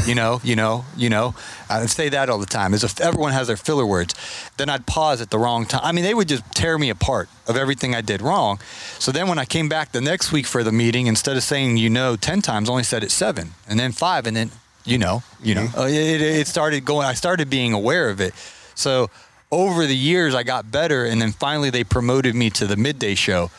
you 0.06 0.14
know, 0.14 0.40
you 0.44 0.56
know, 0.56 0.84
you 0.96 1.10
know. 1.10 1.34
I'd 1.68 1.90
say 1.90 2.08
that 2.10 2.30
all 2.30 2.38
the 2.38 2.46
time. 2.46 2.74
As 2.74 2.84
if 2.84 3.00
everyone 3.00 3.32
has 3.32 3.48
their 3.48 3.56
filler 3.56 3.86
words. 3.86 4.14
Then 4.56 4.68
I'd 4.68 4.86
pause 4.86 5.20
at 5.20 5.30
the 5.30 5.38
wrong 5.38 5.66
time. 5.66 5.80
I 5.82 5.92
mean, 5.92 6.04
they 6.04 6.14
would 6.14 6.28
just 6.28 6.44
tear 6.54 6.78
me 6.78 6.90
apart 6.90 7.28
of 7.46 7.56
everything 7.56 7.94
I 7.94 8.00
did 8.00 8.22
wrong. 8.22 8.58
So 8.98 9.12
then 9.12 9.28
when 9.28 9.38
I 9.38 9.44
came 9.44 9.68
back 9.68 9.92
the 9.92 10.00
next 10.00 10.32
week 10.32 10.46
for 10.46 10.62
the 10.62 10.72
meeting, 10.72 11.06
instead 11.06 11.36
of 11.36 11.42
saying 11.42 11.76
you 11.76 11.90
know 11.90 12.16
ten 12.16 12.40
times, 12.40 12.68
I 12.68 12.72
only 12.72 12.84
said 12.84 13.02
it 13.02 13.10
seven, 13.10 13.52
and 13.68 13.78
then 13.78 13.92
five, 13.92 14.26
and 14.26 14.36
then 14.36 14.50
you 14.84 14.98
know, 14.98 15.22
you 15.42 15.54
know. 15.54 15.68
Uh, 15.76 15.86
it, 15.86 16.20
it 16.22 16.46
started 16.46 16.84
going. 16.84 17.06
I 17.06 17.14
started 17.14 17.50
being 17.50 17.72
aware 17.72 18.08
of 18.08 18.20
it. 18.20 18.34
So 18.74 19.10
over 19.50 19.86
the 19.86 19.96
years, 19.96 20.34
I 20.34 20.42
got 20.42 20.70
better, 20.70 21.04
and 21.04 21.20
then 21.20 21.32
finally 21.32 21.70
they 21.70 21.84
promoted 21.84 22.34
me 22.34 22.50
to 22.50 22.66
the 22.66 22.76
midday 22.76 23.14
show, 23.14 23.50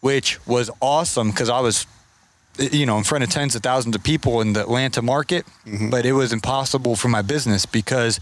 which 0.00 0.44
was 0.46 0.70
awesome 0.80 1.30
because 1.30 1.48
I 1.48 1.60
was, 1.60 1.86
you 2.58 2.86
know, 2.86 2.98
in 2.98 3.04
front 3.04 3.24
of 3.24 3.30
tens 3.30 3.54
of 3.54 3.62
thousands 3.62 3.94
of 3.96 4.02
people 4.02 4.40
in 4.40 4.52
the 4.52 4.60
Atlanta 4.60 5.02
market, 5.02 5.44
mm-hmm. 5.66 5.90
but 5.90 6.04
it 6.04 6.12
was 6.12 6.32
impossible 6.32 6.96
for 6.96 7.08
my 7.08 7.22
business 7.22 7.66
because 7.66 8.20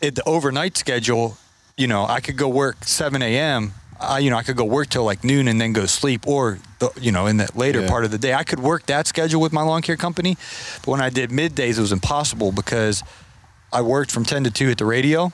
it, 0.00 0.14
the 0.14 0.24
overnight 0.24 0.76
schedule, 0.76 1.36
you 1.76 1.86
know, 1.86 2.04
I 2.06 2.20
could 2.20 2.36
go 2.36 2.48
work 2.48 2.84
7 2.84 3.22
a.m. 3.22 3.72
I, 4.00 4.18
you 4.18 4.30
know, 4.30 4.36
I 4.36 4.42
could 4.42 4.56
go 4.56 4.64
work 4.64 4.88
till 4.88 5.04
like 5.04 5.22
noon 5.22 5.46
and 5.46 5.60
then 5.60 5.72
go 5.72 5.86
sleep, 5.86 6.26
or 6.26 6.58
the, 6.80 6.90
you 7.00 7.12
know, 7.12 7.26
in 7.26 7.36
the 7.36 7.48
later 7.54 7.82
Yeah. 7.82 7.88
part 7.88 8.04
of 8.04 8.10
the 8.10 8.18
day, 8.18 8.34
I 8.34 8.42
could 8.42 8.58
work 8.58 8.86
that 8.86 9.06
schedule 9.06 9.40
with 9.40 9.52
my 9.52 9.62
lawn 9.62 9.80
care 9.80 9.96
company. 9.96 10.36
But 10.80 10.88
when 10.88 11.00
I 11.00 11.08
did 11.08 11.30
middays, 11.30 11.78
it 11.78 11.80
was 11.80 11.92
impossible 11.92 12.50
because 12.50 13.04
I 13.72 13.80
worked 13.82 14.10
from 14.10 14.24
10 14.24 14.42
to 14.44 14.50
2 14.50 14.70
at 14.70 14.78
the 14.78 14.84
radio 14.84 15.32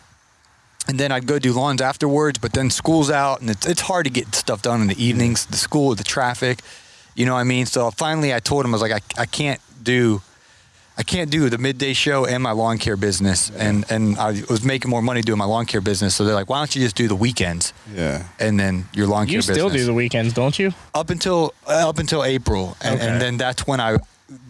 and 0.88 0.98
then 0.98 1.12
I'd 1.12 1.26
go 1.26 1.38
do 1.38 1.52
lawns 1.52 1.80
afterwards. 1.80 2.38
But 2.38 2.52
then 2.52 2.70
school's 2.70 3.10
out, 3.10 3.40
and 3.40 3.50
it's, 3.50 3.66
it's 3.66 3.82
hard 3.82 4.04
to 4.06 4.10
get 4.10 4.34
stuff 4.34 4.62
done 4.62 4.80
in 4.80 4.86
the 4.88 5.02
evenings. 5.02 5.46
The 5.46 5.56
school, 5.56 5.94
the 5.94 6.04
traffic, 6.04 6.60
you 7.14 7.26
know 7.26 7.34
what 7.34 7.40
I 7.40 7.44
mean. 7.44 7.66
So 7.66 7.90
finally, 7.90 8.34
I 8.34 8.40
told 8.40 8.64
him 8.64 8.72
I 8.72 8.76
was 8.78 8.82
like, 8.82 8.92
I, 9.18 9.22
I 9.22 9.26
can't 9.26 9.60
do, 9.82 10.22
I 10.96 11.02
can't 11.02 11.30
do 11.30 11.48
the 11.50 11.58
midday 11.58 11.92
show 11.92 12.24
and 12.26 12.42
my 12.42 12.50
lawn 12.52 12.78
care 12.78 12.96
business, 12.96 13.50
and 13.50 13.84
and 13.90 14.18
I 14.18 14.42
was 14.50 14.64
making 14.64 14.90
more 14.90 15.02
money 15.02 15.20
doing 15.22 15.38
my 15.38 15.44
lawn 15.44 15.66
care 15.66 15.80
business. 15.80 16.14
So 16.16 16.24
they're 16.24 16.34
like, 16.34 16.48
why 16.50 16.58
don't 16.58 16.74
you 16.74 16.82
just 16.82 16.96
do 16.96 17.06
the 17.06 17.14
weekends? 17.16 17.72
Yeah. 17.94 18.24
And 18.40 18.58
then 18.58 18.86
your 18.92 19.06
lawn 19.06 19.26
care 19.26 19.36
you 19.36 19.42
still 19.42 19.66
business 19.68 19.82
do 19.82 19.86
the 19.86 19.94
weekends, 19.94 20.32
don't 20.34 20.58
you? 20.58 20.72
up 20.94 21.10
until 21.10 21.54
uh, 21.68 21.88
up 21.88 21.98
until 21.98 22.24
April, 22.24 22.76
and, 22.80 22.96
Okay. 22.96 23.06
and 23.08 23.20
then 23.20 23.36
that's 23.36 23.66
when 23.66 23.78
I 23.80 23.98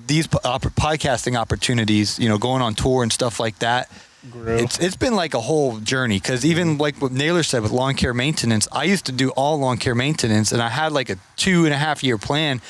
these 0.07 0.26
podcasting 0.26 1.36
opportunities, 1.36 2.18
you 2.18 2.28
know, 2.28 2.39
going 2.39 2.62
on 2.62 2.74
tour 2.74 3.03
and 3.03 3.12
stuff 3.12 3.39
like 3.39 3.59
that. 3.59 3.91
Grew. 4.30 4.56
It's 4.56 4.80
it's 4.80 4.96
been 4.96 5.14
like 5.14 5.34
a 5.34 5.40
whole 5.40 5.78
journey 5.78 6.18
because 6.18 6.44
even 6.44 6.70
mm-hmm. 6.70 6.80
like 6.80 6.96
what 7.00 7.12
Naylor 7.12 7.44
said 7.44 7.62
with 7.62 7.70
lawn 7.70 7.94
care 7.94 8.12
maintenance, 8.12 8.66
I 8.72 8.84
used 8.84 9.06
to 9.06 9.12
do 9.12 9.30
all 9.30 9.60
lawn 9.60 9.78
care 9.78 9.94
maintenance, 9.94 10.50
and 10.50 10.60
I 10.60 10.68
had 10.68 10.92
like 10.92 11.08
a 11.08 11.16
two 11.36 11.66
and 11.66 11.72
a 11.72 11.76
half 11.76 12.02
year 12.02 12.18
plan 12.18 12.60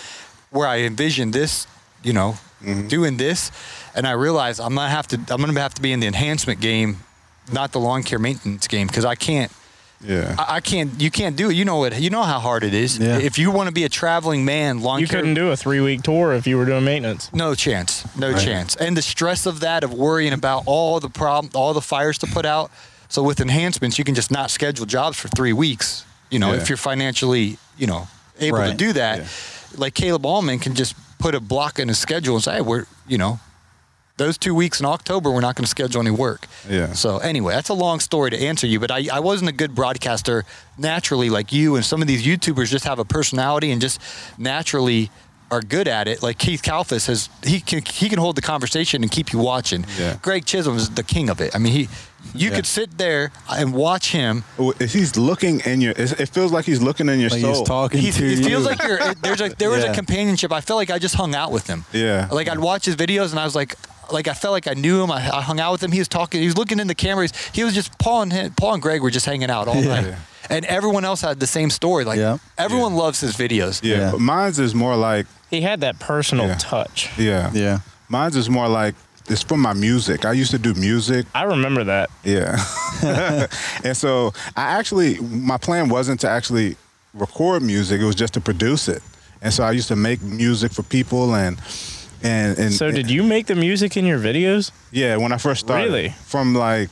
where 0.51 0.69
I 0.69 0.81
envisioned 0.81 1.33
this, 1.33 1.67
you 2.03 2.13
know, 2.13 2.37
mm-hmm. 2.63 2.89
doing 2.89 3.17
this, 3.17 3.51
and 3.95 4.07
I 4.07 4.13
realized 4.13 4.61
I'm 4.61 4.75
gonna 4.75 4.91
have 4.91 5.09
to 5.09 5.17
I'm 5.31 5.41
gonna 5.41 5.59
have 5.59 5.75
to 5.75 5.83
be 5.83 5.91
in 5.91 6.01
the 6.01 6.07
enhancement 6.07 6.61
game, 6.61 6.99
not 7.51 7.73
the 7.73 7.81
lawn 7.81 8.03
care 8.03 8.19
maintenance 8.19 8.69
game, 8.69 8.87
because 8.87 9.07
I 9.07 9.15
can't. 9.15 9.51
Yeah. 10.01 10.37
I, 10.39 10.57
I 10.57 10.61
can't. 10.61 11.01
You 11.01 11.11
can't 11.11 11.35
do 11.37 11.51
it. 11.51 11.55
You 11.55 11.65
know 11.65 11.85
it. 11.85 11.99
You 11.99 12.11
know 12.11 12.23
how 12.23 12.39
hard 12.39 12.63
it 12.63 12.73
is. 12.75 12.99
Yeah. 12.99 13.19
If 13.19 13.39
you 13.39 13.51
want 13.51 13.69
to 13.69 13.73
be 13.73 13.85
a 13.85 13.89
traveling 13.89 14.45
man, 14.45 14.81
long 14.81 15.01
You 15.01 15.07
care. 15.09 15.21
couldn't 15.21 15.35
do 15.35 15.51
a 15.51 15.57
three 15.57 15.81
week 15.81 16.03
tour 16.03 16.33
if 16.35 16.47
you 16.47 16.57
were 16.57 16.65
doing 16.65 16.85
maintenance. 16.85 17.33
No 17.35 17.55
chance. 17.55 18.05
No 18.17 18.37
chance. 18.37 18.77
And 18.77 18.97
the 18.97 19.03
stress 19.03 19.45
of 19.47 19.61
that, 19.61 19.83
of 19.85 19.93
worrying 19.93 20.33
about 20.33 20.63
all 20.67 21.01
the 21.01 21.09
problem, 21.11 21.51
all 21.55 21.75
the 21.75 21.81
fires 21.81 22.19
to 22.19 22.27
put 22.27 22.47
out. 22.47 22.71
So 23.09 23.23
with 23.23 23.41
enhancements, 23.41 23.99
you 23.99 24.05
can 24.05 24.15
just 24.15 24.31
not 24.31 24.51
schedule 24.51 24.87
jobs 24.87 25.19
for 25.19 25.29
three 25.29 25.53
weeks. 25.53 26.05
You 26.31 26.39
know, 26.39 26.53
Yeah. 26.53 26.61
if 26.61 26.69
you're 26.69 26.77
financially, 26.77 27.59
you 27.77 27.87
know, 27.87 28.07
able 28.39 28.59
to 28.59 28.75
do 28.75 28.93
that. 28.93 29.19
Yeah. 29.19 29.27
Like 29.77 29.95
Caleb 29.95 30.25
Allman 30.27 30.59
can 30.61 30.75
just 30.75 30.95
put 31.19 31.35
a 31.35 31.41
block 31.41 31.79
in 31.79 31.89
his 31.89 31.99
schedule 31.99 32.37
and 32.37 32.45
say, 32.45 32.55
hey, 32.57 32.61
we're, 32.61 32.87
you 33.09 33.19
know, 33.19 33.41
those 34.19 34.37
two 34.37 34.55
weeks 34.55 34.81
in 34.81 34.87
October, 34.87 35.31
we're 35.31 35.41
not 35.41 35.55
going 35.57 35.65
to 35.65 35.71
schedule 35.71 36.01
any 36.01 36.11
work. 36.11 36.47
Yeah. 36.69 36.93
So 36.93 37.19
anyway, 37.19 37.55
that's 37.55 37.71
a 37.71 37.75
long 37.75 38.01
story 38.01 38.31
to 38.31 38.39
answer 38.39 38.67
you, 38.67 38.79
but 38.81 38.91
I, 38.91 39.07
I 39.13 39.21
wasn't 39.21 39.49
a 39.49 39.53
good 39.55 39.75
broadcaster 39.75 40.45
naturally 40.77 41.31
like 41.31 41.53
you 41.53 41.77
and 41.77 41.85
some 41.85 42.03
of 42.03 42.09
these 42.09 42.25
YouTubers 42.27 42.69
just 42.69 42.85
have 42.85 42.99
a 42.99 43.05
personality 43.05 43.71
and 43.71 43.81
just 43.81 44.01
naturally 44.37 45.11
are 45.51 45.63
good 45.63 45.89
at 45.89 46.07
it. 46.09 46.23
Like 46.23 46.37
Keith 46.39 46.61
Kalfas 46.63 47.07
has 47.07 47.31
he 47.43 47.61
can 47.61 47.81
he 47.83 48.11
can 48.11 48.19
hold 48.19 48.37
the 48.37 48.43
conversation 48.43 49.03
and 49.03 49.11
keep 49.11 49.33
you 49.33 49.39
watching. 49.39 49.87
Yeah. 49.99 50.19
Greg 50.21 50.45
Chisholm 50.45 50.77
is 50.77 50.91
the 50.91 51.03
king 51.03 51.31
of 51.31 51.41
it. 51.41 51.55
I 51.57 51.59
mean 51.59 51.73
he 51.73 51.89
you 52.35 52.51
Yeah. 52.51 52.57
could 52.57 52.67
sit 52.67 52.99
there 52.99 53.31
and 53.49 53.73
watch 53.73 54.13
him. 54.13 54.45
If 54.59 54.93
he's 54.93 55.17
looking 55.17 55.61
in 55.61 55.81
your, 55.81 55.93
it 55.97 56.21
it 56.21 56.29
feels 56.29 56.53
like 56.53 56.67
he's 56.67 56.83
looking 56.83 57.09
in 57.09 57.19
your 57.19 57.31
Like 57.31 57.41
soul. 57.41 57.55
he's 57.55 57.63
talking 57.67 58.01
He's, 58.01 58.17
to 58.19 58.27
it 58.27 58.39
you. 58.41 58.45
feels 58.45 58.67
like 58.67 58.83
you're 58.83 58.99
it, 59.11 59.23
there's 59.23 59.41
a 59.41 59.49
there 59.57 59.71
was 59.71 59.85
a 59.85 59.95
companionship. 60.01 60.53
I 60.53 60.61
felt 60.61 60.77
like 60.77 60.91
I 60.91 60.99
just 60.99 61.15
hung 61.15 61.35
out 61.35 61.51
with 61.51 61.67
him. 61.67 61.87
Yeah. 61.95 62.29
Like 62.31 62.49
I'd 62.49 62.59
watch 62.59 62.85
his 62.85 62.97
videos 62.97 63.31
and 63.31 63.41
I 63.41 63.45
was 63.45 63.55
like 63.55 63.75
like 64.13 64.29
I 64.29 64.35
felt 64.35 64.53
like 64.53 64.67
I 64.69 64.75
knew 64.75 65.03
him. 65.03 65.11
I, 65.11 65.17
I 65.17 65.41
hung 65.43 65.61
out 65.61 65.73
with 65.73 65.83
him. 65.83 65.93
He 65.93 65.99
was 65.99 66.09
talking. 66.09 66.41
He 66.41 66.47
was 66.47 66.57
looking 66.57 66.79
in 66.81 66.87
the 66.87 66.95
cameras. 66.95 67.33
He 67.53 67.65
was 67.65 67.75
just 67.75 67.97
Paul 67.99 68.23
and 68.23 68.33
him, 68.33 68.53
Paul 68.55 68.75
and 68.75 68.83
Greg 68.83 69.03
were 69.03 69.11
just 69.11 69.27
hanging 69.27 69.51
out 69.51 69.69
all 69.69 69.77
Yeah. 69.77 70.01
night. 70.01 70.15
And 70.51 70.65
everyone 70.65 71.05
else 71.05 71.21
had 71.21 71.41
the 71.41 71.47
same 71.47 71.69
story. 71.71 72.05
Like 72.05 72.19
Yeah. 72.19 72.39
everyone 72.57 72.95
loves 72.95 73.21
his 73.21 73.37
videos. 73.37 73.81
Yeah, 73.83 73.97
Yeah. 73.97 74.11
but 74.13 74.21
mine's 74.21 74.59
is 74.59 74.75
more 74.75 74.97
like 74.97 75.27
He 75.51 75.61
had 75.61 75.81
that 75.83 75.99
personal 75.99 76.47
Yeah. 76.47 76.55
touch. 76.59 77.11
yeah, 77.19 77.51
Yeah. 77.53 77.79
Mine's 78.09 78.37
is 78.37 78.49
more 78.49 78.69
like 78.69 78.95
it's 79.29 79.43
from 79.43 79.61
my 79.61 79.75
music. 79.75 80.25
I 80.25 80.33
used 80.33 80.53
to 80.53 80.59
do 80.59 80.73
music. 80.73 81.27
I 81.35 81.43
remember 81.43 81.85
that. 81.85 82.09
Yeah, 82.25 82.57
and 83.85 83.95
so 83.97 84.33
I 84.57 84.63
actually 84.79 85.19
my 85.21 85.59
plan 85.59 85.89
wasn't 85.91 86.21
to 86.21 86.29
actually 86.31 86.77
record 87.15 87.63
music. 87.63 88.01
It 88.01 88.05
was 88.05 88.15
just 88.15 88.33
to 88.35 88.41
produce 88.41 88.89
it. 88.89 89.03
And 89.43 89.53
so 89.53 89.65
I 89.65 89.73
used 89.73 89.89
to 89.89 89.97
make 89.97 90.23
music 90.23 90.73
for 90.73 90.83
people 90.83 91.35
and 91.35 91.59
and 92.23 92.59
and 92.59 92.73
So 92.73 92.91
did 92.91 93.11
you 93.11 93.23
make 93.23 93.47
the 93.47 93.55
music 93.55 93.97
in 93.97 94.05
your 94.05 94.19
videos? 94.19 94.71
Yeah, 94.91 95.17
when 95.17 95.33
I 95.33 95.39
first 95.39 95.61
started. 95.61 95.85
Really? 95.85 96.09
From 96.27 96.55
like 96.55 96.91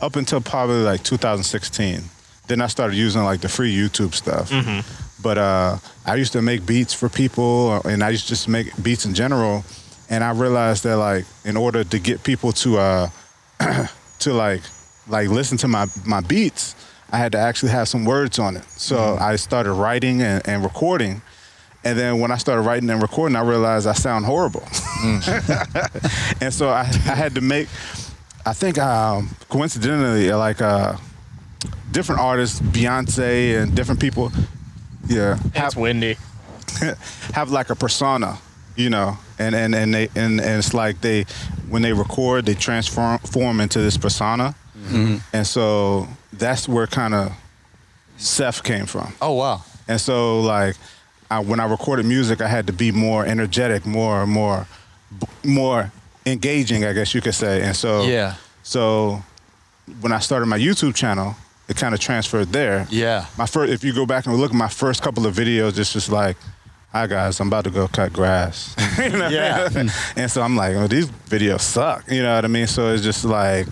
up 0.00 0.16
until 0.16 0.40
probably 0.40 0.82
like 0.82 1.02
2016. 1.02 2.02
Then 2.48 2.60
I 2.60 2.66
started 2.66 2.96
using 2.96 3.22
like 3.22 3.40
the 3.40 3.48
free 3.48 3.74
YouTube 3.74 4.14
stuff. 4.14 4.50
Mm-hmm. 4.50 4.80
But 5.22 5.38
uh, 5.38 5.76
I 6.06 6.14
used 6.16 6.32
to 6.32 6.42
make 6.42 6.64
beats 6.66 6.94
for 6.94 7.08
people, 7.08 7.80
and 7.82 8.02
I 8.02 8.10
used 8.10 8.24
to 8.24 8.28
just 8.30 8.48
make 8.48 8.68
beats 8.82 9.04
in 9.04 9.14
general. 9.14 9.64
And 10.08 10.24
I 10.24 10.32
realized 10.32 10.82
that 10.84 10.96
like 10.96 11.24
in 11.44 11.56
order 11.56 11.84
to 11.84 11.98
get 11.98 12.24
people 12.24 12.52
to 12.52 12.78
uh, 12.78 13.08
to 14.20 14.32
like 14.32 14.62
like 15.08 15.28
listen 15.28 15.58
to 15.58 15.68
my 15.68 15.86
my 16.04 16.20
beats, 16.20 16.74
I 17.12 17.18
had 17.18 17.32
to 17.32 17.38
actually 17.38 17.72
have 17.72 17.88
some 17.88 18.04
words 18.04 18.38
on 18.38 18.56
it. 18.56 18.64
So 18.70 19.16
I 19.20 19.36
started 19.36 19.72
writing 19.72 20.22
and, 20.22 20.46
and 20.48 20.62
recording. 20.64 21.22
And 21.82 21.98
then 21.98 22.20
when 22.20 22.30
I 22.30 22.36
started 22.36 22.62
writing 22.62 22.90
and 22.90 23.00
recording, 23.00 23.36
I 23.36 23.40
realized 23.42 23.86
I 23.86 23.92
sound 23.94 24.26
horrible. 24.26 24.62
and 26.40 26.52
so 26.52 26.68
I, 26.68 26.80
I 26.80 27.14
had 27.14 27.34
to 27.36 27.40
make, 27.40 27.68
I 28.44 28.52
think 28.52 28.78
um, 28.78 29.30
coincidentally, 29.48 30.30
like 30.32 30.60
uh, 30.60 30.96
different 31.90 32.20
artists, 32.20 32.60
Beyonce 32.60 33.62
and 33.62 33.74
different 33.74 34.00
people, 34.00 34.30
yeah, 35.06 35.38
It's 35.46 35.56
have, 35.56 35.76
windy. 35.76 36.16
have 37.34 37.50
like 37.50 37.70
a 37.70 37.74
persona, 37.74 38.38
you 38.76 38.90
know, 38.90 39.18
and 39.38 39.54
and 39.54 39.74
and 39.74 39.92
they 39.94 40.08
and, 40.14 40.40
and 40.40 40.58
it's 40.58 40.74
like 40.74 41.00
they 41.00 41.24
when 41.68 41.82
they 41.82 41.92
record, 41.92 42.46
they 42.46 42.54
transform 42.54 43.18
form 43.20 43.60
into 43.60 43.80
this 43.80 43.96
persona, 43.96 44.54
and 45.32 45.46
so 45.46 46.06
that's 46.32 46.68
where 46.68 46.86
kind 46.86 47.14
of 47.14 47.32
Seth 48.18 48.62
came 48.62 48.86
from. 48.86 49.14
Oh 49.20 49.32
wow. 49.32 49.62
And 49.88 50.00
so, 50.00 50.40
like, 50.40 50.76
I, 51.30 51.38
when 51.40 51.60
I 51.60 51.64
recorded 51.66 52.06
music, 52.06 52.40
I 52.40 52.48
had 52.48 52.66
to 52.66 52.72
be 52.72 52.90
more 52.92 53.24
energetic, 53.24 53.86
more, 53.86 54.26
more, 54.26 54.66
more 55.44 55.92
engaging, 56.26 56.84
I 56.84 56.92
guess 56.92 57.14
you 57.14 57.20
could 57.20 57.34
say. 57.34 57.62
And 57.62 57.74
so, 57.76 58.02
Yeah. 58.04 58.34
So, 58.62 59.22
when 60.00 60.12
I 60.12 60.18
started 60.20 60.46
my 60.46 60.58
YouTube 60.58 60.94
channel, 60.94 61.34
it 61.68 61.76
kind 61.76 61.94
of 61.94 62.00
transferred 62.00 62.48
there. 62.52 62.86
Yeah. 62.90 63.26
My 63.38 63.46
first, 63.46 63.72
if 63.72 63.82
you 63.82 63.92
go 63.94 64.06
back 64.06 64.26
and 64.26 64.36
look 64.36 64.50
at 64.50 64.56
my 64.56 64.68
first 64.68 65.02
couple 65.02 65.26
of 65.26 65.34
videos, 65.34 65.78
it's 65.78 65.92
just 65.92 66.10
like, 66.10 66.36
"Hi 66.92 67.06
guys, 67.06 67.40
I'm 67.40 67.46
about 67.48 67.64
to 67.64 67.70
go 67.70 67.88
cut 67.88 68.12
grass." 68.12 68.74
You 68.98 69.10
know? 69.10 69.28
Yeah. 69.28 69.68
and 70.16 70.30
so 70.30 70.42
I'm 70.42 70.56
like, 70.56 70.74
"Oh, 70.76 70.86
these 70.88 71.06
videos 71.28 71.60
suck." 71.62 72.10
You 72.10 72.22
know 72.22 72.34
what 72.34 72.44
I 72.44 72.48
mean? 72.48 72.66
So 72.66 72.92
it's 72.92 73.02
just 73.02 73.24
like, 73.24 73.66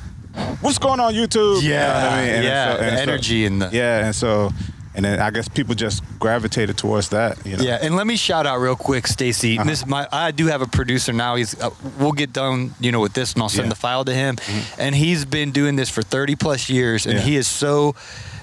what's 0.61 0.79
going 0.79 1.01
on 1.01 1.13
YouTube? 1.13 1.63
You 1.63 1.69
know 1.71 1.75
Yeah, 1.75 2.03
what 2.05 2.13
I 2.13 2.21
mean? 2.25 2.35
And 2.35 2.45
yeah, 2.45 2.73
so- 2.73 2.79
the 2.79 2.85
and 2.85 2.97
so- 2.97 3.03
energy 3.03 3.47
and 3.47 3.63
the- 3.63 3.71
yeah, 3.73 4.07
and 4.07 4.15
so 4.17 4.51
and 4.99 5.05
then 5.05 5.21
I 5.21 5.31
guess 5.31 5.49
people 5.49 5.77
just 5.77 6.03
gravitated 6.19 6.77
towards 6.77 7.11
that. 7.11 7.39
You 7.47 7.57
know? 7.57 7.63
Yeah, 7.63 7.79
and 7.81 7.95
let 7.95 8.05
me 8.07 8.17
shout 8.17 8.47
out 8.47 8.59
real 8.59 8.75
quick, 8.75 9.07
Stacy. 9.07 9.57
Uh-huh. 9.57 9.69
This 9.71 9.87
my 9.87 10.09
I 10.11 10.33
do 10.33 10.47
have 10.49 10.61
a 10.61 10.67
producer 10.67 11.13
now. 11.13 11.37
He's 11.37 11.55
uh, 11.61 11.71
we'll 12.01 12.11
get 12.13 12.33
done, 12.33 12.75
you 12.81 12.91
know, 12.91 12.99
with 13.01 13.13
this, 13.15 13.33
and 13.35 13.43
I'll 13.43 13.49
send 13.49 13.67
Yeah. 13.67 13.71
the 13.71 13.77
file 13.77 14.05
to 14.05 14.13
him. 14.13 14.37
And 14.77 14.97
he's 14.97 15.25
been 15.25 15.53
doing 15.53 15.77
this 15.77 15.89
for 15.89 16.03
thirty 16.03 16.35
plus 16.35 16.69
years, 16.69 17.07
and 17.07 17.15
Yeah. 17.15 17.25
he 17.25 17.37
is 17.37 17.47
so 17.47 17.95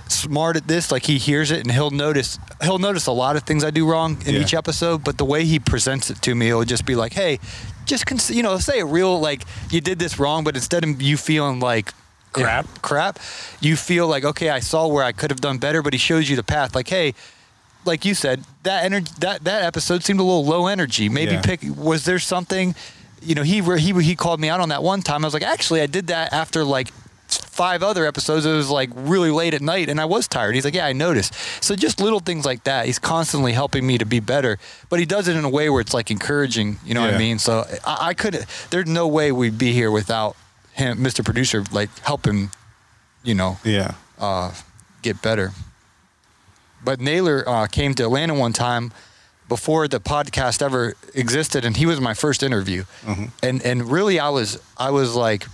smart 0.08 0.56
at 0.56 0.66
this. 0.68 0.92
Like 0.94 1.04
he 1.06 1.18
hears 1.18 1.52
it, 1.52 1.60
and 1.60 1.72
he'll 1.72 1.92
notice 1.92 2.40
he'll 2.64 2.80
notice 2.80 3.08
a 3.08 3.12
lot 3.12 3.36
of 3.36 3.44
things 3.44 3.64
I 3.66 3.70
do 3.72 3.86
wrong 3.86 4.18
in 4.26 4.36
Yeah. 4.36 4.42
each 4.42 4.54
episode. 4.54 5.04
But 5.04 5.18
the 5.18 5.26
way 5.26 5.44
he 5.44 5.60
presents 5.60 6.10
it 6.10 6.22
to 6.22 6.34
me, 6.36 6.48
it'll 6.50 6.64
just 6.64 6.86
be 6.86 6.96
like, 6.96 7.12
hey, 7.14 7.40
just 7.86 8.06
cons- 8.06 8.32
you 8.32 8.44
know, 8.44 8.58
say 8.60 8.80
it 8.80 8.86
real 8.86 9.20
like 9.20 9.44
you 9.72 9.82
did 9.82 10.00
this 10.00 10.18
wrong, 10.20 10.46
but 10.46 10.56
instead 10.56 10.84
of 10.86 11.02
you 11.02 11.18
feeling 11.18 11.60
like 11.60 11.94
Crap. 12.44 12.82
crap, 12.82 13.20
you 13.62 13.76
feel 13.76 14.08
like 14.08 14.24
okay, 14.26 14.50
I 14.50 14.60
saw 14.60 14.88
where 14.88 15.04
I 15.04 15.12
could 15.12 15.32
have 15.32 15.42
done 15.42 15.58
better, 15.58 15.82
but 15.82 15.94
he 15.94 16.00
shows 16.00 16.30
you 16.30 16.36
the 16.36 16.44
path. 16.44 16.76
Like, 16.76 16.88
hey, 16.90 17.14
like 17.86 18.04
you 18.06 18.14
said, 18.14 18.44
that 18.64 18.84
energy, 18.84 19.12
that 19.20 19.44
that 19.44 19.64
episode 19.64 20.04
seemed 20.04 20.20
a 20.20 20.24
little 20.24 20.46
low 20.46 20.68
energy. 20.68 21.10
Maybe 21.10 21.34
Yeah. 21.34 21.42
pick. 21.42 21.62
Was 21.78 22.06
there 22.06 22.20
something? 22.20 22.76
You 23.22 23.36
know, 23.36 23.44
he 23.44 23.62
he 23.62 23.94
he 24.04 24.16
called 24.16 24.40
me 24.40 24.50
out 24.50 24.60
on 24.60 24.70
that 24.70 24.84
one 24.84 25.02
time. 25.02 25.24
I 25.24 25.28
was 25.28 25.34
like, 25.34 25.44
actually, 25.44 25.82
I 25.82 25.88
did 25.88 26.08
that 26.08 26.34
after 26.34 26.64
like 26.64 26.90
five 27.28 27.82
other 27.84 28.06
episodes. 28.06 28.46
It 28.46 28.52
was 28.54 28.70
like 28.70 28.90
really 28.94 29.32
late 29.32 29.54
at 29.54 29.62
night, 29.62 29.90
and 29.90 30.00
I 30.00 30.06
was 30.06 30.28
tired. 30.28 30.56
He's 30.56 30.66
like, 30.66 30.76
yeah, 30.76 30.86
I 30.86 30.94
noticed. 30.94 31.34
So 31.64 31.76
just 31.76 32.00
little 32.02 32.20
things 32.20 32.46
like 32.46 32.66
that. 32.66 32.86
He's 32.86 33.00
constantly 33.00 33.54
helping 33.54 33.88
me 33.88 33.98
to 33.98 34.06
be 34.06 34.20
better, 34.20 34.60
but 34.90 35.00
he 35.00 35.06
does 35.06 35.28
it 35.28 35.36
in 35.36 35.44
a 35.46 35.50
way 35.50 35.70
where 35.70 35.82
it's 35.82 35.94
like 35.94 36.12
encouraging. 36.12 36.78
You 36.86 36.94
know 36.94 37.02
what 37.02 37.14
I 37.14 37.18
mean? 37.18 37.40
So 37.40 37.66
I, 37.86 38.10
I 38.10 38.14
could. 38.14 38.46
There's 38.70 38.88
no 38.88 39.08
way 39.08 39.32
we'd 39.32 39.58
be 39.58 39.72
here 39.72 39.90
without 39.90 40.36
him, 40.76 40.98
Mr. 41.00 41.24
Producer, 41.24 41.64
like 41.72 41.90
help 42.00 42.26
him, 42.26 42.52
You 43.24 43.34
know, 43.36 43.58
Yeah. 43.64 43.94
uh, 44.20 44.52
get 45.02 45.22
better. 45.22 45.52
But 46.84 47.00
Naylor 47.00 47.44
uh, 47.48 47.68
came 47.68 47.94
to 47.96 48.04
Atlanta 48.04 48.34
one 48.36 48.54
time 48.54 48.92
before 49.50 49.88
the 49.88 50.00
podcast 50.00 50.62
ever 50.62 50.94
existed, 51.14 51.66
and 51.66 51.78
he 51.78 51.86
was 51.86 52.00
my 52.00 52.14
first 52.14 52.44
interview. 52.44 52.84
Mm-hmm. 53.04 53.26
And 53.42 53.62
and 53.64 53.92
really, 53.92 54.20
I 54.20 54.30
was 54.30 54.60
I 54.78 54.92
was 54.92 55.16
like, 55.16 55.46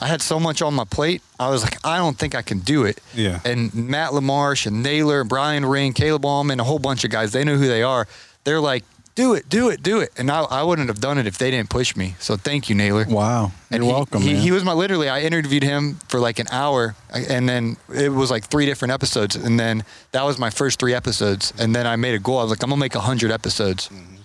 I 0.00 0.06
had 0.06 0.22
so 0.22 0.38
much 0.38 0.62
on 0.62 0.74
my 0.74 0.84
plate. 0.84 1.22
I 1.38 1.48
was 1.50 1.62
like, 1.62 1.84
I 1.84 1.96
don't 1.98 2.16
think 2.18 2.34
I 2.34 2.42
can 2.42 2.60
do 2.60 2.84
it. 2.84 3.00
Yeah. 3.14 3.40
And 3.44 3.74
Matt 3.74 4.10
Lamarche 4.12 4.66
and 4.66 4.82
Naylor, 4.82 5.24
Brian 5.24 5.64
Ring, 5.66 5.92
Caleb 5.92 6.24
Allman, 6.24 6.60
a 6.60 6.64
whole 6.64 6.78
bunch 6.78 7.04
of 7.04 7.10
guys. 7.10 7.32
They 7.32 7.44
know 7.44 7.56
who 7.56 7.66
they 7.66 7.82
are. 7.82 8.06
They're 8.44 8.60
like, 8.60 8.84
do 9.20 9.34
it, 9.34 9.48
do 9.48 9.68
it, 9.68 9.82
do 9.82 10.00
it. 10.00 10.10
And 10.16 10.30
I, 10.30 10.42
I 10.42 10.62
wouldn't 10.62 10.88
have 10.88 11.00
done 11.00 11.18
it 11.18 11.26
if 11.26 11.36
they 11.36 11.50
didn't 11.50 11.68
push 11.68 11.94
me. 11.94 12.14
So 12.18 12.36
thank 12.36 12.68
you, 12.68 12.74
Naylor. 12.74 13.04
Wow. 13.08 13.52
And 13.70 13.82
You're 13.82 13.92
he, 13.92 13.96
welcome, 13.96 14.22
He, 14.22 14.32
man. 14.32 14.42
he 14.42 14.50
was 14.50 14.64
my 14.64 14.72
literally. 14.72 15.08
I 15.08 15.20
interviewed 15.20 15.62
him 15.62 15.96
for 16.08 16.18
like 16.18 16.38
an 16.38 16.46
hour, 16.50 16.94
uh, 17.12 17.20
and 17.28 17.48
then 17.48 17.76
it 17.94 18.10
was 18.10 18.30
like 18.30 18.44
three 18.46 18.66
different 18.66 18.92
episodes, 18.92 19.36
and 19.36 19.60
then 19.60 19.84
that 20.12 20.24
was 20.24 20.38
my 20.38 20.50
first 20.50 20.80
three 20.80 20.94
episodes, 20.94 21.52
and 21.58 21.76
then 21.76 21.86
I 21.86 21.96
made 21.96 22.14
a 22.14 22.18
goal. 22.18 22.38
I 22.38 22.42
was 22.42 22.50
like, 22.50 22.62
I'm 22.62 22.70
gonna 22.70 22.80
make 22.80 22.94
hundred 22.94 23.30
episodes. 23.30 23.88
Mm-hmm. 23.88 24.16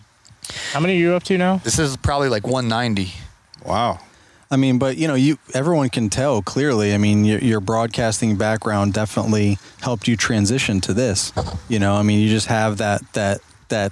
How 0.72 0.80
many 0.80 0.96
are 0.96 1.00
you 1.00 1.14
up 1.14 1.24
to 1.24 1.38
now? 1.38 1.58
This 1.58 1.80
is 1.80 1.98
probably 1.98 2.30
like 2.30 2.46
190. 2.46 3.12
Wow. 3.66 4.00
I 4.52 4.58
mean, 4.58 4.78
but 4.78 4.96
you 4.98 5.08
know, 5.08 5.16
you 5.16 5.40
everyone 5.54 5.90
can 5.90 6.10
tell 6.10 6.42
clearly. 6.42 6.94
I 6.94 6.98
mean, 6.98 7.26
your, 7.26 7.40
your 7.40 7.60
broadcasting 7.60 8.38
background 8.38 8.94
definitely 8.94 9.58
helped 9.82 10.08
you 10.08 10.16
transition 10.16 10.80
to 10.82 10.94
this. 10.94 11.34
You 11.68 11.80
know, 11.80 11.96
I 11.96 12.04
mean, 12.04 12.20
you 12.20 12.30
just 12.30 12.48
have 12.48 12.78
that 12.78 13.02
that 13.14 13.42
that 13.70 13.92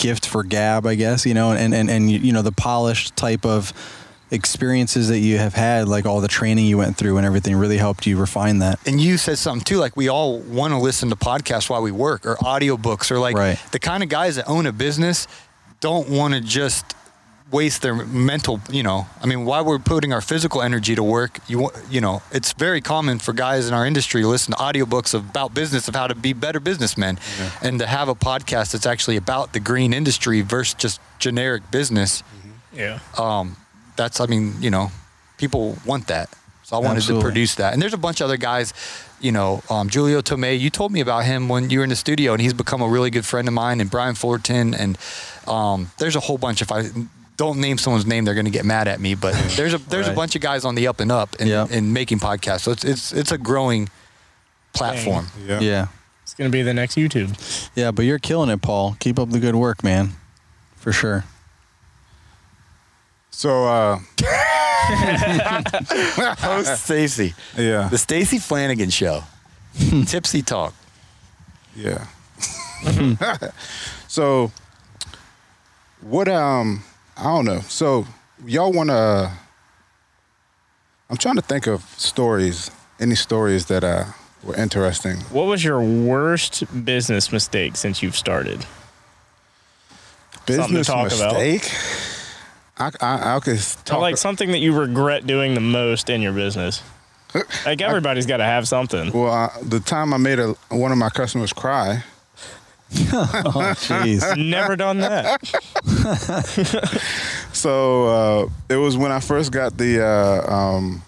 gift 0.00 0.26
for 0.26 0.42
gab, 0.42 0.84
I 0.86 0.96
guess. 0.96 1.24
You 1.24 1.34
know, 1.34 1.52
and 1.52 1.72
and 1.72 1.88
and 1.88 2.10
you, 2.10 2.32
know 2.32 2.42
the 2.42 2.50
polished 2.50 3.14
type 3.14 3.46
of 3.46 3.72
experiences 4.32 5.08
that 5.08 5.18
you 5.18 5.38
have 5.38 5.54
had, 5.54 5.88
like 5.88 6.06
all 6.06 6.20
the 6.20 6.28
training 6.28 6.64
you 6.66 6.78
went 6.78 6.96
through 6.96 7.16
and 7.16 7.26
everything, 7.26 7.56
really 7.56 7.78
helped 7.78 8.06
you 8.06 8.16
refine 8.16 8.58
that. 8.60 8.78
And 8.86 9.00
you 9.00 9.16
said 9.18 9.38
something 9.38 9.64
too, 9.64 9.78
like 9.78 9.96
we 9.96 10.08
all 10.08 10.38
want 10.40 10.72
to 10.72 10.78
listen 10.78 11.08
to 11.10 11.16
podcasts 11.16 11.68
while 11.68 11.82
we 11.82 11.90
work 11.92 12.24
or 12.26 12.36
audiobooks 12.36 13.10
or 13.10 13.18
like 13.18 13.36
Right. 13.36 13.58
the 13.72 13.78
kind 13.80 14.02
of 14.02 14.08
guys 14.08 14.36
that 14.36 14.48
own 14.48 14.66
a 14.66 14.72
business 14.72 15.26
don't 15.80 16.08
want 16.08 16.34
to 16.34 16.40
just 16.40 16.94
waste 17.50 17.82
their 17.82 17.94
mental, 17.94 18.60
you 18.70 18.82
know, 18.82 19.06
I 19.20 19.26
mean, 19.26 19.44
while 19.44 19.64
we're 19.64 19.78
putting 19.78 20.12
our 20.12 20.20
physical 20.20 20.62
energy 20.62 20.94
to 20.94 21.02
work, 21.02 21.38
you 21.48 21.70
you 21.90 22.00
know, 22.00 22.22
it's 22.30 22.52
very 22.52 22.80
common 22.80 23.18
for 23.18 23.32
guys 23.32 23.66
in 23.68 23.74
our 23.74 23.86
industry 23.86 24.22
to 24.22 24.28
listen 24.28 24.54
to 24.54 24.58
audiobooks 24.58 25.14
about 25.18 25.54
business 25.54 25.88
of 25.88 25.94
how 25.94 26.06
to 26.06 26.14
be 26.14 26.32
better 26.32 26.60
businessmen 26.60 27.18
and 27.62 27.78
to 27.80 27.86
have 27.86 28.08
a 28.08 28.14
podcast 28.14 28.72
that's 28.72 28.86
actually 28.86 29.16
about 29.16 29.52
the 29.52 29.60
green 29.60 29.92
industry 29.92 30.42
versus 30.42 30.74
just 30.74 31.00
generic 31.18 31.70
business. 31.70 32.22
Yeah. 32.72 33.00
Um, 33.18 33.56
that's, 33.96 34.20
I 34.20 34.26
mean, 34.26 34.54
you 34.60 34.70
know, 34.70 34.92
people 35.36 35.76
want 35.84 36.06
that. 36.06 36.30
So 36.62 36.76
I 36.76 36.78
wanted 36.78 36.98
Absolutely. 36.98 37.22
to 37.22 37.26
produce 37.26 37.54
that. 37.56 37.72
And 37.72 37.82
there's 37.82 37.94
a 37.94 37.98
bunch 37.98 38.20
of 38.20 38.26
other 38.26 38.36
guys, 38.36 38.72
you 39.20 39.32
know, 39.32 39.60
um, 39.68 39.88
Julio 39.88 40.20
Tomei, 40.20 40.58
you 40.58 40.70
told 40.70 40.92
me 40.92 41.00
about 41.00 41.24
him 41.24 41.48
when 41.48 41.68
you 41.68 41.78
were 41.78 41.84
in 41.84 41.90
the 41.90 41.96
studio 41.96 42.32
and 42.32 42.40
he's 42.40 42.54
become 42.54 42.80
a 42.80 42.88
really 42.88 43.10
good 43.10 43.26
friend 43.26 43.48
of 43.48 43.54
mine 43.54 43.80
and 43.80 43.90
Brian 43.90 44.14
Fullerton. 44.14 44.72
And 44.72 44.96
um, 45.48 45.90
there's 45.98 46.14
a 46.14 46.20
whole 46.20 46.38
bunch. 46.38 46.62
If 46.62 46.70
I 46.70 46.84
don't 47.40 47.58
name 47.58 47.78
someone's 47.78 48.04
name, 48.04 48.26
they're 48.26 48.34
going 48.34 48.44
to 48.44 48.50
get 48.50 48.66
mad 48.66 48.86
at 48.86 49.00
me, 49.00 49.14
but 49.14 49.32
there's 49.56 49.72
a, 49.72 49.78
there's 49.78 50.08
a 50.08 50.12
bunch 50.12 50.36
of 50.36 50.42
guys 50.42 50.66
on 50.66 50.74
the 50.74 50.88
up 50.88 51.00
and 51.00 51.10
up 51.10 51.36
and, 51.40 51.48
Yeah. 51.48 51.66
and 51.70 51.94
making 51.94 52.18
podcasts. 52.18 52.60
So 52.60 52.72
it's, 52.72 52.84
it's, 52.84 53.12
it's 53.14 53.32
a 53.32 53.38
growing 53.38 53.88
platform. 54.74 55.28
Yeah. 55.46 55.60
Yeah. 55.60 55.86
It's 56.22 56.34
gonna 56.34 56.50
be 56.50 56.60
the 56.62 56.74
next 56.74 56.96
YouTube. 56.96 57.34
Yeah, 57.74 57.92
but 57.92 58.04
you're 58.04 58.18
killing 58.18 58.50
it, 58.50 58.60
Paul. 58.60 58.94
Keep 59.00 59.18
up 59.18 59.30
the 59.30 59.40
good 59.40 59.54
work, 59.56 59.82
man. 59.82 60.10
For 60.76 60.92
sure. 60.92 61.24
So 63.30 63.64
uh, 63.64 63.98
Host 66.38 66.84
Stacy. 66.84 67.34
yeah, 67.56 67.88
The 67.88 67.96
Stacy 67.98 68.38
Flanagan 68.38 68.90
Show. 68.90 69.24
Tipsy 70.06 70.42
Talk. 70.42 70.74
yeah. 71.74 72.06
so 74.08 74.52
what? 76.02 76.28
Um, 76.28 76.82
I 77.20 77.24
don't 77.24 77.44
know. 77.44 77.60
So 77.60 78.06
y'all 78.46 78.72
want 78.72 78.90
to? 78.90 79.30
I'm 81.10 81.16
trying 81.16 81.36
to 81.36 81.42
think 81.42 81.66
of 81.66 81.82
stories. 81.96 82.70
Any 82.98 83.14
stories 83.14 83.66
that 83.66 83.84
uh 83.84 84.04
were 84.42 84.56
interesting? 84.56 85.18
What 85.30 85.44
was 85.44 85.62
your 85.62 85.80
worst 85.82 86.64
business 86.84 87.30
mistake 87.32 87.76
since 87.76 88.02
you've 88.02 88.16
started? 88.16 88.64
Business 90.46 90.86
talk 90.86 91.12
about. 91.12 91.34
mistake. 91.38 91.70
I, 92.78 92.90
I, 93.00 93.36
I 93.36 93.40
could 93.40 93.58
Or 93.58 93.84
talk. 93.84 94.00
like 94.00 94.16
something 94.16 94.52
that 94.52 94.58
you 94.58 94.78
regret 94.78 95.26
doing 95.26 95.54
the 95.54 95.60
most 95.60 96.08
in 96.10 96.22
your 96.22 96.32
business. 96.32 96.82
Like 97.64 97.80
everybody's 97.80 98.26
got 98.26 98.38
to 98.38 98.44
have 98.44 98.66
something. 98.66 99.12
well, 99.12 99.30
uh, 99.32 99.50
the 99.62 99.78
time 99.78 100.12
I 100.12 100.16
made 100.16 100.40
a 100.40 100.54
one 100.70 100.90
of 100.90 100.98
my 100.98 101.10
customers 101.10 101.52
cry. 101.52 102.02
Oh, 103.12 103.74
jeez. 103.78 104.36
Never 104.36 104.76
done 104.76 104.98
that. 104.98 105.40
So 107.52 108.06
uh, 108.06 108.48
it 108.68 108.76
was 108.76 108.96
when 108.96 109.12
I 109.12 109.20
first 109.20 109.52
got 109.52 109.76
the 109.76 110.02
uh, 110.04 110.52
um, 110.52 111.02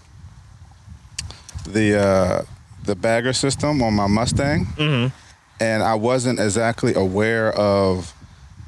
the 1.67 1.99
uh, 1.99 2.43
the 2.85 2.95
bagger 2.97 3.33
system 3.33 3.83
on 3.83 3.95
my 3.95 4.07
Mustang, 4.07 4.67
Mhm. 4.77 5.13
and 5.61 5.83
I 5.83 5.95
wasn't 5.95 6.41
exactly 6.41 6.95
aware 6.95 7.53
of 7.53 8.13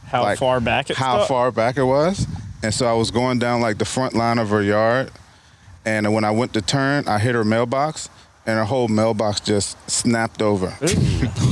How 0.07 0.23
Like, 0.23 0.39
far 0.39 0.61
back 0.61 0.89
it's 0.91 0.99
how 0.99 1.17
stuck? 1.19 1.29
far 1.29 1.51
back 1.51 1.77
it 1.77 1.83
was, 1.85 2.27
and 2.63 2.73
so 2.73 2.87
I 2.87 2.93
was 2.95 3.11
going 3.11 3.39
down 3.39 3.61
like 3.61 3.79
the 3.79 3.85
front 3.85 4.15
line 4.15 4.39
of 4.39 4.49
her 4.51 4.63
yard, 4.63 5.11
and 5.85 6.13
when 6.15 6.25
I 6.25 6.31
went 6.31 6.53
to 6.55 6.63
turn, 6.63 7.09
I 7.09 7.19
hit 7.19 7.35
her 7.35 7.45
mailbox, 7.45 8.09
and 8.47 8.59
her 8.59 8.65
whole 8.65 8.89
mailbox 8.89 9.41
just 9.41 9.79
snapped 9.91 10.43
over. 10.43 10.77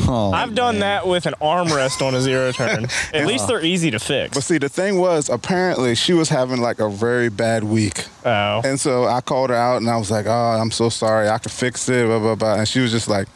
Oh, 0.04 0.32
I've 0.32 0.54
done 0.54 0.80
that 0.80 1.06
with 1.06 1.26
an 1.26 1.34
armrest 1.40 2.04
on 2.04 2.14
a 2.14 2.20
zero 2.20 2.50
turn. 2.52 2.86
At 3.14 3.26
least 3.26 3.46
they're 3.46 3.64
easy 3.64 3.90
to 3.92 4.00
fix. 4.00 4.34
But 4.34 4.42
see, 4.42 4.58
the 4.58 4.68
thing 4.68 4.98
was, 4.98 5.30
apparently 5.30 5.94
she 5.94 6.12
was 6.12 6.28
having 6.28 6.60
like 6.60 6.80
a 6.80 6.90
very 6.90 7.28
bad 7.30 7.62
week. 7.64 8.06
Oh. 8.24 8.60
And 8.64 8.78
so 8.78 9.04
I 9.04 9.20
called 9.20 9.50
her 9.50 9.56
out 9.56 9.76
and 9.76 9.88
I 9.88 9.96
was 9.96 10.10
like, 10.10 10.26
oh, 10.26 10.30
I'm 10.60 10.72
so 10.72 10.88
sorry. 10.88 11.28
I 11.28 11.38
could 11.38 11.52
fix 11.52 11.88
it, 11.88 12.04
blah, 12.06 12.18
blah, 12.18 12.34
blah. 12.34 12.54
And 12.56 12.68
she 12.68 12.80
was 12.80 12.90
just 12.90 13.08
like, 13.08 13.28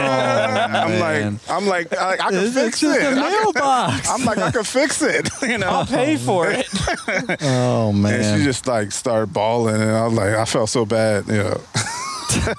I'm 0.00 1.00
like. 1.00 1.50
I'm 1.50 1.66
like, 1.66 1.96
I, 1.96 2.12
I 2.12 2.16
can 2.16 2.34
It's 2.34 2.54
fix 2.54 2.80
just 2.80 2.98
it. 3.00 3.04
a 3.04 3.08
I 3.08 3.12
can- 3.14 3.20
mailbox. 3.42 4.10
I'm 4.10 4.24
like, 4.24 4.38
I 4.38 4.50
can 4.50 4.64
fix 4.64 5.02
it, 5.02 5.28
you 5.42 5.58
know. 5.58 5.66
I'll 5.68 5.86
pay 5.86 6.16
for 6.16 6.48
it. 6.50 6.66
Oh 7.42 7.90
And 7.90 8.02
man. 8.02 8.38
she 8.38 8.44
just 8.44 8.66
like 8.66 8.92
started 8.92 9.32
bawling, 9.32 9.80
and 9.80 9.90
I 9.90 10.04
was 10.06 10.14
like, 10.14 10.34
I 10.34 10.44
felt 10.44 10.68
so 10.68 10.84
bad, 10.84 11.26
you 11.26 11.34
know. 11.38 11.60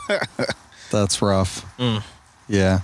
That's 0.91 1.21
rough. 1.21 1.65
Mm. 1.77 2.03
Yeah. 2.47 2.79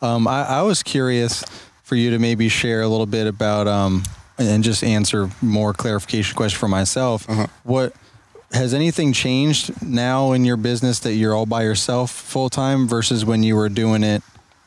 Um, 0.00 0.26
I, 0.26 0.44
I 0.44 0.62
was 0.62 0.82
curious 0.82 1.44
for 1.82 1.96
you 1.96 2.10
to 2.10 2.18
maybe 2.18 2.48
share 2.48 2.80
a 2.82 2.88
little 2.88 3.06
bit 3.06 3.26
about 3.26 3.68
um, 3.68 4.02
and 4.38 4.64
just 4.64 4.82
answer 4.82 5.30
more 5.42 5.72
clarification 5.74 6.34
question 6.34 6.58
for 6.58 6.68
myself. 6.68 7.28
Uh-huh. 7.28 7.46
What 7.64 7.94
has 8.52 8.74
anything 8.74 9.12
changed 9.12 9.82
now 9.82 10.32
in 10.32 10.44
your 10.44 10.56
business 10.56 10.98
that 11.00 11.14
you're 11.14 11.34
all 11.34 11.46
by 11.46 11.62
yourself 11.62 12.10
full 12.10 12.50
time 12.50 12.86
versus 12.86 13.24
when 13.24 13.42
you 13.42 13.56
were 13.56 13.68
doing 13.68 14.02
it 14.02 14.22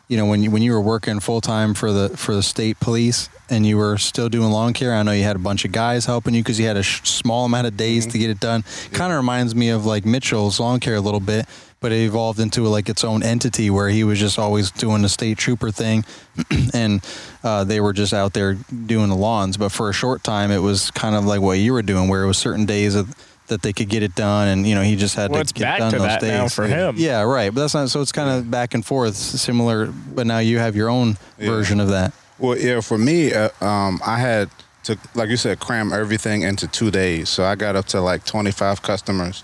you 0.07 0.17
know 0.17 0.25
when 0.25 0.43
you 0.43 0.51
when 0.51 0.61
you 0.61 0.71
were 0.71 0.81
working 0.81 1.19
full 1.19 1.41
time 1.41 1.73
for 1.73 1.91
the 1.91 2.09
for 2.17 2.33
the 2.35 2.43
state 2.43 2.79
police 2.79 3.29
and 3.49 3.65
you 3.65 3.77
were 3.77 3.97
still 3.97 4.29
doing 4.29 4.49
lawn 4.49 4.73
care. 4.73 4.93
I 4.93 5.03
know 5.03 5.11
you 5.11 5.23
had 5.23 5.35
a 5.35 5.39
bunch 5.39 5.65
of 5.65 5.71
guys 5.71 6.05
helping 6.05 6.33
you 6.33 6.41
because 6.41 6.59
you 6.59 6.65
had 6.65 6.77
a 6.77 6.83
sh- 6.83 7.01
small 7.07 7.45
amount 7.45 7.67
of 7.67 7.77
days 7.77 8.05
to 8.07 8.17
get 8.17 8.29
it 8.29 8.39
done. 8.39 8.63
Kind 8.91 9.11
of 9.11 9.17
reminds 9.17 9.55
me 9.55 9.69
of 9.69 9.85
like 9.85 10.05
Mitchell's 10.05 10.59
lawn 10.59 10.79
care 10.79 10.95
a 10.95 11.01
little 11.01 11.19
bit, 11.19 11.45
but 11.79 11.91
it 11.91 12.03
evolved 12.05 12.39
into 12.39 12.63
like 12.63 12.89
its 12.89 13.03
own 13.03 13.23
entity 13.23 13.69
where 13.69 13.89
he 13.89 14.03
was 14.03 14.19
just 14.19 14.39
always 14.39 14.71
doing 14.71 15.01
the 15.01 15.09
state 15.09 15.37
trooper 15.37 15.71
thing, 15.71 16.05
and 16.73 17.05
uh, 17.43 17.63
they 17.63 17.79
were 17.79 17.93
just 17.93 18.13
out 18.13 18.33
there 18.33 18.53
doing 18.53 19.09
the 19.09 19.15
lawns. 19.15 19.57
But 19.57 19.71
for 19.71 19.89
a 19.89 19.93
short 19.93 20.23
time, 20.23 20.51
it 20.51 20.59
was 20.59 20.91
kind 20.91 21.15
of 21.15 21.25
like 21.25 21.41
what 21.41 21.59
you 21.59 21.73
were 21.73 21.83
doing, 21.83 22.07
where 22.07 22.23
it 22.23 22.27
was 22.27 22.37
certain 22.37 22.65
days 22.65 22.95
of, 22.95 23.13
that 23.47 23.61
they 23.61 23.73
could 23.73 23.89
get 23.89 24.01
it 24.03 24.15
done, 24.15 24.47
and 24.47 24.67
you 24.67 24.73
know 24.75 24.81
he 24.81 24.95
just 24.95 25.15
had 25.15 25.29
Well, 25.31 25.43
to 25.43 25.53
get 25.53 25.61
back 25.63 25.79
done 25.79 25.91
to 25.91 25.97
those 25.99 26.07
that 26.07 26.21
days. 26.21 26.31
now 26.31 26.47
for 26.47 26.65
him. 26.67 26.95
Yeah, 26.97 27.21
right. 27.21 27.53
But 27.53 27.61
that's 27.61 27.73
not 27.73 27.89
so. 27.89 28.01
It's 28.01 28.11
kind 28.11 28.29
of 28.29 28.49
back 28.49 28.73
and 28.73 28.85
forth, 28.85 29.15
similar. 29.15 29.87
But 29.87 30.25
now 30.27 30.39
you 30.39 30.59
have 30.59 30.75
your 30.75 30.89
own 30.89 31.17
Yeah. 31.37 31.47
version 31.49 31.79
of 31.79 31.89
that. 31.89 32.13
Well, 32.39 32.57
yeah, 32.57 32.81
for 32.81 32.97
me, 32.97 33.33
uh, 33.33 33.49
um, 33.61 34.01
I 34.05 34.17
had 34.19 34.49
to, 34.83 34.97
like 35.13 35.29
you 35.29 35.37
said, 35.37 35.59
cram 35.59 35.93
everything 35.93 36.41
into 36.41 36.67
two 36.67 36.91
days. 36.91 37.29
So 37.29 37.45
I 37.45 37.55
got 37.55 37.75
up 37.75 37.85
to 37.87 38.01
like 38.01 38.25
25 38.25 38.81
customers 38.81 39.43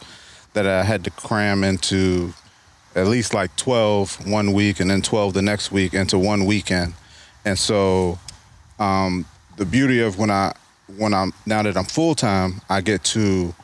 that 0.54 0.68
I 0.68 0.84
had 0.84 1.04
to 1.06 1.12
cram 1.12 1.64
into 1.64 2.34
at 2.96 3.08
least 3.08 3.34
like 3.34 3.56
12 3.56 4.28
one 4.28 4.52
week 4.52 4.82
and 4.82 4.90
then 4.90 5.02
12 5.02 5.34
the 5.34 5.42
next 5.42 5.72
week 5.72 5.94
into 5.94 6.20
one 6.20 6.46
weekend. 6.46 6.94
And 7.46 7.58
so 7.58 8.20
um, 8.80 9.26
the 9.58 9.66
beauty 9.66 10.02
of 10.02 10.20
when 10.20 10.30
I, 10.30 10.54
when 10.98 11.14
I'm, 11.14 11.32
now 11.46 11.64
that 11.64 11.78
I'm 11.78 11.86
full 11.86 12.14
time, 12.16 12.62
I 12.70 12.82
get 12.82 13.04
to 13.06 13.56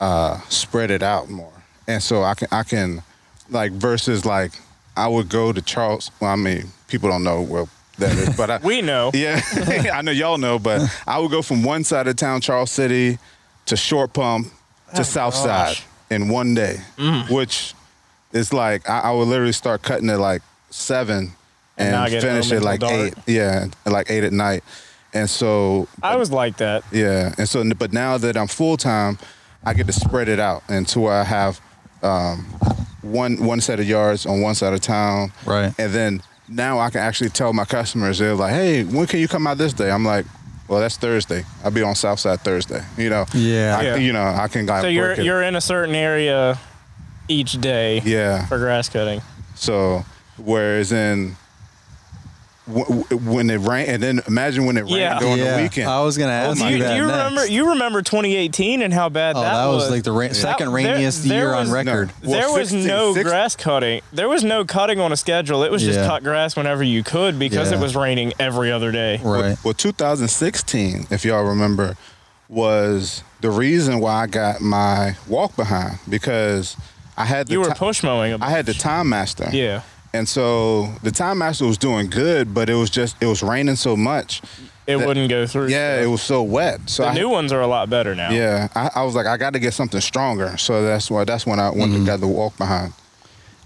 uh, 0.00 0.40
spread 0.48 0.90
it 0.90 1.02
out 1.02 1.28
more. 1.28 1.52
And 1.86 2.02
so 2.02 2.22
I 2.22 2.34
can, 2.34 2.48
I 2.50 2.62
can, 2.62 3.02
like, 3.50 3.72
versus 3.72 4.24
like, 4.24 4.52
I 4.96 5.08
would 5.08 5.28
go 5.28 5.52
to 5.52 5.62
Charles. 5.62 6.10
Well, 6.20 6.30
I 6.30 6.36
mean, 6.36 6.66
people 6.88 7.08
don't 7.08 7.24
know 7.24 7.42
well 7.42 7.68
that 7.98 8.16
is, 8.16 8.36
but 8.36 8.50
I, 8.50 8.58
We 8.62 8.82
know. 8.82 9.10
yeah, 9.14 9.40
I 9.94 10.02
know 10.02 10.12
y'all 10.12 10.38
know, 10.38 10.58
but 10.58 10.82
I 11.06 11.18
would 11.18 11.30
go 11.30 11.42
from 11.42 11.62
one 11.62 11.84
side 11.84 12.06
of 12.08 12.16
town, 12.16 12.40
Charles 12.40 12.70
City, 12.70 13.18
to 13.66 13.76
Short 13.76 14.12
Pump 14.12 14.48
to 14.94 15.04
South 15.04 15.34
Side 15.34 15.76
in 16.10 16.28
one 16.28 16.54
day, 16.54 16.78
which 17.28 17.74
is 18.32 18.52
like 18.52 18.88
I, 18.88 19.00
I 19.00 19.10
would 19.12 19.28
literally 19.28 19.52
start 19.52 19.82
cutting 19.82 20.08
at 20.10 20.18
like 20.18 20.42
seven 20.70 21.32
And 21.76 21.94
and, 21.94 22.22
finish 22.22 22.48
home 22.48 22.58
at 22.58 22.62
like 22.62 22.82
until 22.82 23.06
eight. 23.06 23.14
Yeah, 23.26 23.66
like 23.84 24.10
eight 24.10 24.24
at 24.24 24.32
night, 24.32 24.64
and 25.12 25.28
so 25.28 25.88
I 26.02 26.16
was 26.16 26.30
like 26.30 26.56
that. 26.58 26.84
yeah, 26.92 27.34
and 27.36 27.48
so 27.48 27.62
but 27.74 27.92
now 27.92 28.16
that 28.18 28.36
I'm 28.36 28.48
full 28.48 28.76
time, 28.76 29.18
I 29.68 29.74
get 29.74 29.86
to 29.86 29.92
spread 29.92 30.28
it 30.28 30.40
out 30.40 30.62
into 30.70 31.00
where 31.00 31.12
I 31.12 31.24
have 31.24 31.60
um, 32.02 32.38
one 33.02 33.44
one 33.44 33.60
set 33.60 33.78
of 33.80 33.86
yards 33.86 34.24
on 34.24 34.40
one 34.40 34.54
side 34.54 34.72
of 34.72 34.80
town, 34.80 35.30
Right. 35.44 35.74
and 35.78 35.92
then 35.92 36.22
now 36.48 36.78
I 36.78 36.88
can 36.90 37.00
actually 37.00 37.30
tell 37.30 37.52
my 37.52 37.64
customers 37.66 38.18
they're 38.18 38.34
like, 38.34 38.52
"Hey, 38.54 38.84
when 38.84 39.06
can 39.06 39.20
you 39.20 39.28
come 39.28 39.46
out 39.46 39.58
this 39.58 39.74
day?" 39.74 39.90
I'm 39.90 40.04
like, 40.06 40.24
"Well, 40.68 40.80
that's 40.80 40.96
Thursday. 40.96 41.44
I'll 41.62 41.70
be 41.70 41.82
on 41.82 41.94
Southside 41.94 42.40
Thursday." 42.40 42.82
You 42.96 43.10
know, 43.10 43.26
Yeah. 43.34 43.76
I, 43.78 43.82
Yeah. 43.82 43.96
you 43.96 44.12
know, 44.14 44.22
I 44.24 44.48
can 44.48 44.64
like 44.64 44.80
So 44.82 44.88
you're 44.88 45.12
it. 45.12 45.18
you're 45.24 45.42
in 45.42 45.54
a 45.54 45.60
certain 45.60 45.94
area 45.94 46.58
each 47.28 47.60
day 47.60 48.00
yeah. 48.06 48.46
for 48.46 48.56
grass 48.58 48.88
cutting. 48.88 49.20
So 49.54 50.04
whereas 50.38 50.92
in 50.92 51.36
w- 52.68 53.02
w- 53.04 53.30
when 53.30 53.50
it 53.50 53.56
rained, 53.58 53.88
and 53.88 54.02
then 54.02 54.20
imagine 54.28 54.66
when 54.66 54.76
it 54.76 54.82
rained 54.82 54.96
Yeah. 54.98 55.18
during 55.18 55.38
yeah, 55.38 55.56
the 55.56 55.62
weekend. 55.62 55.88
I 55.88 56.02
was 56.02 56.16
gonna 56.18 56.30
oh 56.32 56.50
ask 56.52 56.58
do 56.58 56.64
you 56.66 56.76
you, 56.76 56.82
that 56.82 56.88
do 56.90 56.94
you 56.96 57.06
next. 57.06 57.16
remember 57.16 57.46
you 57.46 57.68
remember 57.70 58.02
2018 58.02 58.82
and 58.82 58.92
how 58.94 59.08
bad 59.08 59.36
Oh, 59.36 59.40
that, 59.40 59.52
that, 59.52 59.66
was, 59.66 59.90
like 59.90 60.02
the 60.04 60.12
ra- 60.12 60.32
second 60.32 60.66
That- 60.68 60.72
rainiest 60.72 61.24
there- 61.24 61.32
year 61.38 61.46
there 61.48 61.54
on 61.56 61.70
record. 61.70 62.10
No. 62.22 62.30
Well, 62.30 62.40
there 62.40 62.50
was 62.58 62.68
16 62.70 62.86
no 62.86 63.14
six- 63.14 63.28
grass 63.28 63.56
cutting. 63.56 64.00
There 64.12 64.28
was 64.28 64.44
no 64.44 64.64
cutting 64.64 65.00
on 65.00 65.10
a 65.12 65.16
schedule. 65.16 65.64
It 65.64 65.70
was 65.72 65.82
just 65.82 65.98
Yeah. 65.98 66.06
cut 66.06 66.22
grass 66.22 66.54
whenever 66.56 66.82
you 66.84 67.02
could 67.02 67.38
because 67.38 67.70
Yeah. 67.70 67.78
it 67.78 67.80
was 67.80 67.96
raining 67.96 68.32
every 68.38 68.70
other 68.70 68.92
day. 68.92 69.20
Right. 69.22 69.56
Well, 69.64 69.74
2016, 69.74 71.06
if 71.10 71.24
y'all 71.24 71.44
remember, 71.44 71.96
was 72.48 73.22
the 73.40 73.50
reason 73.50 74.00
why 74.00 74.22
I 74.22 74.26
got 74.26 74.60
my 74.60 75.16
walk 75.26 75.54
behind 75.56 75.98
because 76.08 76.76
I 77.16 77.24
had 77.24 77.46
the 77.48 77.52
You 77.54 77.60
were 77.60 77.66
ti- 77.68 77.74
push 77.74 78.02
mowing. 78.02 78.32
a 78.32 78.38
I 78.40 78.50
had 78.50 78.66
the 78.66 78.72
bunch. 78.72 78.82
TimeMaster. 78.82 79.52
Yeah. 79.52 79.82
And 80.14 80.26
so 80.28 80.86
the 81.02 81.10
TimeMaster 81.10 81.66
was 81.66 81.76
doing 81.78 82.08
good, 82.08 82.54
but 82.54 82.70
it 82.70 82.74
was 82.74 82.90
just 82.90 83.16
it 83.22 83.26
was 83.26 83.42
raining 83.42 83.76
so 83.76 83.96
much. 83.96 84.40
It 84.86 84.96
that- 84.96 85.06
wouldn't 85.06 85.28
go 85.28 85.46
through. 85.46 85.68
Yeah, 85.68 86.00
it 86.00 86.06
was 86.06 86.22
so 86.22 86.42
wet. 86.42 86.88
So 86.88 87.02
The 87.02 87.10
I, 87.10 87.14
new 87.14 87.28
ones 87.28 87.52
are 87.52 87.60
a 87.60 87.66
lot 87.66 87.90
better 87.90 88.14
now. 88.14 88.30
yeah, 88.30 88.68
I, 88.74 88.90
I 88.96 89.02
was 89.04 89.14
like, 89.14 89.26
I 89.26 89.36
got 89.36 89.52
to 89.52 89.58
get 89.58 89.74
something 89.74 90.00
stronger. 90.00 90.56
So 90.56 90.82
that's 90.82 91.10
why 91.10 91.24
that's 91.24 91.44
when 91.46 91.60
I 91.60 91.68
went 91.70 91.82
Mm-hmm. 91.90 91.94
and 91.96 92.06
got 92.06 92.20
the 92.20 92.26
walk 92.26 92.56
behind. 92.56 92.94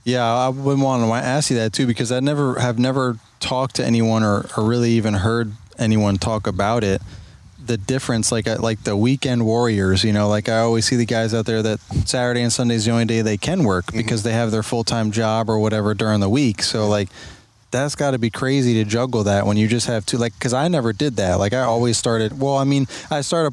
Yeah, 0.04 0.24
I 0.24 0.48
would 0.48 0.80
want 0.80 1.04
to 1.04 1.12
ask 1.14 1.48
you 1.50 1.56
that 1.58 1.72
too 1.72 1.86
because 1.86 2.10
I 2.10 2.18
never 2.18 2.58
have 2.58 2.76
never 2.76 3.18
talked 3.38 3.76
to 3.76 3.84
anyone 3.86 4.24
or, 4.24 4.46
or 4.56 4.64
really 4.64 4.90
even 4.92 5.14
heard 5.14 5.52
anyone 5.78 6.16
talk 6.18 6.48
about 6.48 6.82
it. 6.82 7.00
The 7.64 7.76
difference, 7.76 8.32
like 8.32 8.46
uh, 8.46 8.56
like 8.60 8.82
the 8.84 8.96
weekend 8.96 9.46
warriors, 9.46 10.04
you 10.04 10.12
know, 10.12 10.28
like 10.28 10.48
I 10.48 10.58
always 10.58 10.84
see 10.84 10.96
the 10.96 11.06
guys 11.06 11.32
out 11.32 11.46
there 11.46 11.62
that 11.62 11.80
Saturday 12.06 12.42
and 12.42 12.52
Sunday 12.52 12.74
is 12.74 12.84
the 12.84 12.90
only 12.90 13.04
day 13.04 13.22
they 13.22 13.36
can 13.36 13.64
work 13.64 13.92
because 13.92 14.22
they 14.22 14.32
have 14.32 14.50
their 14.50 14.62
full 14.62 14.84
time 14.84 15.10
job 15.12 15.48
or 15.48 15.58
whatever 15.58 15.94
during 15.94 16.20
the 16.20 16.28
week. 16.28 16.62
So 16.62 16.88
like 16.88 17.08
that's 17.72 17.94
got 17.96 18.12
to 18.12 18.18
be 18.18 18.30
crazy 18.30 18.74
to 18.74 18.84
juggle 18.84 19.24
that 19.24 19.46
when 19.46 19.56
you 19.56 19.66
just 19.66 19.86
have 19.86 20.06
two 20.06 20.18
like 20.18 20.34
because 20.34 20.52
i 20.52 20.68
never 20.68 20.92
did 20.92 21.16
that. 21.16 21.36
Like 21.36 21.52
i 21.54 21.62
always 21.62 21.96
started 21.96 22.38
well 22.38 22.56
i 22.56 22.64
mean 22.64 22.86
i 23.10 23.22
started 23.22 23.52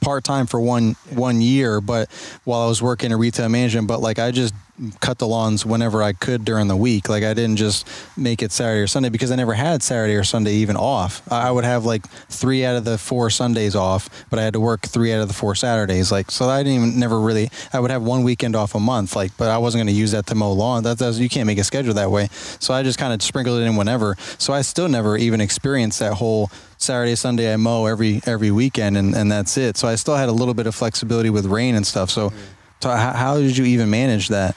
part-time 0.00 0.46
for 0.46 0.60
one 0.60 0.96
one 1.10 1.40
year 1.40 1.80
but 1.80 2.10
while 2.44 2.60
i 2.60 2.66
was 2.66 2.82
working 2.82 3.12
in 3.12 3.18
retail 3.18 3.48
management 3.48 3.86
but 3.86 4.00
like 4.00 4.18
i 4.18 4.30
just 4.32 4.52
cut 5.00 5.18
the 5.18 5.26
lawns 5.26 5.66
whenever 5.66 6.02
i 6.02 6.12
could 6.12 6.44
during 6.44 6.68
the 6.68 6.76
week. 6.76 7.08
Like 7.08 7.22
i 7.22 7.34
didn't 7.34 7.56
just 7.56 7.86
make 8.16 8.42
it 8.42 8.52
saturday 8.52 8.80
or 8.80 8.86
sunday 8.86 9.08
because 9.08 9.30
i 9.30 9.36
never 9.36 9.52
had 9.52 9.82
saturday 9.82 10.14
or 10.14 10.24
sunday 10.24 10.54
even 10.54 10.76
off. 10.76 11.22
I 11.30 11.50
would 11.50 11.64
have 11.64 11.84
like 11.84 12.06
three 12.28 12.64
out 12.64 12.76
of 12.76 12.84
the 12.84 12.96
four 12.96 13.30
sundays 13.30 13.76
off 13.76 14.08
but 14.30 14.38
i 14.38 14.42
had 14.42 14.54
to 14.54 14.60
work 14.60 14.82
three 14.82 15.12
out 15.12 15.20
of 15.20 15.28
the 15.28 15.34
four 15.34 15.54
saturdays. 15.54 16.10
Like 16.10 16.30
so 16.30 16.48
i 16.48 16.62
didn't 16.62 16.82
even 16.84 16.98
never 16.98 17.20
really 17.20 17.50
i 17.72 17.80
would 17.80 17.90
have 17.90 18.02
one 18.02 18.22
weekend 18.22 18.56
off 18.56 18.74
a 18.74 18.80
month 18.80 19.16
like 19.16 19.36
but 19.36 19.50
i 19.50 19.58
wasn't 19.58 19.80
going 19.80 19.94
to 19.94 19.98
use 19.98 20.12
that 20.12 20.26
to 20.26 20.34
mow 20.34 20.52
lawn. 20.52 20.82
That 20.82 20.98
does 20.98 21.18
you 21.18 21.28
can't 21.28 21.46
make 21.46 21.58
a 21.58 21.64
schedule 21.64 21.94
that 21.94 22.10
way. 22.10 22.28
So 22.58 22.72
i 22.72 22.82
just 22.82 22.98
kind 22.98 23.12
of 23.12 23.22
sprinkled 23.22 23.60
it 23.60 23.64
in 23.64 23.76
whenever. 23.76 24.16
So 24.38 24.52
i 24.52 24.62
still 24.62 24.88
never 24.88 25.16
even 25.16 25.40
experienced 25.40 25.98
that 25.98 26.14
whole 26.14 26.50
saturday 26.78 27.14
sunday 27.14 27.52
i 27.52 27.56
mow 27.56 27.84
every 27.84 28.22
every 28.24 28.50
weekend 28.50 28.96
and, 28.96 29.14
and 29.14 29.30
that's 29.30 29.58
it. 29.58 29.76
So 29.76 29.88
i 29.88 29.94
still 29.96 30.16
had 30.16 30.28
a 30.28 30.32
little 30.32 30.54
bit 30.54 30.66
of 30.66 30.74
flexibility 30.74 31.28
with 31.28 31.46
rain 31.46 31.74
and 31.74 31.86
stuff. 31.86 32.10
So, 32.10 32.30
mm. 32.30 32.36
so 32.80 32.90
how, 32.90 33.12
how 33.12 33.38
did 33.38 33.56
you 33.56 33.66
even 33.66 33.90
manage 33.90 34.28
that 34.28 34.56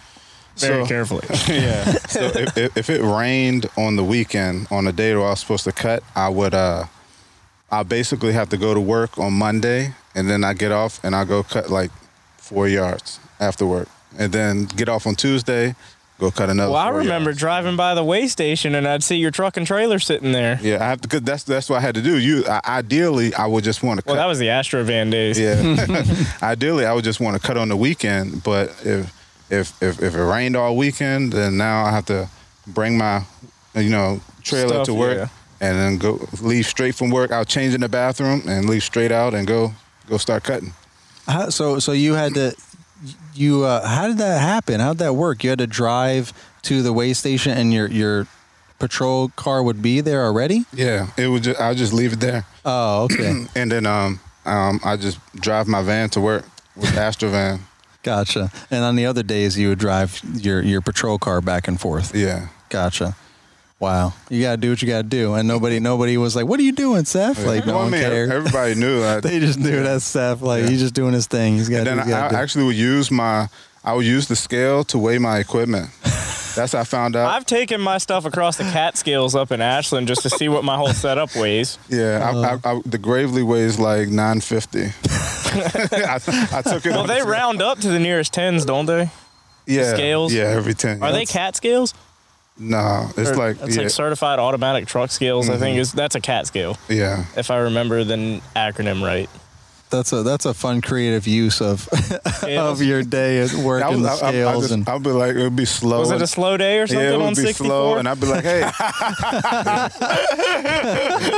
Very 0.58 0.84
So- 0.84 0.88
carefully. 0.88 1.26
yeah. 1.50 1.84
So 2.08 2.22
if, 2.26 2.58
if, 2.58 2.78
if 2.78 2.90
it 2.90 3.02
rained 3.02 3.68
on 3.78 3.96
the 3.96 4.04
weekend 4.04 4.68
on 4.72 4.86
the 4.86 4.92
day 4.94 5.16
where 5.16 5.26
I 5.26 5.30
was 5.32 5.40
supposed 5.40 5.64
to 5.66 5.72
cut, 5.72 6.04
I 6.16 6.30
would 6.30 6.54
uh 6.54 6.86
I 7.72 7.82
basically 7.84 8.34
have 8.34 8.50
to 8.50 8.58
go 8.58 8.74
to 8.74 8.80
work 8.82 9.18
on 9.18 9.34
Monday 9.34 9.94
and 10.14 10.30
then 10.30 10.44
I 10.44 10.54
get 10.54 10.72
off 10.72 11.04
and 11.04 11.16
I 11.16 11.26
go 11.26 11.42
cut 11.42 11.70
like 11.72 11.90
four 12.38 12.68
yards 12.68 13.20
after 13.40 13.66
work. 13.66 13.88
And 14.20 14.32
then 14.32 14.66
get 14.66 14.90
off 14.90 15.08
on 15.08 15.16
Tuesday, 15.16 15.74
go 16.20 16.30
cut 16.30 16.52
another 16.52 16.72
Well, 16.72 16.80
I 16.80 16.90
remember 16.90 17.32
yards. 17.32 17.40
driving 17.40 17.76
by 17.76 17.96
the 17.96 18.04
way 18.04 18.28
station 18.28 18.76
and 18.76 18.88
I'd 18.88 19.02
see 19.02 19.16
your 19.16 19.32
truck 19.32 19.58
and 19.58 19.66
trailer 19.66 19.98
sitting 19.98 20.34
there. 20.34 20.60
Yeah, 20.62 20.84
I 20.84 20.88
have 20.90 21.02
to 21.02 21.08
cause 21.08 21.22
that's 21.22 21.44
that's 21.46 21.68
what 21.68 21.78
I 21.78 21.82
had 21.82 21.96
to 21.96 22.04
do. 22.04 22.20
You 22.20 22.46
I, 22.48 22.62
ideally 22.78 23.34
I 23.34 23.48
would 23.48 23.64
just 23.64 23.82
want 23.82 23.98
to 23.98 24.04
cut 24.04 24.12
Well, 24.12 24.18
that 24.22 24.28
was 24.28 24.38
the 24.38 24.50
Astrovan 24.50 25.10
days. 25.10 25.40
Yeah. 25.40 25.56
Ideally, 26.44 26.86
I 26.86 26.94
would 26.94 27.04
just 27.04 27.20
want 27.20 27.42
to 27.42 27.48
cut 27.48 27.58
on 27.58 27.70
the 27.70 27.76
weekend, 27.78 28.44
but 28.44 28.70
if 28.86 29.12
if 29.50 29.82
if 29.82 30.02
if 30.02 30.16
it 30.16 30.24
rained 30.24 30.56
all 30.56 30.76
weekend, 30.76 31.34
then 31.34 31.58
now 31.58 31.86
I 31.86 31.92
have 31.92 32.06
to 32.06 32.30
bring 32.68 32.98
my 32.98 33.24
you 33.76 33.90
know 33.90 34.22
trailer 34.44 34.76
Stuff, 34.76 34.86
to 34.86 34.94
work 34.94 35.18
yeah. 35.18 35.28
and 35.62 35.78
then 35.78 35.98
go 35.98 36.28
leave 36.42 36.66
straight 36.66 36.96
from 36.96 37.10
work. 37.10 37.32
I'll 37.32 37.46
change 37.46 37.74
in 37.74 37.82
the 37.82 37.90
bathroom 37.90 38.44
and 38.48 38.70
leave 38.70 38.84
straight 38.84 39.12
out 39.12 39.34
and 39.34 39.48
go 39.48 39.74
go 40.08 40.18
start 40.18 40.44
cutting. 40.44 40.74
How, 41.28 41.50
so 41.50 41.80
so 41.80 41.92
you 41.92 42.14
had 42.14 42.34
to 42.36 42.56
you 43.34 43.64
uh, 43.64 43.86
how 43.88 44.08
did 44.08 44.18
that 44.18 44.42
happen? 44.42 44.80
How 44.80 44.94
did 44.94 45.00
that 45.00 45.14
work? 45.14 45.44
You 45.44 45.50
had 45.52 45.60
to 45.60 45.68
drive 45.68 46.34
to 46.64 46.82
the 46.82 46.94
way 46.94 47.14
station 47.14 47.52
and 47.52 47.74
your 47.74 47.88
your 47.88 48.28
patrol 48.80 49.30
car 49.30 49.64
would 49.64 49.82
be 49.82 50.02
there 50.02 50.26
already? 50.26 50.66
Yeah, 50.74 51.08
it 51.18 51.28
would. 51.28 51.44
Just, 51.44 51.60
I'll 51.60 51.76
just 51.76 51.94
leave 51.94 52.14
it 52.14 52.20
there, 52.20 52.46
Oh, 52.66 53.04
okay. 53.04 53.46
and 53.56 53.72
then 53.72 53.86
um 53.86 54.20
um 54.46 54.80
I 54.84 54.98
just 54.98 55.20
drive 55.36 55.68
my 55.68 55.82
van 55.82 56.10
to 56.12 56.22
work 56.22 56.46
with 56.76 56.90
Astrovan. 56.92 57.60
Gotcha. 58.04 58.52
And 58.70 58.84
on 58.84 58.96
the 58.96 59.06
other 59.06 59.24
days 59.24 59.58
you 59.58 59.70
would 59.70 59.80
drive 59.80 60.22
your 60.36 60.62
your 60.62 60.82
patrol 60.82 61.18
car 61.18 61.42
back 61.42 61.68
and 61.68 61.80
forth. 61.80 62.16
Yeah. 62.16 62.48
Gotcha. 62.70 63.16
Wow. 63.80 64.14
You 64.30 64.42
got 64.42 64.52
to 64.52 64.58
do 64.58 64.70
what 64.70 64.82
you 64.82 64.88
got 64.88 65.02
to 65.02 65.04
do. 65.10 65.34
And 65.34 65.46
nobody 65.48 65.80
nobody 65.80 66.16
was 66.18 66.36
like, 66.36 66.46
"What 66.46 66.60
are 66.60 66.64
you 66.64 66.72
doing, 66.72 67.04
Seth?" 67.06 67.46
Like 67.46 67.66
no 67.66 67.74
Well, 67.74 67.82
I 67.82 67.84
one 67.84 67.92
mean, 67.92 68.02
cared. 68.02 68.32
Everybody 68.32 68.76
knew. 68.76 69.04
I, 69.04 69.20
they 69.20 69.40
just 69.40 69.60
knew 69.60 69.84
that's 69.84 70.06
Seth. 70.06 70.42
Like 70.42 70.64
Yeah. 70.64 70.70
he's 70.70 70.80
just 70.80 70.94
doing 70.94 71.14
his 71.14 71.28
thing. 71.28 71.56
He's 71.56 71.68
got 71.70 71.80
And 71.80 71.88
then 71.88 72.08
he 72.08 72.14
I, 72.14 72.22
gotta 72.22 72.26
I 72.28 72.30
do. 72.30 72.36
actually 72.44 72.66
would 72.66 72.76
use 72.78 73.12
my 73.12 73.50
I 73.84 73.94
would 73.94 74.06
use 74.06 74.28
the 74.30 74.36
scale 74.38 74.84
to 74.86 74.98
weigh 74.98 75.18
my 75.18 75.40
equipment. 75.40 75.90
That's 76.56 76.74
how 76.74 76.80
I 76.80 76.84
found 76.84 77.16
out. 77.16 77.34
I've 77.34 77.46
taken 77.46 77.82
my 77.82 77.98
stuff 77.98 78.26
across 78.26 78.58
the 78.58 78.64
CAT 78.64 78.98
scales 78.98 79.36
up 79.36 79.52
in 79.52 79.62
Ashland 79.62 80.08
just 80.08 80.22
to 80.24 80.30
see 80.30 80.50
what 80.50 80.64
my 80.64 80.76
whole 80.78 80.94
setup 80.94 81.36
weighs. 81.36 81.78
Yeah, 81.90 82.30
Uh. 82.34 82.60
I, 82.64 82.70
I, 82.70 82.76
I, 82.76 82.82
the 82.86 82.98
Gravely 82.98 83.44
weighs 83.44 83.80
like 83.80 84.10
950. 84.10 84.80
I, 85.56 86.20
I 86.58 86.62
took 86.62 86.86
it. 86.86 86.92
Well, 86.92 87.06
they 87.06 87.22
the- 87.22 87.28
round 87.28 87.62
up 87.62 87.80
to 87.80 87.88
the 87.88 88.00
nearest 88.00 88.34
tens, 88.34 88.66
don't 88.66 88.86
they? 88.86 89.10
yeah, 89.66 89.94
scales? 89.94 90.34
Yeah, 90.34 90.44
every 90.46 90.74
ten. 90.74 91.02
Are 91.02 91.12
they 91.12 91.26
CAT 91.26 91.56
scales? 91.56 91.94
No, 92.58 93.10
it's 93.18 93.32
Or- 93.32 93.36
like 93.36 93.58
it's 93.62 93.76
yeah, 93.76 93.84
like 93.84 93.92
certified 93.92 94.38
automatic 94.40 94.86
truck 94.88 95.10
scales. 95.10 95.50
I 95.50 95.58
think 95.58 95.78
Mhm. 95.78 95.82
is 95.82 95.92
that's 95.92 96.16
a 96.16 96.20
CAT 96.22 96.46
scale. 96.48 96.78
yeah. 96.88 97.26
If 97.36 97.50
I 97.50 97.58
remember 97.58 98.04
the 98.04 98.42
acronym 98.56 99.02
right. 99.04 99.30
That's 99.94 100.12
a 100.12 100.24
that's 100.24 100.46
a 100.46 100.54
fun 100.56 100.82
creative 100.82 101.28
use 101.28 101.62
of 101.62 101.88
of 102.44 102.82
your 102.82 103.04
day 103.04 103.42
at 103.42 103.54
I 103.54 103.64
working 103.64 104.02
the 104.02 104.10
was- 104.10 104.22
I- 104.24 104.26
I- 104.26 104.30
I 104.30 104.32
scales 104.32 104.62
just- 104.64 104.74
and 104.74 104.90
I'd 104.90 105.04
be 105.04 105.12
like, 105.12 105.36
it 105.36 105.44
would 105.44 105.56
be 105.56 105.66
slow. 105.66 106.00
Was 106.00 106.10
it 106.12 106.22
a 106.22 106.28
slow 106.28 106.58
day 106.58 106.80
or 106.80 106.88
something 106.88 107.06
yeah, 107.06 107.14
it 107.14 107.18
would 107.18 107.26
on 107.28 107.34
be 107.34 107.42
64? 107.44 107.66
slow, 107.68 107.96
and 107.98 108.08
I'd 108.10 108.20
be 108.20 108.26
like, 108.28 108.44
hey, 108.44 108.62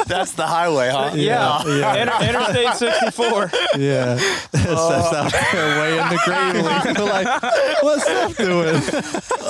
That's 0.07 0.31
the 0.33 0.45
highway, 0.47 0.89
huh? 0.89 1.11
yeah, 1.15 1.63
Yeah. 1.65 2.01
Inter- 2.01 2.23
Interstate 2.29 2.73
64. 2.75 3.51
yeah, 3.77 4.15
that's 4.51 5.13
out 5.13 5.31
there 5.51 5.79
way 5.81 5.99
in 5.99 6.09
the 6.09 6.17
cradle. 6.23 7.05
You're 7.05 7.13
like, 7.13 7.27
what's 7.83 8.05
Seth 8.05 8.37
doing? 8.37 8.75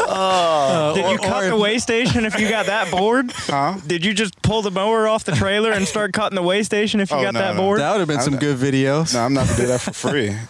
Uh, 0.08 0.94
Did 0.94 1.06
you 1.10 1.16
or- 1.16 1.20
cut 1.20 1.44
or- 1.44 1.50
the 1.50 1.58
way 1.58 1.78
station 1.78 2.26
if 2.26 2.40
you 2.40 2.50
got 2.50 2.66
that 2.68 2.90
bored? 2.92 3.32
Huh? 3.34 3.76
Did 3.86 4.06
you 4.06 4.14
just 4.14 4.42
pull 4.42 4.62
the 4.62 4.72
mower 4.72 5.08
off 5.08 5.24
the 5.26 5.32
trailer 5.34 5.72
and 5.72 5.88
start 5.88 6.14
cutting 6.14 6.36
the 6.36 6.42
way 6.44 6.64
station 6.64 7.00
if 7.00 7.12
you 7.12 7.18
Oh, 7.18 7.22
got 7.24 7.34
no, 7.34 7.40
that 7.40 7.56
no. 7.56 7.62
bored? 7.62 7.80
That 7.80 7.92
would 7.92 8.00
have 8.00 8.08
been 8.08 8.22
some 8.22 8.38
good 8.38 8.58
videos. 9.04 9.14
no, 9.14 9.22
I'm 9.26 9.34
not 9.34 9.48
gonna 9.48 9.58
do 9.62 9.68
that 9.68 9.82
for 9.82 9.94
free. 9.94 10.36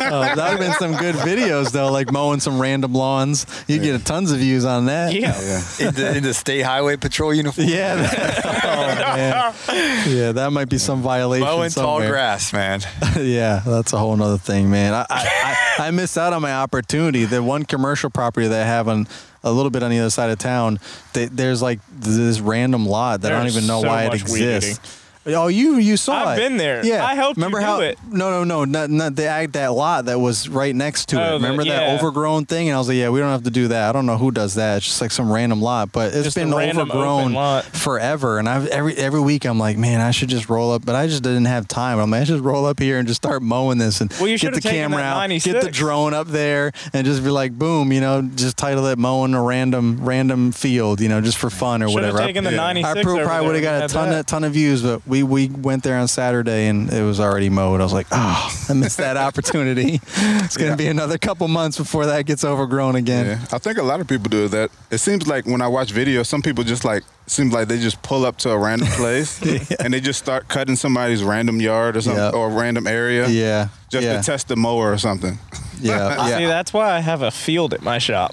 Oh, 0.00 0.20
that 0.20 0.36
would 0.36 0.38
have 0.38 0.58
been 0.60 0.72
some 0.74 0.92
good 0.96 1.14
videos 1.16 1.72
though, 1.72 1.90
like 1.90 2.10
mowing 2.12 2.40
some 2.40 2.60
random 2.60 2.94
lawns. 2.94 3.46
You'd 3.66 3.82
get 3.82 4.04
tons 4.04 4.32
of 4.32 4.38
views 4.38 4.64
on 4.64 4.86
that. 4.86 5.12
yeah. 5.12 5.40
yeah. 5.78 5.88
In 5.88 5.94
the, 5.94 6.16
in 6.18 6.22
the 6.22 6.34
state 6.34 6.62
highway 6.62 6.96
patrol 6.96 7.32
uniform. 7.34 7.66
Yeah. 7.68 7.96
that- 7.96 8.44
oh, 8.64 9.16
man. 9.16 10.16
Yeah, 10.16 10.32
that 10.32 10.50
might 10.52 10.68
be 10.68 10.78
some 10.78 11.02
violation. 11.02 11.46
Mowing 11.46 11.70
tall 11.70 12.00
grass, 12.00 12.52
man. 12.52 12.80
yeah, 13.18 13.62
that's 13.66 13.92
a 13.92 13.98
whole 13.98 14.16
nother 14.16 14.38
thing, 14.38 14.70
man. 14.70 14.94
I, 14.94 15.06
I, 15.10 15.66
I, 15.78 15.86
I 15.88 15.90
missed 15.90 16.16
out 16.18 16.32
on 16.32 16.42
my 16.42 16.54
opportunity. 16.54 17.24
The 17.24 17.42
one 17.42 17.64
commercial 17.64 18.10
property 18.10 18.46
that 18.48 18.62
I 18.62 18.66
have 18.66 18.88
on 18.88 19.06
a 19.42 19.52
little 19.52 19.70
bit 19.70 19.82
on 19.82 19.90
the 19.90 19.98
other 20.00 20.10
side 20.10 20.30
of 20.30 20.38
town, 20.38 20.80
they, 21.12 21.26
there's 21.26 21.60
like 21.62 21.80
this 21.90 22.40
random 22.40 22.86
lot 22.86 23.22
that 23.22 23.32
I 23.32 23.38
don't 23.38 23.48
even 23.48 23.66
know 23.66 23.82
so 23.82 23.88
why 23.88 24.04
it 24.04 24.08
much 24.08 24.28
weed 24.30 24.54
exists. 24.54 25.03
Oh, 25.26 25.46
you 25.48 25.76
you 25.76 25.96
saw 25.96 26.26
I've 26.26 26.38
it. 26.38 26.42
been 26.42 26.56
there. 26.58 26.84
Yeah, 26.84 27.04
I 27.04 27.14
helped 27.14 27.38
you 27.38 27.42
Remember 27.44 27.60
do 27.60 27.64
how? 27.64 27.80
it. 27.80 27.98
No, 28.10 28.30
no, 28.30 28.44
no, 28.44 28.64
not, 28.64 28.90
not 28.90 29.16
the 29.16 29.48
that 29.52 29.72
lot 29.72 30.04
that 30.06 30.18
was 30.20 30.48
right 30.48 30.74
next 30.74 31.08
to 31.10 31.20
Oh, 31.20 31.22
it. 31.24 31.28
the- 31.28 31.34
Remember 31.36 31.64
that 31.64 31.98
overgrown 31.98 32.46
thing? 32.46 32.68
And 32.68 32.76
I 32.76 32.78
was 32.78 32.88
like, 32.88 32.96
yeah, 32.98 33.08
we 33.08 33.20
don't 33.20 33.30
have 33.30 33.44
to 33.44 33.50
do 33.50 33.68
that. 33.68 33.88
I 33.88 33.92
don't 33.92 34.06
know 34.06 34.16
who 34.18 34.30
does 34.30 34.54
that. 34.54 34.78
It's 34.78 34.86
just 34.86 35.00
like 35.00 35.10
some 35.10 35.32
random 35.32 35.62
lot, 35.62 35.92
but 35.92 36.12
it's 36.14 36.24
Just 36.24 36.36
been 36.36 36.52
overgrown 36.52 37.62
forever. 37.72 38.38
And 38.38 38.48
I've 38.48 38.66
every 38.68 38.94
every 38.96 39.20
week 39.20 39.44
I'm 39.44 39.58
like, 39.58 39.76
man, 39.78 40.00
I 40.00 40.10
should 40.10 40.28
just 40.28 40.48
roll 40.48 40.72
up, 40.72 40.84
but 40.84 40.94
I 40.94 41.06
just 41.06 41.22
didn't 41.22 41.44
have 41.46 41.68
time. 41.68 41.98
I'm 41.98 42.10
like, 42.10 42.22
I 42.22 42.24
should 42.24 42.34
just 42.34 42.44
roll 42.44 42.66
up 42.66 42.78
here 42.78 42.98
and 42.98 43.06
just 43.08 43.22
start 43.22 43.42
mowing 43.42 43.78
this 43.78 44.00
and 44.00 44.12
Well, 44.20 44.26
get 44.36 44.54
the 44.54 44.60
camera 44.60 45.02
out, 45.02 45.28
get 45.40 45.62
the 45.62 45.70
drone 45.70 46.14
up 46.14 46.28
there, 46.28 46.72
and 46.92 47.06
just 47.06 47.22
be 47.24 47.30
like, 47.30 47.52
boom, 47.58 47.92
you 47.92 48.00
know, 48.00 48.22
just 48.22 48.56
title 48.56 48.86
it 48.86 48.98
mowing 48.98 49.34
a 49.34 49.42
random 49.42 49.98
random 50.04 50.52
field, 50.52 51.00
you 51.00 51.08
know, 51.08 51.20
just 51.20 51.38
for 51.38 51.50
fun 51.50 51.82
or 51.82 51.88
Should 51.88 52.02
have 52.02 52.12
whatever. 52.14 52.26
taken 52.26 52.44
the 52.44 52.50
96 52.50 52.90
I 52.98 53.02
probably, 53.02 53.20
over 53.20 53.28
probably 53.28 53.38
there 53.40 53.46
would 53.46 53.64
have 53.64 53.80
got 53.80 53.90
a 53.90 53.92
ton 53.94 54.10
that. 54.10 54.26
ton 54.26 54.44
of 54.44 54.52
views, 54.52 54.82
but 54.82 55.06
we 55.14 55.22
we 55.22 55.48
went 55.48 55.84
there 55.84 55.96
on 55.96 56.08
Saturday 56.08 56.66
and 56.66 56.92
it 56.92 57.02
was 57.02 57.20
already 57.20 57.48
mowed. 57.48 57.80
I 57.80 57.84
was 57.84 57.92
like, 57.92 58.08
oh, 58.10 58.64
I 58.68 58.72
missed 58.72 58.96
that 58.98 59.16
opportunity. 59.28 60.00
It's 60.16 60.56
gonna 60.56 60.76
be 60.76 60.88
another 60.88 61.18
couple 61.18 61.46
months 61.46 61.78
before 61.78 62.06
that 62.06 62.26
gets 62.26 62.44
overgrown 62.44 62.96
again. 62.96 63.26
Yeah, 63.26 63.44
I 63.52 63.58
think 63.58 63.78
a 63.78 63.82
lot 63.82 64.00
of 64.00 64.08
people 64.08 64.28
do 64.28 64.48
that. 64.48 64.70
It 64.90 64.98
seems 64.98 65.26
like 65.28 65.46
when 65.46 65.62
I 65.62 65.68
watch 65.68 65.92
videos, 65.94 66.26
some 66.26 66.42
people 66.42 66.64
just 66.64 66.84
like 66.84 67.04
seems 67.26 67.52
like 67.54 67.68
they 67.68 67.78
just 67.78 68.02
pull 68.02 68.26
up 68.26 68.36
to 68.38 68.50
a 68.50 68.58
random 68.58 68.88
place 68.88 69.40
and 69.80 69.94
they 69.94 70.00
just 70.00 70.18
start 70.18 70.48
cutting 70.48 70.76
somebody's 70.76 71.22
random 71.22 71.60
yard 71.60 71.96
or 71.96 72.00
something 72.02 72.22
Yep. 72.22 72.34
or 72.34 72.50
random 72.50 72.86
area 72.86 73.26
Yeah, 73.28 73.68
just 73.88 74.04
yeah, 74.04 74.18
to 74.18 74.22
test 74.22 74.48
the 74.48 74.56
mower 74.56 74.92
or 74.92 74.98
something. 74.98 75.38
yeah, 75.80 76.26
yeah. 76.28 76.38
See, 76.38 76.46
that's 76.46 76.72
why 76.74 76.90
I 76.92 77.00
have 77.00 77.22
a 77.22 77.30
field 77.30 77.72
at 77.72 77.80
my 77.82 77.98
shop. 77.98 78.32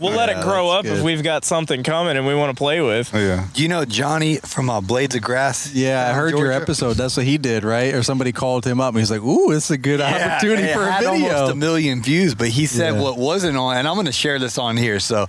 We'll 0.00 0.12
let 0.12 0.28
Yeah, 0.28 0.40
it 0.40 0.44
grow 0.44 0.70
that's 0.72 0.88
up 0.88 0.96
if 0.98 1.02
we've 1.02 1.22
got 1.22 1.44
something 1.44 1.82
coming 1.82 2.16
and 2.16 2.26
we 2.26 2.34
want 2.34 2.50
to 2.50 2.58
play 2.58 2.80
with. 2.80 3.10
Oh, 3.14 3.18
yeah. 3.18 3.46
Do 3.52 3.62
you 3.62 3.68
know 3.68 3.84
Johnny 3.84 4.36
from 4.36 4.70
uh, 4.70 4.80
Blades 4.80 5.14
of 5.14 5.22
Grass? 5.22 5.72
Yeah, 5.74 6.00
I 6.00 6.04
down 6.04 6.10
in 6.10 6.16
heard 6.16 6.30
your 6.38 6.52
episode. 6.52 6.94
That's 6.94 7.16
what 7.16 7.26
he 7.26 7.38
did, 7.38 7.64
right? 7.64 7.94
Or 7.94 8.02
somebody 8.02 8.32
called 8.32 8.66
him 8.66 8.80
up 8.80 8.94
and 8.94 8.98
he's 9.00 9.10
like, 9.10 9.22
"Ooh, 9.22 9.50
it's 9.52 9.70
a 9.70 9.78
good 9.78 10.00
Yeah, 10.00 10.36
opportunity 10.36 10.62
it 10.68 10.74
for 10.74 10.82
a 10.84 10.90
had 10.92 11.04
video." 11.04 11.32
almost 11.34 11.52
a 11.52 11.56
million 11.56 12.02
views, 12.02 12.34
but 12.34 12.48
he 12.48 12.66
said 12.66 12.94
Yeah. 12.94 13.00
what 13.02 13.18
wasn't 13.18 13.56
on, 13.56 13.76
and 13.76 13.86
I'm 13.88 13.94
going 13.94 14.06
to 14.06 14.12
share 14.12 14.38
this 14.38 14.58
on 14.58 14.76
here. 14.76 15.00
So 15.00 15.26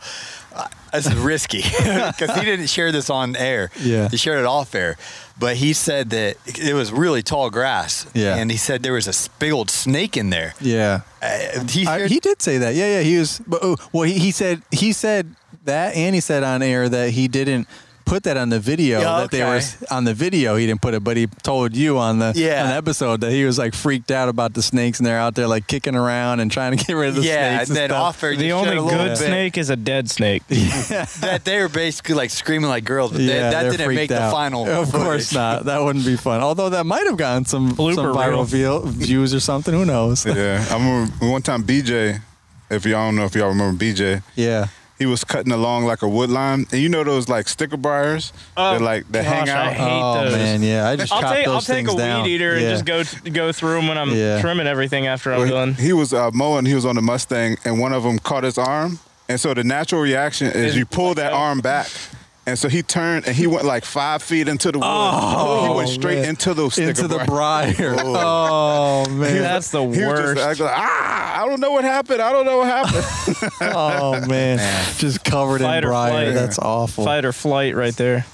this 0.92 1.08
is 1.08 1.16
risky 1.16 1.62
because 1.78 2.36
he 2.38 2.46
didn't 2.46 2.68
share 2.68 2.92
this 2.92 3.10
on 3.10 3.36
air. 3.36 3.72
Yeah. 3.80 4.10
he 4.10 4.18
shared 4.18 4.40
it 4.40 4.46
off 4.46 4.76
air, 4.76 4.98
but 5.40 5.56
he 5.56 5.74
said 5.74 6.12
that 6.12 6.38
it 6.46 6.74
was 6.76 6.92
really 6.92 7.24
tall 7.24 7.50
grass. 7.50 8.06
Yeah. 8.14 8.36
and 8.36 8.52
he 8.52 8.58
said 8.58 8.84
there 8.84 8.94
was 8.94 9.08
a 9.08 9.30
big 9.40 9.52
old 9.52 9.70
snake 9.72 10.16
in 10.18 10.30
there. 10.30 10.54
yeah, 10.62 11.02
Uh, 11.22 11.66
he, 11.68 11.88
I, 11.88 12.08
he 12.08 12.20
did 12.20 12.42
say 12.42 12.58
that. 12.60 12.76
Yeah, 12.76 12.98
yeah. 12.98 13.02
He 13.02 13.18
was. 13.18 13.42
But, 13.48 13.60
oh, 13.64 13.76
well, 13.92 14.04
he, 14.04 14.20
he 14.20 14.32
said 14.32 14.62
he 14.72 14.94
said 14.94 15.36
that, 15.66 15.96
and 15.96 16.14
he 16.14 16.22
said 16.22 16.44
on 16.44 16.62
air 16.62 16.90
that 16.90 17.12
he 17.12 17.28
didn't 17.28 17.68
put 18.06 18.24
that 18.24 18.38
on 18.38 18.50
the 18.50 18.60
video. 18.60 19.00
Yeah, 19.00 19.22
That 19.22 19.32
they 19.32 19.44
were 19.44 19.62
on 19.92 20.04
the 20.04 20.14
video. 20.14 20.56
He 20.56 20.66
didn't 20.68 20.82
put 20.82 20.94
it, 20.94 21.04
but 21.04 21.18
he 21.18 21.28
told 21.28 21.76
you 21.76 21.98
on 21.98 22.20
the 22.20 22.34
Yeah. 22.36 22.64
on 22.64 22.70
the 22.70 22.76
episode 22.76 23.22
that 23.22 23.32
he 23.32 23.46
was 23.46 23.58
like 23.58 23.74
freaked 23.74 24.12
out 24.12 24.30
about 24.30 24.54
the 24.54 24.62
snakes, 24.62 25.00
and 25.00 25.06
they're 25.06 25.20
out 25.20 25.36
there 25.36 25.48
like 25.48 25.68
kicking 25.68 25.96
around 25.96 26.40
and 26.40 26.52
trying 26.52 26.78
to 26.78 26.84
get 26.86 26.94
rid 26.94 27.10
of 27.10 27.16
the 27.16 27.22
yeah, 27.24 27.56
snakes. 27.58 27.70
and 27.70 27.78
then 27.78 27.90
stuff. 27.90 28.02
off 28.04 28.22
The 28.22 28.52
only 28.52 28.78
a 28.78 28.82
good 28.82 29.10
bit 29.10 29.18
snake 29.18 29.58
is 29.58 29.70
a 29.70 29.76
dead 29.76 30.10
snake. 30.10 30.44
that 30.48 31.42
they 31.44 31.60
were 31.62 31.70
basically 31.70 32.16
like 32.16 32.30
screaming 32.30 32.70
like 32.70 32.84
girls, 32.84 33.12
but 33.12 33.22
Yeah, 33.22 33.50
that, 33.52 33.64
that 33.64 33.78
didn't 33.78 33.96
make 33.96 34.12
out. 34.12 34.26
the 34.28 34.32
final. 34.32 34.68
Of 34.68 34.92
course 34.92 35.34
not. 35.34 35.66
That 35.66 35.82
wouldn't 35.84 36.06
be 36.06 36.16
fun. 36.16 36.42
Although 36.42 36.70
that 36.70 36.86
might 36.86 37.06
have 37.08 37.18
gotten 37.18 37.46
some 37.46 37.72
Blooper 37.76 37.96
some 37.96 38.06
viral 38.16 38.52
reel. 38.52 38.82
view- 38.82 38.92
views 38.92 39.34
or 39.34 39.40
something. 39.40 39.74
Who 39.74 39.86
knows? 39.86 40.26
Yeah. 40.26 40.66
I 40.70 40.74
remember 40.74 41.26
one 41.28 41.42
time 41.42 41.64
BJ, 41.64 42.20
if 42.70 42.86
y'all 42.86 43.08
don't 43.08 43.16
know 43.16 43.26
if 43.26 43.36
y'all 43.36 43.50
remember 43.50 43.84
BJ, 43.84 44.22
Yeah. 44.36 44.68
He 45.00 45.06
was 45.06 45.24
cutting 45.24 45.52
along 45.52 45.86
like 45.86 46.02
a 46.02 46.08
wood 46.08 46.30
line. 46.30 46.66
And 46.72 46.82
you 46.82 46.88
know 46.90 47.04
those 47.04 47.28
like 47.30 47.48
sticker 47.50 47.78
briars 47.78 48.32
Oh, 48.56 48.74
that 48.74 48.82
like 48.82 49.12
that 49.12 49.26
hang 49.26 49.50
out? 49.50 49.68
I 49.68 49.74
hate 49.74 50.02
oh 50.02 50.24
those. 50.26 50.34
man, 50.34 50.62
yeah. 50.64 50.88
I 50.90 50.96
just 50.96 51.12
I'll 51.12 51.22
chopped 51.22 51.34
take 51.36 51.46
those 51.46 51.70
I'll 51.70 51.76
take 51.76 51.88
a 51.90 51.96
down. 51.98 52.24
weed 52.24 52.30
eater 52.36 52.58
Yeah. 52.60 52.70
and 52.70 52.86
just 52.86 53.24
go 53.24 53.32
go 53.32 53.52
through 53.52 53.76
them 53.76 53.88
when 53.88 53.98
I'm 53.98 54.12
Yeah. 54.12 54.40
trimming 54.42 54.68
everything 54.68 55.08
after 55.08 55.34
I'm 55.34 55.40
Well, 55.40 55.50
done. 55.50 55.74
he, 55.74 55.88
he 55.88 55.94
was 55.94 56.14
uh, 56.14 56.32
mowing. 56.34 56.66
He 56.66 56.76
was 56.76 56.86
on 56.86 56.96
the 56.96 57.02
Mustang, 57.02 57.58
and 57.66 57.80
one 57.80 57.92
of 57.94 58.04
them 58.04 58.20
caught 58.20 58.44
his 58.44 58.58
arm. 58.58 59.00
And 59.30 59.40
so 59.40 59.54
the 59.54 59.64
natural 59.64 60.02
reaction 60.02 60.48
is 60.48 60.56
Is 60.56 60.76
you 60.78 60.86
pull 60.86 61.10
that 61.16 61.32
that. 61.32 61.34
arm 61.34 61.60
back. 61.62 61.88
And 62.46 62.60
so 62.60 62.68
he 62.68 62.84
turned 62.84 63.26
and 63.26 63.34
he 63.36 63.48
went 63.48 63.64
like 63.64 63.86
five 63.86 64.22
feet 64.22 64.50
into 64.50 64.70
the 64.72 64.80
woods. 64.80 65.64
he 65.68 65.74
went 65.74 65.88
straight 65.90 66.18
Oh, 66.18 66.22
man. 66.22 66.30
into 66.32 66.54
those 66.54 66.78
into 66.78 67.08
the 67.08 67.24
briars. 67.26 67.78
briar. 67.78 67.96
oh 68.04 69.06
man. 69.10 69.42
That's 69.42 69.72
the 69.72 69.80
He 69.82 69.88
was 69.88 69.98
just 69.98 70.08
worst. 70.36 70.42
acting 70.42 70.66
like, 70.66 70.76
ah, 70.78 71.42
I 71.42 71.48
don't 71.48 71.62
know 71.62 71.72
what 71.72 71.86
happened. 71.86 72.22
I 72.22 72.32
don't 72.34 72.46
know 72.46 72.58
what 72.58 72.68
happened. 72.68 73.52
Oh 73.76 74.20
man, 74.28 74.60
just 74.98 75.24
covered 75.24 75.62
Fight 75.62 75.84
in 75.84 75.90
briar. 75.90 76.32
That's 76.34 76.60
awful. 76.60 77.06
Fight 77.06 77.24
or 77.24 77.32
flight 77.32 77.76
right 77.76 77.96
there. 77.96 78.26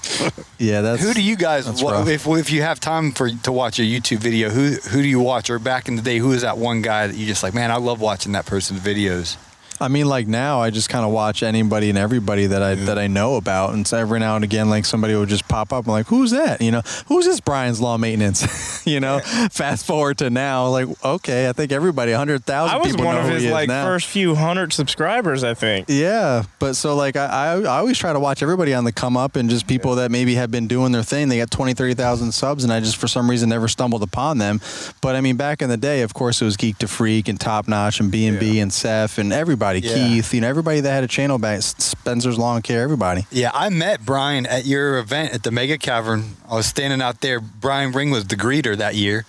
Yeah, 0.58 0.80
that's. 0.80 1.02
Who 1.02 1.14
do 1.14 1.22
you 1.22 1.36
guys, 1.36 1.66
That's 1.66 1.80
if 2.08 2.26
if 2.26 2.50
you 2.50 2.62
have 2.62 2.80
time 2.80 3.12
for 3.12 3.30
to 3.30 3.52
watch 3.52 3.78
a 3.78 3.82
YouTube 3.82 4.18
video, 4.18 4.50
who 4.50 4.72
who 4.72 5.02
do 5.02 5.08
you 5.08 5.20
watch? 5.20 5.50
Or 5.50 5.58
back 5.58 5.88
in 5.88 5.96
the 5.96 6.02
day, 6.02 6.18
who 6.18 6.32
is 6.32 6.42
that 6.42 6.58
one 6.58 6.82
guy 6.82 7.06
that 7.06 7.16
you 7.16 7.26
just 7.26 7.42
like, 7.42 7.54
man, 7.54 7.70
I 7.70 7.76
love 7.76 8.00
watching 8.00 8.32
that 8.32 8.44
person's 8.46 8.80
videos. 8.80 9.36
I 9.80 9.88
mean, 9.88 10.06
like 10.06 10.26
now, 10.26 10.60
I 10.60 10.70
just 10.70 10.88
kind 10.88 11.04
of 11.04 11.12
watch 11.12 11.42
anybody 11.42 11.88
and 11.88 11.98
everybody 11.98 12.46
that 12.46 12.62
I 12.62 12.74
that 12.74 12.98
I 12.98 13.06
know 13.06 13.36
about, 13.36 13.72
and 13.72 13.86
so 13.86 13.96
every 13.96 14.20
now 14.20 14.36
and 14.36 14.44
again, 14.44 14.68
like 14.68 14.84
somebody 14.84 15.14
will 15.14 15.26
just 15.26 15.48
pop 15.48 15.72
up. 15.72 15.86
I'm 15.86 15.92
like, 15.92 16.06
who's 16.06 16.32
that? 16.32 16.60
You 16.60 16.70
know, 16.70 16.82
who's 17.08 17.24
this 17.24 17.40
Brian's 17.40 17.80
Lawn 17.80 18.00
Maintenance? 18.00 18.82
you 18.86 19.00
know, 19.00 19.20
fast 19.50 19.86
forward 19.86 20.18
to 20.18 20.28
now, 20.30 20.68
like, 20.68 20.88
okay, 21.04 21.48
I 21.48 21.52
think 21.52 21.72
everybody, 21.72 22.12
hundred 22.12 22.44
thousand 22.44 22.76
I 22.76 22.78
was 22.78 22.92
people 22.92 23.06
one 23.06 23.14
know 23.14 23.22
of 23.22 23.28
his 23.28 23.46
like 23.46 23.68
now. 23.68 23.84
first 23.84 24.06
few 24.06 24.34
hundred 24.34 24.72
subscribers, 24.72 25.44
I 25.44 25.54
think. 25.54 25.86
Yeah, 25.88 26.44
but 26.58 26.74
so 26.74 26.94
like 26.96 27.16
I, 27.16 27.26
I, 27.26 27.52
I 27.60 27.78
always 27.78 27.96
try 27.96 28.12
to 28.12 28.20
watch 28.20 28.42
everybody 28.42 28.74
on 28.74 28.84
the 28.84 28.92
come 28.92 29.16
up 29.16 29.36
and 29.36 29.48
just 29.48 29.66
people 29.66 29.94
that 29.96 30.10
maybe 30.10 30.34
have 30.34 30.50
been 30.50 30.66
doing 30.66 30.92
their 30.92 31.02
thing. 31.02 31.28
They 31.28 31.38
got 31.38 31.50
20, 31.50 31.74
30,000 31.74 32.32
subs, 32.32 32.64
and 32.64 32.72
I 32.72 32.80
just 32.80 32.96
for 32.96 33.08
some 33.08 33.30
reason 33.30 33.48
never 33.48 33.68
stumbled 33.68 34.02
upon 34.02 34.38
them. 34.38 34.60
But 35.00 35.16
I 35.16 35.20
mean, 35.20 35.36
back 35.36 35.62
in 35.62 35.68
the 35.68 35.76
day, 35.76 36.02
of 36.02 36.12
course, 36.12 36.42
it 36.42 36.44
was 36.44 36.56
Geek 36.56 36.78
to 36.78 36.88
Freak 36.88 37.28
and 37.28 37.38
Top 37.40 37.68
Notch 37.68 38.00
and 38.00 38.10
B 38.10 38.26
and 38.26 38.38
B 38.40 38.58
and 38.58 38.72
Seth 38.72 39.18
and 39.18 39.32
everybody, 39.32 39.69
Yeah. 39.78 39.94
Keith, 39.94 40.34
you 40.34 40.40
know, 40.40 40.48
everybody 40.48 40.80
that 40.80 40.90
had 40.90 41.04
a 41.04 41.08
channel 41.08 41.38
back, 41.38 41.62
Spencer's 41.62 42.38
Lawn 42.38 42.62
Care, 42.62 42.82
everybody. 42.82 43.26
Yeah, 43.30 43.50
I 43.54 43.68
met 43.68 44.04
Brian 44.04 44.46
at 44.46 44.66
your 44.66 44.98
event 44.98 45.32
at 45.32 45.42
the 45.44 45.50
Mega 45.50 45.78
Cavern. 45.78 46.36
I 46.50 46.56
was 46.56 46.66
standing 46.66 47.00
out 47.00 47.20
there. 47.20 47.40
Brian 47.40 47.92
Ring 47.92 48.10
was 48.10 48.26
the 48.26 48.36
greeter 48.36 48.76
that 48.76 48.94
year, 48.96 49.24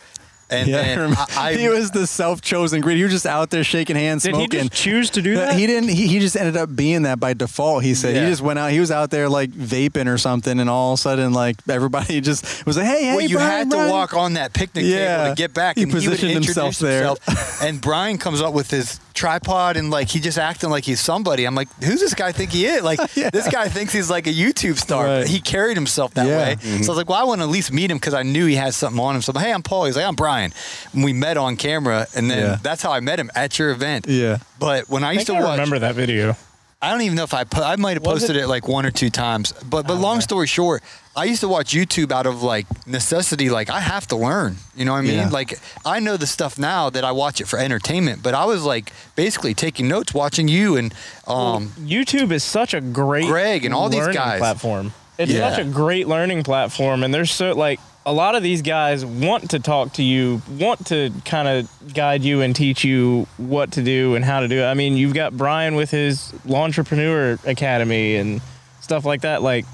and 0.49 0.67
Yeah, 0.67 0.79
I 0.79 0.81
then 0.83 0.97
remember. 0.99 1.21
I, 1.37 1.49
I 1.51 1.53
he 1.57 1.69
was 1.69 1.91
the 1.91 2.05
self-chosen 2.07 2.81
greedy. 2.81 2.97
He 2.99 3.03
was 3.03 3.13
just 3.13 3.25
out 3.25 3.49
there 3.51 3.63
shaking 3.63 3.95
hands, 3.95 4.23
Did 4.23 4.35
he 4.35 4.41
smoking. 4.41 4.69
just 4.69 4.73
choose 4.73 5.09
to 5.11 5.21
do 5.21 5.33
uh, 5.35 5.45
that? 5.45 5.55
He 5.57 5.65
didn't. 5.67 5.89
He, 5.89 6.07
he 6.07 6.19
just 6.19 6.35
ended 6.35 6.57
up 6.57 6.75
being 6.75 7.03
that 7.03 7.19
by 7.19 7.33
default. 7.33 7.83
He 7.83 7.93
said 7.93 8.15
Yeah. 8.15 8.25
he 8.25 8.29
just 8.31 8.41
went 8.41 8.59
out. 8.59 8.71
He 8.71 8.79
was 8.79 8.91
out 8.91 9.11
there 9.11 9.29
like 9.29 9.51
vaping 9.51 10.07
or 10.13 10.17
something, 10.17 10.59
and 10.59 10.69
all 10.69 10.93
of 10.93 10.99
a 10.99 11.01
sudden, 11.01 11.31
like 11.33 11.55
everybody 11.69 12.19
just 12.21 12.65
was 12.65 12.75
like, 12.77 12.85
"Hey, 12.85 13.03
hey, 13.05 13.15
well, 13.15 13.21
you 13.25 13.37
Brian, 13.37 13.49
had 13.49 13.69
Brian." 13.69 13.87
to 13.87 13.91
walk 13.93 14.13
on 14.13 14.33
that 14.33 14.53
picnic 14.53 14.83
Yeah. 14.85 15.17
table 15.23 15.35
to 15.35 15.41
get 15.41 15.53
back, 15.53 15.77
He 15.77 15.83
and 15.83 15.91
he 15.91 15.95
would 15.95 16.03
positioned 16.03 16.31
introduce 16.31 16.55
himself 16.55 16.79
there. 16.79 17.07
himself. 17.07 17.61
and 17.63 17.79
Brian 17.79 18.17
comes 18.17 18.41
up 18.41 18.53
with 18.53 18.69
his 18.71 18.99
tripod, 19.13 19.77
and 19.77 19.89
like 19.91 20.09
he 20.09 20.19
just 20.19 20.37
acting 20.37 20.69
like 20.69 20.83
he's 20.83 20.99
somebody. 20.99 21.45
I'm 21.45 21.55
like, 21.55 21.67
who's 21.83 21.99
this 21.99 22.13
guy 22.13 22.31
think 22.31 22.51
he 22.51 22.65
is? 22.65 22.83
Like 22.83 22.99
Yeah. 23.15 23.29
this 23.29 23.47
guy 23.49 23.67
thinks 23.69 23.93
he's 23.93 24.09
like 24.09 24.27
a 24.27 24.31
YouTube 24.33 24.77
star. 24.77 25.05
Right. 25.05 25.19
But 25.21 25.27
he 25.27 25.39
carried 25.39 25.75
himself 25.77 26.13
that 26.15 26.27
Yeah. 26.27 26.37
way. 26.37 26.55
Mm-hmm. 26.55 26.83
So 26.83 26.89
I 26.89 26.91
was 26.91 26.97
like, 26.97 27.09
well, 27.09 27.19
I 27.19 27.23
want 27.23 27.39
to 27.41 27.43
at 27.45 27.49
least 27.51 27.71
meet 27.71 27.91
him 27.91 27.97
because 27.97 28.13
I 28.13 28.23
knew 28.23 28.45
he 28.45 28.55
had 28.55 28.73
something 28.73 28.99
on 28.99 29.15
him. 29.15 29.21
So 29.21 29.31
I'm 29.31 29.35
like, 29.35 29.45
hey, 29.45 29.53
I'm 29.53 29.63
Paul. 29.63 29.85
He's 29.85 29.95
like, 29.95 30.05
I'm 30.05 30.15
Brian. 30.15 30.53
And 30.93 31.03
we 31.03 31.13
met 31.13 31.37
on 31.37 31.55
camera, 31.57 32.07
and 32.15 32.29
then 32.29 32.37
Yeah. 32.39 32.57
that's 32.61 32.81
how 32.81 32.91
I 32.91 32.99
met 32.99 33.19
him 33.19 33.29
at 33.35 33.57
your 33.59 33.71
event. 33.71 34.05
Yeah. 34.07 34.37
But 34.59 34.89
when 34.89 35.03
I 35.03 35.09
I 35.09 35.11
used 35.13 35.27
think 35.27 35.39
to 35.39 35.43
I 35.43 35.47
watch, 35.47 35.57
remember 35.59 35.79
that 35.79 35.95
video. 35.95 36.35
I 36.83 36.89
don't 36.91 37.01
even 37.01 37.15
know 37.15 37.23
if 37.23 37.33
I 37.33 37.43
po- 37.43 37.63
I 37.63 37.75
might 37.75 37.93
have 37.93 38.03
posted 38.03 38.35
it- 38.35 38.43
it? 38.43 38.47
like 38.47 38.67
one 38.67 38.85
or 38.87 38.91
two 38.91 39.09
times. 39.11 39.51
But 39.69 39.85
but 39.87 39.95
long 39.95 40.19
story 40.21 40.47
short, 40.47 40.81
I 41.15 41.25
used 41.25 41.41
to 41.41 41.47
watch 41.47 41.73
YouTube 41.73 42.11
out 42.11 42.25
of 42.25 42.41
like 42.41 42.65
necessity. 42.87 43.49
Like 43.51 43.69
I 43.69 43.79
have 43.81 44.07
to 44.07 44.15
learn. 44.15 44.55
You 44.75 44.85
know 44.85 44.93
what 44.93 44.99
I 44.99 45.01
mean? 45.01 45.13
Yeah. 45.15 45.29
Like 45.29 45.59
I 45.85 45.99
know 45.99 46.17
the 46.17 46.25
stuff 46.25 46.57
now 46.57 46.89
that 46.89 47.03
I 47.03 47.11
watch 47.11 47.39
it 47.39 47.47
for 47.47 47.59
entertainment. 47.59 48.23
But 48.23 48.33
I 48.33 48.45
was 48.45 48.63
like 48.63 48.91
basically 49.15 49.53
taking 49.53 49.87
notes 49.87 50.13
watching 50.13 50.47
you 50.47 50.75
and 50.77 50.91
um. 51.27 51.67
YouTube 51.79 52.31
is 52.31 52.43
such 52.43 52.73
a 52.73 52.81
great 52.81 53.27
Greg 53.27 53.63
and 53.63 53.73
all 53.75 53.87
these 53.89 54.07
guys. 54.07 54.39
platform. 54.39 54.93
It's 55.19 55.31
Yeah. 55.31 55.51
such 55.51 55.59
a 55.59 55.65
great 55.69 56.07
learning 56.07 56.41
platform, 56.43 57.03
and 57.03 57.13
there's 57.13 57.31
so 57.31 57.51
like 57.53 57.79
a 58.05 58.13
lot 58.13 58.35
of 58.35 58.43
these 58.43 58.61
guys 58.61 59.05
want 59.05 59.51
to 59.51 59.59
talk 59.59 59.93
to 59.93 60.03
you, 60.03 60.41
want 60.49 60.87
to 60.87 61.11
kind 61.25 61.47
of 61.47 61.93
guide 61.93 62.23
you 62.23 62.41
and 62.41 62.55
teach 62.55 62.83
you 62.83 63.27
what 63.37 63.73
to 63.73 63.83
do 63.83 64.15
and 64.15 64.25
how 64.25 64.39
to 64.39 64.47
do 64.47 64.59
it. 64.59 64.65
I 64.65 64.73
mean, 64.73 64.97
you've 64.97 65.13
got 65.13 65.37
Brian 65.37 65.75
with 65.75 65.91
his 65.91 66.33
Entrepreneur 66.49 67.37
Academy 67.45 68.15
and 68.15 68.41
stuff 68.81 69.05
like 69.05 69.21
that. 69.21 69.41
Like, 69.43 69.65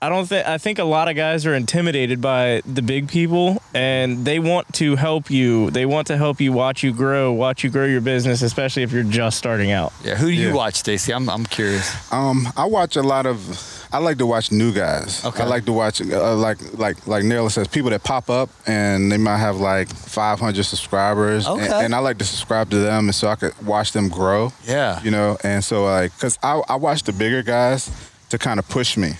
I 0.00 0.08
don't 0.08 0.26
think 0.26 0.48
I 0.48 0.58
think 0.58 0.80
a 0.80 0.84
lot 0.84 1.08
of 1.08 1.14
guys 1.14 1.46
are 1.46 1.54
intimidated 1.54 2.20
by 2.20 2.62
the 2.66 2.82
big 2.82 3.08
people, 3.08 3.62
and 3.72 4.24
they 4.24 4.40
want 4.40 4.72
to 4.74 4.96
help 4.96 5.30
you. 5.30 5.70
They 5.70 5.86
want 5.86 6.08
to 6.08 6.16
help 6.16 6.40
you 6.40 6.52
watch 6.52 6.82
you 6.82 6.92
grow, 6.92 7.32
watch 7.32 7.62
you 7.62 7.70
grow 7.70 7.84
your 7.84 8.00
business, 8.00 8.42
especially 8.42 8.82
if 8.82 8.90
you're 8.90 9.04
just 9.04 9.38
starting 9.38 9.70
out. 9.70 9.92
yeah. 10.02 10.16
Who 10.16 10.26
do 10.26 10.32
you 10.32 10.52
watch, 10.54 10.74
Stacy? 10.74 11.14
I'm 11.14 11.30
I'm 11.30 11.44
curious. 11.44 11.94
Um, 12.12 12.48
I 12.56 12.64
watch 12.64 12.96
a 12.96 13.02
lot 13.02 13.26
of. 13.26 13.81
I 13.92 13.98
like 13.98 14.18
to 14.18 14.26
watch 14.26 14.50
new 14.50 14.72
guys. 14.72 15.24
Okay. 15.24 15.42
I 15.42 15.46
like 15.46 15.64
to 15.66 15.72
watch 15.72 16.00
uh, 16.00 16.34
like 16.36 16.58
like 16.78 17.06
like 17.06 17.24
Naylor 17.24 17.50
says, 17.50 17.68
people 17.68 17.90
that 17.90 18.02
pop 18.02 18.30
up 18.30 18.48
and 18.66 19.12
they 19.12 19.18
might 19.18 19.36
have 19.38 19.56
like 19.56 19.88
500 19.88 20.62
subscribers, 20.64 21.46
and, 21.46 21.60
Okay. 21.60 21.84
and 21.84 21.94
I 21.94 21.98
like 21.98 22.18
to 22.18 22.24
subscribe 22.24 22.70
to 22.70 22.78
them, 22.78 23.04
and 23.06 23.14
so 23.14 23.28
I 23.28 23.36
could 23.36 23.54
watch 23.66 23.92
them 23.92 24.08
grow. 24.08 24.52
Yeah. 24.64 25.02
you 25.02 25.10
know, 25.10 25.36
and 25.44 25.62
so 25.62 25.84
like, 25.84 26.16
cause 26.18 26.38
I 26.42 26.62
I 26.68 26.76
watch 26.76 27.02
the 27.02 27.12
bigger 27.12 27.42
guys 27.42 27.90
to 28.30 28.38
kind 28.38 28.58
of 28.58 28.68
push 28.68 28.96
me, 28.96 29.12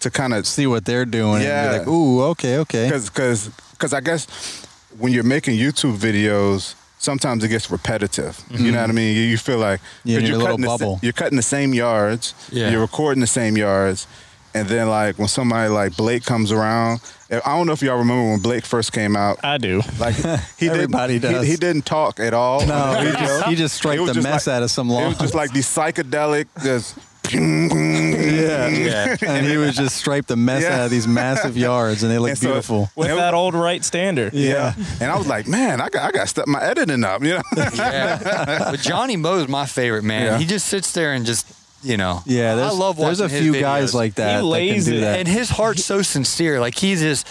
to 0.00 0.10
kind 0.10 0.34
of 0.34 0.46
See 0.46 0.66
what 0.66 0.84
they're 0.84 1.04
doing. 1.06 1.42
Yeah. 1.42 1.64
And 1.70 1.78
like, 1.78 1.88
ooh, 1.88 2.22
okay, 2.32 2.58
okay. 2.58 2.86
because 2.86 3.08
because 3.08 3.50
because 3.72 3.92
I 3.92 4.00
guess 4.00 4.26
when 4.98 5.12
you're 5.12 5.22
making 5.22 5.56
YouTube 5.56 5.96
videos, 5.96 6.74
sometimes 6.98 7.44
it 7.44 7.48
gets 7.48 7.70
repetitive. 7.70 8.42
You 8.50 8.56
mm-hmm. 8.58 8.70
know 8.72 8.80
what 8.82 8.90
I 8.90 8.92
mean? 8.92 9.16
You, 9.16 9.22
you 9.22 9.38
feel 9.38 9.58
like 9.58 9.80
Yeah, 10.04 10.16
'cause 10.18 10.24
in 10.24 10.28
your 10.28 10.38
little 10.38 10.56
cutting 10.56 10.60
the 10.62 10.66
bubble. 10.66 11.00
you're 11.02 11.12
cutting 11.12 11.36
the 11.36 11.42
same 11.42 11.72
yards. 11.74 12.34
Yeah. 12.52 12.70
You're 12.70 12.80
recording 12.80 13.20
the 13.20 13.26
same 13.26 13.56
yards. 13.56 14.06
And 14.54 14.66
then 14.68 14.88
like 14.88 15.18
when 15.18 15.28
somebody 15.28 15.68
like 15.68 15.96
Blake 15.96 16.24
comes 16.24 16.50
around, 16.50 17.00
eh, 17.30 17.38
I 17.44 17.56
don't 17.56 17.66
know 17.66 17.74
if 17.74 17.82
y'all 17.82 17.98
remember 17.98 18.30
when 18.30 18.40
Blake 18.40 18.64
first 18.64 18.92
came 18.92 19.14
out. 19.14 19.38
I 19.44 19.58
do. 19.58 19.82
Like 20.00 20.14
he 20.58 20.68
Everybody 20.70 21.18
didn't, 21.18 21.34
does. 21.34 21.44
He, 21.44 21.50
he 21.52 21.56
didn't 21.56 21.84
talk 21.86 22.18
at 22.18 22.32
all. 22.34 22.66
No, 22.66 22.94
he 23.00 23.12
just, 23.12 23.44
he 23.46 23.54
just 23.54 23.74
It 23.74 23.76
striped 23.76 24.00
was 24.00 24.08
the 24.08 24.14
just 24.14 24.24
mess 24.26 24.46
like- 24.46 24.56
out 24.56 24.62
of 24.62 24.70
some 24.70 24.90
It 24.90 25.08
was 25.08 25.18
just 25.18 25.34
like 25.34 25.52
these 25.52 25.66
psychedelic, 25.66 26.46
just 26.64 26.96
yeah. 27.34 28.68
Yeah. 28.68 29.16
and 29.26 29.46
he 29.46 29.56
was 29.56 29.76
just 29.76 29.96
striped 29.96 30.28
the 30.28 30.36
mess 30.36 30.62
Yeah. 30.62 30.76
out 30.76 30.84
of 30.86 30.90
these 30.90 31.06
massive 31.08 31.56
yards, 31.56 32.02
and 32.02 32.12
they 32.12 32.18
look 32.18 32.30
And 32.30 32.38
so- 32.38 32.48
beautiful. 32.48 32.90
With 32.96 33.08
that 33.08 33.34
old 33.34 33.54
right 33.54 33.84
standard. 33.84 34.34
yeah. 34.34 34.74
And 35.00 35.10
I 35.10 35.16
was 35.16 35.26
like, 35.26 35.46
man, 35.46 35.80
I 35.80 35.88
got 35.88 36.02
I 36.04 36.10
got 36.10 36.22
to 36.22 36.26
step 36.28 36.46
my 36.46 36.62
editing 36.62 37.04
up. 37.04 37.22
You 37.22 37.34
know. 37.34 37.42
yeah. 37.74 38.70
But 38.70 38.80
Johnny 38.80 39.16
Moe's 39.16 39.48
my 39.48 39.66
favorite 39.66 40.04
man. 40.04 40.24
Yeah. 40.26 40.38
He 40.38 40.44
just 40.46 40.66
sits 40.66 40.92
there 40.92 41.12
and 41.12 41.24
just 41.26 41.46
you 41.82 41.96
know. 41.96 42.22
Yeah, 42.26 42.52
I 42.52 42.56
there's, 42.56 42.76
love 42.78 42.96
there's 42.96 43.20
a 43.20 43.28
his 43.28 43.40
few 43.40 43.52
videos. 43.52 43.60
guys 43.60 43.94
like 43.94 44.14
that 44.16 44.24
that 44.26 44.40
can 44.40 44.48
lays 44.50 44.84
do 44.86 45.00
that. 45.00 45.18
and 45.20 45.28
his 45.28 45.48
heart's 45.48 45.84
so 45.84 46.02
sincere. 46.02 46.60
Like 46.60 46.74
he's 46.76 47.00
just 47.00 47.26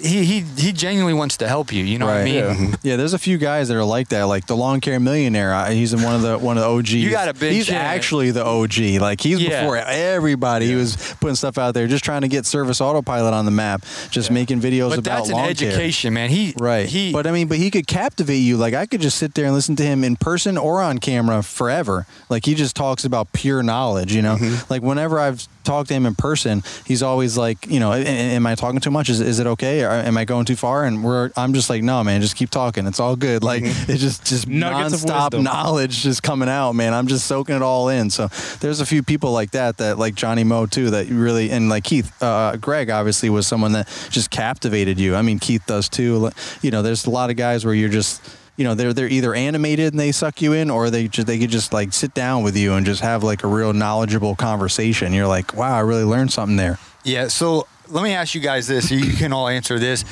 he 0.00 0.24
he 0.24 0.40
he 0.56 0.72
genuinely 0.72 1.14
wants 1.14 1.36
to 1.38 1.48
help 1.48 1.72
you. 1.72 1.84
You 1.84 1.98
know 1.98 2.06
what 2.06 2.16
I 2.16 2.24
mean? 2.24 2.34
Yeah. 2.34 2.76
Yeah, 2.82 2.96
there's 2.96 3.14
a 3.14 3.18
few 3.18 3.38
guys 3.38 3.68
that 3.68 3.76
are 3.76 3.84
like 3.84 4.08
that. 4.08 4.24
Like 4.24 4.46
the 4.46 4.56
lawn 4.56 4.80
care 4.80 4.98
millionaire. 5.00 5.52
I- 5.54 5.72
He's 5.74 5.92
in 5.92 6.02
one 6.02 6.14
of 6.14 6.22
the 6.22 6.38
one 6.38 6.56
of 6.56 6.62
the 6.62 6.68
OGs. 6.68 6.94
You 6.94 7.10
got 7.10 7.28
a 7.28 7.34
binge 7.34 7.54
He's 7.54 7.68
him. 7.68 7.76
actually 7.76 8.30
the 8.30 8.44
OG. 8.44 8.98
Like 9.00 9.20
he's 9.20 9.40
Yeah. 9.40 9.60
before 9.62 9.76
everybody. 9.78 10.66
He 10.66 10.74
was 10.74 10.96
putting 11.20 11.34
stuff 11.36 11.58
out 11.58 11.74
there, 11.74 11.86
just 11.86 12.04
trying 12.04 12.22
to 12.22 12.28
get 12.28 12.46
Service 12.46 12.80
Autopilot 12.80 13.34
on 13.34 13.44
the 13.44 13.50
map, 13.50 13.84
just 14.10 14.30
making 14.30 14.60
videos 14.60 14.90
But 14.90 14.98
about 15.00 15.16
that's 15.18 15.28
an 15.28 15.34
lawn 15.34 15.54
care. 15.54 15.68
education, 15.70 16.14
man. 16.14 16.30
He 16.30 16.54
Right. 16.58 16.88
He 16.88 17.12
but 17.12 17.26
I 17.26 17.32
mean, 17.32 17.48
but 17.48 17.58
he 17.58 17.70
could 17.70 17.86
captivate 17.86 18.38
you. 18.38 18.56
Like 18.56 18.74
I 18.74 18.86
could 18.86 19.00
just 19.00 19.18
sit 19.18 19.34
there 19.34 19.44
and 19.46 19.54
listen 19.54 19.76
to 19.76 19.82
him 19.82 20.04
in 20.04 20.16
person 20.16 20.56
or 20.58 20.80
on 20.80 20.98
camera 20.98 21.42
forever. 21.42 22.06
Like 22.28 22.44
he 22.46 22.54
just 22.54 22.76
talks 22.76 23.04
about 23.04 23.32
pure 23.32 23.62
knowledge, 23.62 24.14
you 24.14 24.22
know? 24.22 24.36
Mm-hmm. 24.36 24.72
Like 24.72 24.82
whenever 24.82 25.18
I've 25.18 25.46
talked 25.66 25.88
to 25.88 25.94
him 25.94 26.06
in 26.06 26.14
person, 26.14 26.62
he's 26.86 27.02
always 27.02 27.36
like, 27.36 27.66
you 27.66 27.78
know, 27.80 27.92
"A- 27.92 28.00
a- 28.00 28.34
am 28.36 28.46
I 28.46 28.54
talking 28.54 28.80
too 28.80 28.90
much? 28.90 29.10
Is, 29.10 29.20
is 29.20 29.38
it 29.40 29.46
okay? 29.46 29.82
Or 29.84 29.90
am 29.90 30.16
I 30.16 30.24
going 30.24 30.46
too 30.46 30.56
far? 30.56 30.84
And 30.86 31.04
we're, 31.04 31.30
I'm 31.36 31.52
just 31.52 31.68
like, 31.68 31.82
no, 31.82 32.02
man, 32.02 32.22
just 32.22 32.36
keep 32.36 32.48
talking. 32.48 32.86
It's 32.86 33.00
all 33.00 33.16
good. 33.16 33.42
Like 33.42 33.62
it's 33.64 34.00
just, 34.00 34.24
just 34.24 34.48
Nuggets 34.48 35.04
nonstop 35.04 35.42
knowledge 35.42 36.02
just 36.02 36.22
coming 36.22 36.48
out, 36.48 36.72
man. 36.72 36.94
I'm 36.94 37.06
just 37.06 37.26
soaking 37.26 37.56
it 37.56 37.62
all 37.62 37.88
in. 37.90 38.08
So 38.08 38.28
there's 38.60 38.80
a 38.80 38.86
few 38.86 39.02
people 39.02 39.32
like 39.32 39.50
that, 39.50 39.76
that 39.78 39.98
like 39.98 40.14
Johnny 40.14 40.44
Moe 40.44 40.66
too, 40.66 40.90
that 40.90 41.08
really, 41.08 41.50
and 41.50 41.68
like 41.68 41.84
Keith, 41.84 42.10
uh, 42.22 42.56
Greg 42.56 42.88
obviously 42.88 43.28
was 43.28 43.46
someone 43.46 43.72
that 43.72 43.88
just 44.10 44.30
captivated 44.30 44.98
you. 44.98 45.14
I 45.14 45.22
mean, 45.22 45.38
Keith 45.38 45.64
does 45.66 45.88
too. 45.88 46.30
You 46.62 46.70
know, 46.70 46.82
there's 46.82 47.04
a 47.06 47.10
lot 47.10 47.30
of 47.30 47.36
guys 47.36 47.64
where 47.64 47.74
you're 47.74 47.88
just, 47.88 48.22
you 48.56 48.64
know, 48.64 48.74
they're 48.74 48.92
they're 48.92 49.08
either 49.08 49.34
animated 49.34 49.92
and 49.92 50.00
they 50.00 50.12
suck 50.12 50.40
you 50.42 50.52
in, 50.52 50.70
or 50.70 50.90
they 50.90 51.08
just 51.08 51.26
they 51.26 51.38
could 51.38 51.50
just 51.50 51.72
like 51.72 51.92
sit 51.92 52.14
down 52.14 52.42
with 52.42 52.56
you 52.56 52.74
and 52.74 52.86
just 52.86 53.00
have 53.02 53.22
like 53.22 53.44
a 53.44 53.46
real 53.46 53.72
knowledgeable 53.72 54.34
conversation. 54.34 55.12
You're 55.12 55.26
like, 55.26 55.54
wow, 55.54 55.74
I 55.76 55.80
really 55.80 56.04
learned 56.04 56.32
something 56.32 56.56
there. 56.56 56.78
Yeah. 57.04 57.28
So 57.28 57.66
let 57.88 58.02
me 58.02 58.12
ask 58.12 58.34
you 58.34 58.40
guys 58.40 58.66
this. 58.66 58.90
You 58.90 59.12
can 59.14 59.32
all 59.32 59.48
answer 59.48 59.78
this. 59.78 60.04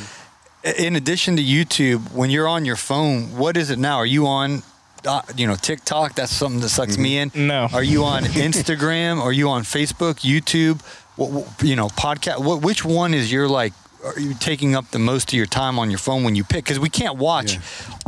In 0.78 0.96
addition 0.96 1.36
to 1.36 1.42
YouTube, 1.42 2.12
when 2.12 2.30
you're 2.30 2.48
on 2.48 2.64
your 2.64 2.76
phone, 2.76 3.36
what 3.36 3.56
is 3.56 3.70
it 3.70 3.78
now? 3.78 3.96
Are 3.96 4.06
you 4.06 4.26
on, 4.26 4.62
uh, 5.06 5.20
you 5.36 5.46
know, 5.46 5.56
TikTok? 5.56 6.14
That's 6.14 6.32
something 6.32 6.60
that 6.62 6.70
sucks 6.70 6.96
me 6.96 7.18
in. 7.18 7.30
No. 7.34 7.68
Are 7.72 7.82
you 7.82 8.04
on 8.04 8.22
Instagram? 8.24 9.20
Are 9.20 9.32
you 9.32 9.50
on 9.50 9.62
Facebook, 9.62 10.20
YouTube? 10.20 10.80
What, 11.16 11.30
what- 11.30 11.62
you 11.62 11.76
know, 11.76 11.88
podcast? 11.88 12.42
What, 12.42 12.62
which 12.62 12.82
one 12.84 13.12
is 13.12 13.30
your 13.30 13.46
like? 13.48 13.72
Are 14.04 14.20
you 14.20 14.34
taking 14.34 14.74
up 14.74 14.90
the 14.90 14.98
most 14.98 15.30
of 15.32 15.34
your 15.36 15.46
time 15.46 15.78
on 15.78 15.90
your 15.90 15.98
phone 15.98 16.24
when 16.24 16.34
you 16.36 16.44
pick? 16.44 16.64
Because 16.64 16.78
we 16.78 16.90
can't 16.90 17.16
watch 17.16 17.58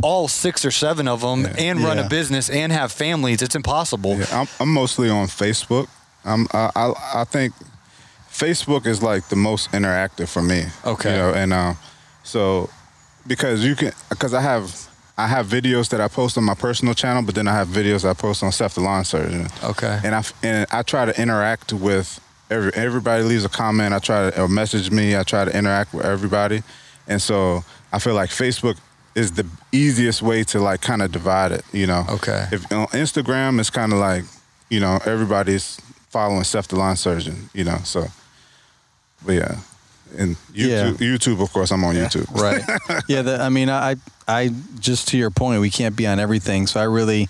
all 0.03 0.27
six 0.27 0.63
or 0.63 0.71
seven 0.71 1.07
of 1.07 1.21
them 1.21 1.47
and 1.57 1.79
run 1.79 1.97
Yeah. 1.97 2.05
a 2.05 2.09
business 2.09 2.49
and 2.49 2.71
have 2.71 2.91
families. 2.91 3.41
It's 3.41 3.55
impossible. 3.55 4.17
Yeah, 4.17 4.25
I'm, 4.41 4.47
I'm 4.59 4.73
mostly 4.73 5.09
on 5.09 5.27
Facebook. 5.27 5.87
I'm, 6.23 6.47
I, 6.53 6.69
I, 6.75 6.93
I 7.21 7.23
think 7.23 7.53
Facebook 8.29 8.85
is 8.85 9.01
like 9.01 9.29
the 9.29 9.35
most 9.35 9.71
interactive 9.71 10.27
for 10.29 10.41
me. 10.41 10.65
Okay. 10.85 11.11
You 11.11 11.17
know, 11.17 11.33
and 11.33 11.53
uh, 11.53 11.73
so 12.23 12.69
because 13.25 13.63
you 13.65 13.75
can, 13.75 13.91
because 14.09 14.33
I 14.33 14.41
have, 14.41 14.87
I 15.17 15.25
have 15.27 15.47
videos 15.47 15.89
that 15.89 15.99
I 16.01 16.07
post 16.07 16.37
on 16.37 16.43
my 16.43 16.53
personal 16.53 16.93
channel, 16.93 17.23
but 17.23 17.33
then 17.33 17.47
I 17.47 17.53
have 17.53 17.69
videos 17.69 18.07
I 18.07 18.13
post 18.13 18.43
on 18.43 18.51
Seth 18.51 18.75
the 18.75 18.81
Lawn 18.81 19.03
Surgeon. 19.03 19.47
Okay. 19.63 19.99
And 20.03 20.13
I 20.13 20.23
and 20.43 20.67
I 20.71 20.83
try 20.83 21.05
to 21.05 21.19
interact 21.21 21.73
with 21.73 22.19
every 22.49 22.71
everybody 22.73 23.23
leaves 23.23 23.45
a 23.45 23.49
comment. 23.49 23.93
I 23.93 23.99
try 23.99 24.29
to 24.29 24.41
or 24.41 24.47
message 24.47 24.91
me. 24.91 25.15
I 25.15 25.23
try 25.23 25.45
to 25.45 25.55
interact 25.55 25.93
with 25.93 26.05
everybody, 26.05 26.63
and 27.07 27.21
so 27.21 27.63
I 27.91 27.99
feel 27.99 28.13
like 28.13 28.29
Facebook 28.29 28.77
is 29.15 29.31
the 29.31 29.45
easiest 29.71 30.21
way 30.21 30.43
to 30.43 30.59
like 30.59 30.81
kind 30.81 31.01
of 31.01 31.11
divide 31.11 31.51
it. 31.51 31.63
You 31.71 31.87
know. 31.87 32.05
Okay. 32.09 32.47
If 32.51 32.71
on 32.71 32.87
Instagram, 32.87 33.59
it's 33.59 33.69
kind 33.69 33.91
of 33.93 33.99
like 33.99 34.23
you 34.69 34.79
know 34.79 34.99
everybody's 35.05 35.79
following 36.09 36.43
Seth 36.43 36.67
the 36.67 36.77
Lawn 36.77 36.95
Surgeon. 36.95 37.49
You 37.53 37.63
know. 37.65 37.77
So, 37.83 38.05
but 39.25 39.33
yeah. 39.33 39.57
And 40.17 40.37
Yeah. 40.53 40.91
YouTube, 40.91 40.97
YouTube, 40.97 41.41
of 41.41 41.51
course, 41.51 41.69
I'm 41.71 41.83
on 41.83 41.95
YouTube. 41.95 42.31
Right. 42.33 42.63
yeah. 43.09 43.23
The, 43.23 43.41
I 43.41 43.49
mean, 43.49 43.69
I, 43.69 43.97
I 44.25 44.53
just 44.79 45.09
to 45.09 45.17
your 45.17 45.31
point, 45.31 45.59
we 45.59 45.69
can't 45.69 45.97
be 45.97 46.07
on 46.07 46.17
everything. 46.17 46.65
So 46.65 46.79
I 46.79 46.83
really, 46.83 47.27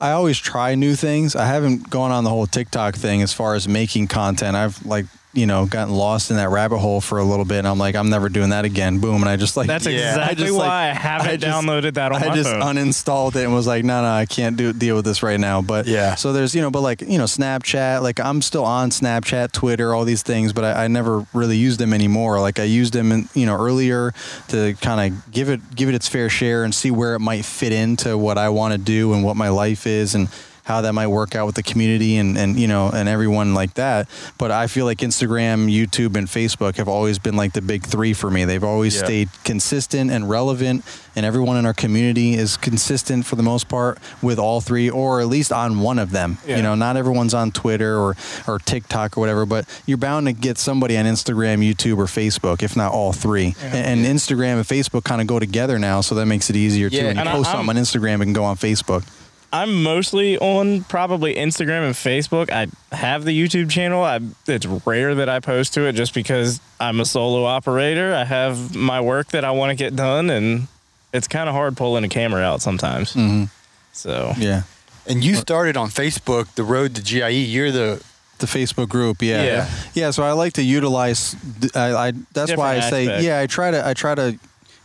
I 0.00 0.12
always 0.12 0.38
try 0.38 0.74
new 0.76 0.94
things. 0.94 1.34
I 1.34 1.46
haven't 1.46 1.90
gone 1.90 2.12
on 2.12 2.24
the 2.24 2.30
whole 2.30 2.46
TikTok 2.46 2.94
thing 2.94 3.20
as 3.20 3.32
far 3.32 3.54
as 3.54 3.66
making 3.66 4.06
content. 4.08 4.56
I've 4.56 4.84
like, 4.86 5.06
you 5.38 5.46
know, 5.46 5.66
gotten 5.66 5.94
lost 5.94 6.30
in 6.30 6.36
that 6.36 6.48
rabbit 6.50 6.78
hole 6.78 7.00
for 7.00 7.18
a 7.18 7.24
little 7.24 7.44
bit, 7.44 7.58
and 7.58 7.68
I'm 7.68 7.78
like, 7.78 7.94
I'm 7.94 8.10
never 8.10 8.28
doing 8.28 8.50
that 8.50 8.64
again. 8.64 8.98
Boom, 8.98 9.22
and 9.22 9.28
I 9.28 9.36
just 9.36 9.56
like 9.56 9.66
That's 9.68 9.86
I 9.88 9.90
exactly 9.90 10.44
just, 10.46 10.56
why 10.58 10.66
like- 10.88 10.96
I 10.96 10.98
haven't 10.98 11.28
I 11.28 11.36
just- 11.36 11.46
downloaded 11.56 11.94
that 11.94 12.12
on 12.12 12.22
I 12.22 12.28
my 12.28 12.34
just 12.34 12.50
phone. 12.50 12.60
uninstalled 12.62 13.36
it 13.36 13.44
and 13.44 13.54
was 13.54 13.66
like, 13.66 13.84
no, 13.84 14.02
no, 14.02 14.08
I 14.08 14.26
can't 14.26 14.56
do 14.56 14.72
deal 14.72 14.96
with 14.96 15.04
this 15.04 15.22
right 15.22 15.38
now. 15.40 15.62
But 15.62 15.86
Yeah. 15.86 16.14
so 16.16 16.32
there's 16.32 16.54
you 16.54 16.60
know, 16.62 16.70
but 16.70 16.80
like 16.82 17.00
you 17.02 17.18
know, 17.18 17.24
Snapchat, 17.24 18.02
like 18.02 18.20
I'm 18.20 18.42
still 18.42 18.64
on 18.64 18.90
Snapchat, 18.90 19.52
Twitter, 19.52 19.94
all 19.94 20.04
these 20.04 20.22
things, 20.22 20.52
but 20.52 20.64
I, 20.64 20.84
I 20.84 20.88
never 20.88 21.26
really 21.32 21.56
use 21.56 21.76
them 21.76 21.92
anymore. 21.92 22.40
Like 22.40 22.58
I 22.58 22.64
used 22.64 22.92
them, 22.92 23.12
in, 23.12 23.28
you 23.34 23.46
know, 23.46 23.56
earlier 23.56 24.12
to 24.48 24.74
kind 24.80 25.12
of 25.14 25.30
give 25.32 25.48
it 25.48 25.60
give 25.74 25.88
it 25.88 25.94
its 25.94 26.08
fair 26.08 26.28
share 26.28 26.64
and 26.64 26.74
see 26.74 26.90
where 26.90 27.14
it 27.14 27.20
might 27.20 27.44
fit 27.44 27.72
into 27.72 28.18
what 28.18 28.38
I 28.38 28.48
want 28.48 28.72
to 28.72 28.78
do 28.78 29.12
and 29.12 29.22
what 29.24 29.36
my 29.36 29.48
life 29.48 29.86
is 29.86 30.14
and 30.14 30.28
how 30.68 30.82
that 30.82 30.92
might 30.92 31.06
work 31.06 31.34
out 31.34 31.46
with 31.46 31.54
the 31.54 31.62
community 31.62 32.18
and, 32.18 32.36
and 32.36 32.60
you 32.60 32.68
know 32.68 32.90
and 32.90 33.08
everyone 33.08 33.54
like 33.54 33.72
that. 33.74 34.06
But 34.36 34.50
i 34.50 34.66
feel 34.66 34.84
like 34.84 34.98
instagram 34.98 35.66
youtube 35.72 36.14
and 36.14 36.28
facebook 36.28 36.76
have 36.76 36.88
always 36.88 37.18
been 37.18 37.36
like 37.36 37.54
the 37.54 37.62
big 37.62 37.84
three 37.84 38.12
for 38.12 38.30
me. 38.30 38.44
They've 38.44 38.62
always 38.62 38.94
Yeah. 38.96 39.04
stayed 39.04 39.28
consistent 39.44 40.10
and 40.10 40.28
relevant 40.28 40.84
and 41.16 41.24
everyone 41.24 41.56
in 41.56 41.64
our 41.66 41.72
community 41.74 42.34
is 42.34 42.56
consistent 42.58 43.24
for 43.26 43.34
the 43.36 43.42
most 43.42 43.68
part 43.68 43.98
with 44.22 44.38
all 44.38 44.60
three 44.60 44.88
or 44.90 45.20
at 45.22 45.26
least 45.26 45.52
on 45.52 45.80
one 45.80 45.98
of 45.98 46.10
them. 46.10 46.36
Yeah. 46.46 46.56
you 46.58 46.62
know 46.62 46.74
not 46.74 46.96
everyone's 46.98 47.32
on 47.34 47.50
twitter 47.50 47.96
or 47.98 48.14
or 48.46 48.58
tiktok 48.58 49.16
or 49.16 49.20
whatever 49.20 49.46
but 49.46 49.64
you're 49.86 49.96
bound 49.96 50.26
to 50.26 50.32
get 50.34 50.58
somebody 50.58 50.98
on 50.98 51.06
instagram 51.06 51.58
youtube 51.66 51.96
or 51.96 52.04
facebook 52.04 52.62
if 52.62 52.76
not 52.76 52.92
all 52.92 53.12
three. 53.14 53.54
And, 53.62 54.04
and 54.04 54.16
instagram 54.18 54.56
and 54.60 54.66
facebook 54.66 55.04
kind 55.04 55.20
of 55.22 55.26
go 55.26 55.38
together 55.38 55.78
now 55.78 56.02
so 56.02 56.14
that 56.16 56.26
makes 56.26 56.50
it 56.50 56.56
easier 56.56 56.90
too 56.90 56.98
when 57.06 57.16
you 57.16 57.20
and 57.22 57.28
post 57.30 57.48
I'm- 57.48 57.56
something 57.66 57.76
on 57.78 57.82
instagram 57.82 58.16
it 58.20 58.24
can 58.26 58.32
go 58.34 58.44
on 58.44 58.56
facebook 58.56 59.02
I'm 59.52 59.82
mostly 59.82 60.36
on 60.38 60.84
probably 60.84 61.34
Instagram 61.34 61.86
and 61.86 61.94
Facebook. 61.94 62.50
I 62.50 62.66
have 62.94 63.24
the 63.24 63.30
YouTube 63.32 63.70
channel. 63.70 64.02
I, 64.04 64.20
it's 64.46 64.66
rare 64.66 65.14
that 65.14 65.28
I 65.28 65.40
post 65.40 65.74
to 65.74 65.86
it 65.86 65.92
just 65.94 66.12
because 66.12 66.60
I'm 66.78 67.00
a 67.00 67.04
solo 67.06 67.44
operator. 67.44 68.14
I 68.14 68.24
have 68.24 68.74
my 68.76 69.00
work 69.00 69.28
that 69.28 69.44
I 69.44 69.52
want 69.52 69.70
to 69.70 69.76
get 69.76 69.96
done, 69.96 70.28
and 70.28 70.68
it's 71.14 71.28
kind 71.28 71.48
of 71.48 71.54
hard 71.54 71.76
pulling 71.76 72.04
a 72.04 72.08
camera 72.08 72.42
out 72.42 72.60
sometimes. 72.60 73.14
hmm 73.14 73.44
So 73.92 74.32
Yeah. 74.36 74.62
And 75.06 75.24
you 75.24 75.36
started 75.36 75.78
on 75.78 75.88
Facebook, 75.88 76.54
the 76.54 76.64
road 76.64 76.94
to 76.96 77.02
GIE. 77.02 77.28
You're 77.30 77.72
the 77.72 78.02
The 78.38 78.46
Facebook 78.46 78.88
group, 78.88 79.20
yeah, 79.22 79.42
Yeah. 79.42 79.70
yeah. 79.94 80.10
So 80.12 80.22
I 80.22 80.32
like 80.32 80.52
to 80.54 80.62
utilize. 80.62 81.34
I, 81.74 81.92
I 82.08 82.12
that's 82.34 82.54
why 82.54 82.72
I 82.72 82.74
Different 82.76 82.90
say, 82.90 83.22
yeah. 83.26 83.40
I 83.40 83.46
try 83.48 83.70
to, 83.72 83.84
I 83.88 83.94
try 83.94 84.14
to 84.14 84.38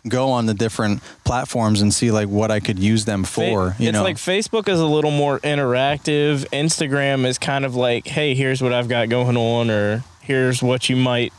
go 0.07 0.29
on 0.31 0.45
the 0.45 0.53
different 0.53 1.01
platforms 1.23 1.81
and 1.81 1.93
see 1.93 2.11
like 2.11 2.27
what 2.27 2.51
I 2.51 2.59
could 2.59 2.79
use 2.79 3.05
them 3.05 3.23
for. 3.23 3.71
Fa- 3.71 3.81
you 3.83 3.89
it's 3.89 3.93
know, 3.97 4.03
like 4.03 4.17
Facebook 4.17 4.67
is 4.67 4.79
a 4.79 4.85
little 4.85 5.11
more 5.11 5.39
interactive. 5.39 6.47
Instagram 6.49 7.25
is 7.25 7.37
kind 7.37 7.65
of 7.65 7.75
like, 7.75 8.07
hey, 8.07 8.35
here's 8.35 8.61
what 8.61 8.73
I've 8.73 8.89
got 8.89 9.09
going 9.09 9.37
on, 9.37 9.69
or 9.69 10.03
here's 10.21 10.61
what 10.61 10.89
you 10.89 10.95
might 10.95 11.31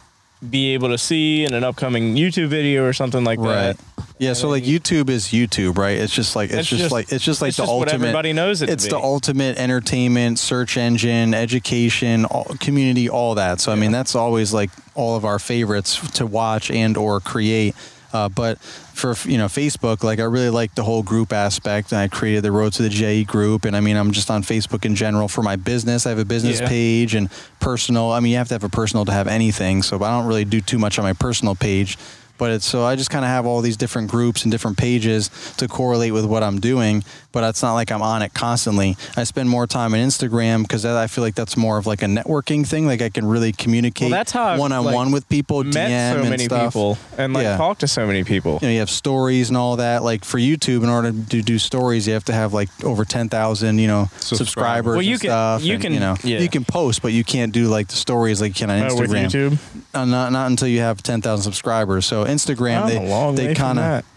be 0.49 0.75
able 0.75 0.89
to 0.89 0.99
see 0.99 1.45
in 1.45 1.55
an 1.55 1.65
upcoming 1.65 2.17
YouTube 2.17 2.49
video 2.49 2.85
or 2.85 2.93
something 2.93 3.25
like 3.25 3.39
right. 3.39 3.77
that. 3.77 4.07
Yeah, 4.19 4.33
so 4.35 4.49
like 4.49 4.63
YouTube 4.63 5.09
is 5.11 5.27
YouTube, 5.27 5.77
right? 5.77 5.99
It's 5.99 6.13
just 6.15 6.37
like 6.37 6.51
it's, 6.51 6.61
It's 6.61 6.69
just, 6.69 6.83
just- 6.83 6.93
like 6.93 7.13
it's 7.13 7.25
just 7.25 7.43
like 7.43 7.49
it's 7.49 7.57
the 7.57 7.63
just 7.65 7.73
what 7.73 7.89
ultimate. 7.89 8.07
everybody 8.07 8.33
knows 8.33 8.63
it 8.63 8.67
to 8.67 8.73
It's 8.73 8.87
the 8.87 8.97
ultimate 8.99 9.59
entertainment, 9.59 10.39
search 10.39 10.77
engine, 10.77 11.35
education, 11.35 12.25
all, 12.27 12.45
community, 12.61 13.09
all 13.09 13.35
that. 13.35 13.61
So 13.61 13.73
I 13.73 13.75
mean, 13.75 13.91
that's 13.91 14.15
always 14.15 14.53
like 14.55 14.71
all 14.95 15.17
of 15.17 15.25
our 15.25 15.39
favorites 15.39 15.99
to 16.13 16.27
watch 16.27 16.71
and 16.71 16.97
or 16.97 17.21
create. 17.21 17.75
Uh, 18.15 18.29
but 18.29 18.59
for 18.61 19.15
you 19.29 19.37
know 19.37 19.47
Facebook, 19.47 20.05
like 20.05 20.21
I 20.21 20.23
really 20.23 20.49
like 20.49 20.77
the 20.77 20.85
whole 20.85 21.03
group 21.03 21.33
aspect, 21.33 21.91
and 21.91 21.99
I 22.01 22.07
created 22.07 22.45
the 22.45 22.53
Road 22.53 22.73
to 22.75 22.83
the 22.83 22.89
GIE 22.89 23.25
group. 23.25 23.65
And 23.65 23.77
I 23.77 23.81
mean, 23.81 23.97
I'm 23.97 24.13
just 24.13 24.31
on 24.31 24.45
Facebook 24.45 24.85
in 24.85 24.95
general 24.95 25.27
for 25.27 25.43
my 25.43 25.57
business. 25.57 26.07
I 26.07 26.11
have 26.11 26.21
a 26.21 26.25
business 26.25 26.61
Yeah. 26.61 26.69
page 26.69 27.17
and 27.17 27.29
personal. 27.59 28.13
I 28.13 28.21
mean, 28.21 28.31
you 28.31 28.39
have 28.39 28.49
to 28.49 28.55
have 28.55 28.63
a 28.63 28.69
personal 28.69 29.05
to 29.07 29.13
have 29.13 29.27
anything. 29.27 29.83
So 29.83 29.97
I 30.03 30.11
don't 30.13 30.27
really 30.27 30.45
do 30.45 30.61
too 30.61 30.79
much 30.79 30.97
on 30.99 31.03
my 31.05 31.13
personal 31.13 31.57
page. 31.57 31.99
But 32.39 32.51
it's 32.53 32.67
so 32.67 32.85
I 32.85 32.95
just 32.97 33.11
kind 33.11 33.25
of 33.25 33.31
have 33.31 33.47
all 33.47 33.61
these 33.61 33.77
different 33.77 34.11
groups 34.11 34.43
and 34.45 34.51
different 34.53 34.77
pages 34.77 35.31
to 35.57 35.67
correlate 35.67 36.13
with 36.13 36.25
what 36.25 36.43
I'm 36.45 36.61
doing. 36.61 37.03
But 37.35 37.45
it's 37.45 37.63
not 37.63 37.75
like 37.75 37.91
I'm 37.93 38.01
on 38.01 38.23
it 38.23 38.33
constantly. 38.33 38.97
I 39.17 39.25
spend 39.25 39.51
more 39.51 39.67
time 39.67 39.93
on 39.93 40.01
Instagram 40.01 40.63
because 40.63 40.87
I 40.87 41.07
feel 41.09 41.23
like 41.25 41.35
that's 41.35 41.57
more 41.57 41.77
of 41.77 41.87
like 41.87 42.01
a 42.03 42.07
networking 42.07 42.67
thing. 42.67 42.87
Like 42.87 43.03
I 43.03 43.11
can 43.11 43.27
really 43.27 43.53
communicate 43.53 44.11
Well, 44.11 44.19
that's 44.19 44.33
how 44.33 44.57
one 44.57 44.73
on 44.73 44.85
one 44.85 45.11
with 45.11 45.29
people, 45.29 45.63
Met 45.65 45.91
DM 45.91 46.13
so 46.15 46.21
and 46.21 46.31
many 46.31 46.45
stuff. 46.45 46.73
people 46.73 46.97
and 47.19 47.33
like 47.35 47.43
Yeah. 47.45 47.57
talk 47.59 47.79
to 47.81 47.89
so 47.89 48.07
many 48.07 48.25
people. 48.25 48.61
You 48.63 48.69
know, 48.69 48.73
you 48.73 48.79
have 48.79 48.89
stories 48.91 49.49
and 49.49 49.57
all 49.59 49.77
that. 49.77 50.03
Like 50.05 50.25
for 50.25 50.39
YouTube, 50.39 50.83
in 50.85 50.89
order 50.89 51.11
to 51.13 51.43
do 51.43 51.59
stories, 51.59 52.07
you 52.07 52.15
have 52.15 52.25
to 52.27 52.33
have 52.33 52.55
like 52.55 52.69
over 52.85 53.05
ten 53.05 53.29
thousand, 53.29 53.79
you 53.81 53.89
know, 53.89 54.05
Subscribers. 54.21 54.39
subscribers. 54.39 54.93
Well, 54.97 55.03
you 55.03 55.13
and 55.15 55.21
can- 55.21 55.31
stuff, 55.31 55.63
you 55.65 55.73
and, 55.75 55.83
can- 55.83 55.93
you 55.93 56.01
know, 56.01 56.17
yeah. 56.23 56.39
you 56.39 56.49
can 56.49 56.65
post, 56.65 57.03
but 57.03 57.13
you 57.13 57.25
can't 57.25 57.53
do 57.53 57.67
like 57.67 57.89
the 57.89 57.97
stories 57.97 58.41
like 58.41 58.51
you 58.61 58.67
can 58.67 58.71
on 58.71 58.89
Instagram. 58.89 58.95
Uh, 58.95 59.25
with. 59.25 59.33
YouTube. 59.33 59.59
Uh, 59.93 60.05
not 60.05 60.31
not 60.33 60.47
until 60.51 60.69
you 60.69 60.81
have 60.81 61.03
ten 61.03 61.21
thousand 61.21 61.43
subscribers. 61.43 62.07
So 62.07 62.25
Instagram, 62.25 62.87
they 62.87 63.47
they 63.47 63.55
kind 63.55 63.79
of 63.81 64.05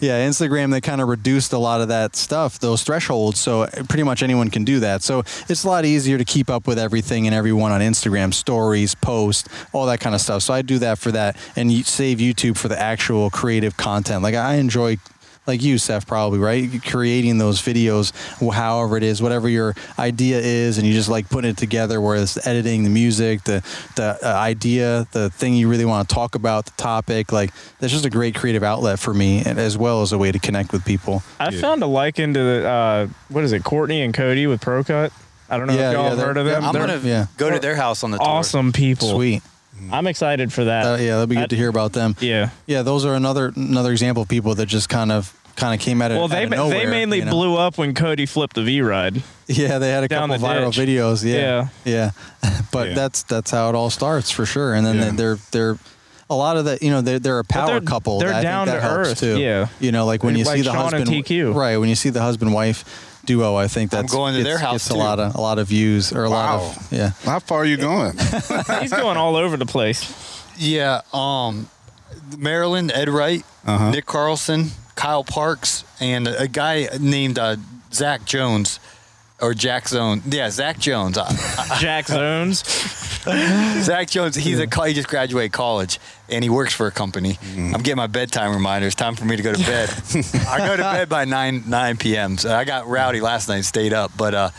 yeah, 0.00 0.26
Instagram 0.28 0.70
they 0.70 0.80
kind 0.80 1.00
of 1.00 1.08
reduced 1.08 1.52
a 1.52 1.58
lot 1.58 1.80
of 1.80 1.88
that 1.88 2.16
stuff, 2.28 2.58
those 2.58 2.82
thresholds. 2.82 3.38
So 3.40 3.62
eh, 3.62 3.82
pretty 3.88 4.02
much 4.02 4.22
anyone 4.22 4.50
can 4.50 4.62
do 4.62 4.80
that. 4.80 5.02
So 5.02 5.20
it's 5.48 5.64
a 5.64 5.66
lot 5.66 5.86
easier 5.86 6.18
to 6.18 6.26
keep 6.26 6.50
up 6.50 6.66
with 6.66 6.78
everything 6.78 7.26
and 7.26 7.34
everyone 7.34 7.72
on 7.72 7.80
Instagram, 7.80 8.34
stories, 8.34 8.94
post, 8.94 9.48
all 9.72 9.86
that 9.86 10.00
kind 10.00 10.14
of 10.14 10.20
stuff. 10.20 10.42
So 10.42 10.52
I 10.52 10.60
do 10.60 10.78
that 10.80 10.98
for 10.98 11.10
that, 11.12 11.36
and 11.56 11.72
save 11.86 12.18
YouTube 12.18 12.58
for 12.58 12.68
the 12.68 12.78
actual 12.78 13.30
creative 13.30 13.76
content. 13.76 14.22
Like 14.22 14.34
I 14.34 14.56
enjoy. 14.56 14.98
Like 15.48 15.62
you, 15.62 15.78
Seth, 15.78 16.06
probably 16.06 16.38
right, 16.38 16.68
creating 16.86 17.38
those 17.38 17.60
videos, 17.62 18.12
however 18.52 18.98
it 18.98 19.02
is, 19.02 19.22
whatever 19.22 19.48
your 19.48 19.74
idea 19.98 20.38
is, 20.38 20.76
and 20.76 20.86
you 20.86 20.92
just 20.92 21.08
like 21.08 21.28
putting 21.30 21.50
it 21.50 21.56
together. 21.56 22.00
Where 22.00 22.16
it's 22.16 22.46
editing, 22.46 22.84
the 22.84 22.90
music, 22.90 23.44
the 23.44 23.64
the 23.96 24.18
uh, 24.22 24.28
idea, 24.34 25.06
the 25.12 25.30
thing 25.30 25.54
you 25.54 25.68
really 25.68 25.86
want 25.86 26.06
to 26.08 26.14
talk 26.14 26.34
about, 26.34 26.66
the 26.66 26.72
topic. 26.72 27.32
Like 27.32 27.50
that's 27.80 27.92
just 27.92 28.04
a 28.04 28.10
great 28.10 28.34
creative 28.34 28.62
outlet 28.62 28.98
for 28.98 29.14
me, 29.14 29.42
and 29.44 29.58
as 29.58 29.78
well 29.78 30.02
as 30.02 30.12
a 30.12 30.18
way 30.18 30.30
to 30.30 30.38
connect 30.38 30.70
with 30.72 30.84
people. 30.84 31.22
I 31.40 31.50
found 31.50 31.82
a 31.82 31.86
like 31.86 32.18
into 32.18 32.40
the 32.40 32.68
uh, 32.68 33.06
what 33.30 33.42
is 33.42 33.52
it, 33.52 33.64
Courtney 33.64 34.02
and 34.02 34.12
Cody 34.12 34.46
with 34.46 34.60
ProCut. 34.60 35.12
I 35.48 35.56
don't 35.56 35.66
know 35.66 35.72
Yeah, 35.72 35.88
if 35.88 35.92
y'all 35.94 36.16
yeah, 36.16 36.22
heard 36.24 36.36
of 36.36 36.44
them. 36.44 36.62
I'm 36.62 36.72
They're 36.74 36.86
gonna 36.86 37.00
yeah. 37.02 37.26
go 37.38 37.50
to 37.50 37.58
their 37.58 37.74
house 37.74 38.04
on 38.04 38.10
the 38.10 38.18
tour. 38.18 38.26
awesome 38.28 38.70
people. 38.70 39.08
Sweet. 39.08 39.42
I'm 39.92 40.08
excited 40.08 40.52
for 40.52 40.64
that. 40.64 40.84
Uh, 40.84 40.96
yeah, 40.96 41.14
that'd 41.14 41.28
be 41.28 41.36
good 41.36 41.44
I- 41.44 41.46
to 41.46 41.56
hear 41.56 41.68
about 41.68 41.92
them. 41.92 42.16
Yeah. 42.20 42.50
Yeah, 42.66 42.82
those 42.82 43.04
are 43.06 43.14
another 43.14 43.52
another 43.56 43.92
example 43.92 44.24
of 44.24 44.28
people 44.28 44.54
that 44.56 44.66
just 44.66 44.88
kind 44.88 45.12
of 45.12 45.32
kind 45.58 45.74
of 45.74 45.80
came 45.84 46.00
out 46.00 46.10
of 46.12 46.16
Well, 46.18 46.28
they 46.28 46.38
out 46.38 46.44
of 46.44 46.50
nowhere, 46.50 46.78
they 46.78 46.86
mainly 46.86 47.18
you 47.18 47.24
know? 47.26 47.32
blew 47.32 47.56
up 47.56 47.76
when 47.76 47.92
Cody 47.94 48.24
flipped 48.26 48.54
the 48.54 48.62
V-Ride. 48.62 49.22
Yeah, 49.46 49.78
they 49.78 49.90
had 49.90 50.04
a 50.04 50.08
couple 50.08 50.38
the 50.38 50.44
viral 50.46 50.72
ditch. 50.72 50.88
videos. 50.88 51.24
Yeah, 51.24 51.68
yeah. 51.84 52.10
but 52.72 52.88
Yeah. 52.88 52.94
that's 52.94 53.22
that's 53.24 53.50
how 53.50 53.68
it 53.68 53.74
all 53.74 53.90
starts 53.90 54.30
for 54.30 54.46
sure. 54.46 54.74
And 54.74 54.86
then 54.86 54.96
Yeah. 54.96 55.10
they're 55.14 55.38
they're 55.50 55.78
a 56.30 56.34
lot 56.34 56.56
of 56.58 56.66
that. 56.66 56.82
You 56.82 56.90
know, 56.90 57.00
they're 57.00 57.18
they're 57.18 57.38
a 57.38 57.44
power 57.44 57.66
they're- 57.66 57.80
couple. 57.80 58.18
they're 58.20 58.28
that, 58.28 58.40
I 58.40 58.42
down 58.42 58.66
think 58.66 58.80
that 58.80 58.88
to 58.88 58.94
helps 58.94 59.08
earth, 59.10 59.20
too. 59.20 59.38
yeah. 59.38 59.68
You 59.80 59.92
know, 59.92 60.04
like 60.06 60.22
when 60.22 60.36
you 60.36 60.44
Like 60.44 60.56
see 60.56 60.62
the 60.62 60.72
Sean 60.72 60.94
and 60.94 61.06
husband, 61.08 61.24
TQ. 61.26 61.54
right? 61.54 61.76
When 61.78 61.88
you 61.88 61.94
see 61.96 62.10
the 62.10 62.20
husband 62.22 62.52
wife 62.52 62.84
duo, 63.24 63.56
I 63.56 63.68
think 63.68 63.92
I'm 63.94 64.02
that's 64.02 64.12
going 64.12 64.34
to 64.36 64.42
their 64.44 64.58
house, 64.58 64.88
gets 64.88 64.90
a 64.90 64.94
lot 64.96 65.18
of 65.18 65.34
a 65.34 65.40
lot 65.40 65.58
of 65.58 65.68
views 65.68 66.12
or 66.12 66.24
a 66.24 66.30
lot 66.30 66.60
of 66.60 66.92
yeah. 66.92 67.12
How 67.24 67.38
far 67.40 67.58
are 67.60 67.64
you 67.64 67.76
going? 67.78 68.12
He's 68.80 68.92
going 68.92 69.16
all 69.16 69.36
over 69.36 69.56
the 69.56 69.66
place. 69.66 70.12
Yeah, 70.58 71.00
um, 71.14 71.68
Maryland, 72.36 72.92
Ed 72.94 73.08
Wright, 73.08 73.44
Uh-huh. 73.66 73.90
Nick 73.90 74.06
Carlson, 74.06 74.70
Kyle 74.98 75.22
Parks, 75.22 75.84
and 76.00 76.26
a 76.26 76.48
guy 76.48 76.88
named 76.98 77.38
uh, 77.38 77.54
Zach 77.92 78.24
Jones 78.24 78.80
or 79.40 79.54
Jack 79.54 79.86
Zone. 79.86 80.20
Yeah, 80.26 80.50
Zach 80.50 80.80
Jones. 80.80 81.16
Uh, 81.16 81.32
Jack 81.78 82.08
Zones. 82.08 82.64
Zach 83.84 84.08
Jones. 84.08 84.34
He's 84.34 84.58
a 84.58 84.66
co- 84.66 84.82
he 84.82 84.94
just 84.94 85.06
graduated 85.06 85.52
college 85.52 86.00
and 86.28 86.42
he 86.42 86.50
works 86.50 86.74
for 86.74 86.88
a 86.88 86.90
company. 86.90 87.38
I'm 87.56 87.74
getting 87.74 87.94
my 87.96 88.08
bedtime 88.08 88.52
reminders. 88.52 88.96
Time 88.96 89.14
for 89.14 89.24
me 89.24 89.36
to 89.36 89.42
go 89.44 89.52
to 89.52 89.58
bed. 89.64 89.88
I 90.48 90.66
go 90.66 90.76
to 90.76 90.82
bed 90.82 91.08
by 91.08 91.24
nine 91.26 91.62
nine 91.68 91.96
p.m. 91.96 92.36
So 92.36 92.52
I 92.52 92.64
got 92.64 92.88
rowdy 92.88 93.20
last 93.20 93.48
night, 93.48 93.60
stayed 93.66 93.92
up. 93.92 94.10
But 94.16 94.34
uh, 94.34 94.50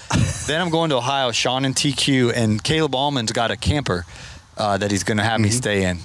then 0.48 0.61
I'm 0.61 0.70
going 0.70 0.90
to 0.91 0.98
Ohio. 0.98 1.34
Sean 1.34 1.66
and 1.66 1.76
TQ 1.76 2.32
and 2.34 2.64
Caleb 2.64 2.95
Allman's 2.95 3.34
got 3.34 3.52
a 3.52 3.57
camper 3.57 4.06
uh, 4.57 4.78
that 4.78 4.90
he's 4.90 5.03
going 5.03 5.18
to 5.18 5.24
have 5.26 5.41
me 5.41 5.49
stay 5.49 5.84
in. 5.84 5.99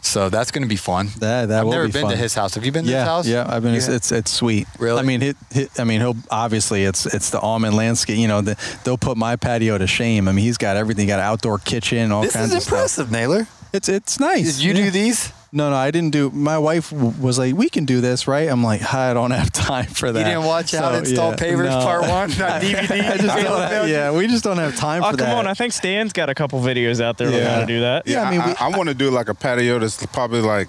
So 0.00 0.28
that's 0.30 0.50
going 0.52 0.62
to 0.62 0.68
be 0.68 0.76
fun. 0.76 1.08
That 1.18 1.48
that 1.48 1.60
I've 1.60 1.64
will 1.64 1.72
never 1.72 1.86
be 1.86 1.92
been 1.92 2.02
fun. 2.02 2.10
to 2.12 2.16
his 2.16 2.34
house. 2.34 2.54
Have 2.54 2.64
you 2.64 2.72
been 2.72 2.84
to 2.84 2.90
yeah, 2.90 3.00
his 3.00 3.06
house? 3.08 3.26
Yeah, 3.26 3.44
I've 3.48 3.62
been. 3.62 3.74
It's, 3.74 3.88
Yeah. 3.88 3.96
it's 3.96 4.12
it's 4.12 4.30
sweet. 4.30 4.66
Really? 4.78 5.00
I 5.00 5.02
mean, 5.02 5.20
hit, 5.20 5.36
hit, 5.50 5.70
I 5.80 5.84
mean, 5.84 6.00
he'll 6.00 6.16
obviously 6.30 6.84
it's 6.84 7.04
it's 7.06 7.30
the 7.30 7.40
Allman 7.40 7.74
landscape. 7.74 8.16
You 8.18 8.28
know, 8.28 8.40
the, 8.40 8.56
they'll 8.84 8.96
put 8.98 9.16
my 9.16 9.36
patio 9.36 9.76
to 9.76 9.86
shame. 9.86 10.28
I 10.28 10.32
mean, 10.32 10.44
he's 10.44 10.56
got 10.58 10.76
everything. 10.76 11.02
He 11.02 11.08
got 11.08 11.18
an 11.18 11.26
outdoor 11.26 11.58
kitchen, 11.58 12.12
all 12.12 12.22
This 12.22 12.32
kinds 12.34 12.50
is 12.50 12.54
of 12.56 12.62
stuff. 12.62 12.72
impressive, 12.74 13.10
Naylor. 13.10 13.46
It's 13.72 13.88
it's 13.88 14.18
nice. 14.20 14.56
Did 14.56 14.64
you 14.64 14.74
Yeah. 14.74 14.84
do 14.84 14.90
these? 14.92 15.32
No, 15.50 15.70
no, 15.70 15.76
I 15.76 15.90
didn't 15.90 16.10
do. 16.10 16.28
My 16.30 16.58
wife 16.58 16.90
w- 16.90 17.14
was 17.18 17.38
like, 17.38 17.54
"We 17.54 17.70
can 17.70 17.86
do 17.86 18.02
this, 18.02 18.28
right?" 18.28 18.48
I'm 18.50 18.62
like, 18.62 18.92
"I 18.92 19.14
don't 19.14 19.30
have 19.30 19.50
time 19.52 19.86
for 19.86 20.12
that." 20.12 20.18
You 20.18 20.24
didn't 20.26 20.44
watch 20.44 20.72
How 20.72 20.90
to 20.90 20.96
So, 20.96 20.98
Install 20.98 21.30
yeah, 21.30 21.36
Pavers 21.36 21.70
no. 21.70 21.80
Part 21.82 22.02
One 22.02 22.10
on 22.10 22.28
DVD. 22.60 22.90
I 23.10 23.16
just 23.16 23.36
don't 23.36 23.60
have, 23.70 23.88
yeah, 23.88 24.10
we 24.10 24.26
just 24.26 24.44
don't 24.44 24.58
have 24.58 24.76
time 24.76 25.02
Oh, 25.02 25.10
for 25.10 25.16
come 25.16 25.26
that. 25.26 25.30
Come 25.30 25.38
on. 25.38 25.46
I 25.46 25.54
think 25.54 25.72
Stan's 25.72 26.12
got 26.12 26.28
a 26.28 26.34
couple 26.34 26.60
videos 26.60 27.00
out 27.00 27.16
there 27.16 27.28
on 27.28 27.40
how 27.54 27.60
to 27.60 27.66
do 27.66 27.80
that. 27.80 28.06
Yeah, 28.06 28.24
I 28.24 28.30
mean, 28.30 28.44
we- 28.44 28.54
I, 28.60 28.68
want 28.76 28.90
to 28.90 28.94
do 28.94 29.10
like 29.10 29.28
a 29.30 29.34
patio 29.34 29.78
that's 29.78 30.04
probably 30.06 30.42
like 30.42 30.68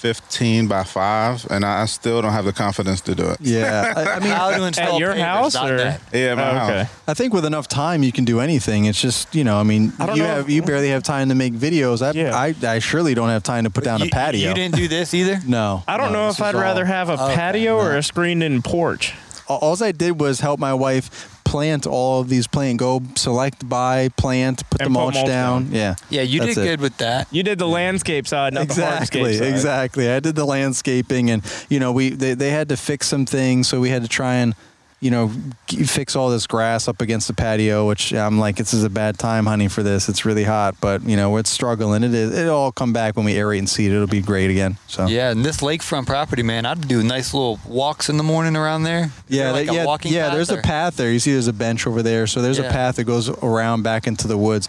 15 0.00 0.66
by 0.66 0.82
5, 0.82 1.48
and 1.50 1.62
I 1.64 1.84
still 1.84 2.22
don't 2.22 2.32
have 2.32 2.46
the 2.46 2.54
confidence 2.54 3.02
to 3.02 3.14
do 3.14 3.28
it. 3.28 3.36
yeah, 3.40 3.92
I, 3.94 4.04
I 4.12 4.18
mean, 4.20 4.30
How 4.30 4.50
to 4.50 4.64
install 4.64 4.98
your 4.98 5.12
pavers, 5.12 5.20
house, 5.22 5.56
or- 5.56 5.76
that. 5.76 6.00
Yeah, 6.12 6.34
my 6.36 6.50
Oh, 6.50 6.54
house. 6.54 6.88
I 7.06 7.12
think 7.14 7.34
with 7.34 7.44
enough 7.44 7.68
time 7.68 8.02
you 8.02 8.10
can 8.10 8.24
do 8.24 8.40
anything. 8.40 8.86
It's 8.86 9.00
just 9.00 9.34
you 9.34 9.44
know, 9.44 9.58
I 9.60 9.62
mean, 9.62 9.92
I 9.98 10.06
don't 10.06 10.16
you 10.16 10.22
know 10.22 10.28
have 10.30 10.44
if- 10.48 10.50
you 10.54 10.62
barely 10.62 10.88
have 10.88 11.02
time 11.02 11.28
to 11.28 11.34
make 11.34 11.52
videos. 11.52 12.00
I, 12.00 12.12
Yeah. 12.18 12.34
I 12.34 12.54
I 12.66 12.78
surely 12.78 13.14
don't 13.14 13.28
have 13.28 13.42
time 13.42 13.64
to 13.64 13.70
put 13.70 13.84
down 13.84 14.00
you, 14.00 14.06
a 14.06 14.08
patio. 14.10 14.48
You 14.48 14.54
didn't 14.54 14.76
do 14.76 14.88
this 14.88 15.12
either. 15.12 15.38
No, 15.46 15.82
I 15.86 15.96
don't 15.98 16.12
no, 16.12 16.24
know 16.24 16.28
if 16.30 16.40
I'd 16.40 16.54
rather 16.54 16.80
all- 16.82 16.86
have 16.86 17.08
a 17.10 17.12
Okay, 17.22 17.34
patio 17.34 17.76
or 17.76 17.92
no. 17.92 17.98
a 17.98 18.02
screened 18.02 18.42
in 18.42 18.62
porch. 18.62 19.12
all 19.48 19.76
I 19.82 19.92
did 19.92 20.18
was 20.20 20.40
help 20.40 20.58
my 20.60 20.72
wife 20.72 21.39
plant 21.50 21.84
all 21.86 22.20
of 22.20 22.28
these 22.28 22.46
plant 22.46 22.78
go 22.78 23.02
select 23.16 23.68
buy 23.68 24.08
plant 24.16 24.62
put 24.70 24.80
And 24.80 24.86
the 24.86 24.90
put 24.90 25.00
mulch, 25.00 25.14
mulch 25.14 25.26
down. 25.26 25.64
down. 25.64 25.72
yeah 25.74 25.94
Yeah, 26.08 26.22
you 26.22 26.38
That's 26.40 26.54
did 26.54 26.62
it. 26.62 26.64
good 26.70 26.80
with 26.80 26.96
that. 26.98 27.26
You 27.32 27.42
did 27.42 27.58
the 27.58 27.66
landscape 27.66 28.26
side, 28.28 28.54
not 28.54 28.62
exactly 28.62 29.22
the 29.22 29.28
hardscape 29.28 29.38
side. 29.40 29.48
exactly 29.54 30.10
i 30.10 30.20
did 30.20 30.36
the 30.36 30.44
landscaping 30.44 31.28
and 31.30 31.42
you 31.68 31.80
know 31.80 31.90
we 31.92 32.10
they, 32.10 32.34
they 32.34 32.50
had 32.50 32.68
to 32.68 32.76
fix 32.76 33.08
some 33.08 33.26
things 33.26 33.66
so 33.68 33.80
we 33.80 33.90
had 33.90 34.02
to 34.02 34.08
try 34.08 34.34
and 34.36 34.54
you 35.00 35.10
know 35.10 35.30
fix 35.66 36.14
all 36.14 36.28
this 36.28 36.46
grass 36.46 36.86
up 36.86 37.00
against 37.00 37.26
the 37.26 37.32
patio 37.32 37.86
which 37.88 38.12
i'm 38.12 38.38
like 38.38 38.56
this 38.56 38.74
is 38.74 38.84
a 38.84 38.90
bad 38.90 39.18
time 39.18 39.46
honey 39.46 39.66
for 39.66 39.82
this 39.82 40.08
it's 40.10 40.26
really 40.26 40.44
hot 40.44 40.74
but 40.80 41.02
you 41.04 41.16
know 41.16 41.38
it's 41.38 41.48
struggling 41.48 42.02
it 42.04 42.12
is 42.12 42.36
it'll 42.36 42.54
all 42.54 42.72
come 42.72 42.92
back 42.92 43.16
when 43.16 43.24
we 43.24 43.32
aerate 43.34 43.58
and 43.58 43.68
seed 43.68 43.90
it'll 43.90 44.06
be 44.06 44.20
great 44.20 44.50
again 44.50 44.76
so 44.86 45.06
Yeah, 45.06 45.30
and 45.30 45.42
this 45.44 45.58
lakefront 45.62 46.06
property, 46.06 46.42
man, 46.42 46.66
I'd 46.66 46.86
do 46.86 47.02
nice 47.02 47.32
little 47.32 47.58
walks 47.66 48.08
in 48.10 48.16
the 48.16 48.22
morning 48.24 48.56
around 48.56 48.82
there. 48.82 49.10
Yeah, 49.28 49.44
there 49.44 49.52
like 49.64 49.70
yeah, 49.72 49.84
walking 49.86 50.12
yeah. 50.12 50.34
There's 50.34 50.50
or- 50.50 50.58
a 50.58 50.62
path 50.62 50.96
there. 50.96 51.10
You 51.12 51.18
see, 51.20 51.32
there's 51.32 51.46
a 51.46 51.52
bench 51.52 51.86
over 51.86 52.02
there. 52.02 52.26
So 52.26 52.42
there's 52.42 52.58
Yeah. 52.58 52.64
a 52.68 52.70
path 52.72 52.96
that 52.96 53.04
goes 53.04 53.28
around 53.28 53.82
back 53.82 54.06
into 54.06 54.26
the 54.28 54.36
woods. 54.36 54.68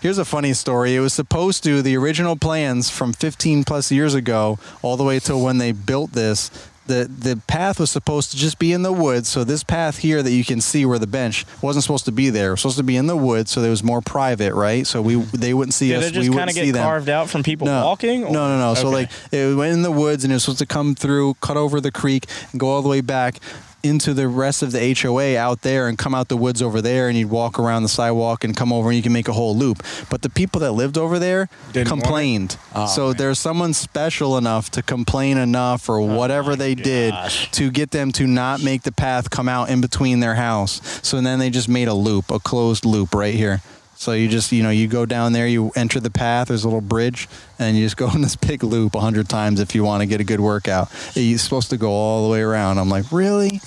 Here's 0.00 0.18
a 0.18 0.24
funny 0.24 0.52
story. 0.52 0.94
It 0.94 1.00
was 1.00 1.14
supposed 1.14 1.64
to 1.64 1.80
the 1.80 1.96
original 1.96 2.36
plans 2.36 2.90
from 2.90 3.14
15 3.14 3.64
plus 3.64 3.90
years 3.90 4.12
ago, 4.14 4.58
all 4.82 4.96
the 4.98 5.04
way 5.04 5.18
till 5.18 5.40
when 5.40 5.56
they 5.58 5.72
built 5.72 6.12
this. 6.12 6.50
The 6.86 7.08
the 7.10 7.40
path 7.46 7.80
was 7.80 7.90
supposed 7.90 8.30
to 8.32 8.36
just 8.36 8.58
be 8.58 8.72
in 8.72 8.82
the 8.82 8.92
woods. 8.92 9.28
So 9.28 9.42
this 9.44 9.64
path 9.64 9.98
here 9.98 10.22
that 10.22 10.30
you 10.32 10.44
can 10.44 10.60
see 10.60 10.84
where 10.84 10.98
the 10.98 11.06
bench 11.06 11.46
wasn't 11.62 11.82
supposed 11.84 12.04
to 12.06 12.12
be 12.12 12.30
there. 12.30 12.48
It 12.48 12.50
was 12.52 12.60
supposed 12.60 12.76
to 12.78 12.82
be 12.82 12.96
in 12.96 13.06
the 13.06 13.16
woods, 13.16 13.50
so 13.50 13.62
it 13.62 13.70
was 13.70 13.82
more 13.82 14.00
private, 14.00 14.54
right? 14.54 14.86
So 14.86 15.00
we 15.02 15.14
they 15.16 15.54
wouldn't 15.54 15.74
see 15.74 15.88
Did 15.88 15.98
us. 15.98 16.04
it 16.04 16.06
we 16.08 16.12
just 16.12 16.26
kind 16.28 16.34
wouldn't 16.34 16.50
of 16.50 16.54
see 16.56 16.64
get 16.66 16.72
them. 16.72 16.84
carved 16.84 17.08
out 17.08 17.30
from 17.30 17.42
people 17.42 17.66
no. 17.66 17.84
walking? 17.84 18.20
No, 18.22 18.32
no, 18.32 18.58
no. 18.58 18.74
So 18.74 18.88
Okay. 18.88 18.94
like 18.96 19.10
it 19.32 19.56
went 19.56 19.72
in 19.72 19.82
the 19.82 19.90
woods 19.92 20.24
and 20.24 20.32
it 20.32 20.36
was 20.36 20.44
supposed 20.44 20.58
to 20.60 20.66
come 20.66 20.94
through, 20.94 21.34
cut 21.40 21.56
over 21.56 21.80
the 21.80 21.90
creek, 21.92 22.26
and 22.52 22.60
go 22.60 22.68
all 22.68 22.82
the 22.82 22.88
way 22.88 23.00
back 23.00 23.38
into 23.84 24.14
the 24.14 24.26
rest 24.26 24.62
of 24.62 24.72
the 24.72 24.94
HOA 24.94 25.36
out 25.36 25.60
there 25.60 25.86
and 25.88 25.98
come 25.98 26.14
out 26.14 26.28
the 26.28 26.36
woods 26.36 26.62
over 26.62 26.80
there 26.80 27.08
and 27.08 27.18
you'd 27.18 27.30
walk 27.30 27.58
around 27.58 27.82
the 27.82 27.88
sidewalk 27.88 28.42
and 28.42 28.56
come 28.56 28.72
over 28.72 28.88
and 28.88 28.96
you 28.96 29.02
can 29.02 29.12
make 29.12 29.28
a 29.28 29.32
whole 29.32 29.54
loop. 29.54 29.82
But 30.08 30.22
the 30.22 30.30
people 30.30 30.60
that 30.62 30.72
lived 30.72 30.96
over 30.96 31.18
there 31.18 31.48
Didn't 31.72 31.88
complained. 31.88 32.56
Oh, 32.74 32.86
so 32.86 33.08
man. 33.08 33.16
there's 33.18 33.38
someone 33.38 33.74
special 33.74 34.38
enough 34.38 34.70
to 34.70 34.82
complain 34.82 35.36
enough 35.36 35.88
or 35.88 35.98
oh, 35.98 36.04
whatever 36.04 36.56
they 36.56 36.74
did 36.74 37.14
to 37.52 37.70
get 37.70 37.90
them 37.90 38.10
to 38.12 38.26
not 38.26 38.62
make 38.62 38.82
the 38.82 38.92
path 38.92 39.30
come 39.30 39.48
out 39.48 39.68
in 39.68 39.80
between 39.80 40.20
their 40.20 40.34
house. 40.34 40.80
So 41.06 41.20
then 41.20 41.38
they 41.38 41.50
just 41.50 41.68
made 41.68 41.88
a 41.88 41.94
loop, 41.94 42.30
a 42.30 42.38
closed 42.38 42.84
loop 42.84 43.14
right 43.14 43.34
here. 43.34 43.60
So 44.04 44.12
you 44.12 44.28
just, 44.28 44.52
you 44.52 44.62
know, 44.62 44.68
you 44.68 44.86
go 44.86 45.06
down 45.06 45.32
there, 45.32 45.46
you 45.46 45.72
enter 45.74 45.98
the 45.98 46.10
path, 46.10 46.48
there's 46.48 46.64
a 46.64 46.66
little 46.66 46.82
bridge, 46.82 47.26
and 47.58 47.74
you 47.74 47.86
just 47.86 47.96
go 47.96 48.10
in 48.14 48.20
this 48.20 48.36
big 48.36 48.62
loop 48.62 48.94
a 48.94 49.00
hundred 49.00 49.30
times 49.30 49.60
if 49.60 49.74
you 49.74 49.82
want 49.82 50.02
to 50.02 50.06
get 50.06 50.20
a 50.20 50.24
good 50.24 50.40
workout. 50.40 50.90
You're 51.14 51.38
supposed 51.38 51.70
to 51.70 51.78
go 51.78 51.90
all 51.90 52.26
the 52.26 52.30
way 52.30 52.42
around. 52.42 52.76
I'm 52.76 52.90
like, 52.90 53.10
really? 53.10 53.62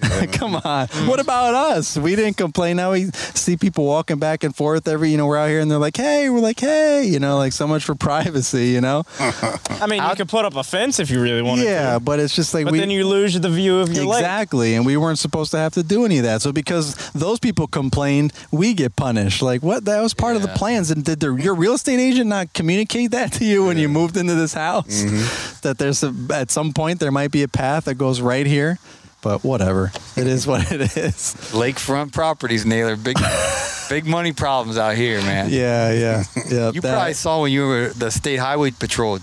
Come 0.32 0.56
on. 0.56 0.86
Mm. 0.88 1.08
What 1.08 1.20
about 1.20 1.54
us? 1.54 1.96
We 1.96 2.16
didn't 2.16 2.36
complain. 2.36 2.76
Now 2.76 2.92
we 2.92 3.06
see 3.12 3.56
people 3.56 3.84
walking 3.86 4.18
back 4.18 4.44
and 4.44 4.54
forth 4.54 4.88
every, 4.88 5.10
you 5.10 5.16
know, 5.16 5.26
we're 5.26 5.36
out 5.36 5.48
here 5.48 5.60
and 5.60 5.70
they're 5.70 5.78
like, 5.78 5.96
hey, 5.96 6.28
we're 6.30 6.40
like, 6.40 6.58
hey, 6.60 7.04
you 7.04 7.18
know, 7.18 7.36
like 7.36 7.52
so 7.52 7.66
much 7.66 7.84
for 7.84 7.94
privacy, 8.10 8.68
you 8.68 8.80
know? 8.80 9.04
I 9.20 9.86
mean, 9.88 10.02
you 10.02 10.14
could 10.16 10.28
put 10.28 10.44
up 10.44 10.56
a 10.56 10.64
fence 10.64 10.98
if 10.98 11.10
you 11.10 11.20
really 11.20 11.42
wanted 11.42 11.62
to. 11.62 11.68
yeah, 11.68 11.98
but 11.98 12.18
it's 12.20 12.34
just 12.34 12.54
like 12.54 12.64
But 12.64 12.72
we. 12.72 12.80
then 12.80 12.90
you 12.90 13.06
lose 13.06 13.38
the 13.38 13.48
view 13.50 13.78
of 13.78 13.92
your 13.92 14.04
lake. 14.06 14.20
Exactly, 14.20 14.74
and 14.74 14.84
we 14.86 14.96
weren't 14.96 15.18
supposed 15.18 15.50
to 15.52 15.58
have 15.58 15.72
to 15.74 15.82
do 15.82 16.04
any 16.04 16.18
of 16.18 16.24
that. 16.24 16.42
So 16.42 16.52
because 16.52 16.94
those 17.12 17.38
people 17.38 17.66
complained, 17.66 18.32
we 18.50 18.74
get 18.74 18.96
punished. 18.96 19.42
Like 19.42 19.62
what? 19.62 19.84
That 19.84 20.00
was 20.02 20.14
part 20.14 20.36
of 20.36 20.42
the 20.42 20.48
Yeah. 20.48 20.56
plans. 20.56 20.90
And 20.90 21.04
did 21.04 21.20
the, 21.20 21.34
your 21.34 21.54
real 21.54 21.74
estate 21.74 21.98
agent 22.00 22.28
not 22.28 22.52
communicate 22.52 23.10
that 23.12 23.32
to 23.34 23.44
you 23.44 23.64
when 23.66 23.78
you 23.78 23.88
moved 23.88 24.16
into 24.16 24.34
this 24.34 24.54
house? 24.54 25.02
Mm-hmm. 25.02 25.60
That 25.62 25.78
there's 25.78 26.02
a, 26.02 26.14
at 26.32 26.50
some 26.50 26.72
point 26.72 27.00
there 27.00 27.10
might 27.12 27.30
be 27.30 27.42
a 27.42 27.48
path 27.48 27.84
that 27.84 27.94
goes 27.94 28.20
right 28.20 28.46
here. 28.46 28.78
But 29.22 29.44
whatever, 29.44 29.92
it 30.16 30.26
is 30.26 30.46
what 30.46 30.72
it 30.72 30.80
is. 30.96 31.34
Lakefront 31.52 32.12
properties, 32.12 32.64
Naylor. 32.64 32.96
Big, 32.96 33.18
big 33.90 34.06
money 34.06 34.32
problems 34.32 34.78
out 34.78 34.96
here, 34.96 35.20
man. 35.20 35.50
Yeah, 35.50 35.92
yeah, 35.92 36.24
yeah. 36.50 36.70
You 36.72 36.80
that- 36.80 36.92
probably 36.94 37.12
saw 37.14 37.42
when 37.42 37.52
you 37.52 37.66
were 37.66 37.88
the 37.90 38.10
state 38.10 38.36
highway 38.38 38.70
patrol. 38.70 39.18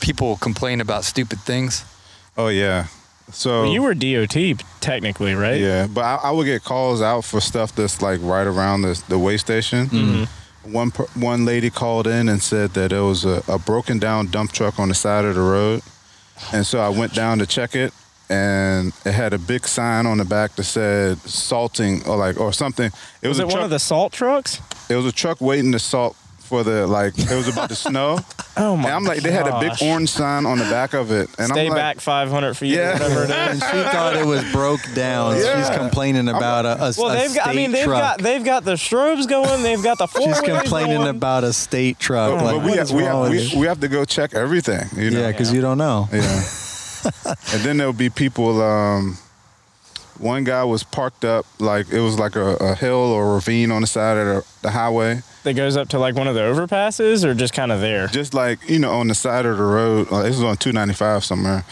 People 0.00 0.36
complain 0.36 0.80
about 0.80 1.04
stupid 1.04 1.40
things. 1.40 1.84
Oh 2.38 2.48
yeah. 2.48 2.86
So 3.32 3.62
Well, 3.62 3.72
you 3.72 3.82
were 3.82 3.94
DOT 3.94 4.36
technically, 4.80 5.34
right? 5.34 5.60
Yeah, 5.60 5.86
but 5.86 6.02
I, 6.02 6.14
I 6.24 6.30
would 6.30 6.46
get 6.46 6.64
calls 6.64 7.00
out 7.02 7.24
for 7.24 7.40
stuff 7.40 7.74
that's 7.74 8.00
like 8.02 8.18
right 8.22 8.46
around 8.46 8.82
the 8.82 9.02
the 9.08 9.18
way 9.18 9.36
station. 9.36 9.86
Mm-hmm. 9.86 10.72
One 10.72 10.90
one 11.14 11.44
lady 11.44 11.70
called 11.70 12.06
in 12.06 12.28
and 12.28 12.42
said 12.42 12.70
that 12.74 12.90
there 12.90 13.04
was 13.04 13.24
a, 13.24 13.42
a 13.48 13.58
broken 13.58 13.98
down 13.98 14.28
dump 14.28 14.52
truck 14.52 14.78
on 14.78 14.88
the 14.88 14.94
side 14.94 15.24
of 15.24 15.34
the 15.34 15.40
road, 15.40 15.82
and 16.52 16.66
so 16.66 16.80
I 16.80 16.88
went 16.88 17.14
down 17.14 17.38
to 17.38 17.46
check 17.46 17.74
it, 17.76 17.92
and 18.30 18.92
it 19.04 19.12
had 19.12 19.32
a 19.34 19.38
big 19.38 19.66
sign 19.66 20.06
on 20.06 20.18
the 20.18 20.24
back 20.24 20.54
that 20.56 20.64
said 20.64 21.18
salting 21.18 22.06
or 22.06 22.16
like 22.16 22.38
or 22.40 22.52
something. 22.52 22.90
It 23.22 23.28
Was, 23.28 23.38
was, 23.38 23.40
a 23.40 23.42
it 23.42 23.52
one 23.52 23.64
of 23.64 23.70
the 23.70 23.78
salt 23.80 24.12
trucks? 24.12 24.60
it 24.88 24.94
was 24.96 25.04
a 25.04 25.12
truck 25.12 25.40
waiting 25.40 25.72
to 25.72 25.78
salt 25.78 26.16
for 26.38 26.62
the 26.64 26.86
like. 26.86 27.18
It 27.18 27.30
was 27.30 27.48
about 27.48 27.68
to 27.68 27.74
snow. 27.74 28.18
Oh 28.56 28.76
my 28.76 28.88
And 28.88 28.92
I'm 28.96 29.04
like, 29.04 29.22
they 29.22 29.30
had 29.30 29.46
a 29.46 29.60
big 29.60 29.72
orange 29.80 30.10
sign 30.10 30.44
on 30.44 30.58
the 30.58 30.64
back 30.64 30.92
of 30.92 31.12
it, 31.12 31.30
and 31.38 31.52
Stay 31.52 31.66
I'm 31.66 31.68
like, 31.68 31.76
back 31.78 32.00
500 32.00 32.54
feet, 32.54 32.74
Yeah. 32.74 32.90
or 32.90 32.92
whatever 32.94 33.24
it 33.24 33.30
and 33.30 33.54
she 33.62 33.82
thought 33.92 34.16
it 34.16 34.26
was 34.26 34.42
broke 34.52 34.80
down. 34.92 35.36
She's 35.36 35.70
complaining 35.70 36.28
about 36.28 36.66
a, 36.66 36.72
a, 36.74 36.92
Well, 36.98 37.10
a 37.10 37.14
they've 37.14 37.34
got. 37.34 37.46
I 37.46 37.54
mean, 37.54 37.70
they've 37.70 37.84
truck. 37.84 38.00
got 38.00 38.20
they've 38.20 38.44
got 38.44 38.64
the 38.64 38.74
strobes 38.74 39.26
going. 39.28 39.62
They've 39.62 39.82
got 39.82 39.98
the 39.98 40.08
four 40.08 40.22
She's 40.34 40.40
complaining 40.40 41.06
about 41.06 41.44
a 41.44 41.52
state 41.52 42.00
truck. 42.00 42.32
Oh, 42.32 42.36
but, 42.36 42.44
like, 42.44 42.56
but 42.56 42.64
we, 42.64 42.76
have, 42.76 42.90
we, 42.90 43.02
have, 43.04 43.30
we, 43.30 43.60
we 43.60 43.66
have 43.66 43.80
to 43.80 43.88
go 43.88 44.04
check 44.04 44.34
everything. 44.34 44.82
You 45.00 45.10
know? 45.12 45.20
Yeah, 45.20 45.30
because 45.30 45.52
you 45.54 45.60
don't 45.60 45.78
know. 45.78 46.08
Yeah. 46.12 46.42
and 47.52 47.62
then 47.62 47.76
there'll 47.76 47.92
be 47.92 48.10
people. 48.10 48.60
Um, 48.62 49.18
one 50.18 50.44
guy 50.44 50.64
was 50.64 50.82
parked 50.82 51.24
up 51.24 51.46
like 51.58 51.90
it 51.90 52.00
was 52.00 52.18
like 52.18 52.36
a, 52.36 52.56
a 52.56 52.74
hill 52.74 52.94
or 52.94 53.30
a 53.30 53.34
ravine 53.34 53.70
on 53.70 53.80
the 53.80 53.86
side 53.86 54.18
of 54.18 54.26
the, 54.26 54.46
the 54.62 54.70
highway, 54.70 55.22
that 55.44 55.54
goes 55.54 55.76
up 55.76 55.88
to 55.88 55.98
like 55.98 56.14
one 56.14 56.28
of 56.28 56.34
the 56.34 56.40
overpasses, 56.40 57.24
or 57.24 57.34
just 57.34 57.54
kind 57.54 57.72
of 57.72 57.80
there. 57.80 58.06
just 58.08 58.34
like 58.34 58.68
you 58.68 58.78
know 58.78 58.92
on 58.92 59.08
the 59.08 59.14
side 59.14 59.46
of 59.46 59.56
the 59.56 59.62
road. 59.62 60.08
Uh, 60.10 60.22
this 60.22 60.36
was 60.36 60.44
on 60.44 60.56
295 60.56 61.24
somewhere, 61.24 61.64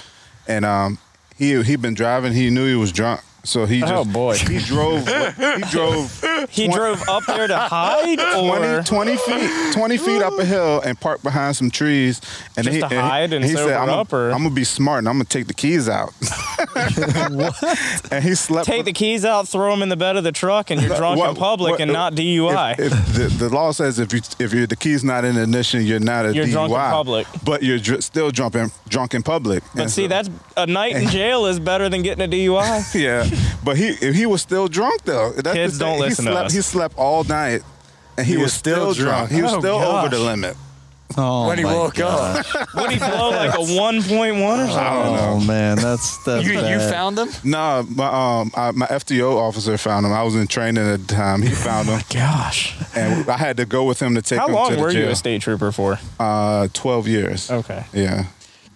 and 0.47 0.65
um, 0.65 0.99
he 1.37 1.63
he 1.63 1.77
been 1.77 1.95
driving. 1.95 2.33
He 2.33 2.51
knew 2.51 2.67
he 2.67 2.75
was 2.75 2.91
drunk, 2.91 3.21
so 3.45 3.65
he 3.67 3.81
just 3.81 3.93
Oh, 3.93 4.05
boy. 4.05 4.37
he 4.37 4.59
drove 4.59 5.07
he 5.07 5.63
drove 5.71 6.25
He 6.51 6.69
drove 6.69 7.03
up 7.09 7.25
there 7.27 7.47
to 7.47 7.57
hide, 7.57 8.19
or 8.37 8.83
20, 8.83 8.85
20 8.85 9.17
feet 9.17 9.73
20 9.73 9.97
feet 9.97 10.23
up 10.23 10.39
a 10.39 10.45
hill 10.45 10.81
and 10.81 10.99
parked 11.01 11.23
behind 11.23 11.57
some 11.57 11.71
trees 11.71 12.21
and 12.57 12.65
Just 12.65 12.75
he, 12.75 12.81
to 12.83 12.89
he- 12.89 12.95
hide 12.97 13.33
and 13.33 13.45
he 13.45 13.53
sober 13.53 13.69
said 13.71 13.77
I'm 13.79 13.89
up, 13.91 14.13
or- 14.13 14.31
I'm 14.31 14.43
gonna 14.43 14.51
be 14.55 14.65
smart 14.65 14.99
and 14.99 15.09
I'm 15.09 15.15
gonna 15.15 15.25
take 15.25 15.47
the 15.47 15.55
keys 15.55 15.89
out 15.89 16.13
and 18.11 18.25
he 18.25 18.35
slept 18.35 18.67
take 18.67 18.85
the 18.85 18.93
keys 18.93 19.25
out, 19.25 19.49
throw 19.49 19.71
them 19.71 19.83
in 19.83 19.89
the 19.89 19.97
bed 19.97 20.17
of 20.17 20.25
the 20.25 20.33
truck, 20.33 20.71
and 20.71 20.81
you're 20.81 20.97
drunk 20.97 21.19
What- 21.19 21.31
in 21.31 21.37
public 21.37 21.71
what- 21.73 21.81
and 21.81 21.93
not 21.93 22.15
DUI. 22.15 22.79
If, 22.79 22.93
if 22.93 23.15
the, 23.39 23.49
the 23.49 23.55
law 23.55 23.71
says 23.73 23.99
if 23.99 24.13
you 24.13 24.21
if 24.39 24.53
you're 24.53 24.67
the 24.67 24.77
keys 24.77 25.05
not 25.05 25.25
in 25.25 25.35
the 25.35 25.43
ignition, 25.43 25.83
you're 25.85 26.01
not 26.01 26.27
a 26.27 26.35
You're 26.35 26.47
DUI. 26.47 26.53
drunk 26.53 26.71
in 26.73 26.77
public. 26.79 27.27
but 27.45 27.63
you're 27.63 27.79
dr- 27.79 28.03
still 28.05 28.31
drunk 28.31 28.55
in, 28.55 28.71
drunk 28.89 29.15
in 29.15 29.23
public. 29.23 29.63
but 29.75 29.83
And 29.83 29.91
see, 29.91 30.05
so- 30.05 30.09
that's 30.09 30.31
a 30.57 30.67
night 30.67 30.97
in 30.97 31.09
jail 31.09 31.47
is 31.47 31.59
better 31.61 31.89
than 31.89 32.03
getting 32.03 32.25
a 32.25 32.29
DUI. 32.29 32.95
yeah. 32.95 33.28
But 33.65 33.77
he 33.77 33.89
if 33.89 34.15
he 34.15 34.25
was 34.27 34.41
still 34.43 34.69
drunk 34.69 35.03
though. 35.05 35.33
That's 35.33 35.55
Kids 35.55 35.79
don't 35.79 35.97
he 35.97 36.01
listen 36.05 36.25
to 36.27 36.31
slept, 36.33 36.47
us. 36.47 36.53
He 36.55 36.63
slept 36.63 36.97
all 36.97 37.25
night, 37.25 37.63
and 38.17 38.27
he, 38.27 38.37
was, 38.37 38.53
still 38.53 38.95
drunk. 38.95 39.31
He 39.31 39.43
was 39.43 39.53
Oh, 39.55 39.59
still 39.61 39.77
over 39.77 40.09
the 40.09 40.19
limit. 40.21 40.57
Oh, 41.17 41.49
when 41.49 41.57
he 41.59 41.65
my 41.65 41.73
woke 41.75 41.95
God. 41.95 42.45
up, 42.55 42.69
Would 42.75 42.91
he 42.91 42.99
blow 42.99 43.31
like 43.31 43.55
a 43.55 43.59
1.1 43.63 44.05
or 44.05 44.71
something? 44.71 45.25
Oh 45.25 45.41
man, 45.47 45.77
that's 45.77 46.23
that's 46.25 46.45
you, 46.47 46.53
you 46.53 46.79
found 46.79 47.19
him. 47.19 47.29
No, 47.45 47.83
my 47.95 48.07
um 48.41 48.51
I, 48.55 48.71
my 48.73 48.87
FTO 48.87 49.37
officer 49.37 49.77
found 49.79 50.05
him. 50.07 50.13
I 50.13 50.23
was 50.23 50.35
in 50.37 50.47
training 50.47 50.87
at 50.87 51.07
the 51.09 51.15
time. 51.15 51.41
He 51.43 51.49
found 51.49 51.89
him, 51.89 52.01
Gosh. 52.11 52.77
and 52.95 53.29
I 53.29 53.39
had 53.39 53.57
to 53.57 53.65
go 53.67 53.85
with 53.85 54.01
him 54.01 54.15
to 54.17 54.23
take 54.23 54.39
How 54.39 54.47
him 54.47 54.53
to 54.53 54.57
long 54.61 54.73
the 54.77 54.81
were 54.83 54.91
you 54.91 55.01
jail. 55.05 55.11
a 55.11 55.17
state 55.17 55.41
trooper 55.43 55.73
for? 55.73 55.99
Uh, 56.21 56.69
twelve 56.75 57.09
years. 57.09 57.51
Okay. 57.51 57.85
Yeah. 57.95 58.27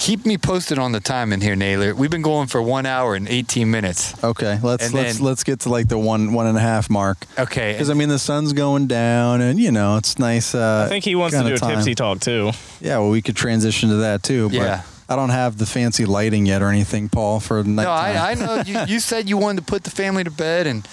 Keep 0.03 0.27
me 0.27 0.37
posted 0.37 0.81
on 0.81 0.91
the 0.91 0.99
time 0.99 1.33
in 1.33 1.41
here, 1.41 1.55
Naylor. 1.55 1.95
We've 1.95 2.11
been 2.11 2.23
going 2.23 2.49
for 2.49 2.61
one 2.61 2.87
hour 2.87 3.15
and 3.15 3.29
18 3.29 3.71
minutes. 3.71 4.13
Okay, 4.25 4.59
let's 4.61 4.87
And 4.87 4.95
let's 4.95 5.19
then- 5.19 5.25
let's 5.25 5.45
get 5.45 5.61
to 5.61 5.69
like 5.69 5.87
the 5.87 5.97
one 5.97 6.33
one 6.33 6.49
and 6.49 6.59
a 6.59 6.61
half 6.61 6.91
mark. 6.91 7.19
Okay. 7.39 7.71
Because 7.73 7.89
I 7.89 7.95
mean 7.95 8.09
the 8.09 8.19
sun's 8.19 8.53
going 8.53 8.89
down, 8.89 9.41
and 9.41 9.61
you 9.61 9.71
know 9.71 9.99
it's 9.99 10.19
nice. 10.19 10.57
Uh, 10.57 10.83
I 10.87 10.89
think 10.89 11.05
he 11.05 11.15
wants 11.15 11.37
to 11.37 11.45
do 11.45 11.55
a 11.55 11.57
time. 11.57 11.77
tipsy 11.77 11.95
talk 11.95 12.19
too. 12.19 12.51
Yeah, 12.81 12.99
well, 12.99 13.11
we 13.11 13.23
could 13.23 13.37
transition 13.37 13.91
to 13.91 13.97
that 13.97 14.25
too. 14.25 14.49
But 14.49 14.57
Yeah. 14.57 14.83
I 15.09 15.15
don't 15.15 15.31
have 15.31 15.59
the 15.59 15.67
fancy 15.67 16.05
lighting 16.05 16.47
yet 16.47 16.63
or 16.63 16.69
anything, 16.71 17.09
Paul, 17.09 17.39
for 17.39 17.63
nighttime. 17.63 17.85
no, 17.85 17.91
I, 17.91 18.31
I 18.31 18.35
know 18.35 18.63
you, 18.67 18.95
you 18.95 18.99
said 18.99 19.29
you 19.29 19.37
wanted 19.37 19.61
to 19.61 19.67
put 19.71 19.85
the 19.85 19.91
family 19.91 20.25
to 20.25 20.31
bed, 20.33 20.67
and 20.67 20.85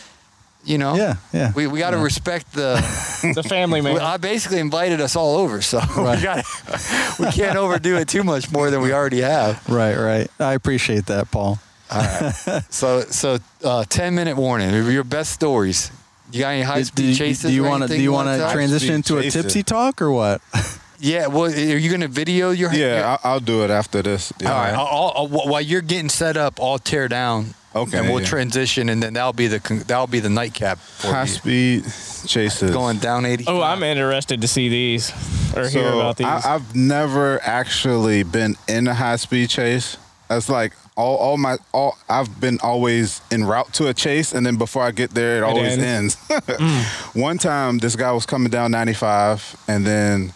you 0.63 0.77
know, 0.77 0.95
Yeah, 0.95 1.15
yeah. 1.33 1.51
we, 1.55 1.67
we 1.67 1.79
got 1.79 1.91
to 1.91 1.97
Yeah. 1.97 2.03
respect 2.03 2.53
the. 2.53 2.75
The 3.21 3.43
family 3.43 3.81
man. 3.81 3.99
I 3.99 4.15
basically 4.15 4.59
invited 4.59 5.01
us 5.01 5.17
all 5.17 5.35
over, 5.35 5.61
so 5.61 5.79
Right. 5.97 6.17
we 6.17 6.23
got 6.23 6.45
we 7.19 7.25
can't 7.31 7.57
overdo 7.57 7.97
it 7.97 8.07
too 8.07 8.23
much 8.23 8.49
more 8.49 8.71
than 8.71 8.81
we 8.81 8.93
already 8.93 9.19
have. 9.19 9.61
Right, 9.67 9.93
right. 9.97 10.31
I 10.39 10.53
appreciate 10.53 11.07
that, 11.07 11.29
Paul. 11.29 11.59
All 11.91 11.99
right. 12.01 12.33
so 12.69 13.01
so 13.01 13.39
uh, 13.65 13.83
10 13.89 14.15
minute 14.15 14.37
warning. 14.37 14.73
Your 14.89 15.03
best 15.03 15.33
stories. 15.33 15.91
You 16.31 16.39
got 16.39 16.49
any 16.51 16.61
high 16.61 16.77
Do, 16.79 16.85
speed 16.85 17.11
do, 17.11 17.15
chases? 17.15 17.49
do 17.49 17.53
you 17.53 17.63
want 17.63 17.81
want 17.81 17.91
to 17.91 17.97
do 17.97 18.01
you 18.01 18.13
want 18.13 18.29
to 18.29 18.53
transition 18.53 18.93
into 18.95 19.17
a 19.17 19.29
tipsy 19.29 19.63
talk 19.63 20.01
or 20.01 20.11
what? 20.13 20.39
Yeah. 20.99 21.27
Well, 21.27 21.45
are 21.51 21.77
you 21.77 21.89
going 21.89 21.99
to 22.01 22.07
video 22.07 22.51
your? 22.51 22.71
your- 22.73 22.87
Yeah, 22.89 23.17
I, 23.21 23.29
I'll 23.31 23.41
do 23.41 23.65
it 23.65 23.69
after 23.69 24.01
this. 24.01 24.31
Yeah. 24.39 24.53
all 24.53 24.59
right. 24.61 24.73
I'll, 24.73 24.87
I'll, 24.87 25.13
I'll- 25.39 25.49
while 25.49 25.61
you're 25.61 25.81
getting 25.81 26.07
set 26.09 26.37
up, 26.37 26.57
I'll 26.61 26.79
tear 26.79 27.09
down. 27.09 27.53
Okay, 27.75 27.99
And 27.99 28.09
we'll 28.09 28.21
yeah. 28.21 28.25
transition, 28.27 28.89
and 28.89 29.01
then 29.01 29.13
that'll 29.13 29.31
be 29.33 29.45
the 29.47 29.59
con- 29.59 29.83
that'll 29.85 30.07
be 30.07 30.19
the 30.19 30.29
nightcap 30.29 30.79
for 30.79 31.07
High 31.13 31.21
you. 31.21 31.27
speed 31.27 31.83
chases. 32.27 32.71
Going 32.71 32.97
down 32.97 33.25
80. 33.25 33.45
Oh, 33.47 33.61
I'm 33.61 33.83
interested 33.83 34.41
to 34.41 34.47
see 34.47 34.69
these 34.69 35.11
or 35.55 35.67
hear 35.69 35.87
about 35.89 36.17
these. 36.17 36.25
I, 36.25 36.55
I've 36.55 36.75
never 36.75 37.39
actually 37.43 38.23
been 38.23 38.55
in 38.67 38.87
a 38.87 38.93
high 38.95 39.17
speed 39.17 39.49
chase. 39.51 39.97
That's 40.29 40.49
like 40.49 40.73
all, 40.97 41.15
all 41.17 41.37
my 41.37 41.57
all. 41.71 41.95
I've 42.09 42.39
been 42.41 42.57
always 42.63 43.21
en 43.31 43.45
route 43.45 43.71
to 43.75 43.87
a 43.87 43.93
chase, 43.93 44.33
and 44.33 44.43
then 44.45 44.55
before 44.57 44.83
I 44.83 44.89
get 44.91 45.11
there, 45.11 45.37
it, 45.37 45.43
always 45.43 45.77
ends. 45.77 46.17
ends. 46.29 46.45
Mm. 46.59 47.21
One 47.21 47.37
time, 47.37 47.77
this 47.77 47.95
guy 47.95 48.11
was 48.11 48.25
coming 48.25 48.49
down 48.49 48.71
95, 48.71 49.55
and 49.67 49.85
then 49.85 50.33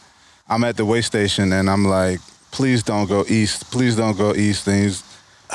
I'm 0.47 0.63
at 0.63 0.77
the 0.77 0.85
way 0.85 1.01
station, 1.01 1.51
and 1.51 1.67
I'm 1.69 1.83
like, 1.85 2.19
"Please 2.51 2.83
don't 2.83 3.07
go 3.07 3.25
east. 3.27 3.71
Please 3.71 3.95
don't 3.95 4.17
go 4.17 4.33
east." 4.35 4.67
And 4.67 4.83
he's, 4.83 5.03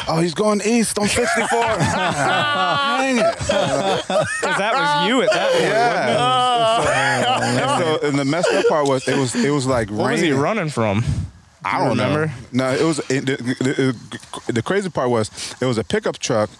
"Oh, 0.06 0.20
he's 0.20 0.34
going 0.34 0.60
east 0.64 0.98
on 0.98 1.08
64." 1.08 1.48
Dang 1.60 3.18
it! 3.18 3.38
Because 3.38 4.58
that 4.58 4.72
was 4.74 5.08
you 5.08 5.22
at 5.22 5.30
that 5.32 5.50
point. 5.52 5.62
Yeah. 5.64 7.42
and 7.42 7.82
so, 8.02 8.06
and 8.08 8.18
the 8.18 8.24
messed 8.24 8.52
up 8.52 8.66
part 8.68 8.86
was 8.86 9.06
it 9.08 9.16
was 9.16 9.34
it 9.34 9.50
was 9.50 9.66
like 9.66 9.90
What 9.90 10.12
was 10.12 10.20
he 10.20 10.32
running 10.32 10.68
from? 10.70 11.04
I 11.64 11.78
don't 11.78 11.88
remember? 11.90 12.26
know. 12.52 12.70
No, 12.70 12.72
it 12.74 12.84
was 12.84 12.98
it, 13.10 13.26
the, 13.26 13.36
the, 14.46 14.52
the 14.52 14.62
crazy 14.62 14.88
part 14.90 15.10
was 15.10 15.54
it 15.60 15.64
was 15.66 15.76
a 15.78 15.84
pickup 15.84 16.18
truck, 16.18 16.50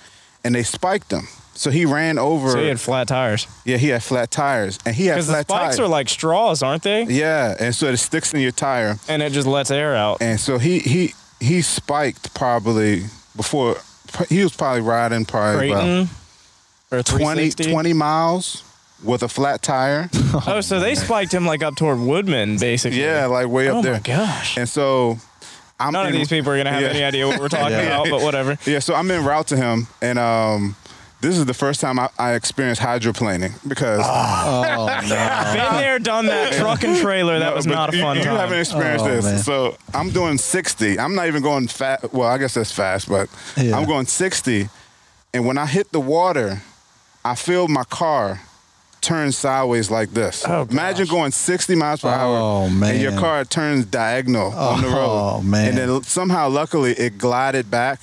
and 0.44 0.54
they 0.54 0.62
spiked 0.64 1.10
him. 1.12 1.28
So 1.54 1.70
he 1.70 1.86
ran 1.86 2.18
over. 2.18 2.50
So 2.50 2.60
he 2.60 2.68
had 2.68 2.80
flat 2.80 3.08
tires. 3.08 3.46
yeah, 3.64 3.78
he 3.78 3.88
had 3.88 4.02
flat 4.02 4.30
tires, 4.30 4.78
and 4.86 4.94
he 4.94 5.06
had 5.06 5.14
Because 5.14 5.26
the 5.28 5.40
spikes 5.42 5.76
tires. 5.76 5.80
are 5.80 5.88
like 5.88 6.08
straws, 6.08 6.62
aren't 6.62 6.82
they? 6.84 7.02
yeah, 7.04 7.54
and 7.58 7.74
so 7.74 7.86
it 7.86 7.96
sticks 7.96 8.32
in 8.34 8.40
your 8.40 8.52
tire, 8.52 8.96
And 9.08 9.22
it 9.22 9.32
just 9.32 9.46
lets 9.48 9.70
air 9.70 9.96
out. 9.96 10.18
and 10.20 10.38
so 10.38 10.58
he 10.58 10.78
he 10.80 11.14
he 11.40 11.62
spiked 11.62 12.32
probably 12.34 13.04
before 13.36 13.76
he 14.28 14.42
was 14.42 14.54
probably 14.56 14.80
riding 14.82 15.24
probably 15.24 15.70
about 15.70 15.82
Creighton 15.82 16.08
or 16.90 17.02
20, 17.02 17.50
20 17.50 17.92
miles 17.92 18.64
with 19.04 19.22
a 19.22 19.28
flat 19.28 19.62
tire. 19.62 20.08
Oh, 20.46 20.60
so 20.60 20.78
they 20.80 20.94
spiked 20.94 21.32
him 21.32 21.46
like 21.46 21.62
up 21.62 21.74
toward 21.76 21.98
Woodman, 22.00 22.58
basically. 22.58 23.00
yeah, 23.00 23.26
like 23.26 23.48
way 23.48 23.68
up 23.68 23.76
Oh 23.76 23.82
there. 23.82 23.94
Oh 23.94 23.96
my 23.96 24.00
gosh. 24.00 24.58
And 24.58 24.68
so 24.68 25.18
I'm 25.80 25.92
None 25.92 26.06
of 26.06 26.12
in- 26.12 26.18
these 26.18 26.28
people 26.28 26.52
are 26.52 26.56
gonna 26.58 26.70
have 26.72 26.82
Yeah. 26.82 26.88
any 26.88 27.02
idea 27.02 27.26
what 27.26 27.40
we're 27.40 27.48
talking 27.60 27.72
Yeah. 27.76 28.02
about, 28.02 28.10
but 28.10 28.20
whatever. 28.22 28.58
Yeah, 28.66 28.80
so 28.80 28.94
I'm 28.94 29.10
en 29.10 29.24
route 29.24 29.46
to 29.48 29.56
him, 29.56 29.86
and 30.02 30.18
um, 30.18 30.76
this 31.20 31.36
is 31.36 31.46
the 31.46 31.54
first 31.54 31.80
time 31.80 31.98
I, 31.98 32.08
I 32.18 32.34
experienced 32.34 32.80
hydroplaning 32.80 33.52
because 33.68 34.00
ah. 34.02 34.76
Oh 34.76 34.86
no. 35.08 35.54
Been 35.70 35.76
there, 35.80 35.98
done 35.98 36.26
that. 36.26 36.52
Truck 36.60 36.84
and 36.84 36.96
trailer. 36.98 37.38
That 37.38 37.50
No, 37.50 37.54
was 37.56 37.66
but 37.66 37.74
not 37.74 37.92
a 37.94 37.96
you, 37.96 38.02
fun 38.02 38.16
you 38.18 38.24
time. 38.24 38.36
haven't 38.36 38.58
experienced 38.60 39.04
Oh, 39.04 39.08
this. 39.08 39.24
man. 39.24 39.38
So 39.38 39.76
I'm 39.94 40.10
doing 40.10 40.38
60. 40.38 40.98
I'm 40.98 41.14
not 41.14 41.26
even 41.26 41.42
going 41.42 41.66
fast. 41.68 42.12
Well, 42.12 42.28
I 42.28 42.38
guess 42.38 42.54
that's 42.54 42.72
fast, 42.72 43.08
but 43.08 43.28
Yeah. 43.56 43.76
I'm 43.76 43.86
going 43.86 44.06
60. 44.06 44.68
And 45.34 45.44
when 45.46 45.58
I 45.58 45.66
hit 45.66 45.90
the 45.92 46.00
water, 46.00 46.62
I 47.24 47.34
feel 47.34 47.68
my 47.68 47.84
car 47.84 48.40
turn 49.00 49.30
sideways 49.32 49.90
like 49.90 50.10
this. 50.10 50.44
Oh, 50.46 50.66
Imagine 50.70 51.06
gosh. 51.06 51.10
going 51.14 51.30
60 51.32 51.74
miles 51.76 52.00
per 52.00 52.08
hour 52.08 52.36
Oh, 52.36 52.64
and 52.84 53.00
your 53.00 53.12
car 53.12 53.44
turns 53.44 53.84
diagonal 53.86 54.52
on 54.52 54.80
the 54.82 54.88
road. 54.88 55.36
Oh, 55.36 55.40
man. 55.42 55.68
And 55.68 55.78
then 55.78 56.02
somehow, 56.02 56.48
luckily, 56.48 56.92
it 56.92 57.16
glided 57.18 57.70
back 57.70 58.00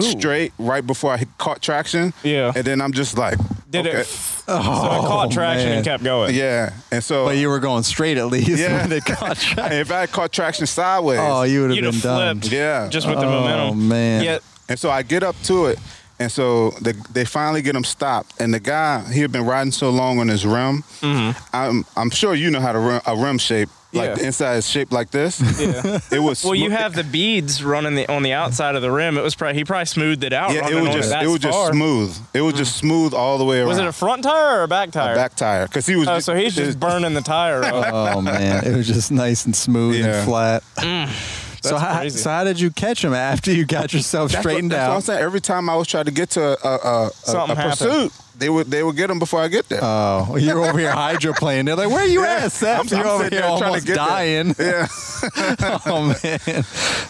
straight 0.00 0.52
right 0.58 0.86
before 0.86 1.12
I 1.12 1.24
caught 1.38 1.60
traction. 1.60 2.14
Yeah. 2.22 2.52
And 2.56 2.64
then 2.64 2.80
I'm 2.80 2.92
just 2.92 3.18
like, 3.18 3.36
Did 3.70 3.86
okay. 3.86 4.00
it? 4.00 4.06
So 4.06 4.54
it 4.56 4.62
caught 4.62 5.26
oh, 5.28 5.30
traction 5.30 5.68
man. 5.68 5.76
and 5.78 5.84
kept 5.84 6.02
going. 6.02 6.34
Yeah. 6.34 6.72
And 6.90 7.04
so 7.04 7.26
But 7.26 7.36
you 7.36 7.48
were 7.48 7.60
going 7.60 7.82
straight 7.82 8.16
at 8.18 8.26
least 8.26 8.48
Yeah. 8.48 8.82
when 8.82 8.92
it 8.92 9.04
caught 9.06 9.36
track. 9.36 9.72
if 9.72 9.90
I 9.92 10.00
had 10.00 10.10
caught 10.12 10.32
traction 10.32 10.66
sideways, 10.66 11.18
Oh, 11.20 11.42
you 11.42 11.62
would 11.62 11.70
have 11.76 11.92
been 11.92 12.00
done. 12.00 12.40
yeah. 12.44 12.88
Just 12.88 13.06
with 13.06 13.18
the 13.18 13.26
momentum. 13.26 13.68
Oh, 13.70 13.74
man. 13.74 14.24
Yeah. 14.24 14.38
And 14.68 14.78
so 14.78 14.90
I 14.90 15.02
get 15.02 15.22
up 15.22 15.36
to 15.44 15.66
it, 15.66 15.78
and 16.18 16.30
so 16.32 16.70
the, 16.80 16.94
they 17.12 17.24
finally 17.26 17.60
get 17.62 17.74
him 17.76 17.84
stopped. 17.84 18.40
And 18.40 18.54
the 18.54 18.60
guy, 18.60 19.02
he 19.12 19.20
had 19.20 19.32
been 19.32 19.44
riding 19.44 19.72
so 19.72 19.90
long 19.90 20.18
on 20.20 20.28
his 20.28 20.46
rim. 20.46 20.82
Mm-hmm. 21.00 21.38
I'm, 21.54 21.84
I'm 21.96 22.10
sure 22.10 22.32
you 22.34 22.50
know 22.50 22.60
how 22.60 22.72
to 22.72 22.78
rim, 22.78 23.00
a 23.06 23.14
rim 23.16 23.38
shape. 23.38 23.68
Like 23.94 24.08
Yeah. 24.08 24.14
the 24.14 24.24
inside 24.26 24.56
is 24.56 24.66
shaped 24.68 24.90
like 24.90 25.10
this. 25.10 25.38
Yeah. 25.60 26.00
It 26.10 26.18
was. 26.20 26.42
Well, 26.42 26.54
you 26.54 26.70
have 26.70 26.94
the 26.94 27.04
beads 27.04 27.62
running 27.62 27.94
the, 27.94 28.10
on 28.10 28.22
the 28.22 28.32
outside 28.32 28.74
of 28.74 28.80
the 28.82 28.90
rim. 28.90 29.18
It 29.18 29.22
was 29.22 29.34
probably 29.34 29.54
he 29.58 29.64
probably 29.64 29.84
smoothed 29.84 30.24
it 30.24 30.32
out. 30.32 30.52
Yeah, 30.54 30.68
it 30.68 30.74
was 30.80 30.94
just 30.94 31.12
it 31.12 31.26
was 31.28 31.40
just 31.40 31.68
smooth. 31.72 32.16
It 32.32 32.40
was 32.40 32.54
just 32.54 32.76
smooth 32.76 33.12
all 33.12 33.36
the 33.38 33.44
way 33.44 33.58
around. 33.58 33.68
Was 33.68 33.78
it 33.78 33.86
a 33.86 33.92
front 33.92 34.22
tire 34.24 34.60
or 34.60 34.62
a 34.62 34.68
back 34.68 34.90
tire? 34.92 35.12
A 35.12 35.16
back 35.16 35.34
tire? 35.36 35.66
Because 35.66 35.86
he 35.86 35.96
was. 35.96 36.08
Oh, 36.08 36.18
so 36.20 36.34
he's 36.34 36.54
just 36.56 36.80
burning 36.80 37.12
the 37.14 37.20
tire 37.20 37.62
up. 37.62 37.92
Oh 37.92 38.20
man, 38.22 38.64
it 38.64 38.74
was 38.74 38.86
just 38.86 39.12
nice 39.12 39.44
and 39.44 39.54
smooth 39.54 39.96
Yeah. 39.96 40.16
and 40.20 40.24
flat. 40.26 40.62
Mm. 40.78 41.41
So 41.62 41.78
how, 41.78 41.98
crazy. 41.98 42.18
so 42.18 42.30
how 42.30 42.44
did 42.44 42.60
you 42.60 42.70
catch 42.70 43.04
him 43.04 43.14
after 43.14 43.52
you 43.52 43.64
got 43.64 43.92
yourself 43.92 44.30
That's 44.32 44.44
what, 44.44 44.50
straightened 44.50 44.72
that's 44.72 44.86
what 44.88 44.90
I'm 44.92 44.96
out? 44.98 45.04
saying. 45.04 45.22
Every 45.22 45.40
time 45.40 45.68
I 45.70 45.76
was 45.76 45.86
trying 45.88 46.04
to 46.06 46.10
get 46.10 46.30
to 46.30 46.40
a, 46.42 46.68
a, 46.68 46.76
a, 46.76 47.06
a, 47.06 47.10
Something 47.12 47.56
a 47.56 47.60
happened. 47.60 47.78
pursuit, 47.90 48.12
they 48.38 48.48
would 48.50 48.66
they 48.68 48.82
would 48.82 48.96
get 48.96 49.08
him 49.10 49.18
before 49.18 49.40
I 49.40 49.48
get 49.48 49.68
there. 49.68 49.80
Oh, 49.82 50.36
you're 50.36 50.64
over 50.64 50.78
here 50.78 50.90
hydroplaning. 50.92 51.66
They're 51.66 51.76
like, 51.76 51.88
"Where 51.90 52.00
are 52.00 52.06
you 52.06 52.22
Yeah. 52.24 52.44
at, 52.44 52.52
Seth?" 52.52 52.78
I'm- 52.78 52.98
you're 52.98 53.00
I'm 53.00 53.06
over 53.14 53.22
here 53.24 53.30
there 53.30 53.40
trying 53.42 53.58
to 53.58 53.64
almost 53.66 53.86
get 53.86 53.94
there. 53.96 54.06
dying. 54.06 54.54
yeah. 54.58 54.86
oh 55.86 56.16
man. 56.24 56.64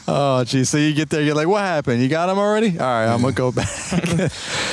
Oh 0.08 0.44
geez. 0.44 0.68
So 0.68 0.76
you 0.78 0.92
get 0.94 1.08
there, 1.10 1.22
you're 1.22 1.34
like, 1.36 1.46
"What 1.48 1.62
happened? 1.62 2.02
You 2.02 2.08
got 2.08 2.28
him 2.28 2.38
already?" 2.38 2.78
All 2.78 2.84
right, 2.86 3.06
I'm 3.06 3.20
gonna 3.22 3.32
go 3.32 3.52
back. 3.52 3.66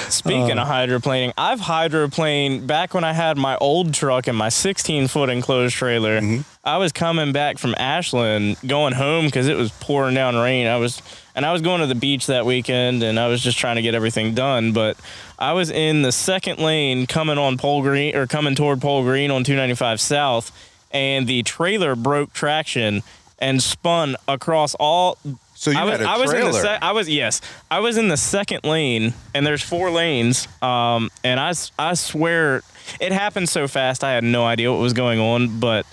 Speaking 0.10 0.58
Uh. 0.58 0.64
of 0.64 0.68
hydroplaning, 0.68 1.34
I've 1.38 1.62
hydroplaned 1.62 2.68
back 2.68 2.94
when 2.94 3.04
I 3.04 3.14
had 3.14 3.38
my 3.38 3.56
old 3.58 3.94
truck 3.94 4.28
and 4.28 4.38
my 4.38 4.50
16 4.50 5.08
foot 5.08 5.30
enclosed 5.30 5.76
trailer. 5.76 6.20
Mm-hmm. 6.20 6.42
I 6.64 6.78
was 6.78 6.92
coming 6.92 7.32
back 7.32 7.58
from 7.58 7.74
Ashland, 7.78 8.58
going 8.68 8.94
home 8.94 9.26
because 9.26 9.48
it 9.48 9.56
was 9.56 9.72
pouring 9.72 10.14
down 10.14 10.36
rain. 10.36 10.68
I 10.68 10.76
was, 10.76 11.02
and 11.34 11.46
I 11.46 11.54
was 11.54 11.62
going 11.62 11.80
to 11.80 11.88
the 11.88 11.96
beach 11.96 12.28
that 12.28 12.46
weekend, 12.46 13.02
and 13.02 13.18
I 13.18 13.28
was 13.28 13.42
just 13.42 13.58
trying 13.58 13.78
to 13.78 13.82
get 13.82 13.96
everything 13.96 14.36
done. 14.36 14.74
But 14.74 14.98
I 15.38 15.54
was 15.54 15.72
in 15.72 16.02
the 16.02 16.12
second 16.12 16.60
lane 16.60 17.08
coming 17.08 17.38
on 17.38 17.58
Pole 17.58 17.82
Green 17.82 18.16
or 18.16 18.28
coming 18.28 18.56
toward 18.56 18.82
Pole 18.82 19.04
Green 19.04 19.32
on 19.32 19.46
295 19.46 20.02
South, 20.02 20.52
and 20.92 21.28
the 21.28 21.44
trailer 21.44 21.96
broke 21.96 22.34
traction 22.34 23.04
and 23.40 23.64
spun 23.64 24.18
across 24.28 24.76
all 24.76 25.18
So 25.56 25.72
you 25.72 25.80
I 25.80 25.86
was, 25.86 25.92
had 25.94 26.02
a 26.02 26.10
I 26.10 26.18
was 26.18 26.34
in 26.34 26.46
the 26.46 26.52
trailer. 26.52 26.80
I 26.82 26.92
was 26.92 27.10
yes, 27.10 27.40
I 27.72 27.80
was 27.80 27.96
in 27.96 28.10
the 28.10 28.18
second 28.18 28.66
lane, 28.66 29.14
and 29.34 29.48
there's 29.48 29.64
four 29.64 29.92
lanes. 29.92 30.46
Um, 30.62 31.10
and 31.24 31.40
I 31.40 31.54
I 31.80 31.94
swear 31.94 32.64
it 33.00 33.14
happened 33.14 33.48
so 33.48 33.70
fast, 33.70 34.04
I 34.04 34.12
had 34.12 34.26
no 34.26 34.46
idea 34.46 34.70
what 34.74 34.82
was 34.82 34.92
going 34.92 35.22
on. 35.22 35.62
But 35.62 35.86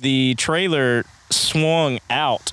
the 0.00 0.34
trailer 0.36 1.04
swung 1.30 1.98
out 2.08 2.52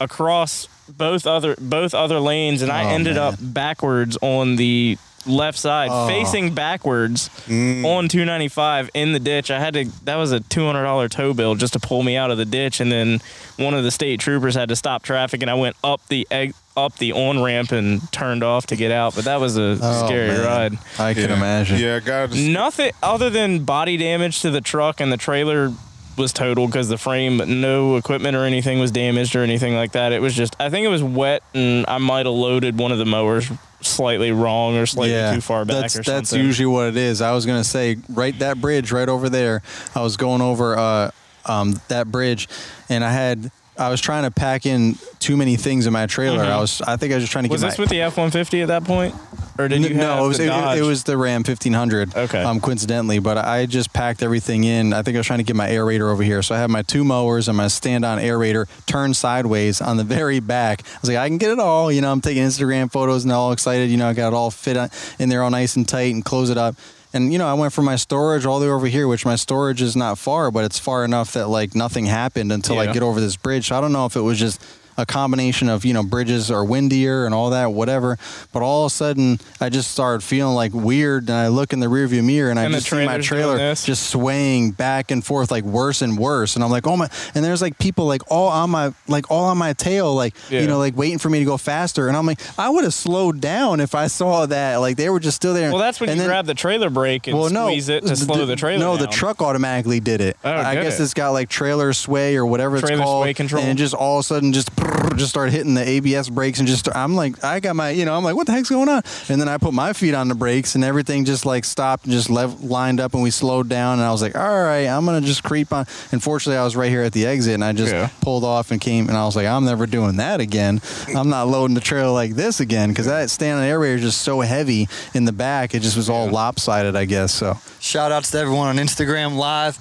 across 0.00 0.68
both 0.88 1.26
other 1.26 1.54
both 1.60 1.94
other 1.94 2.20
lanes, 2.20 2.60
and 2.62 2.70
I 2.70 2.84
Oh, 2.84 2.88
ended 2.88 3.14
man. 3.14 3.22
up 3.24 3.34
backwards 3.40 4.18
on 4.20 4.56
the 4.56 4.98
left 5.24 5.56
side, 5.56 5.88
Oh. 5.92 6.08
facing 6.08 6.50
backwards 6.52 7.30
Mm. 7.48 7.84
on 7.84 8.08
295 8.08 8.90
in 8.92 9.12
the 9.12 9.20
ditch. 9.20 9.52
I 9.52 9.60
had 9.60 9.74
to. 9.74 9.84
That 10.04 10.16
was 10.16 10.32
a 10.32 10.40
$200 10.40 11.08
tow 11.08 11.32
bill 11.32 11.54
just 11.54 11.74
to 11.74 11.78
pull 11.78 12.02
me 12.02 12.16
out 12.16 12.32
of 12.32 12.38
the 12.38 12.44
ditch, 12.44 12.80
and 12.80 12.90
then 12.90 13.20
one 13.56 13.72
of 13.74 13.84
the 13.84 13.92
state 13.92 14.18
troopers 14.18 14.56
had 14.56 14.68
to 14.70 14.76
stop 14.76 15.04
traffic, 15.04 15.40
and 15.40 15.48
I 15.50 15.54
went 15.54 15.76
up 15.84 16.00
the 16.08 16.26
egg 16.32 16.54
up 16.76 16.96
the 16.98 17.12
on 17.12 17.40
ramp 17.42 17.70
and 17.70 18.10
turned 18.12 18.42
off 18.42 18.66
to 18.66 18.76
get 18.76 18.90
out. 18.90 19.14
But 19.14 19.24
that 19.26 19.38
was 19.40 19.56
a 19.56 19.78
Oh, 19.80 20.06
scary 20.06 20.28
man. 20.28 20.40
ride. 20.44 20.78
I 20.98 21.14
can 21.14 21.28
yeah. 21.30 21.36
imagine. 21.36 21.78
Yeah, 21.78 22.00
God. 22.00 22.34
Nothing 22.34 22.90
other 23.02 23.30
than 23.30 23.60
body 23.60 23.96
damage 23.96 24.40
to 24.40 24.50
the 24.50 24.60
truck 24.62 25.00
and 25.00 25.12
the 25.12 25.16
trailer 25.18 25.70
was 26.16 26.32
totaled 26.32 26.70
because 26.70 26.88
the 26.88 26.98
frame, 26.98 27.38
but 27.38 27.48
no 27.48 27.96
equipment 27.96 28.36
or 28.36 28.44
anything 28.44 28.78
was 28.78 28.90
damaged 28.90 29.34
or 29.34 29.42
anything 29.42 29.74
like 29.74 29.92
that. 29.92 30.12
It 30.12 30.20
was 30.20 30.34
just, 30.34 30.56
I 30.60 30.70
think 30.70 30.84
it 30.84 30.88
was 30.88 31.02
wet, 31.02 31.42
and 31.54 31.86
I 31.88 31.98
might 31.98 32.26
have 32.26 32.34
loaded 32.34 32.78
one 32.78 32.92
of 32.92 32.98
the 32.98 33.06
mowers 33.06 33.50
slightly 33.80 34.30
wrong 34.30 34.76
or 34.76 34.86
slightly 34.86 35.34
too 35.34 35.40
far 35.40 35.64
back 35.64 35.90
that's, 35.90 36.06
That's 36.06 36.32
usually 36.32 36.66
what 36.66 36.88
it 36.88 36.96
is. 36.96 37.20
I 37.20 37.32
was 37.32 37.46
gonna 37.46 37.64
say 37.64 37.96
right 38.08 38.38
that 38.38 38.60
bridge 38.60 38.92
right 38.92 39.08
over 39.08 39.28
there. 39.28 39.62
I 39.94 40.02
was 40.02 40.16
going 40.16 40.40
over 40.40 40.78
uh, 40.78 41.10
um, 41.46 41.80
that 41.88 42.10
bridge, 42.10 42.48
and 42.88 43.04
I 43.04 43.12
had 43.12 43.50
I 43.82 43.90
was 43.90 44.00
trying 44.00 44.22
to 44.24 44.30
pack 44.30 44.66
in 44.66 44.96
too 45.18 45.36
many 45.36 45.56
things 45.56 45.86
in 45.86 45.92
my 45.92 46.06
trailer. 46.06 46.42
I 46.42 46.58
was 46.58 46.80
I 46.82 46.96
think 46.96 47.12
I 47.12 47.16
was 47.16 47.24
just 47.24 47.32
trying 47.32 47.44
to 47.44 47.48
Mm-hmm. 47.48 47.52
was 47.52 47.62
get 47.62 47.68
this 47.70 47.78
my 47.78 47.82
with 47.82 47.90
the 47.90 48.00
F 48.02 48.16
one 48.16 48.30
fifty 48.30 48.62
at 48.62 48.68
that 48.68 48.84
point, 48.84 49.14
or 49.58 49.68
did 49.68 49.80
you 49.82 49.88
N- 49.88 49.96
have 49.96 50.16
no, 50.18 50.24
it 50.24 50.28
was 50.28 50.38
the 50.38 50.44
it, 50.46 50.78
it 50.78 50.82
was 50.82 51.04
the 51.04 51.16
Ram 51.18 51.40
1500. 51.42 52.16
Okay. 52.16 52.42
Um, 52.42 52.60
coincidentally, 52.60 53.18
but 53.18 53.36
I 53.38 53.66
just 53.66 53.92
packed 53.92 54.22
everything 54.22 54.64
in. 54.64 54.92
I 54.92 55.02
think 55.02 55.16
I 55.16 55.20
was 55.20 55.26
trying 55.26 55.40
to 55.40 55.44
get 55.44 55.56
my 55.56 55.68
aerator 55.68 56.10
over 56.12 56.22
here, 56.22 56.42
so 56.42 56.54
I 56.54 56.58
have 56.58 56.70
my 56.70 56.82
two 56.82 57.04
mowers 57.04 57.48
and 57.48 57.56
my 57.56 57.68
stand-on 57.68 58.18
aerator 58.18 58.66
turned 58.86 59.16
sideways 59.16 59.80
on 59.80 59.96
the 59.96 60.04
very 60.18 60.40
back. 60.40 60.82
I 60.86 60.98
was 61.00 61.08
like, 61.10 61.18
I 61.18 61.28
can 61.28 61.38
get 61.38 61.50
it 61.50 61.58
all. 61.58 61.90
You 61.92 62.00
know, 62.00 62.10
I'm 62.12 62.20
taking 62.20 62.42
Instagram 62.42 62.90
photos 62.90 63.24
and 63.24 63.32
all 63.32 63.52
excited. 63.52 63.90
You 63.90 63.96
know, 63.96 64.08
I 64.08 64.12
got 64.14 64.28
it 64.28 64.34
all 64.34 64.50
fit 64.50 64.76
in 65.18 65.28
there 65.28 65.42
all 65.42 65.50
nice 65.50 65.76
and 65.76 65.86
tight 65.88 66.14
and 66.14 66.24
close 66.24 66.50
it 66.50 66.56
up. 66.58 66.76
And 67.14 67.32
you 67.32 67.38
know, 67.38 67.46
I 67.46 67.54
went 67.54 67.72
from 67.72 67.84
my 67.84 67.96
storage 67.96 68.46
all 68.46 68.58
the 68.58 68.66
way 68.66 68.72
over 68.72 68.86
here, 68.86 69.06
which 69.06 69.24
my 69.26 69.36
storage 69.36 69.82
is 69.82 69.94
not 69.94 70.18
far, 70.18 70.50
but 70.50 70.64
it's 70.64 70.78
far 70.78 71.04
enough 71.04 71.32
that 71.32 71.48
like 71.48 71.74
nothing 71.74 72.06
happened 72.06 72.52
until 72.52 72.78
I 72.78 72.92
get 72.92 73.02
over 73.02 73.20
this 73.20 73.36
bridge. 73.36 73.68
So 73.68 73.76
I 73.76 73.80
don't 73.80 73.92
know 73.92 74.06
if 74.06 74.16
it 74.16 74.20
was 74.22 74.38
just 74.38 74.64
a 74.96 75.06
combination 75.06 75.68
of 75.68 75.84
you 75.84 75.92
know 75.94 76.02
bridges 76.02 76.50
are 76.50 76.64
windier 76.64 77.24
and 77.24 77.34
all 77.34 77.50
that 77.50 77.72
whatever 77.72 78.18
but 78.52 78.62
all 78.62 78.84
of 78.84 78.92
a 78.92 78.94
sudden 78.94 79.38
i 79.60 79.68
just 79.68 79.90
started 79.90 80.22
feeling 80.22 80.54
like 80.54 80.72
weird 80.74 81.28
and 81.28 81.36
i 81.38 81.48
look 81.48 81.72
in 81.72 81.80
the 81.80 81.86
rearview 81.86 82.22
mirror 82.24 82.50
and, 82.50 82.58
And 82.58 82.68
i 82.68 82.70
the 82.70 82.76
just 82.78 82.90
see 82.90 83.04
my 83.06 83.18
trailer 83.18 83.74
just 83.74 84.10
swaying 84.10 84.72
back 84.72 85.10
and 85.10 85.24
forth 85.24 85.50
like 85.50 85.64
worse 85.64 86.02
and 86.02 86.18
worse 86.18 86.54
and 86.56 86.64
i'm 86.64 86.70
like 86.70 86.86
oh 86.86 86.96
my 86.96 87.08
and 87.34 87.44
there's 87.44 87.62
like 87.62 87.78
people 87.78 88.06
like 88.06 88.22
all 88.30 88.48
on 88.48 88.70
my 88.70 88.92
like 89.08 89.30
all 89.30 89.44
on 89.46 89.58
my 89.58 89.72
tail 89.72 90.14
like 90.14 90.34
Yeah. 90.50 90.60
you 90.60 90.66
know 90.66 90.78
like 90.78 90.96
waiting 90.96 91.18
for 91.18 91.30
me 91.30 91.38
to 91.38 91.44
go 91.44 91.56
faster 91.56 92.08
and 92.08 92.16
i'm 92.16 92.26
like 92.26 92.40
i 92.58 92.68
would 92.68 92.84
have 92.84 92.94
slowed 92.94 93.40
down 93.40 93.80
if 93.80 93.94
i 93.94 94.06
saw 94.08 94.46
that 94.46 94.76
like 94.76 94.96
they 94.96 95.08
were 95.08 95.20
just 95.20 95.36
still 95.36 95.54
there 95.54 95.70
well, 95.70 95.78
that's 95.78 96.00
when 96.00 96.10
and 96.10 96.16
you 96.18 96.22
then- 96.22 96.28
grab 96.28 96.46
the 96.46 96.54
trailer 96.54 96.90
brake 96.90 97.26
and 97.26 97.38
well, 97.38 97.48
no, 97.50 97.66
squeeze 97.68 97.88
it 97.88 98.04
to 98.06 98.14
slow 98.16 98.44
the 98.46 98.56
trailer 98.56 98.78
No, 98.84 98.96
the 98.96 99.06
truck 99.06 99.40
automatically 99.42 100.00
did 100.00 100.20
it. 100.20 100.36
Oh, 100.44 100.50
I 100.50 100.74
guess 100.74 101.00
it? 101.00 101.04
it's 101.04 101.14
got 101.14 101.30
like 101.30 101.48
trailer 101.48 101.92
sway 101.92 102.36
or 102.36 102.44
whatever 102.46 102.76
it's 102.76 102.86
Trailer 102.86 103.02
called, 103.02 103.24
sway 103.24 103.34
control. 103.34 103.62
and 103.62 103.78
just 103.78 103.94
all 103.94 104.18
of 104.18 104.20
a 104.20 104.22
sudden 104.24 104.52
just 104.52 104.74
just 105.16 105.30
started 105.30 105.52
hitting 105.52 105.74
the 105.74 105.86
ABS 105.86 106.28
brakes 106.30 106.58
and 106.58 106.66
just 106.68 106.88
I'm 106.94 107.14
like 107.14 107.42
I 107.44 107.60
got 107.60 107.76
my 107.76 107.90
you 107.90 108.04
know 108.04 108.16
I'm 108.16 108.24
like 108.24 108.34
what 108.34 108.46
the 108.46 108.52
heck's 108.52 108.70
going 108.70 108.88
on? 108.88 109.02
And 109.28 109.40
then 109.40 109.48
I 109.48 109.58
put 109.58 109.74
my 109.74 109.92
feet 109.92 110.14
on 110.14 110.28
the 110.28 110.34
brakes 110.34 110.74
and 110.74 110.82
everything 110.84 111.24
just 111.24 111.44
like 111.44 111.64
stopped 111.64 112.04
and 112.04 112.12
just 112.12 112.30
lev- 112.30 112.62
lined 112.64 112.98
up 113.00 113.12
and 113.14 113.22
we 113.22 113.30
slowed 113.30 113.68
down 113.68 113.98
and 113.98 114.02
I 114.06 114.10
was 114.10 114.22
like 114.22 114.34
all 114.36 114.62
right 114.62 114.86
I'm 114.86 115.04
gonna 115.04 115.20
just 115.20 115.42
creep 115.42 115.72
on. 115.72 115.86
and 116.12 116.22
fortunately 116.22 116.58
I 116.58 116.64
was 116.64 116.76
right 116.76 116.90
here 116.90 117.02
at 117.02 117.12
the 117.12 117.26
exit 117.26 117.54
and 117.54 117.64
I 117.64 117.72
just 117.72 117.92
Yeah. 117.92 118.08
pulled 118.22 118.44
off 118.44 118.70
and 118.70 118.80
came 118.80 119.08
and 119.08 119.16
I 119.16 119.24
was 119.26 119.36
like 119.36 119.46
I'm 119.46 119.64
never 119.64 119.86
doing 119.86 120.16
that 120.16 120.40
again. 120.40 120.80
I'm 121.14 121.28
not 121.28 121.48
loading 121.48 121.74
the 121.74 121.80
trailer 121.80 122.10
like 122.12 122.34
this 122.34 122.60
again 122.60 122.88
because 122.88 123.06
that 123.06 123.28
stand-on 123.30 123.64
aerator 123.66 123.96
is 123.96 124.02
just 124.02 124.22
so 124.22 124.40
heavy 124.40 124.88
in 125.14 125.24
the 125.26 125.32
back. 125.32 125.74
It 125.74 125.80
just 125.80 125.96
was 125.96 126.08
all 126.08 126.28
lopsided 126.28 126.96
I 126.96 127.04
guess 127.04 127.34
so. 127.34 127.58
Shout 127.80 128.12
outs 128.12 128.30
to 128.30 128.38
everyone 128.38 128.68
on 128.68 128.76
Instagram 128.76 129.36
Live. 129.36 129.78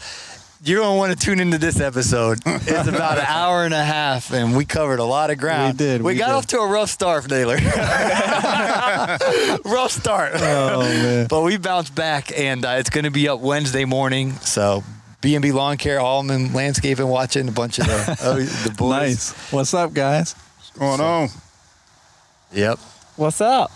You 0.63 0.75
don't 0.75 0.97
want 0.97 1.17
to 1.17 1.25
tune 1.25 1.39
into 1.39 1.57
this 1.57 1.79
episode. 1.79 2.39
It's 2.45 2.87
about 2.87 3.17
an 3.17 3.25
hour 3.27 3.65
and 3.65 3.73
a 3.73 3.83
half, 3.83 4.31
and 4.31 4.55
we 4.55 4.65
covered 4.65 4.99
a 4.99 5.03
lot 5.03 5.29
of 5.31 5.37
ground. 5.37 5.73
We 5.73 5.77
did, 5.77 6.01
We, 6.01 6.13
we 6.13 6.19
got 6.19 6.27
did. 6.27 6.35
off 6.35 6.47
to 6.47 6.59
a 6.59 6.67
rough 6.67 6.89
start, 6.89 7.29
Naylor. 7.29 7.55
rough 9.65 9.91
start. 9.91 10.33
Oh 10.35 10.81
man. 10.81 11.27
But 11.27 11.41
we 11.41 11.57
bounced 11.57 11.95
back, 11.95 12.31
and 12.37 12.65
uh, 12.65 12.75
it's 12.77 12.89
going 12.89 13.05
to 13.05 13.11
be 13.11 13.27
up 13.27 13.39
Wednesday 13.39 13.85
morning. 13.85 14.33
So 14.37 14.83
B&B 15.21 15.51
Lawn 15.51 15.77
Care, 15.77 15.99
Allman 15.99 16.53
Landscaping, 16.53 17.07
watching 17.07 17.47
a 17.47 17.51
bunch 17.51 17.79
of 17.79 17.85
the, 17.87 18.17
oh, 18.23 18.39
the 18.39 18.71
boys. 18.71 18.89
Nice. 18.89 19.51
What's 19.51 19.73
up, 19.73 19.93
guys? 19.93 20.33
What's 20.57 20.71
going 20.77 21.01
on? 21.01 21.29
Yep. 22.53 22.79
What's 23.17 23.41
up? 23.41 23.71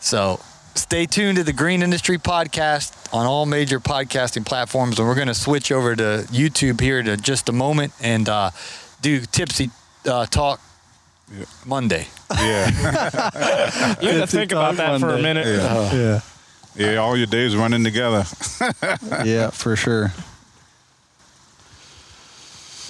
So 0.00 0.40
stay 0.74 1.06
tuned 1.06 1.36
to 1.38 1.44
the 1.44 1.52
Green 1.52 1.82
Industry 1.82 2.18
Podcast 2.18 2.92
on 3.14 3.26
all 3.26 3.46
major 3.46 3.80
podcasting 3.80 4.44
platforms. 4.44 4.98
And 4.98 5.06
we're 5.08 5.14
going 5.14 5.28
to 5.28 5.34
switch 5.34 5.70
over 5.72 5.94
to 5.96 6.26
YouTube 6.30 6.80
here 6.80 6.98
in 6.98 7.20
just 7.20 7.48
a 7.48 7.52
moment 7.52 7.92
and 8.00 8.28
uh, 8.28 8.50
do 9.00 9.20
Tipsy 9.20 9.70
uh, 10.06 10.26
Talk 10.26 10.60
Monday. 11.64 12.08
Yeah, 12.30 12.68
You 14.00 14.08
have 14.10 14.20
to 14.20 14.26
think 14.26 14.52
about 14.52 14.76
that 14.76 15.00
for 15.00 15.10
a 15.10 15.22
minute. 15.22 15.46
yeah, 15.46 15.92
Yeah. 15.94 16.20
yeah. 16.76 16.96
All 16.96 17.16
your 17.16 17.26
days 17.26 17.56
running 17.56 17.84
together. 17.84 18.24
Yeah, 19.24 19.50
for 19.50 19.76
sure. 19.76 20.12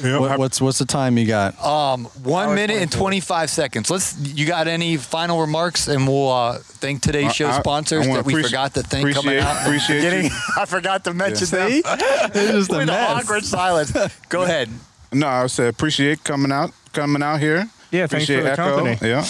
Yep. 0.03 0.21
What, 0.21 0.39
what's 0.39 0.61
what's 0.61 0.79
the 0.79 0.85
time 0.87 1.17
you 1.19 1.27
got? 1.27 1.63
Um, 1.65 2.07
one 2.25 2.49
Hour 2.49 2.55
minute 2.55 2.79
and 2.83 2.91
25 2.91 3.49
seconds. 3.51 3.91
Let's. 3.91 4.17
You 4.19 4.47
got 4.47 4.67
any 4.67 4.97
final 4.97 5.41
remarks? 5.41 5.87
And 5.89 6.07
we'll 6.09 6.31
uh, 6.33 6.59
thank 6.59 7.03
today's 7.03 7.35
show 7.35 7.47
I- 7.49 7.57
I- 7.57 7.61
sponsors 7.61 8.07
I 8.07 8.09
wanna 8.11 8.23
that 8.23 8.27
we 8.27 8.35
appreci- 8.35 8.45
forgot 8.47 8.75
to 8.75 8.83
thank 8.83 9.15
coming 9.15 9.37
appreciate- 9.39 9.43
out. 9.43 9.63
appreciate 9.63 9.97
beginning. 10.03 10.25
you. 10.27 10.31
I 10.59 10.65
forgot 10.65 11.05
to 11.05 11.15
mention 11.15 11.47
See? 11.47 11.81
them. 11.83 11.97
It's 12.35 12.51
just 12.53 12.73
a 12.73 12.79
With 12.79 12.87
mess. 12.89 13.11
awkward 13.25 13.45
silence. 13.45 13.93
Go 14.29 14.43
ahead. 14.43 14.69
No, 15.13 15.29
I 15.29 15.47
said 15.47 15.69
appreciate 15.69 16.25
coming 16.25 16.51
out, 16.51 16.73
coming 16.93 17.23
out 17.23 17.39
here. 17.41 17.69
Yeah, 17.93 18.07
thanks 18.09 18.27
for 18.27 18.33
appreciate 18.35 18.43
the 18.43 18.53
Echo. 18.53 18.77
company. 18.85 19.09
Yeah, 19.11 19.25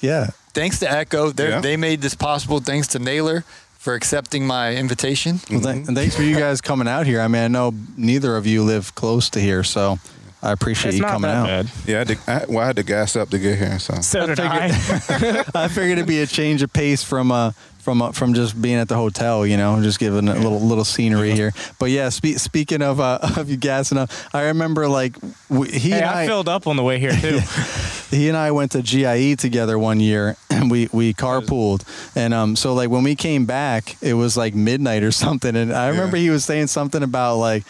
Yeah. 0.00 0.26
Thanks 0.54 0.78
to 0.80 0.90
Echo. 0.90 1.30
They're- 1.30 1.50
Yeah. 1.50 1.60
They 1.60 1.76
made 1.76 2.00
this 2.02 2.14
possible. 2.14 2.60
Thanks 2.60 2.86
to 2.88 2.98
Naylor 2.98 3.44
for 3.88 3.94
accepting 3.94 4.46
my 4.46 4.74
invitation. 4.74 5.40
Well, 5.50 5.62
th- 5.62 5.88
and 5.88 5.96
thanks 5.96 6.14
for 6.14 6.20
you 6.22 6.36
guys 6.36 6.60
coming 6.60 6.86
out 6.86 7.06
here. 7.06 7.22
I 7.22 7.28
mean, 7.28 7.42
I 7.42 7.48
know 7.48 7.72
neither 7.96 8.36
of 8.36 8.46
you 8.46 8.62
live 8.62 8.94
close 8.94 9.30
to 9.30 9.40
here, 9.40 9.64
so 9.64 9.98
I 10.42 10.52
appreciate 10.52 10.90
It's 10.90 10.96
you 10.98 11.02
not 11.02 11.12
coming 11.12 11.30
that 11.30 11.36
out. 11.36 11.46
bad. 11.46 11.70
yeah. 11.86 11.94
I, 11.96 11.98
had 11.98 12.08
to, 12.08 12.18
I, 12.30 12.44
well, 12.48 12.58
I 12.60 12.66
had 12.66 12.76
to 12.76 12.82
gas 12.84 13.16
up 13.16 13.30
to 13.30 13.38
get 13.38 13.58
here. 13.58 13.78
So 13.78 14.00
So 14.00 14.26
did 14.26 14.36
figured- 14.38 14.52
I. 14.52 15.44
I 15.64 15.68
figured 15.68 15.98
it'd 15.98 16.06
be 16.06 16.20
a 16.20 16.26
change 16.26 16.62
of 16.62 16.72
pace 16.72 17.02
from 17.02 17.32
uh 17.32 17.52
from 17.80 18.02
uh, 18.02 18.12
from 18.12 18.34
just 18.34 18.60
being 18.60 18.76
at 18.76 18.88
the 18.88 18.96
hotel, 18.96 19.46
you 19.46 19.56
know, 19.56 19.82
just 19.82 19.98
giving 19.98 20.28
a 20.28 20.34
little 20.34 20.60
little 20.60 20.84
scenery 20.84 21.32
here. 21.32 21.52
But 21.78 21.86
yeah, 21.90 22.10
spe- 22.10 22.36
speaking 22.36 22.82
of 22.82 23.00
uh, 23.00 23.18
of 23.36 23.48
you 23.50 23.56
gassing 23.56 23.96
up, 23.98 24.10
I 24.34 24.46
remember 24.48 24.86
like 24.88 25.16
we, 25.48 25.68
he 25.70 25.90
Hey, 25.90 25.96
and 26.00 26.04
I 26.04 26.22
I, 26.22 26.26
filled 26.26 26.48
up 26.48 26.66
on 26.66 26.76
the 26.76 26.82
way 26.82 26.98
here 26.98 27.12
too. 27.12 27.40
he 28.10 28.28
and 28.28 28.36
I 28.36 28.50
went 28.50 28.72
to 28.72 28.82
GIE 28.82 29.36
together 29.36 29.78
one 29.78 30.00
year, 30.00 30.36
and 30.50 30.70
we 30.70 30.88
we 30.92 31.14
carpooled, 31.14 31.82
and 32.14 32.34
um 32.34 32.56
so 32.56 32.74
like 32.74 32.90
when 32.90 33.04
we 33.04 33.14
came 33.16 33.46
back, 33.46 33.96
it 34.02 34.14
was 34.14 34.36
like 34.36 34.54
midnight 34.54 35.02
or 35.02 35.10
something, 35.12 35.56
and 35.56 35.72
I 35.72 35.88
remember 35.88 36.16
he 36.18 36.30
was 36.30 36.44
saying 36.44 36.66
something 36.68 37.02
about 37.02 37.36
like. 37.38 37.64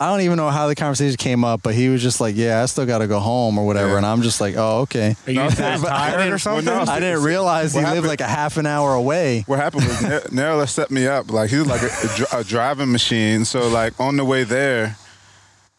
I 0.00 0.10
don't 0.10 0.22
even 0.22 0.38
know 0.38 0.48
how 0.48 0.66
the 0.66 0.74
conversation 0.74 1.16
came 1.18 1.44
up, 1.44 1.60
but 1.62 1.74
he 1.74 1.90
was 1.90 2.02
just 2.02 2.22
like, 2.22 2.34
"Yeah, 2.34 2.62
I 2.62 2.66
still 2.66 2.86
got 2.86 2.98
to 2.98 3.06
go 3.06 3.20
home 3.20 3.58
or 3.58 3.66
whatever," 3.66 3.90
Yeah. 3.90 3.96
and 3.98 4.06
I'm 4.06 4.22
just 4.22 4.40
like, 4.40 4.54
"Oh, 4.56 4.80
okay." 4.80 5.14
Are 5.26 5.30
you 5.30 5.50
that 5.50 5.60
I 5.60 5.76
tired 5.76 6.20
or 6.20 6.24
didn't- 6.24 6.38
something? 6.40 6.64
Well, 6.64 6.86
no, 6.86 6.90
I 6.92 7.00
didn't 7.00 7.22
realize 7.22 7.74
he 7.74 7.82
What 7.82 7.92
lived 7.94 8.06
like 8.06 8.22
a 8.22 8.26
half 8.26 8.56
an 8.56 8.64
hour 8.64 8.94
away. 8.94 9.44
what 9.46 9.58
happened 9.58 9.84
was 9.86 10.00
Ne- 10.02 10.20
Naylor 10.32 10.66
set 10.66 10.90
me 10.90 11.06
up 11.06 11.30
like 11.30 11.50
he 11.50 11.58
was 11.58 11.66
like 11.66 11.82
a, 11.82 12.36
a 12.36 12.40
a 12.40 12.44
driving 12.44 12.90
machine. 12.90 13.44
So 13.44 13.68
like 13.68 13.92
on 14.00 14.16
the 14.16 14.24
way 14.24 14.42
there, 14.44 14.96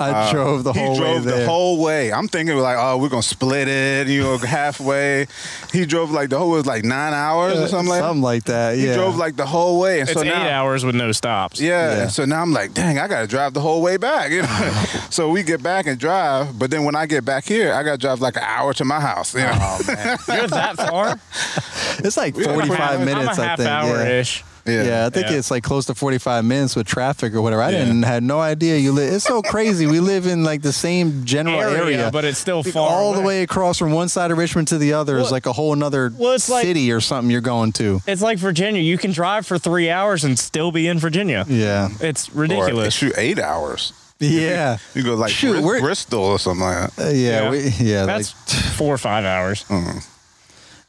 I 0.02 0.12
uh, 0.12 0.32
drove 0.32 0.64
the 0.64 0.74
whole. 0.74 0.82
he 0.82 0.88
whole 0.88 0.96
drove 0.98 1.26
way 1.26 1.32
the 1.40 1.46
whole 1.46 1.82
way. 1.82 2.12
I'm 2.14 2.28
thinking 2.28 2.58
like, 2.58 2.78
oh, 2.80 2.98
we're 2.98 3.10
gonna 3.10 3.22
split 3.24 3.68
it, 3.68 4.08
you 4.08 4.24
know, 4.24 4.38
halfway. 4.38 5.28
He 5.72 5.86
drove 5.86 6.12
like 6.12 6.30
the 6.30 6.38
whole 6.40 6.50
was 6.52 6.66
like 6.66 6.84
nine 6.84 7.14
hours 7.14 7.60
or 7.60 7.68
something 7.68 7.90
like. 7.90 8.02
Something 8.02 8.22
like 8.22 8.44
that. 8.46 8.76
He 8.76 8.88
Yeah. 8.88 8.96
drove 8.96 9.16
like 9.18 9.36
the 9.36 9.46
whole 9.46 9.80
way, 9.80 10.00
and 10.00 10.10
It's 10.10 10.20
so 10.20 10.26
eight 10.26 10.30
now, 10.30 10.50
hours 10.50 10.84
with 10.84 10.96
no 10.96 11.12
stops. 11.12 11.60
Yeah, 11.62 11.96
Yeah. 11.98 12.08
So 12.08 12.26
now 12.26 12.42
I'm 12.42 12.52
like, 12.54 12.74
dang, 12.74 13.00
I 13.00 13.08
gotta 13.08 13.28
drive 13.28 13.54
the 13.54 13.62
whole 13.62 13.82
way 13.82 13.98
back. 13.98 14.32
You 14.32 14.42
know? 14.44 14.84
so 15.10 15.30
we 15.30 15.44
get 15.44 15.62
back 15.64 15.86
and 15.88 16.00
drive, 16.00 16.58
but 16.58 16.72
then 16.72 16.84
when 16.84 16.96
I 16.96 17.06
get 17.06 17.24
back 17.26 17.46
here, 17.46 17.74
I 17.74 17.84
gotta 17.84 17.98
drive 17.98 18.22
like 18.22 18.36
an 18.38 18.44
hour 18.44 18.74
to 18.74 18.86
my 18.86 19.00
house. 19.00 19.34
You 19.34 19.42
know? 19.42 19.52
Oh 19.60 19.80
man. 19.88 20.18
You're 20.28 20.48
that 20.48 20.76
far? 20.78 21.20
it's 22.06 22.18
like 22.18 22.36
Yeah, 22.38 22.54
45 22.54 22.80
I'm 22.80 23.02
a 23.02 23.06
minutes, 23.06 23.38
I'm 23.40 23.46
half 23.48 23.58
think. 23.58 23.70
hour 23.70 23.96
yeah. 24.04 24.22
Ish. 24.66 24.86
Yeah. 24.88 25.06
I 25.06 25.10
think 25.10 25.28
Yeah. 25.30 25.38
it's 25.38 25.52
like 25.52 25.64
close 25.64 25.86
to 25.88 25.96
45 25.96 26.44
minutes 26.46 26.76
with 26.76 26.88
traffic 26.88 27.34
or 27.34 27.42
whatever. 27.42 27.62
I 27.62 27.72
Yeah. 27.72 27.80
didn't 27.86 28.04
had 28.04 28.24
no 28.24 28.40
idea 28.40 28.78
you 28.78 28.92
live. 28.92 29.14
It's 29.14 29.26
so 29.26 29.42
crazy. 29.54 29.86
we 29.88 30.00
live 30.00 30.28
in 30.28 30.44
like 30.44 30.62
the 30.62 30.74
same 30.74 31.24
general 31.26 31.60
Area, 31.62 31.78
area, 31.84 32.10
but 32.12 32.26
it's 32.26 32.38
still 32.40 32.64
far 32.64 32.90
all 32.90 33.14
the 33.14 33.22
way 33.22 33.44
across 33.44 33.78
from 33.78 33.92
one 33.92 34.10
side 34.10 34.32
of 34.32 34.38
Richmond 34.38 34.68
to 34.70 34.78
the 34.78 34.94
other 34.94 35.18
is 35.18 35.32
like 35.32 35.46
a 35.46 35.54
whole 35.54 35.74
another 35.74 36.12
well, 36.18 36.34
it's 36.34 36.50
like- 36.50 36.64
city 36.66 36.92
or 36.92 37.02
something 37.02 37.30
you're 37.32 37.42
going 37.42 37.72
to. 37.74 38.02
It's 38.08 38.22
like 38.22 38.38
Virginia. 38.38 38.82
You 38.82 38.98
can 38.98 39.12
drive 39.12 39.46
for 39.46 39.58
three 39.58 39.90
hours 39.90 40.24
and 40.24 40.38
still 40.38 40.72
be 40.72 40.88
in 40.88 41.00
Virginia. 41.00 41.46
Yeah. 41.48 41.90
It's 42.00 42.30
Or 42.30 42.42
ridiculous. 42.42 42.94
shoot 42.94 43.14
eight 43.18 43.40
hours. 43.40 43.94
Yeah. 44.20 44.78
You 44.94 45.04
go 45.04 45.16
like 45.16 45.32
Shoot, 45.32 45.54
Bris- 45.54 45.64
we're- 45.64 45.82
Bristol 45.82 46.24
or 46.24 46.38
something 46.40 46.62
like 46.66 46.96
that. 46.96 47.08
Uh, 47.08 47.10
yeah, 47.10 47.42
Yeah. 47.44 47.50
we, 47.50 47.60
yeah. 47.80 48.06
That's 48.06 48.34
like, 48.54 48.74
four 48.74 48.94
or 48.94 48.98
five 49.00 49.26
hours. 49.26 49.66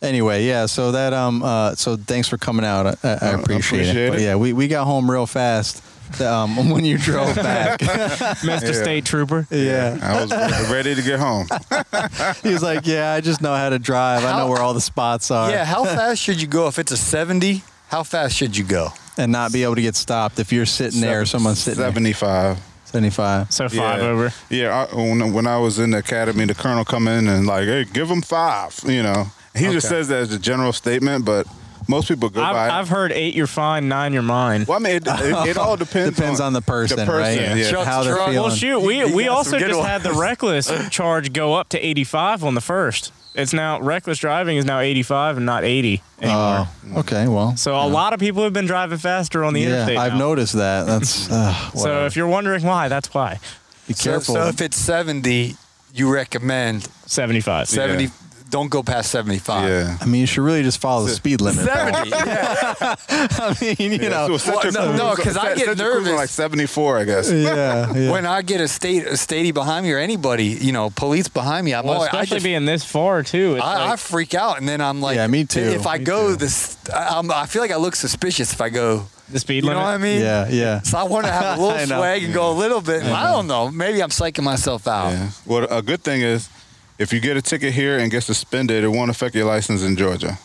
Anyway, 0.02 0.44
yeah. 0.44 0.66
So 0.66 0.92
that 0.92 1.12
um, 1.12 1.42
uh, 1.42 1.74
so 1.74 1.96
thanks 1.96 2.28
for 2.28 2.36
coming 2.38 2.64
out. 2.64 2.86
I, 2.86 2.90
I 3.02 3.08
Uh, 3.08 3.38
appreciate, 3.40 3.80
appreciate 3.82 3.96
it. 3.96 4.10
But 4.10 4.20
it. 4.20 4.24
yeah, 4.24 4.36
we, 4.36 4.52
we 4.52 4.68
got 4.68 4.84
home 4.84 5.10
real 5.10 5.26
fast. 5.26 5.82
Um, 6.20 6.68
when 6.70 6.84
you 6.84 6.98
drove 6.98 7.34
back, 7.36 7.80
Mr. 7.80 8.44
Yeah. 8.44 8.82
State 8.82 9.04
Trooper. 9.06 9.46
yeah. 9.50 9.96
I 10.02 10.20
was 10.22 10.70
ready 10.70 10.94
to 10.94 11.02
get 11.02 11.18
home. 11.18 11.46
He 12.42 12.52
was 12.52 12.62
like, 12.62 12.86
"Yeah, 12.86 13.12
I 13.12 13.20
just 13.20 13.40
know 13.40 13.54
how 13.54 13.70
to 13.70 13.78
drive. 13.78 14.24
I 14.24 14.36
know 14.38 14.48
where 14.48 14.60
all 14.60 14.74
the 14.74 14.80
spots 14.80 15.30
are, 15.30 15.50
Yeah. 15.50 15.64
How 15.64 15.84
fast 15.84 16.20
should 16.20 16.40
you 16.42 16.48
go 16.48 16.66
if 16.68 16.78
it's 16.78 16.92
a 16.92 16.96
70? 16.96 17.62
How 17.88 18.02
fast 18.02 18.36
should 18.36 18.56
you 18.56 18.64
go? 18.64 18.88
and 19.18 19.30
not 19.30 19.52
be 19.52 19.62
able 19.62 19.74
to 19.74 19.82
get 19.82 19.94
stopped 19.94 20.38
if 20.38 20.50
you're 20.52 20.64
sitting 20.66 21.02
there 21.02 21.20
or 21.20 21.26
someone's 21.26 21.58
sitting 21.58 21.78
there. 21.80 21.90
Seventy-five. 21.90 22.58
75. 22.86 23.52
So 23.52 23.68
five 23.68 24.00
yeah. 24.02 24.08
over. 24.08 24.32
Yeah, 24.50 24.86
I, 24.90 24.94
when, 24.96 25.32
when 25.34 25.46
I 25.46 25.58
was 25.58 25.78
in 25.78 25.90
the 25.90 25.98
academy, 25.98 26.46
the 26.46 26.54
colonel 26.54 26.84
come 26.84 27.06
in 27.08 27.28
and 27.28 27.46
like, 27.46 27.64
hey, 27.66 27.84
give 27.84 28.08
him 28.10 28.22
five. 28.22 28.78
You 28.84 29.02
know, 29.02 29.26
he 29.54 29.66
just 29.66 29.88
says 29.88 30.08
that 30.08 30.22
as 30.22 30.32
a 30.32 30.38
general 30.38 30.72
statement, 30.72 31.24
but 31.24 31.46
most 31.88 32.08
people 32.08 32.28
go 32.28 32.42
I've, 32.42 32.54
by. 32.54 32.68
I've 32.70 32.88
heard 32.88 33.12
eight, 33.12 33.34
you're 33.34 33.46
fine, 33.46 33.88
nine, 33.88 34.12
you're 34.12 34.22
mine. 34.22 34.64
well, 34.68 34.78
I 34.78 34.80
mean, 34.80 34.96
it, 34.96 35.04
it, 35.06 35.48
it 35.48 35.56
all 35.58 35.76
depends. 35.76 36.16
Depends 36.16 36.40
on 36.40 36.52
the 36.52 36.62
person, 36.62 36.96
the 36.98 37.06
person, 37.06 37.42
right? 37.44 37.56
Yeah. 37.58 37.70
Chuck's 37.70 37.86
How 37.86 38.02
they're 38.04 38.16
feeling. 38.16 38.34
Well, 38.34 38.50
shoot, 38.50 38.80
we, 38.80 38.98
You 38.98 39.14
we 39.14 39.28
also 39.28 39.58
just 39.58 39.74
ones. 39.76 39.88
had 39.88 40.02
the 40.02 40.12
reckless 40.12 40.70
charge 40.90 41.32
go 41.32 41.54
up 41.54 41.68
to 41.70 41.78
85 41.84 42.44
on 42.44 42.54
the 42.54 42.60
first. 42.60 43.12
It's 43.34 43.54
now 43.54 43.80
reckless 43.80 44.18
driving 44.18 44.58
is 44.58 44.66
now 44.66 44.80
85 44.80 45.38
and 45.38 45.46
not 45.46 45.64
80 45.64 46.02
anymore. 46.20 46.38
Oh, 46.38 46.68
okay. 46.98 47.26
Well, 47.28 47.56
so 47.56 47.74
a 47.74 47.88
lot 47.88 48.12
of 48.12 48.20
people 48.20 48.44
have 48.44 48.52
been 48.52 48.66
driving 48.66 48.98
faster 48.98 49.42
on 49.42 49.54
the 49.54 49.60
yeah, 49.62 49.68
interstate. 49.68 49.96
I've 49.96 50.12
now. 50.12 50.18
noticed 50.18 50.52
that. 50.54 50.84
That's 50.86 51.30
uh, 51.32 51.54
So 51.72 52.04
if 52.06 52.14
you're 52.14 52.26
wondering 52.26 52.62
why, 52.62 52.88
that's 52.88 53.12
why. 53.14 53.40
be 53.88 53.94
careful. 53.94 54.34
so 54.34 54.48
if 54.48 54.60
it's 54.60 54.76
70, 54.76 55.56
you 55.94 56.12
recommend 56.12 56.84
75. 57.06 57.68
70. 57.68 58.10
Don't 58.52 58.68
go 58.68 58.82
past 58.82 59.10
75. 59.10 59.66
Yeah. 59.68 59.96
I 59.98 60.04
mean, 60.04 60.20
you 60.20 60.26
should 60.26 60.42
really 60.44 60.62
just 60.62 60.78
follow 60.78 61.06
the 61.06 61.10
speed 61.22 61.40
limit. 61.40 61.64
70. 61.64 62.10
yeah. 62.10 62.74
I 63.08 63.56
mean, 63.62 63.92
you 64.00 64.10
know. 64.10 64.36
So 64.36 64.52
Well, 64.52 64.62
your 64.62 64.72
no, 64.72 64.80
cruise- 64.84 64.98
no, 64.98 65.14
'cause 65.16 65.36
I 65.38 65.54
get 65.54 65.58
set 65.58 65.66
your 65.66 65.74
cruise 65.74 65.80
on 65.80 66.04
nervous. 66.04 66.12
Like 66.18 66.28
seventy-four, 66.28 66.98
I 66.98 67.04
guess. 67.04 67.32
Yeah, 67.32 67.92
yeah. 67.94 68.10
When 68.12 68.26
I 68.26 68.42
get 68.42 68.60
a 68.60 68.68
state 68.68 69.06
a 69.06 69.12
statey 69.16 69.54
behind 69.54 69.86
me 69.86 69.92
or 69.92 69.98
anybody, 69.98 70.44
you 70.44 70.70
know, 70.70 70.90
police 70.90 71.28
behind 71.28 71.64
me, 71.64 71.72
I'm 71.74 71.84
Well, 71.86 71.94
always, 71.94 72.10
I, 72.10 72.20
especially 72.20 72.36
just, 72.36 72.44
being 72.44 72.64
this 72.66 72.84
far 72.84 73.22
too. 73.22 73.54
It's 73.56 73.64
I, 73.64 73.92
I 73.92 73.96
freak 73.96 74.34
out 74.34 74.58
and 74.58 74.68
then 74.68 74.82
I'm 74.82 75.00
like, 75.00 75.16
Yeah, 75.16 75.26
me 75.28 75.46
too. 75.46 75.60
If 75.60 75.86
I 75.86 75.96
Me 75.96 76.04
go 76.04 76.28
too. 76.32 76.36
this, 76.36 76.76
I, 76.92 77.18
I'm, 77.18 77.30
I 77.30 77.46
feel 77.46 77.62
like 77.62 77.70
I 77.72 77.76
look 77.76 77.96
suspicious 77.96 78.52
if 78.52 78.60
I 78.60 78.68
go. 78.68 79.06
the 79.30 79.40
speed 79.40 79.64
limit. 79.64 79.78
You 79.78 79.80
know 79.80 79.86
what 79.86 79.94
I 79.94 79.98
mean? 79.98 80.20
yeah, 80.20 80.48
yeah. 80.50 80.82
So 80.82 80.98
I 80.98 81.04
want 81.04 81.24
to 81.24 81.32
have 81.32 81.58
a 81.58 81.62
little 81.66 81.86
swag 81.86 82.22
and 82.22 82.34
go 82.34 82.50
a 82.52 82.56
little 82.58 82.82
bit. 82.82 83.02
I 83.02 83.32
don't 83.32 83.46
know. 83.46 83.70
Maybe 83.70 84.02
I'm 84.02 84.10
psyching 84.10 84.44
myself 84.44 84.86
out. 84.86 85.08
Yeah. 85.12 85.30
Well, 85.46 85.66
a 85.70 85.80
good 85.80 86.02
thing 86.02 86.20
is, 86.20 86.50
if 86.98 87.12
you 87.12 87.20
get 87.20 87.36
a 87.36 87.42
ticket 87.42 87.72
here 87.74 87.98
and 87.98 88.10
get 88.10 88.22
suspended, 88.22 88.84
it 88.84 88.88
won't 88.88 89.10
affect 89.10 89.34
your 89.34 89.46
license 89.46 89.82
in 89.82 89.96
Georgia. 89.96 90.38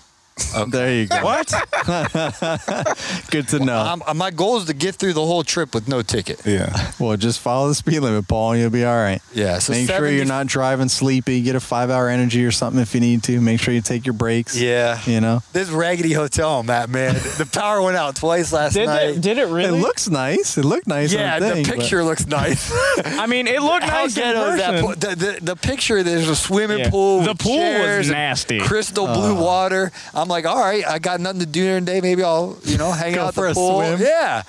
There 0.69 0.93
you 0.93 1.07
go. 1.07 1.23
What? 1.23 1.47
Good 3.31 3.47
to 3.49 3.59
know. 3.59 3.77
Um, 4.07 4.17
my 4.17 4.31
goal 4.31 4.57
is 4.57 4.65
to 4.65 4.73
get 4.73 4.95
through 4.95 5.13
the 5.13 5.25
whole 5.25 5.43
trip 5.43 5.73
with 5.73 5.87
no 5.87 6.01
ticket. 6.01 6.41
Yeah. 6.45 6.91
well, 6.99 7.15
just 7.17 7.39
follow 7.39 7.67
the 7.69 7.75
speed 7.75 7.99
limit, 7.99 8.27
Paul, 8.27 8.51
and 8.53 8.61
you'll 8.61 8.69
be 8.69 8.85
all 8.85 8.95
right. 8.95 9.21
Yeah. 9.33 9.59
So 9.59 9.73
Make 9.73 9.87
sure 9.89 10.07
you're 10.09 10.25
not 10.25 10.47
driving 10.47 10.89
sleepy. 10.89 11.41
Get 11.41 11.55
a 11.55 11.59
five 11.59 11.89
hour 11.89 12.09
energy 12.09 12.45
or 12.45 12.51
something 12.51 12.81
if 12.81 12.93
you 12.93 13.01
need 13.01 13.23
to. 13.23 13.39
Make 13.41 13.59
sure 13.59 13.73
you 13.73 13.81
take 13.81 14.05
your 14.05 14.13
breaks. 14.13 14.55
Yeah. 14.59 14.99
You 15.05 15.21
know? 15.21 15.41
This 15.53 15.69
raggedy 15.69 16.13
hotel 16.13 16.59
I'm 16.59 16.69
at, 16.69 16.89
man. 16.89 17.13
The 17.15 17.49
power 17.51 17.81
went 17.81 17.97
out 17.97 18.15
twice 18.15 18.51
last 18.53 18.73
Did 18.73 18.85
night. 18.87 19.09
it, 19.09 19.21
did 19.21 19.37
it 19.37 19.47
really? 19.47 19.77
It 19.79 19.81
looks 19.81 20.09
nice. 20.09 20.57
It 20.57 20.65
looked 20.65 20.87
nice. 20.87 21.13
yeah, 21.13 21.39
the, 21.39 21.49
thing, 21.51 21.63
the 21.63 21.69
but- 21.69 21.79
picture 21.79 22.03
looks 22.03 22.25
nice. 22.27 22.71
I 23.05 23.25
mean, 23.27 23.47
it 23.47 23.61
looked 23.61 23.83
How 23.83 24.01
nice 24.03 24.15
in 24.17 24.23
ghetto 24.23 24.45
is 24.51 24.57
that? 24.57 24.83
person. 24.83 24.99
The, 24.99 25.15
the, 25.15 25.45
the 25.45 25.55
picture, 25.55 26.03
there's 26.03 26.27
a 26.29 26.35
swimming 26.35 26.79
Yeah. 26.79 26.89
pool. 26.89 27.21
The 27.21 27.35
pool 27.35 27.57
was 27.57 27.61
chairs 27.61 28.07
and 28.07 28.15
nasty. 28.17 28.59
Crystal 28.59 29.05
blue 29.07 29.37
Oh. 29.37 29.43
water. 29.43 29.91
I'm 30.13 30.26
like, 30.27 30.45
all 30.45 30.59
right, 30.59 30.85
I 30.85 30.99
got 30.99 31.19
nothing 31.19 31.39
to 31.41 31.45
do 31.45 31.63
during 31.65 31.85
the 31.85 31.91
day. 31.93 32.01
Maybe 32.01 32.23
I'll, 32.23 32.57
you 32.63 32.77
know, 32.77 32.91
hang 32.91 33.15
Go 33.15 33.23
out 33.23 33.27
at 33.29 33.33
for 33.35 33.45
the 33.45 33.51
a 33.51 33.53
pool. 33.53 33.81
swim. 33.81 34.01
Yeah. 34.01 34.43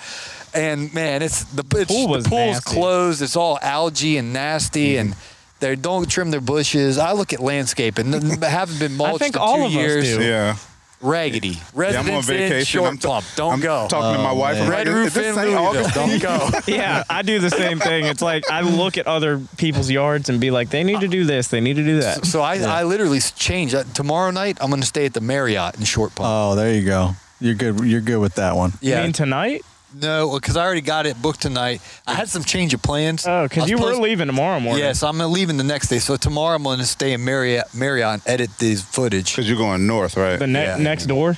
and 0.54 0.92
man, 0.94 1.22
it's 1.22 1.44
the 1.44 1.64
it's, 1.76 1.90
Pool 1.90 2.08
was 2.08 2.24
the 2.24 2.30
pool's 2.30 2.54
nasty. 2.56 2.74
closed. 2.74 3.22
It's 3.22 3.36
all 3.36 3.58
algae 3.62 4.16
and 4.16 4.32
nasty, 4.32 4.94
mm-hmm. 4.94 5.12
and 5.12 5.16
they 5.60 5.76
don't 5.76 6.08
trim 6.08 6.30
their 6.30 6.40
bushes. 6.40 6.96
I 6.98 7.12
look 7.12 7.32
at 7.32 7.40
landscape 7.40 7.98
and 7.98 8.42
haven't 8.42 8.78
been 8.78 8.96
mulched 8.96 9.18
think 9.20 9.34
in 9.36 9.42
all 9.42 9.56
two 9.56 9.62
of 9.64 9.70
us 9.70 9.72
years. 9.74 10.04
do. 10.16 10.22
Yeah. 10.24 10.56
Raggedy. 11.00 11.48
Yeah, 11.50 11.54
I'm 11.54 11.74
on 11.74 11.80
Residents 11.80 12.28
in 12.28 12.36
vacation. 12.36 12.64
short 12.80 12.88
I'm 12.90 12.98
t- 12.98 13.08
pump. 13.08 13.26
Don't 13.36 13.52
I'm 13.54 13.60
go. 13.60 13.86
talking 13.88 14.16
to 14.16 14.22
my 14.22 14.30
Oh, 14.30 14.34
wife. 14.34 14.56
I'm 14.60 14.68
man. 14.68 14.86
like, 14.86 14.86
roof 14.88 15.14
this 15.14 15.26
in 15.28 15.34
St. 15.34 15.48
Louisville. 15.50 15.90
Don't 15.94 16.20
go. 16.22 16.50
Yeah, 16.66 17.04
I 17.08 17.22
do 17.22 17.38
the 17.38 17.50
same 17.50 17.78
thing. 17.78 18.04
It's 18.06 18.20
like 18.22 18.50
I 18.50 18.62
look 18.62 18.98
at 18.98 19.06
other 19.06 19.40
people's 19.56 19.90
yards 19.90 20.28
and 20.28 20.40
be 20.40 20.50
like, 20.50 20.70
they 20.70 20.82
need 20.84 21.00
to 21.00 21.08
do 21.08 21.24
this, 21.24 21.48
they 21.48 21.60
need 21.60 21.76
to 21.76 21.84
do 21.84 22.00
that. 22.00 22.26
So 22.26 22.40
I, 22.42 22.56
I 22.58 22.82
literally 22.84 23.18
s- 23.18 23.30
changed. 23.32 23.74
Uh, 23.74 23.84
Tomorrow 23.94 24.30
night, 24.32 24.58
I'm 24.60 24.70
going 24.70 24.80
to 24.82 24.86
stay 24.86 25.06
at 25.06 25.14
the 25.14 25.20
Marriott 25.20 25.76
in 25.78 25.84
Short 25.84 26.14
Pump. 26.14 26.28
Oh, 26.28 26.54
there 26.56 26.72
you 26.74 26.84
go. 26.84 27.12
You're 27.40 27.54
good. 27.54 27.80
You're 27.80 28.00
good 28.00 28.18
with 28.18 28.34
that 28.34 28.56
one. 28.56 28.72
You 28.80 28.96
mean 28.96 29.12
tonight? 29.12 29.64
No, 30.00 30.34
because 30.34 30.56
I 30.56 30.64
already 30.64 30.80
got 30.80 31.06
it 31.06 31.20
booked 31.20 31.40
tonight. 31.42 31.80
I 32.06 32.14
had 32.14 32.28
some 32.28 32.44
change 32.44 32.74
of 32.74 32.82
plans. 32.82 33.26
Oh, 33.26 33.44
because 33.44 33.62
was 33.62 33.70
you 33.70 33.76
were 33.76 33.82
supposed- 33.82 34.00
leaving 34.02 34.26
tomorrow 34.26 34.60
morning. 34.60 34.82
Yes, 34.84 35.02
I'm 35.02 35.18
leaving 35.18 35.56
the 35.56 35.64
next 35.64 35.88
day. 35.88 35.98
So 35.98 36.16
tomorrow 36.16 36.56
I'm 36.56 36.62
going 36.62 36.78
to 36.78 36.86
stay 36.86 37.12
in 37.12 37.24
Marriott, 37.24 37.64
Marriott 37.74 38.12
and 38.14 38.22
edit 38.26 38.50
this 38.58 38.82
footage. 38.82 39.32
Because 39.32 39.48
you're 39.48 39.58
going 39.58 39.86
north, 39.86 40.16
right? 40.16 40.38
The 40.38 40.46
ne- 40.46 40.64
Yeah. 40.64 40.76
next 40.76 41.06
door. 41.06 41.36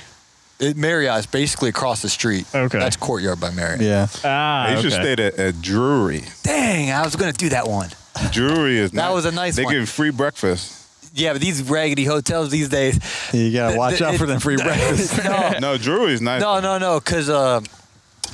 It, 0.59 0.77
Marriott 0.77 1.17
is 1.19 1.25
basically 1.25 1.69
across 1.69 2.01
the 2.03 2.09
street. 2.09 2.45
Okay. 2.53 2.77
That's 2.77 2.95
Courtyard 2.95 3.39
by 3.39 3.49
Marriott. 3.51 3.81
Yeah. 3.81 4.07
Ah, 4.23 4.69
you 4.71 4.77
should 4.81 4.93
okay. 4.93 5.15
stay 5.15 5.25
at, 5.25 5.33
at 5.39 5.61
Drury. 5.61 6.23
Dang, 6.43 6.91
I 6.91 7.03
was 7.03 7.15
going 7.15 7.31
to 7.31 7.37
do 7.37 7.49
that 7.49 7.67
one. 7.67 7.89
Drury 8.31 8.77
is 8.77 8.91
That 8.91 9.05
nice. 9.07 9.13
was 9.13 9.25
a 9.25 9.31
nice 9.31 9.55
They 9.55 9.63
one. 9.63 9.73
give 9.73 9.89
free 9.89 10.11
breakfast. 10.11 10.77
Yeah, 11.13 11.33
but 11.33 11.41
these 11.41 11.61
raggedy 11.63 12.05
hotels 12.05 12.51
these 12.51 12.69
days. 12.69 12.97
You 13.33 13.51
gotta 13.51 13.69
th- 13.71 13.77
watch 13.77 13.91
th- 13.97 14.01
out 14.03 14.15
for 14.15 14.23
it- 14.23 14.27
them 14.27 14.39
free 14.39 14.55
breakfasts. 14.63 15.21
no, 15.25 15.53
No, 15.59 15.77
Drury 15.77 16.13
is 16.13 16.21
nice. 16.21 16.41
no, 16.41 16.59
no, 16.61 16.77
no, 16.77 16.99
because 17.01 17.27
uh, 17.29 17.59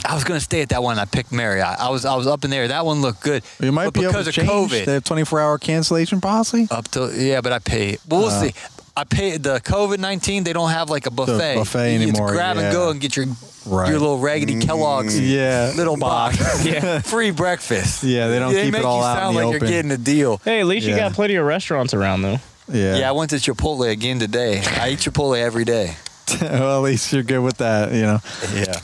I 0.05 0.13
was 0.15 0.23
going 0.23 0.37
to 0.39 0.43
stay 0.43 0.61
at 0.61 0.69
that 0.69 0.81
one. 0.83 0.99
I 0.99 1.05
picked 1.05 1.31
Marriott. 1.31 1.79
I 1.79 1.89
was 1.89 2.05
I 2.05 2.15
was 2.15 2.27
up 2.27 2.43
in 2.43 2.49
there. 2.49 2.67
That 2.67 2.85
one 2.85 3.01
looked 3.01 3.21
good. 3.23 3.43
You 3.59 3.71
might 3.71 3.85
but 3.85 3.93
be 3.95 4.01
able 4.01 4.11
because 4.13 4.25
to 4.25 4.29
of 4.29 4.35
change. 4.35 4.49
COVID. 4.49 4.85
They 4.85 4.93
have 4.93 5.03
24 5.03 5.39
hour 5.41 5.57
cancellation 5.57 6.21
policy. 6.21 6.67
Up 6.71 6.87
to 6.89 7.11
yeah, 7.15 7.41
but 7.41 7.51
I 7.53 7.59
paid. 7.59 7.99
Well, 8.07 8.21
we'll 8.21 8.29
Uh, 8.29 8.41
see. 8.43 8.53
I 8.95 9.03
paid 9.03 9.43
the 9.43 9.59
COVID 9.59 9.99
nineteen. 9.99 10.43
They 10.43 10.53
don't 10.53 10.71
have 10.71 10.89
like 10.89 11.05
a 11.05 11.11
buffet. 11.11 11.55
buffet 11.55 11.93
You 11.93 12.01
anymore, 12.01 12.27
Just 12.29 12.33
grab 12.33 12.57
and 12.57 12.71
go 12.73 12.89
and 12.89 12.99
get 12.99 13.15
your 13.15 13.27
Right. 13.67 13.89
your 13.89 13.99
little 13.99 14.17
raggedy 14.19 14.59
Kellogg's 14.61 15.19
Yeah. 15.19 15.73
little 15.75 15.97
box. 15.97 16.37
Yeah. 16.65 16.99
Free 17.01 17.31
breakfast. 17.31 18.03
Yeah, 18.03 18.27
they 18.29 18.39
don't 18.39 18.53
they 18.53 18.63
keep 18.63 18.73
make 18.73 18.79
it 18.81 18.85
all 18.85 18.99
you 18.99 19.03
out 19.03 19.17
in 19.17 19.21
sound 19.23 19.35
the 19.35 19.39
like 19.45 19.55
open. 19.55 19.59
you're 19.67 19.69
getting 19.69 19.91
a 19.91 19.97
deal. 19.97 20.41
Hey, 20.43 20.61
at 20.61 20.65
least 20.67 20.87
you 20.87 20.95
got 20.95 21.13
plenty 21.13 21.35
of 21.35 21.45
restaurants 21.45 21.93
around 21.93 22.21
though. 22.23 22.39
Yeah. 22.71 22.97
Yeah, 22.97 23.09
I 23.09 23.11
went 23.11 23.29
to 23.31 23.35
Chipotle 23.37 23.87
again 23.91 24.19
today. 24.19 24.61
I 24.65 24.89
eat 24.91 24.99
Chipotle 24.99 25.37
every 25.39 25.63
day. 25.65 25.95
well, 26.41 26.77
at 26.77 26.83
least 26.89 27.13
you're 27.13 27.23
good 27.23 27.39
with 27.41 27.57
that. 27.57 27.91
You 27.93 28.01
know. 28.01 28.19
Yeah. 28.53 28.79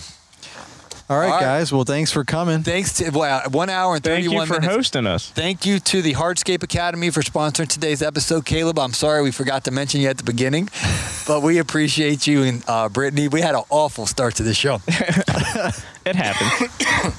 All 1.10 1.18
right, 1.18 1.26
All 1.28 1.32
right. 1.34 1.42
guys. 1.42 1.72
Well, 1.72 1.84
thanks 1.84 2.12
for 2.12 2.24
coming. 2.24 2.64
Thanks 2.64 2.94
to 2.94 3.10
well, 3.12 3.42
one 3.52 3.70
hour 3.70 3.94
and 3.96 4.04
Thank 4.04 4.24
thirty-one 4.24 4.48
you 4.48 4.54
for 4.54 4.62
minutes. 4.62 4.76
hosting 4.76 5.06
us. 5.06 5.30
Thank 5.30 5.66
you 5.66 5.80
to 5.80 6.02
the 6.02 6.14
Hardscape 6.14 6.64
Academy 6.64 7.10
for 7.10 7.22
sponsoring 7.22 7.68
today's 7.68 8.02
episode, 8.02 8.46
Caleb. 8.46 8.80
I'm 8.80 8.94
sorry 8.94 9.22
we 9.22 9.32
forgot 9.32 9.66
to 9.66 9.72
mention 9.72 10.00
you 10.02 10.08
at 10.08 10.18
the 10.18 10.24
beginning, 10.24 10.70
but 11.28 11.42
we 11.42 11.58
appreciate 11.58 12.26
you 12.26 12.44
and 12.44 12.64
uh, 12.68 12.88
Brittany. 12.90 13.28
We 13.28 13.42
had 13.42 13.54
an 13.54 13.64
awful 13.70 14.06
start 14.08 14.36
to 14.36 14.44
the 14.44 14.54
show. 14.54 14.80
It 16.06 16.16
happened. 16.18 17.14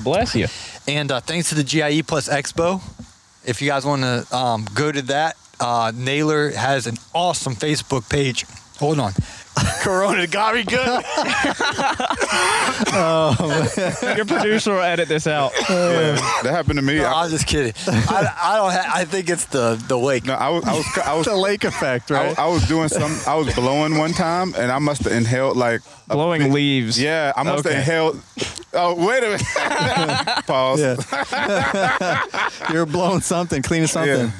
Bless 0.04 0.34
you. 0.34 0.48
And 0.88 1.12
uh, 1.12 1.20
thanks 1.20 1.50
to 1.50 1.54
the 1.54 1.62
GIE 1.62 2.02
Plus 2.02 2.28
Expo. 2.28 2.82
If 3.46 3.62
you 3.62 3.68
guys 3.68 3.84
want 3.84 4.02
to 4.02 4.36
um, 4.36 4.66
go 4.74 4.90
to 4.90 5.02
that, 5.02 5.36
uh, 5.60 5.92
Naylor 5.94 6.50
has 6.50 6.88
an 6.88 6.96
awesome 7.14 7.54
Facebook 7.54 8.10
page. 8.10 8.44
Hold 8.80 8.98
on. 8.98 9.12
Corona 9.82 10.26
got 10.26 10.54
me 10.54 10.64
good. 10.64 11.04
Oh, 12.96 13.70
Your 14.16 14.24
producer 14.24 14.72
will 14.72 14.80
edit 14.82 15.08
this 15.08 15.26
out. 15.26 15.52
Yeah, 15.68 16.14
that 16.42 16.50
happened 16.50 16.78
to 16.78 16.82
me. 16.82 16.96
No, 16.98 17.04
I, 17.06 17.24
I'm 17.24 17.30
just 17.30 17.46
kidding. 17.46 17.72
I, 17.86 18.32
I 18.42 18.56
don't. 18.56 18.72
Ha- 18.72 18.90
I 18.94 19.04
think 19.04 19.28
it's 19.28 19.44
the 19.46 19.82
the 19.88 19.98
wake. 19.98 20.24
no, 20.24 20.34
I 20.34 20.48
was, 20.48 20.64
I 20.64 20.72
was, 20.74 20.98
I 21.06 21.14
was, 21.14 21.26
the 21.32 21.36
lake 21.36 21.64
effect, 21.64 22.10
I, 22.10 22.14
right? 22.28 22.38
I 22.38 22.46
was 22.48 22.66
doing 22.68 22.88
some. 22.88 23.16
I 23.26 23.34
was 23.34 23.52
blowing 23.54 23.96
one 23.98 24.12
time, 24.12 24.54
and 24.56 24.70
I 24.72 24.78
must 24.78 25.02
have 25.04 25.12
inhaled 25.12 25.56
like. 25.56 25.82
Blowing 26.08 26.42
big- 26.42 26.52
leaves. 26.52 27.00
Yeah, 27.00 27.32
I 27.36 27.42
must 27.42 27.64
Okay. 27.66 27.74
have 27.76 27.84
inhaled. 27.88 28.20
Oh, 28.74 29.06
wait 29.06 29.18
a 29.22 29.28
minute. 29.30 29.46
Pause. 30.46 30.80
yeah. 31.12 32.40
you're 32.72 32.86
blowing 32.86 33.20
something, 33.20 33.62
cleaning 33.62 33.86
something. 33.88 34.26
Yeah. 34.26 34.30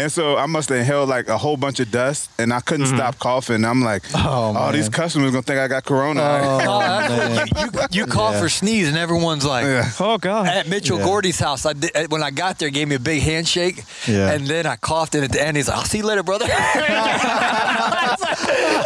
And 0.00 0.10
so 0.10 0.36
I 0.38 0.46
must 0.46 0.70
have 0.70 0.78
inhaled 0.78 1.10
like 1.10 1.28
a 1.28 1.36
whole 1.36 1.58
bunch 1.58 1.78
of 1.78 1.90
dust, 1.90 2.30
and 2.38 2.52
I 2.54 2.60
couldn't 2.60 2.86
mm-hmm. 2.86 2.96
stop 2.96 3.18
coughing. 3.18 3.64
I'm 3.66 3.82
like, 3.82 4.02
Oh, 4.14 4.54
oh, 4.56 4.72
these 4.72 4.88
customers 4.88 5.30
gonna 5.30 5.42
think 5.42 5.58
I 5.58 5.68
got 5.68 5.84
corona. 5.84 6.22
Oh, 6.22 6.60
Oh, 6.70 6.78
that's 6.80 7.10
man. 7.10 7.36
what 7.36 7.94
you, 7.94 8.00
you, 8.00 8.06
you 8.06 8.06
cough 8.10 8.34
Yeah. 8.36 8.44
or 8.44 8.48
sneeze, 8.48 8.88
and 8.88 8.96
everyone's 8.96 9.44
like, 9.44 9.64
Yeah. 9.66 9.90
Oh 10.00 10.16
God. 10.16 10.46
At 10.46 10.68
Mitchell 10.68 10.98
Yeah. 10.98 11.04
Gordy's 11.04 11.38
house, 11.38 11.66
I 11.66 11.74
did, 11.74 12.10
when 12.10 12.22
I 12.22 12.30
got 12.30 12.58
there, 12.58 12.70
gave 12.70 12.88
me 12.88 12.94
a 12.94 12.98
big 12.98 13.22
handshake, 13.22 13.84
Yeah. 14.08 14.32
and 14.32 14.46
then 14.46 14.64
I 14.64 14.76
coughed, 14.76 15.14
and 15.14 15.22
at 15.24 15.32
the 15.32 15.46
end, 15.46 15.56
he's 15.58 15.68
like, 15.68 15.76
"I'll 15.76 15.84
see 15.84 15.98
you 15.98 16.04
later, 16.06 16.22
brother." 16.22 16.46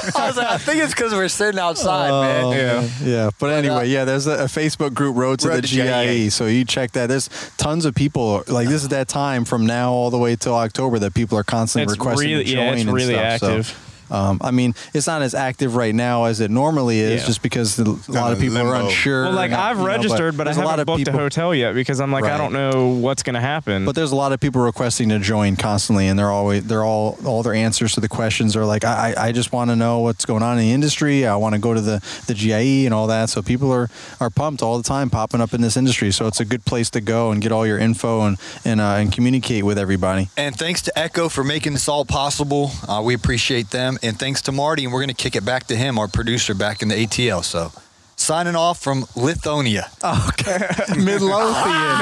I 0.17 0.27
was 0.29 0.37
like, 0.37 0.47
I 0.47 0.59
think 0.59 0.83
it's 0.83 0.95
because 0.95 1.13
we're 1.13 1.29
sitting 1.29 1.59
outside, 1.61 2.11
Oh, 2.11 2.51
man. 2.51 2.53
Yeah. 2.53 2.89
yeah. 3.03 3.31
But 3.39 3.51
uh, 3.51 3.55
anyway, 3.55 3.89
yeah, 3.89 4.05
there's 4.05 4.27
a, 4.27 4.33
a 4.33 4.45
Facebook 4.47 4.95
group, 4.95 5.17
Road 5.17 5.41
to 5.41 5.49
Road 5.49 5.57
the 5.65 5.69
to 5.69 5.75
GIE. 5.77 5.85
GIE. 6.25 6.29
So 6.31 6.47
you 6.47 6.65
check 6.65 6.93
that. 6.93 7.07
There's 7.09 7.29
tons 7.57 7.85
of 7.85 7.95
people. 7.95 8.43
Like 8.49 8.69
this 8.69 8.83
is 8.83 8.89
that 8.89 9.09
time 9.09 9.45
from 9.45 9.67
now 9.67 9.93
all 9.93 10.11
the 10.11 10.19
way 10.19 10.37
till 10.37 10.55
October 10.55 10.99
that 11.01 11.15
people 11.15 11.39
are 11.39 11.45
constantly 11.45 11.85
It's 11.93 11.99
requesting 11.99 12.31
really- 12.31 12.45
to 12.45 12.51
yeah, 12.51 12.57
join 12.71 12.75
it's 12.75 12.83
and 12.85 12.93
really 12.93 13.15
stuff. 13.15 13.41
So, 13.41 13.47
active. 13.59 13.91
Um, 14.11 14.39
I 14.41 14.51
mean, 14.51 14.75
it's 14.93 15.07
not 15.07 15.23
as 15.23 15.35
active 15.35 15.77
right 15.77 15.95
now 15.95 16.25
as 16.25 16.41
it 16.41 16.51
normally 16.51 17.01
is, 17.01 17.21
Yeah. 17.23 17.27
just 17.27 17.43
because 17.43 17.77
the, 17.77 17.85
a 17.85 17.87
lot 17.91 18.05
Kinda 18.07 18.33
of 18.33 18.39
people 18.39 18.59
are 18.59 18.75
unsure. 18.75 19.25
Well, 19.25 19.33
like 19.33 19.51
and, 19.51 19.61
I've 19.61 19.77
you 19.79 19.83
know, 19.83 19.89
registered, 19.89 20.37
but, 20.37 20.47
I 20.47 20.53
there's 20.53 20.57
a 20.59 20.61
lot 20.61 20.71
haven't 20.71 20.81
of 20.81 20.87
booked 20.87 20.99
people, 20.99 21.15
a 21.15 21.23
hotel 21.23 21.55
yet 21.55 21.75
because 21.75 22.01
I'm 22.01 22.13
like, 22.13 22.25
I 22.25 22.37
don't 22.37 22.53
know 22.53 22.89
what's 22.89 23.23
gonna 23.23 23.41
happen. 23.41 23.85
But 23.85 23.95
there's 23.95 24.13
a 24.13 24.17
lot 24.17 24.33
of 24.33 24.41
people 24.41 24.61
requesting 24.63 25.09
to 25.11 25.19
join 25.19 25.57
constantly, 25.57 26.07
and 26.09 26.19
they're 26.19 26.31
always 26.31 26.65
they're 26.65 26.85
all 26.85 27.19
all 27.25 27.43
their 27.43 27.55
answers 27.55 27.95
to 27.95 28.01
the 28.01 28.09
questions 28.09 28.57
are 28.57 28.65
like, 28.65 28.85
I 28.85 29.15
I 29.17 29.29
I 29.29 29.33
just 29.33 29.53
want 29.53 29.71
to 29.71 29.77
know 29.77 30.01
what's 30.01 30.25
going 30.25 30.43
on 30.43 30.59
in 30.59 30.65
the 30.65 30.73
industry. 30.73 31.27
I 31.27 31.37
want 31.37 31.55
to 31.55 31.61
go 31.61 31.75
to 31.75 31.81
the 31.81 32.03
the 32.27 32.35
GIE 32.35 32.85
and 32.85 32.95
all 32.95 33.07
that. 33.09 33.31
So 33.31 33.43
people 33.43 33.73
are 33.73 33.89
are 34.21 34.31
pumped 34.31 34.63
all 34.63 34.77
the 34.77 34.83
time, 34.85 35.11
popping 35.11 35.41
up 35.41 35.53
in 35.55 35.61
this 35.61 35.77
industry. 35.77 36.13
So 36.13 36.27
it's 36.27 36.41
a 36.41 36.45
good 36.45 36.65
place 36.65 36.91
to 36.91 37.01
go 37.01 37.31
and 37.31 37.41
get 37.43 37.53
all 37.53 37.67
your 37.67 37.79
info 37.79 38.23
and 38.23 38.37
and 38.65 38.81
uh, 38.81 38.95
and 39.01 39.13
communicate 39.13 39.65
with 39.65 39.79
everybody. 39.79 40.29
And 40.37 40.57
thanks 40.57 40.83
to 40.83 40.99
Echo 40.99 41.29
for 41.29 41.45
making 41.45 41.73
this 41.73 41.89
all 41.89 42.05
possible. 42.05 42.71
Uh, 42.89 43.03
we 43.05 43.15
appreciate 43.15 43.71
them. 43.71 43.99
And 44.05 44.19
thanks 44.19 44.43
to 44.43 44.53
Marty, 44.53 44.85
and 44.85 44.93
we're 44.93 45.01
going 45.01 45.09
to 45.09 45.15
kick 45.15 45.35
it 45.35 45.47
back 45.47 45.69
to 45.69 45.77
him, 45.77 45.99
our 45.99 46.09
producer 46.09 46.53
back 46.53 46.83
in 46.83 46.89
the 46.89 47.07
ATL. 47.07 47.43
So, 47.43 47.73
signing 48.17 48.55
off 48.55 48.79
from 48.79 49.05
Lithonia. 49.15 49.89
Okay. 50.29 50.59
Midlothian. 51.03 51.97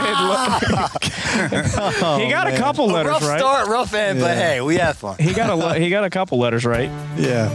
he 2.21 2.29
got 2.29 2.49
a 2.49 2.55
oh, 2.55 2.59
couple 2.59 2.91
A 2.91 2.93
letters 2.93 3.13
rough 3.13 3.23
right. 3.23 3.39
start, 3.39 3.69
rough 3.69 3.95
end, 3.95 4.19
but 4.19 4.37
hey, 4.37 4.61
we 4.61 4.75
had 4.75 4.97
fun. 4.97 5.15
He 5.21 5.33
got 5.33 5.51
a 5.51 5.55
le- 5.55 5.79
he 5.79 5.91
got 5.91 6.03
a 6.03 6.11
couple 6.11 6.41
letters 6.41 6.65
right. 6.65 6.91
yeah. 7.17 7.49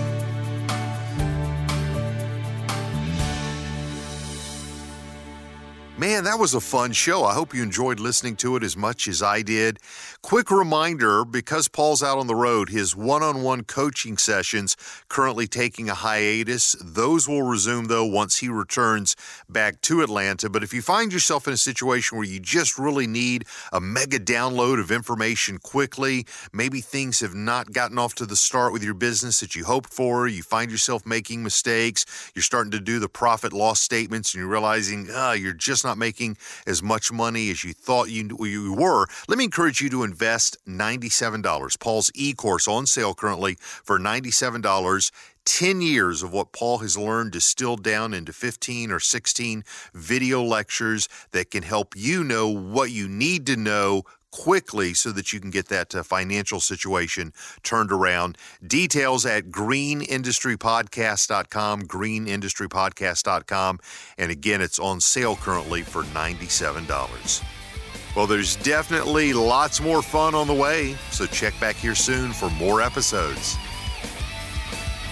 Man, 5.98 6.26
that 6.26 6.38
was 6.40 6.54
a 6.54 6.62
fun 6.62 6.94
show. 6.94 7.26
I 7.26 7.34
hope 7.34 7.54
you 7.54 7.64
enjoyed 7.64 8.00
listening 8.00 8.36
to 8.38 8.56
it 8.56 8.64
as 8.64 8.78
much 8.78 9.08
as 9.08 9.24
I 9.24 9.42
did. 9.42 9.80
Quick 10.28 10.52
reminder 10.52 11.24
because 11.24 11.70
Paul's 11.70 12.04
out 12.04 12.18
on 12.18 12.28
the 12.28 12.36
road, 12.36 12.68
his 12.68 12.94
one 12.94 13.24
on 13.24 13.44
one 13.44 13.64
coaching 13.64 14.18
sessions 14.18 14.76
currently 15.08 15.48
taking 15.48 15.88
a 15.88 15.94
hiatus. 15.94 16.76
Those 16.84 17.30
will 17.30 17.44
resume, 17.44 17.86
though, 17.86 18.04
once 18.04 18.40
he 18.40 18.50
returns 18.50 19.16
back 19.48 19.80
to 19.84 20.02
Atlanta. 20.02 20.50
But 20.50 20.64
if 20.64 20.74
you 20.74 20.82
find 20.82 21.14
yourself 21.14 21.48
in 21.48 21.54
a 21.54 21.58
situation 21.58 22.18
where 22.18 22.28
you 22.28 22.42
just 22.42 22.78
really 22.78 23.08
need 23.08 23.46
a 23.72 23.80
mega 23.80 24.20
download 24.20 24.82
of 24.82 24.92
information 24.92 25.60
quickly, 25.60 26.26
maybe 26.52 26.82
things 26.82 27.22
have 27.22 27.34
not 27.34 27.72
gotten 27.72 27.98
off 27.98 28.14
to 28.16 28.26
the 28.26 28.36
start 28.36 28.74
with 28.74 28.84
your 28.84 28.96
business 28.96 29.40
that 29.40 29.56
you 29.56 29.64
hoped 29.64 29.94
for, 29.94 30.28
you 30.28 30.44
find 30.44 30.70
yourself 30.70 31.06
making 31.06 31.42
mistakes, 31.42 32.06
you're 32.36 32.44
starting 32.44 32.72
to 32.72 32.82
do 32.82 33.00
the 33.00 33.08
profit 33.08 33.54
loss 33.54 33.80
statements, 33.80 34.34
and 34.34 34.42
you're 34.42 34.52
realizing 34.52 35.08
ah, 35.10 35.32
you're 35.32 35.54
just 35.54 35.86
not 35.86 35.98
making 35.98 36.36
as 36.66 36.84
much 36.84 37.14
money 37.14 37.50
as 37.50 37.64
you 37.64 37.72
thought 37.72 38.10
you, 38.10 38.28
you 38.42 38.74
were, 38.74 39.08
let 39.30 39.38
me 39.38 39.46
encourage 39.46 39.80
you 39.80 39.90
to 39.90 40.04
invest 40.18 40.58
$97. 40.68 41.80
Paul's 41.80 42.12
e 42.16 42.34
course 42.34 42.68
on 42.68 42.88
sale 42.88 43.14
currently 43.14 43.56
for 43.60 44.00
$97. 44.00 45.12
10 45.46 45.82
years 45.82 46.24
of 46.24 46.34
what 46.34 46.52
Paul 46.52 46.80
has 46.80 46.98
learned 46.98 47.34
distilled 47.34 47.84
down 47.84 48.16
into 48.16 48.34
15 48.34 48.92
or 48.92 49.00
16 49.00 49.64
video 49.94 50.42
lectures 50.42 51.08
that 51.34 51.52
can 51.52 51.62
help 51.62 51.96
you 51.96 52.24
know 52.24 52.50
what 52.50 52.90
you 52.90 53.08
need 53.08 53.46
to 53.46 53.56
know 53.56 54.02
quickly 54.32 54.96
so 54.96 55.12
that 55.12 55.32
you 55.32 55.40
can 55.40 55.52
get 55.52 55.68
that 55.68 55.94
uh, 55.94 56.02
financial 56.02 56.60
situation 56.60 57.32
turned 57.62 57.92
around. 57.92 58.40
Details 58.66 59.24
at 59.24 59.46
greenindustrypodcast.com, 59.46 61.84
greenindustrypodcast.com. 61.84 63.80
And 64.18 64.32
again, 64.32 64.62
it's 64.62 64.80
on 64.80 65.00
sale 65.00 65.36
currently 65.36 65.84
for 65.84 66.02
$97. 66.04 67.67
Well, 68.16 68.28
there's 68.28 68.56
definitely 68.58 69.34
lots 69.34 69.82
more 69.82 70.02
fun 70.02 70.34
on 70.36 70.48
the 70.48 70.54
way, 70.54 70.96
so 71.12 71.26
check 71.26 71.60
back 71.60 71.76
here 71.76 71.96
soon 71.96 72.34
for 72.34 72.50
more 72.52 72.82
episodes. 72.82 73.58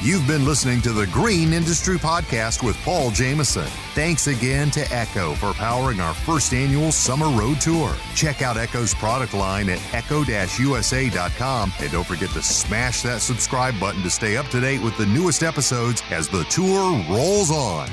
You've 0.01 0.27
been 0.27 0.45
listening 0.45 0.81
to 0.81 0.93
the 0.93 1.07
Green 1.07 1.51
Industry 1.51 1.97
Podcast 1.97 2.61
with 2.63 2.75
Paul 2.83 3.09
Jamison. 3.11 3.65
Thanks 3.95 4.27
again 4.27 4.69
to 4.71 4.81
Echo 4.93 5.33
for 5.33 5.53
powering 5.53 5.99
our 5.99 6.13
first 6.13 6.53
annual 6.53 6.91
Summer 6.91 7.27
Road 7.27 7.59
Tour. 7.59 7.91
Check 8.13 8.41
out 8.41 8.55
Echo's 8.55 8.93
product 8.93 9.33
line 9.33 9.67
at 9.67 9.81
echo-usa.com 9.93 11.73
and 11.79 11.91
don't 11.91 12.05
forget 12.05 12.29
to 12.31 12.43
smash 12.43 13.01
that 13.01 13.21
subscribe 13.21 13.79
button 13.79 14.03
to 14.03 14.09
stay 14.11 14.37
up 14.37 14.47
to 14.49 14.61
date 14.61 14.83
with 14.83 14.95
the 14.97 15.07
newest 15.07 15.41
episodes 15.41 16.03
as 16.11 16.27
the 16.27 16.43
tour 16.45 17.03
rolls 17.09 17.49
on. 17.49 17.89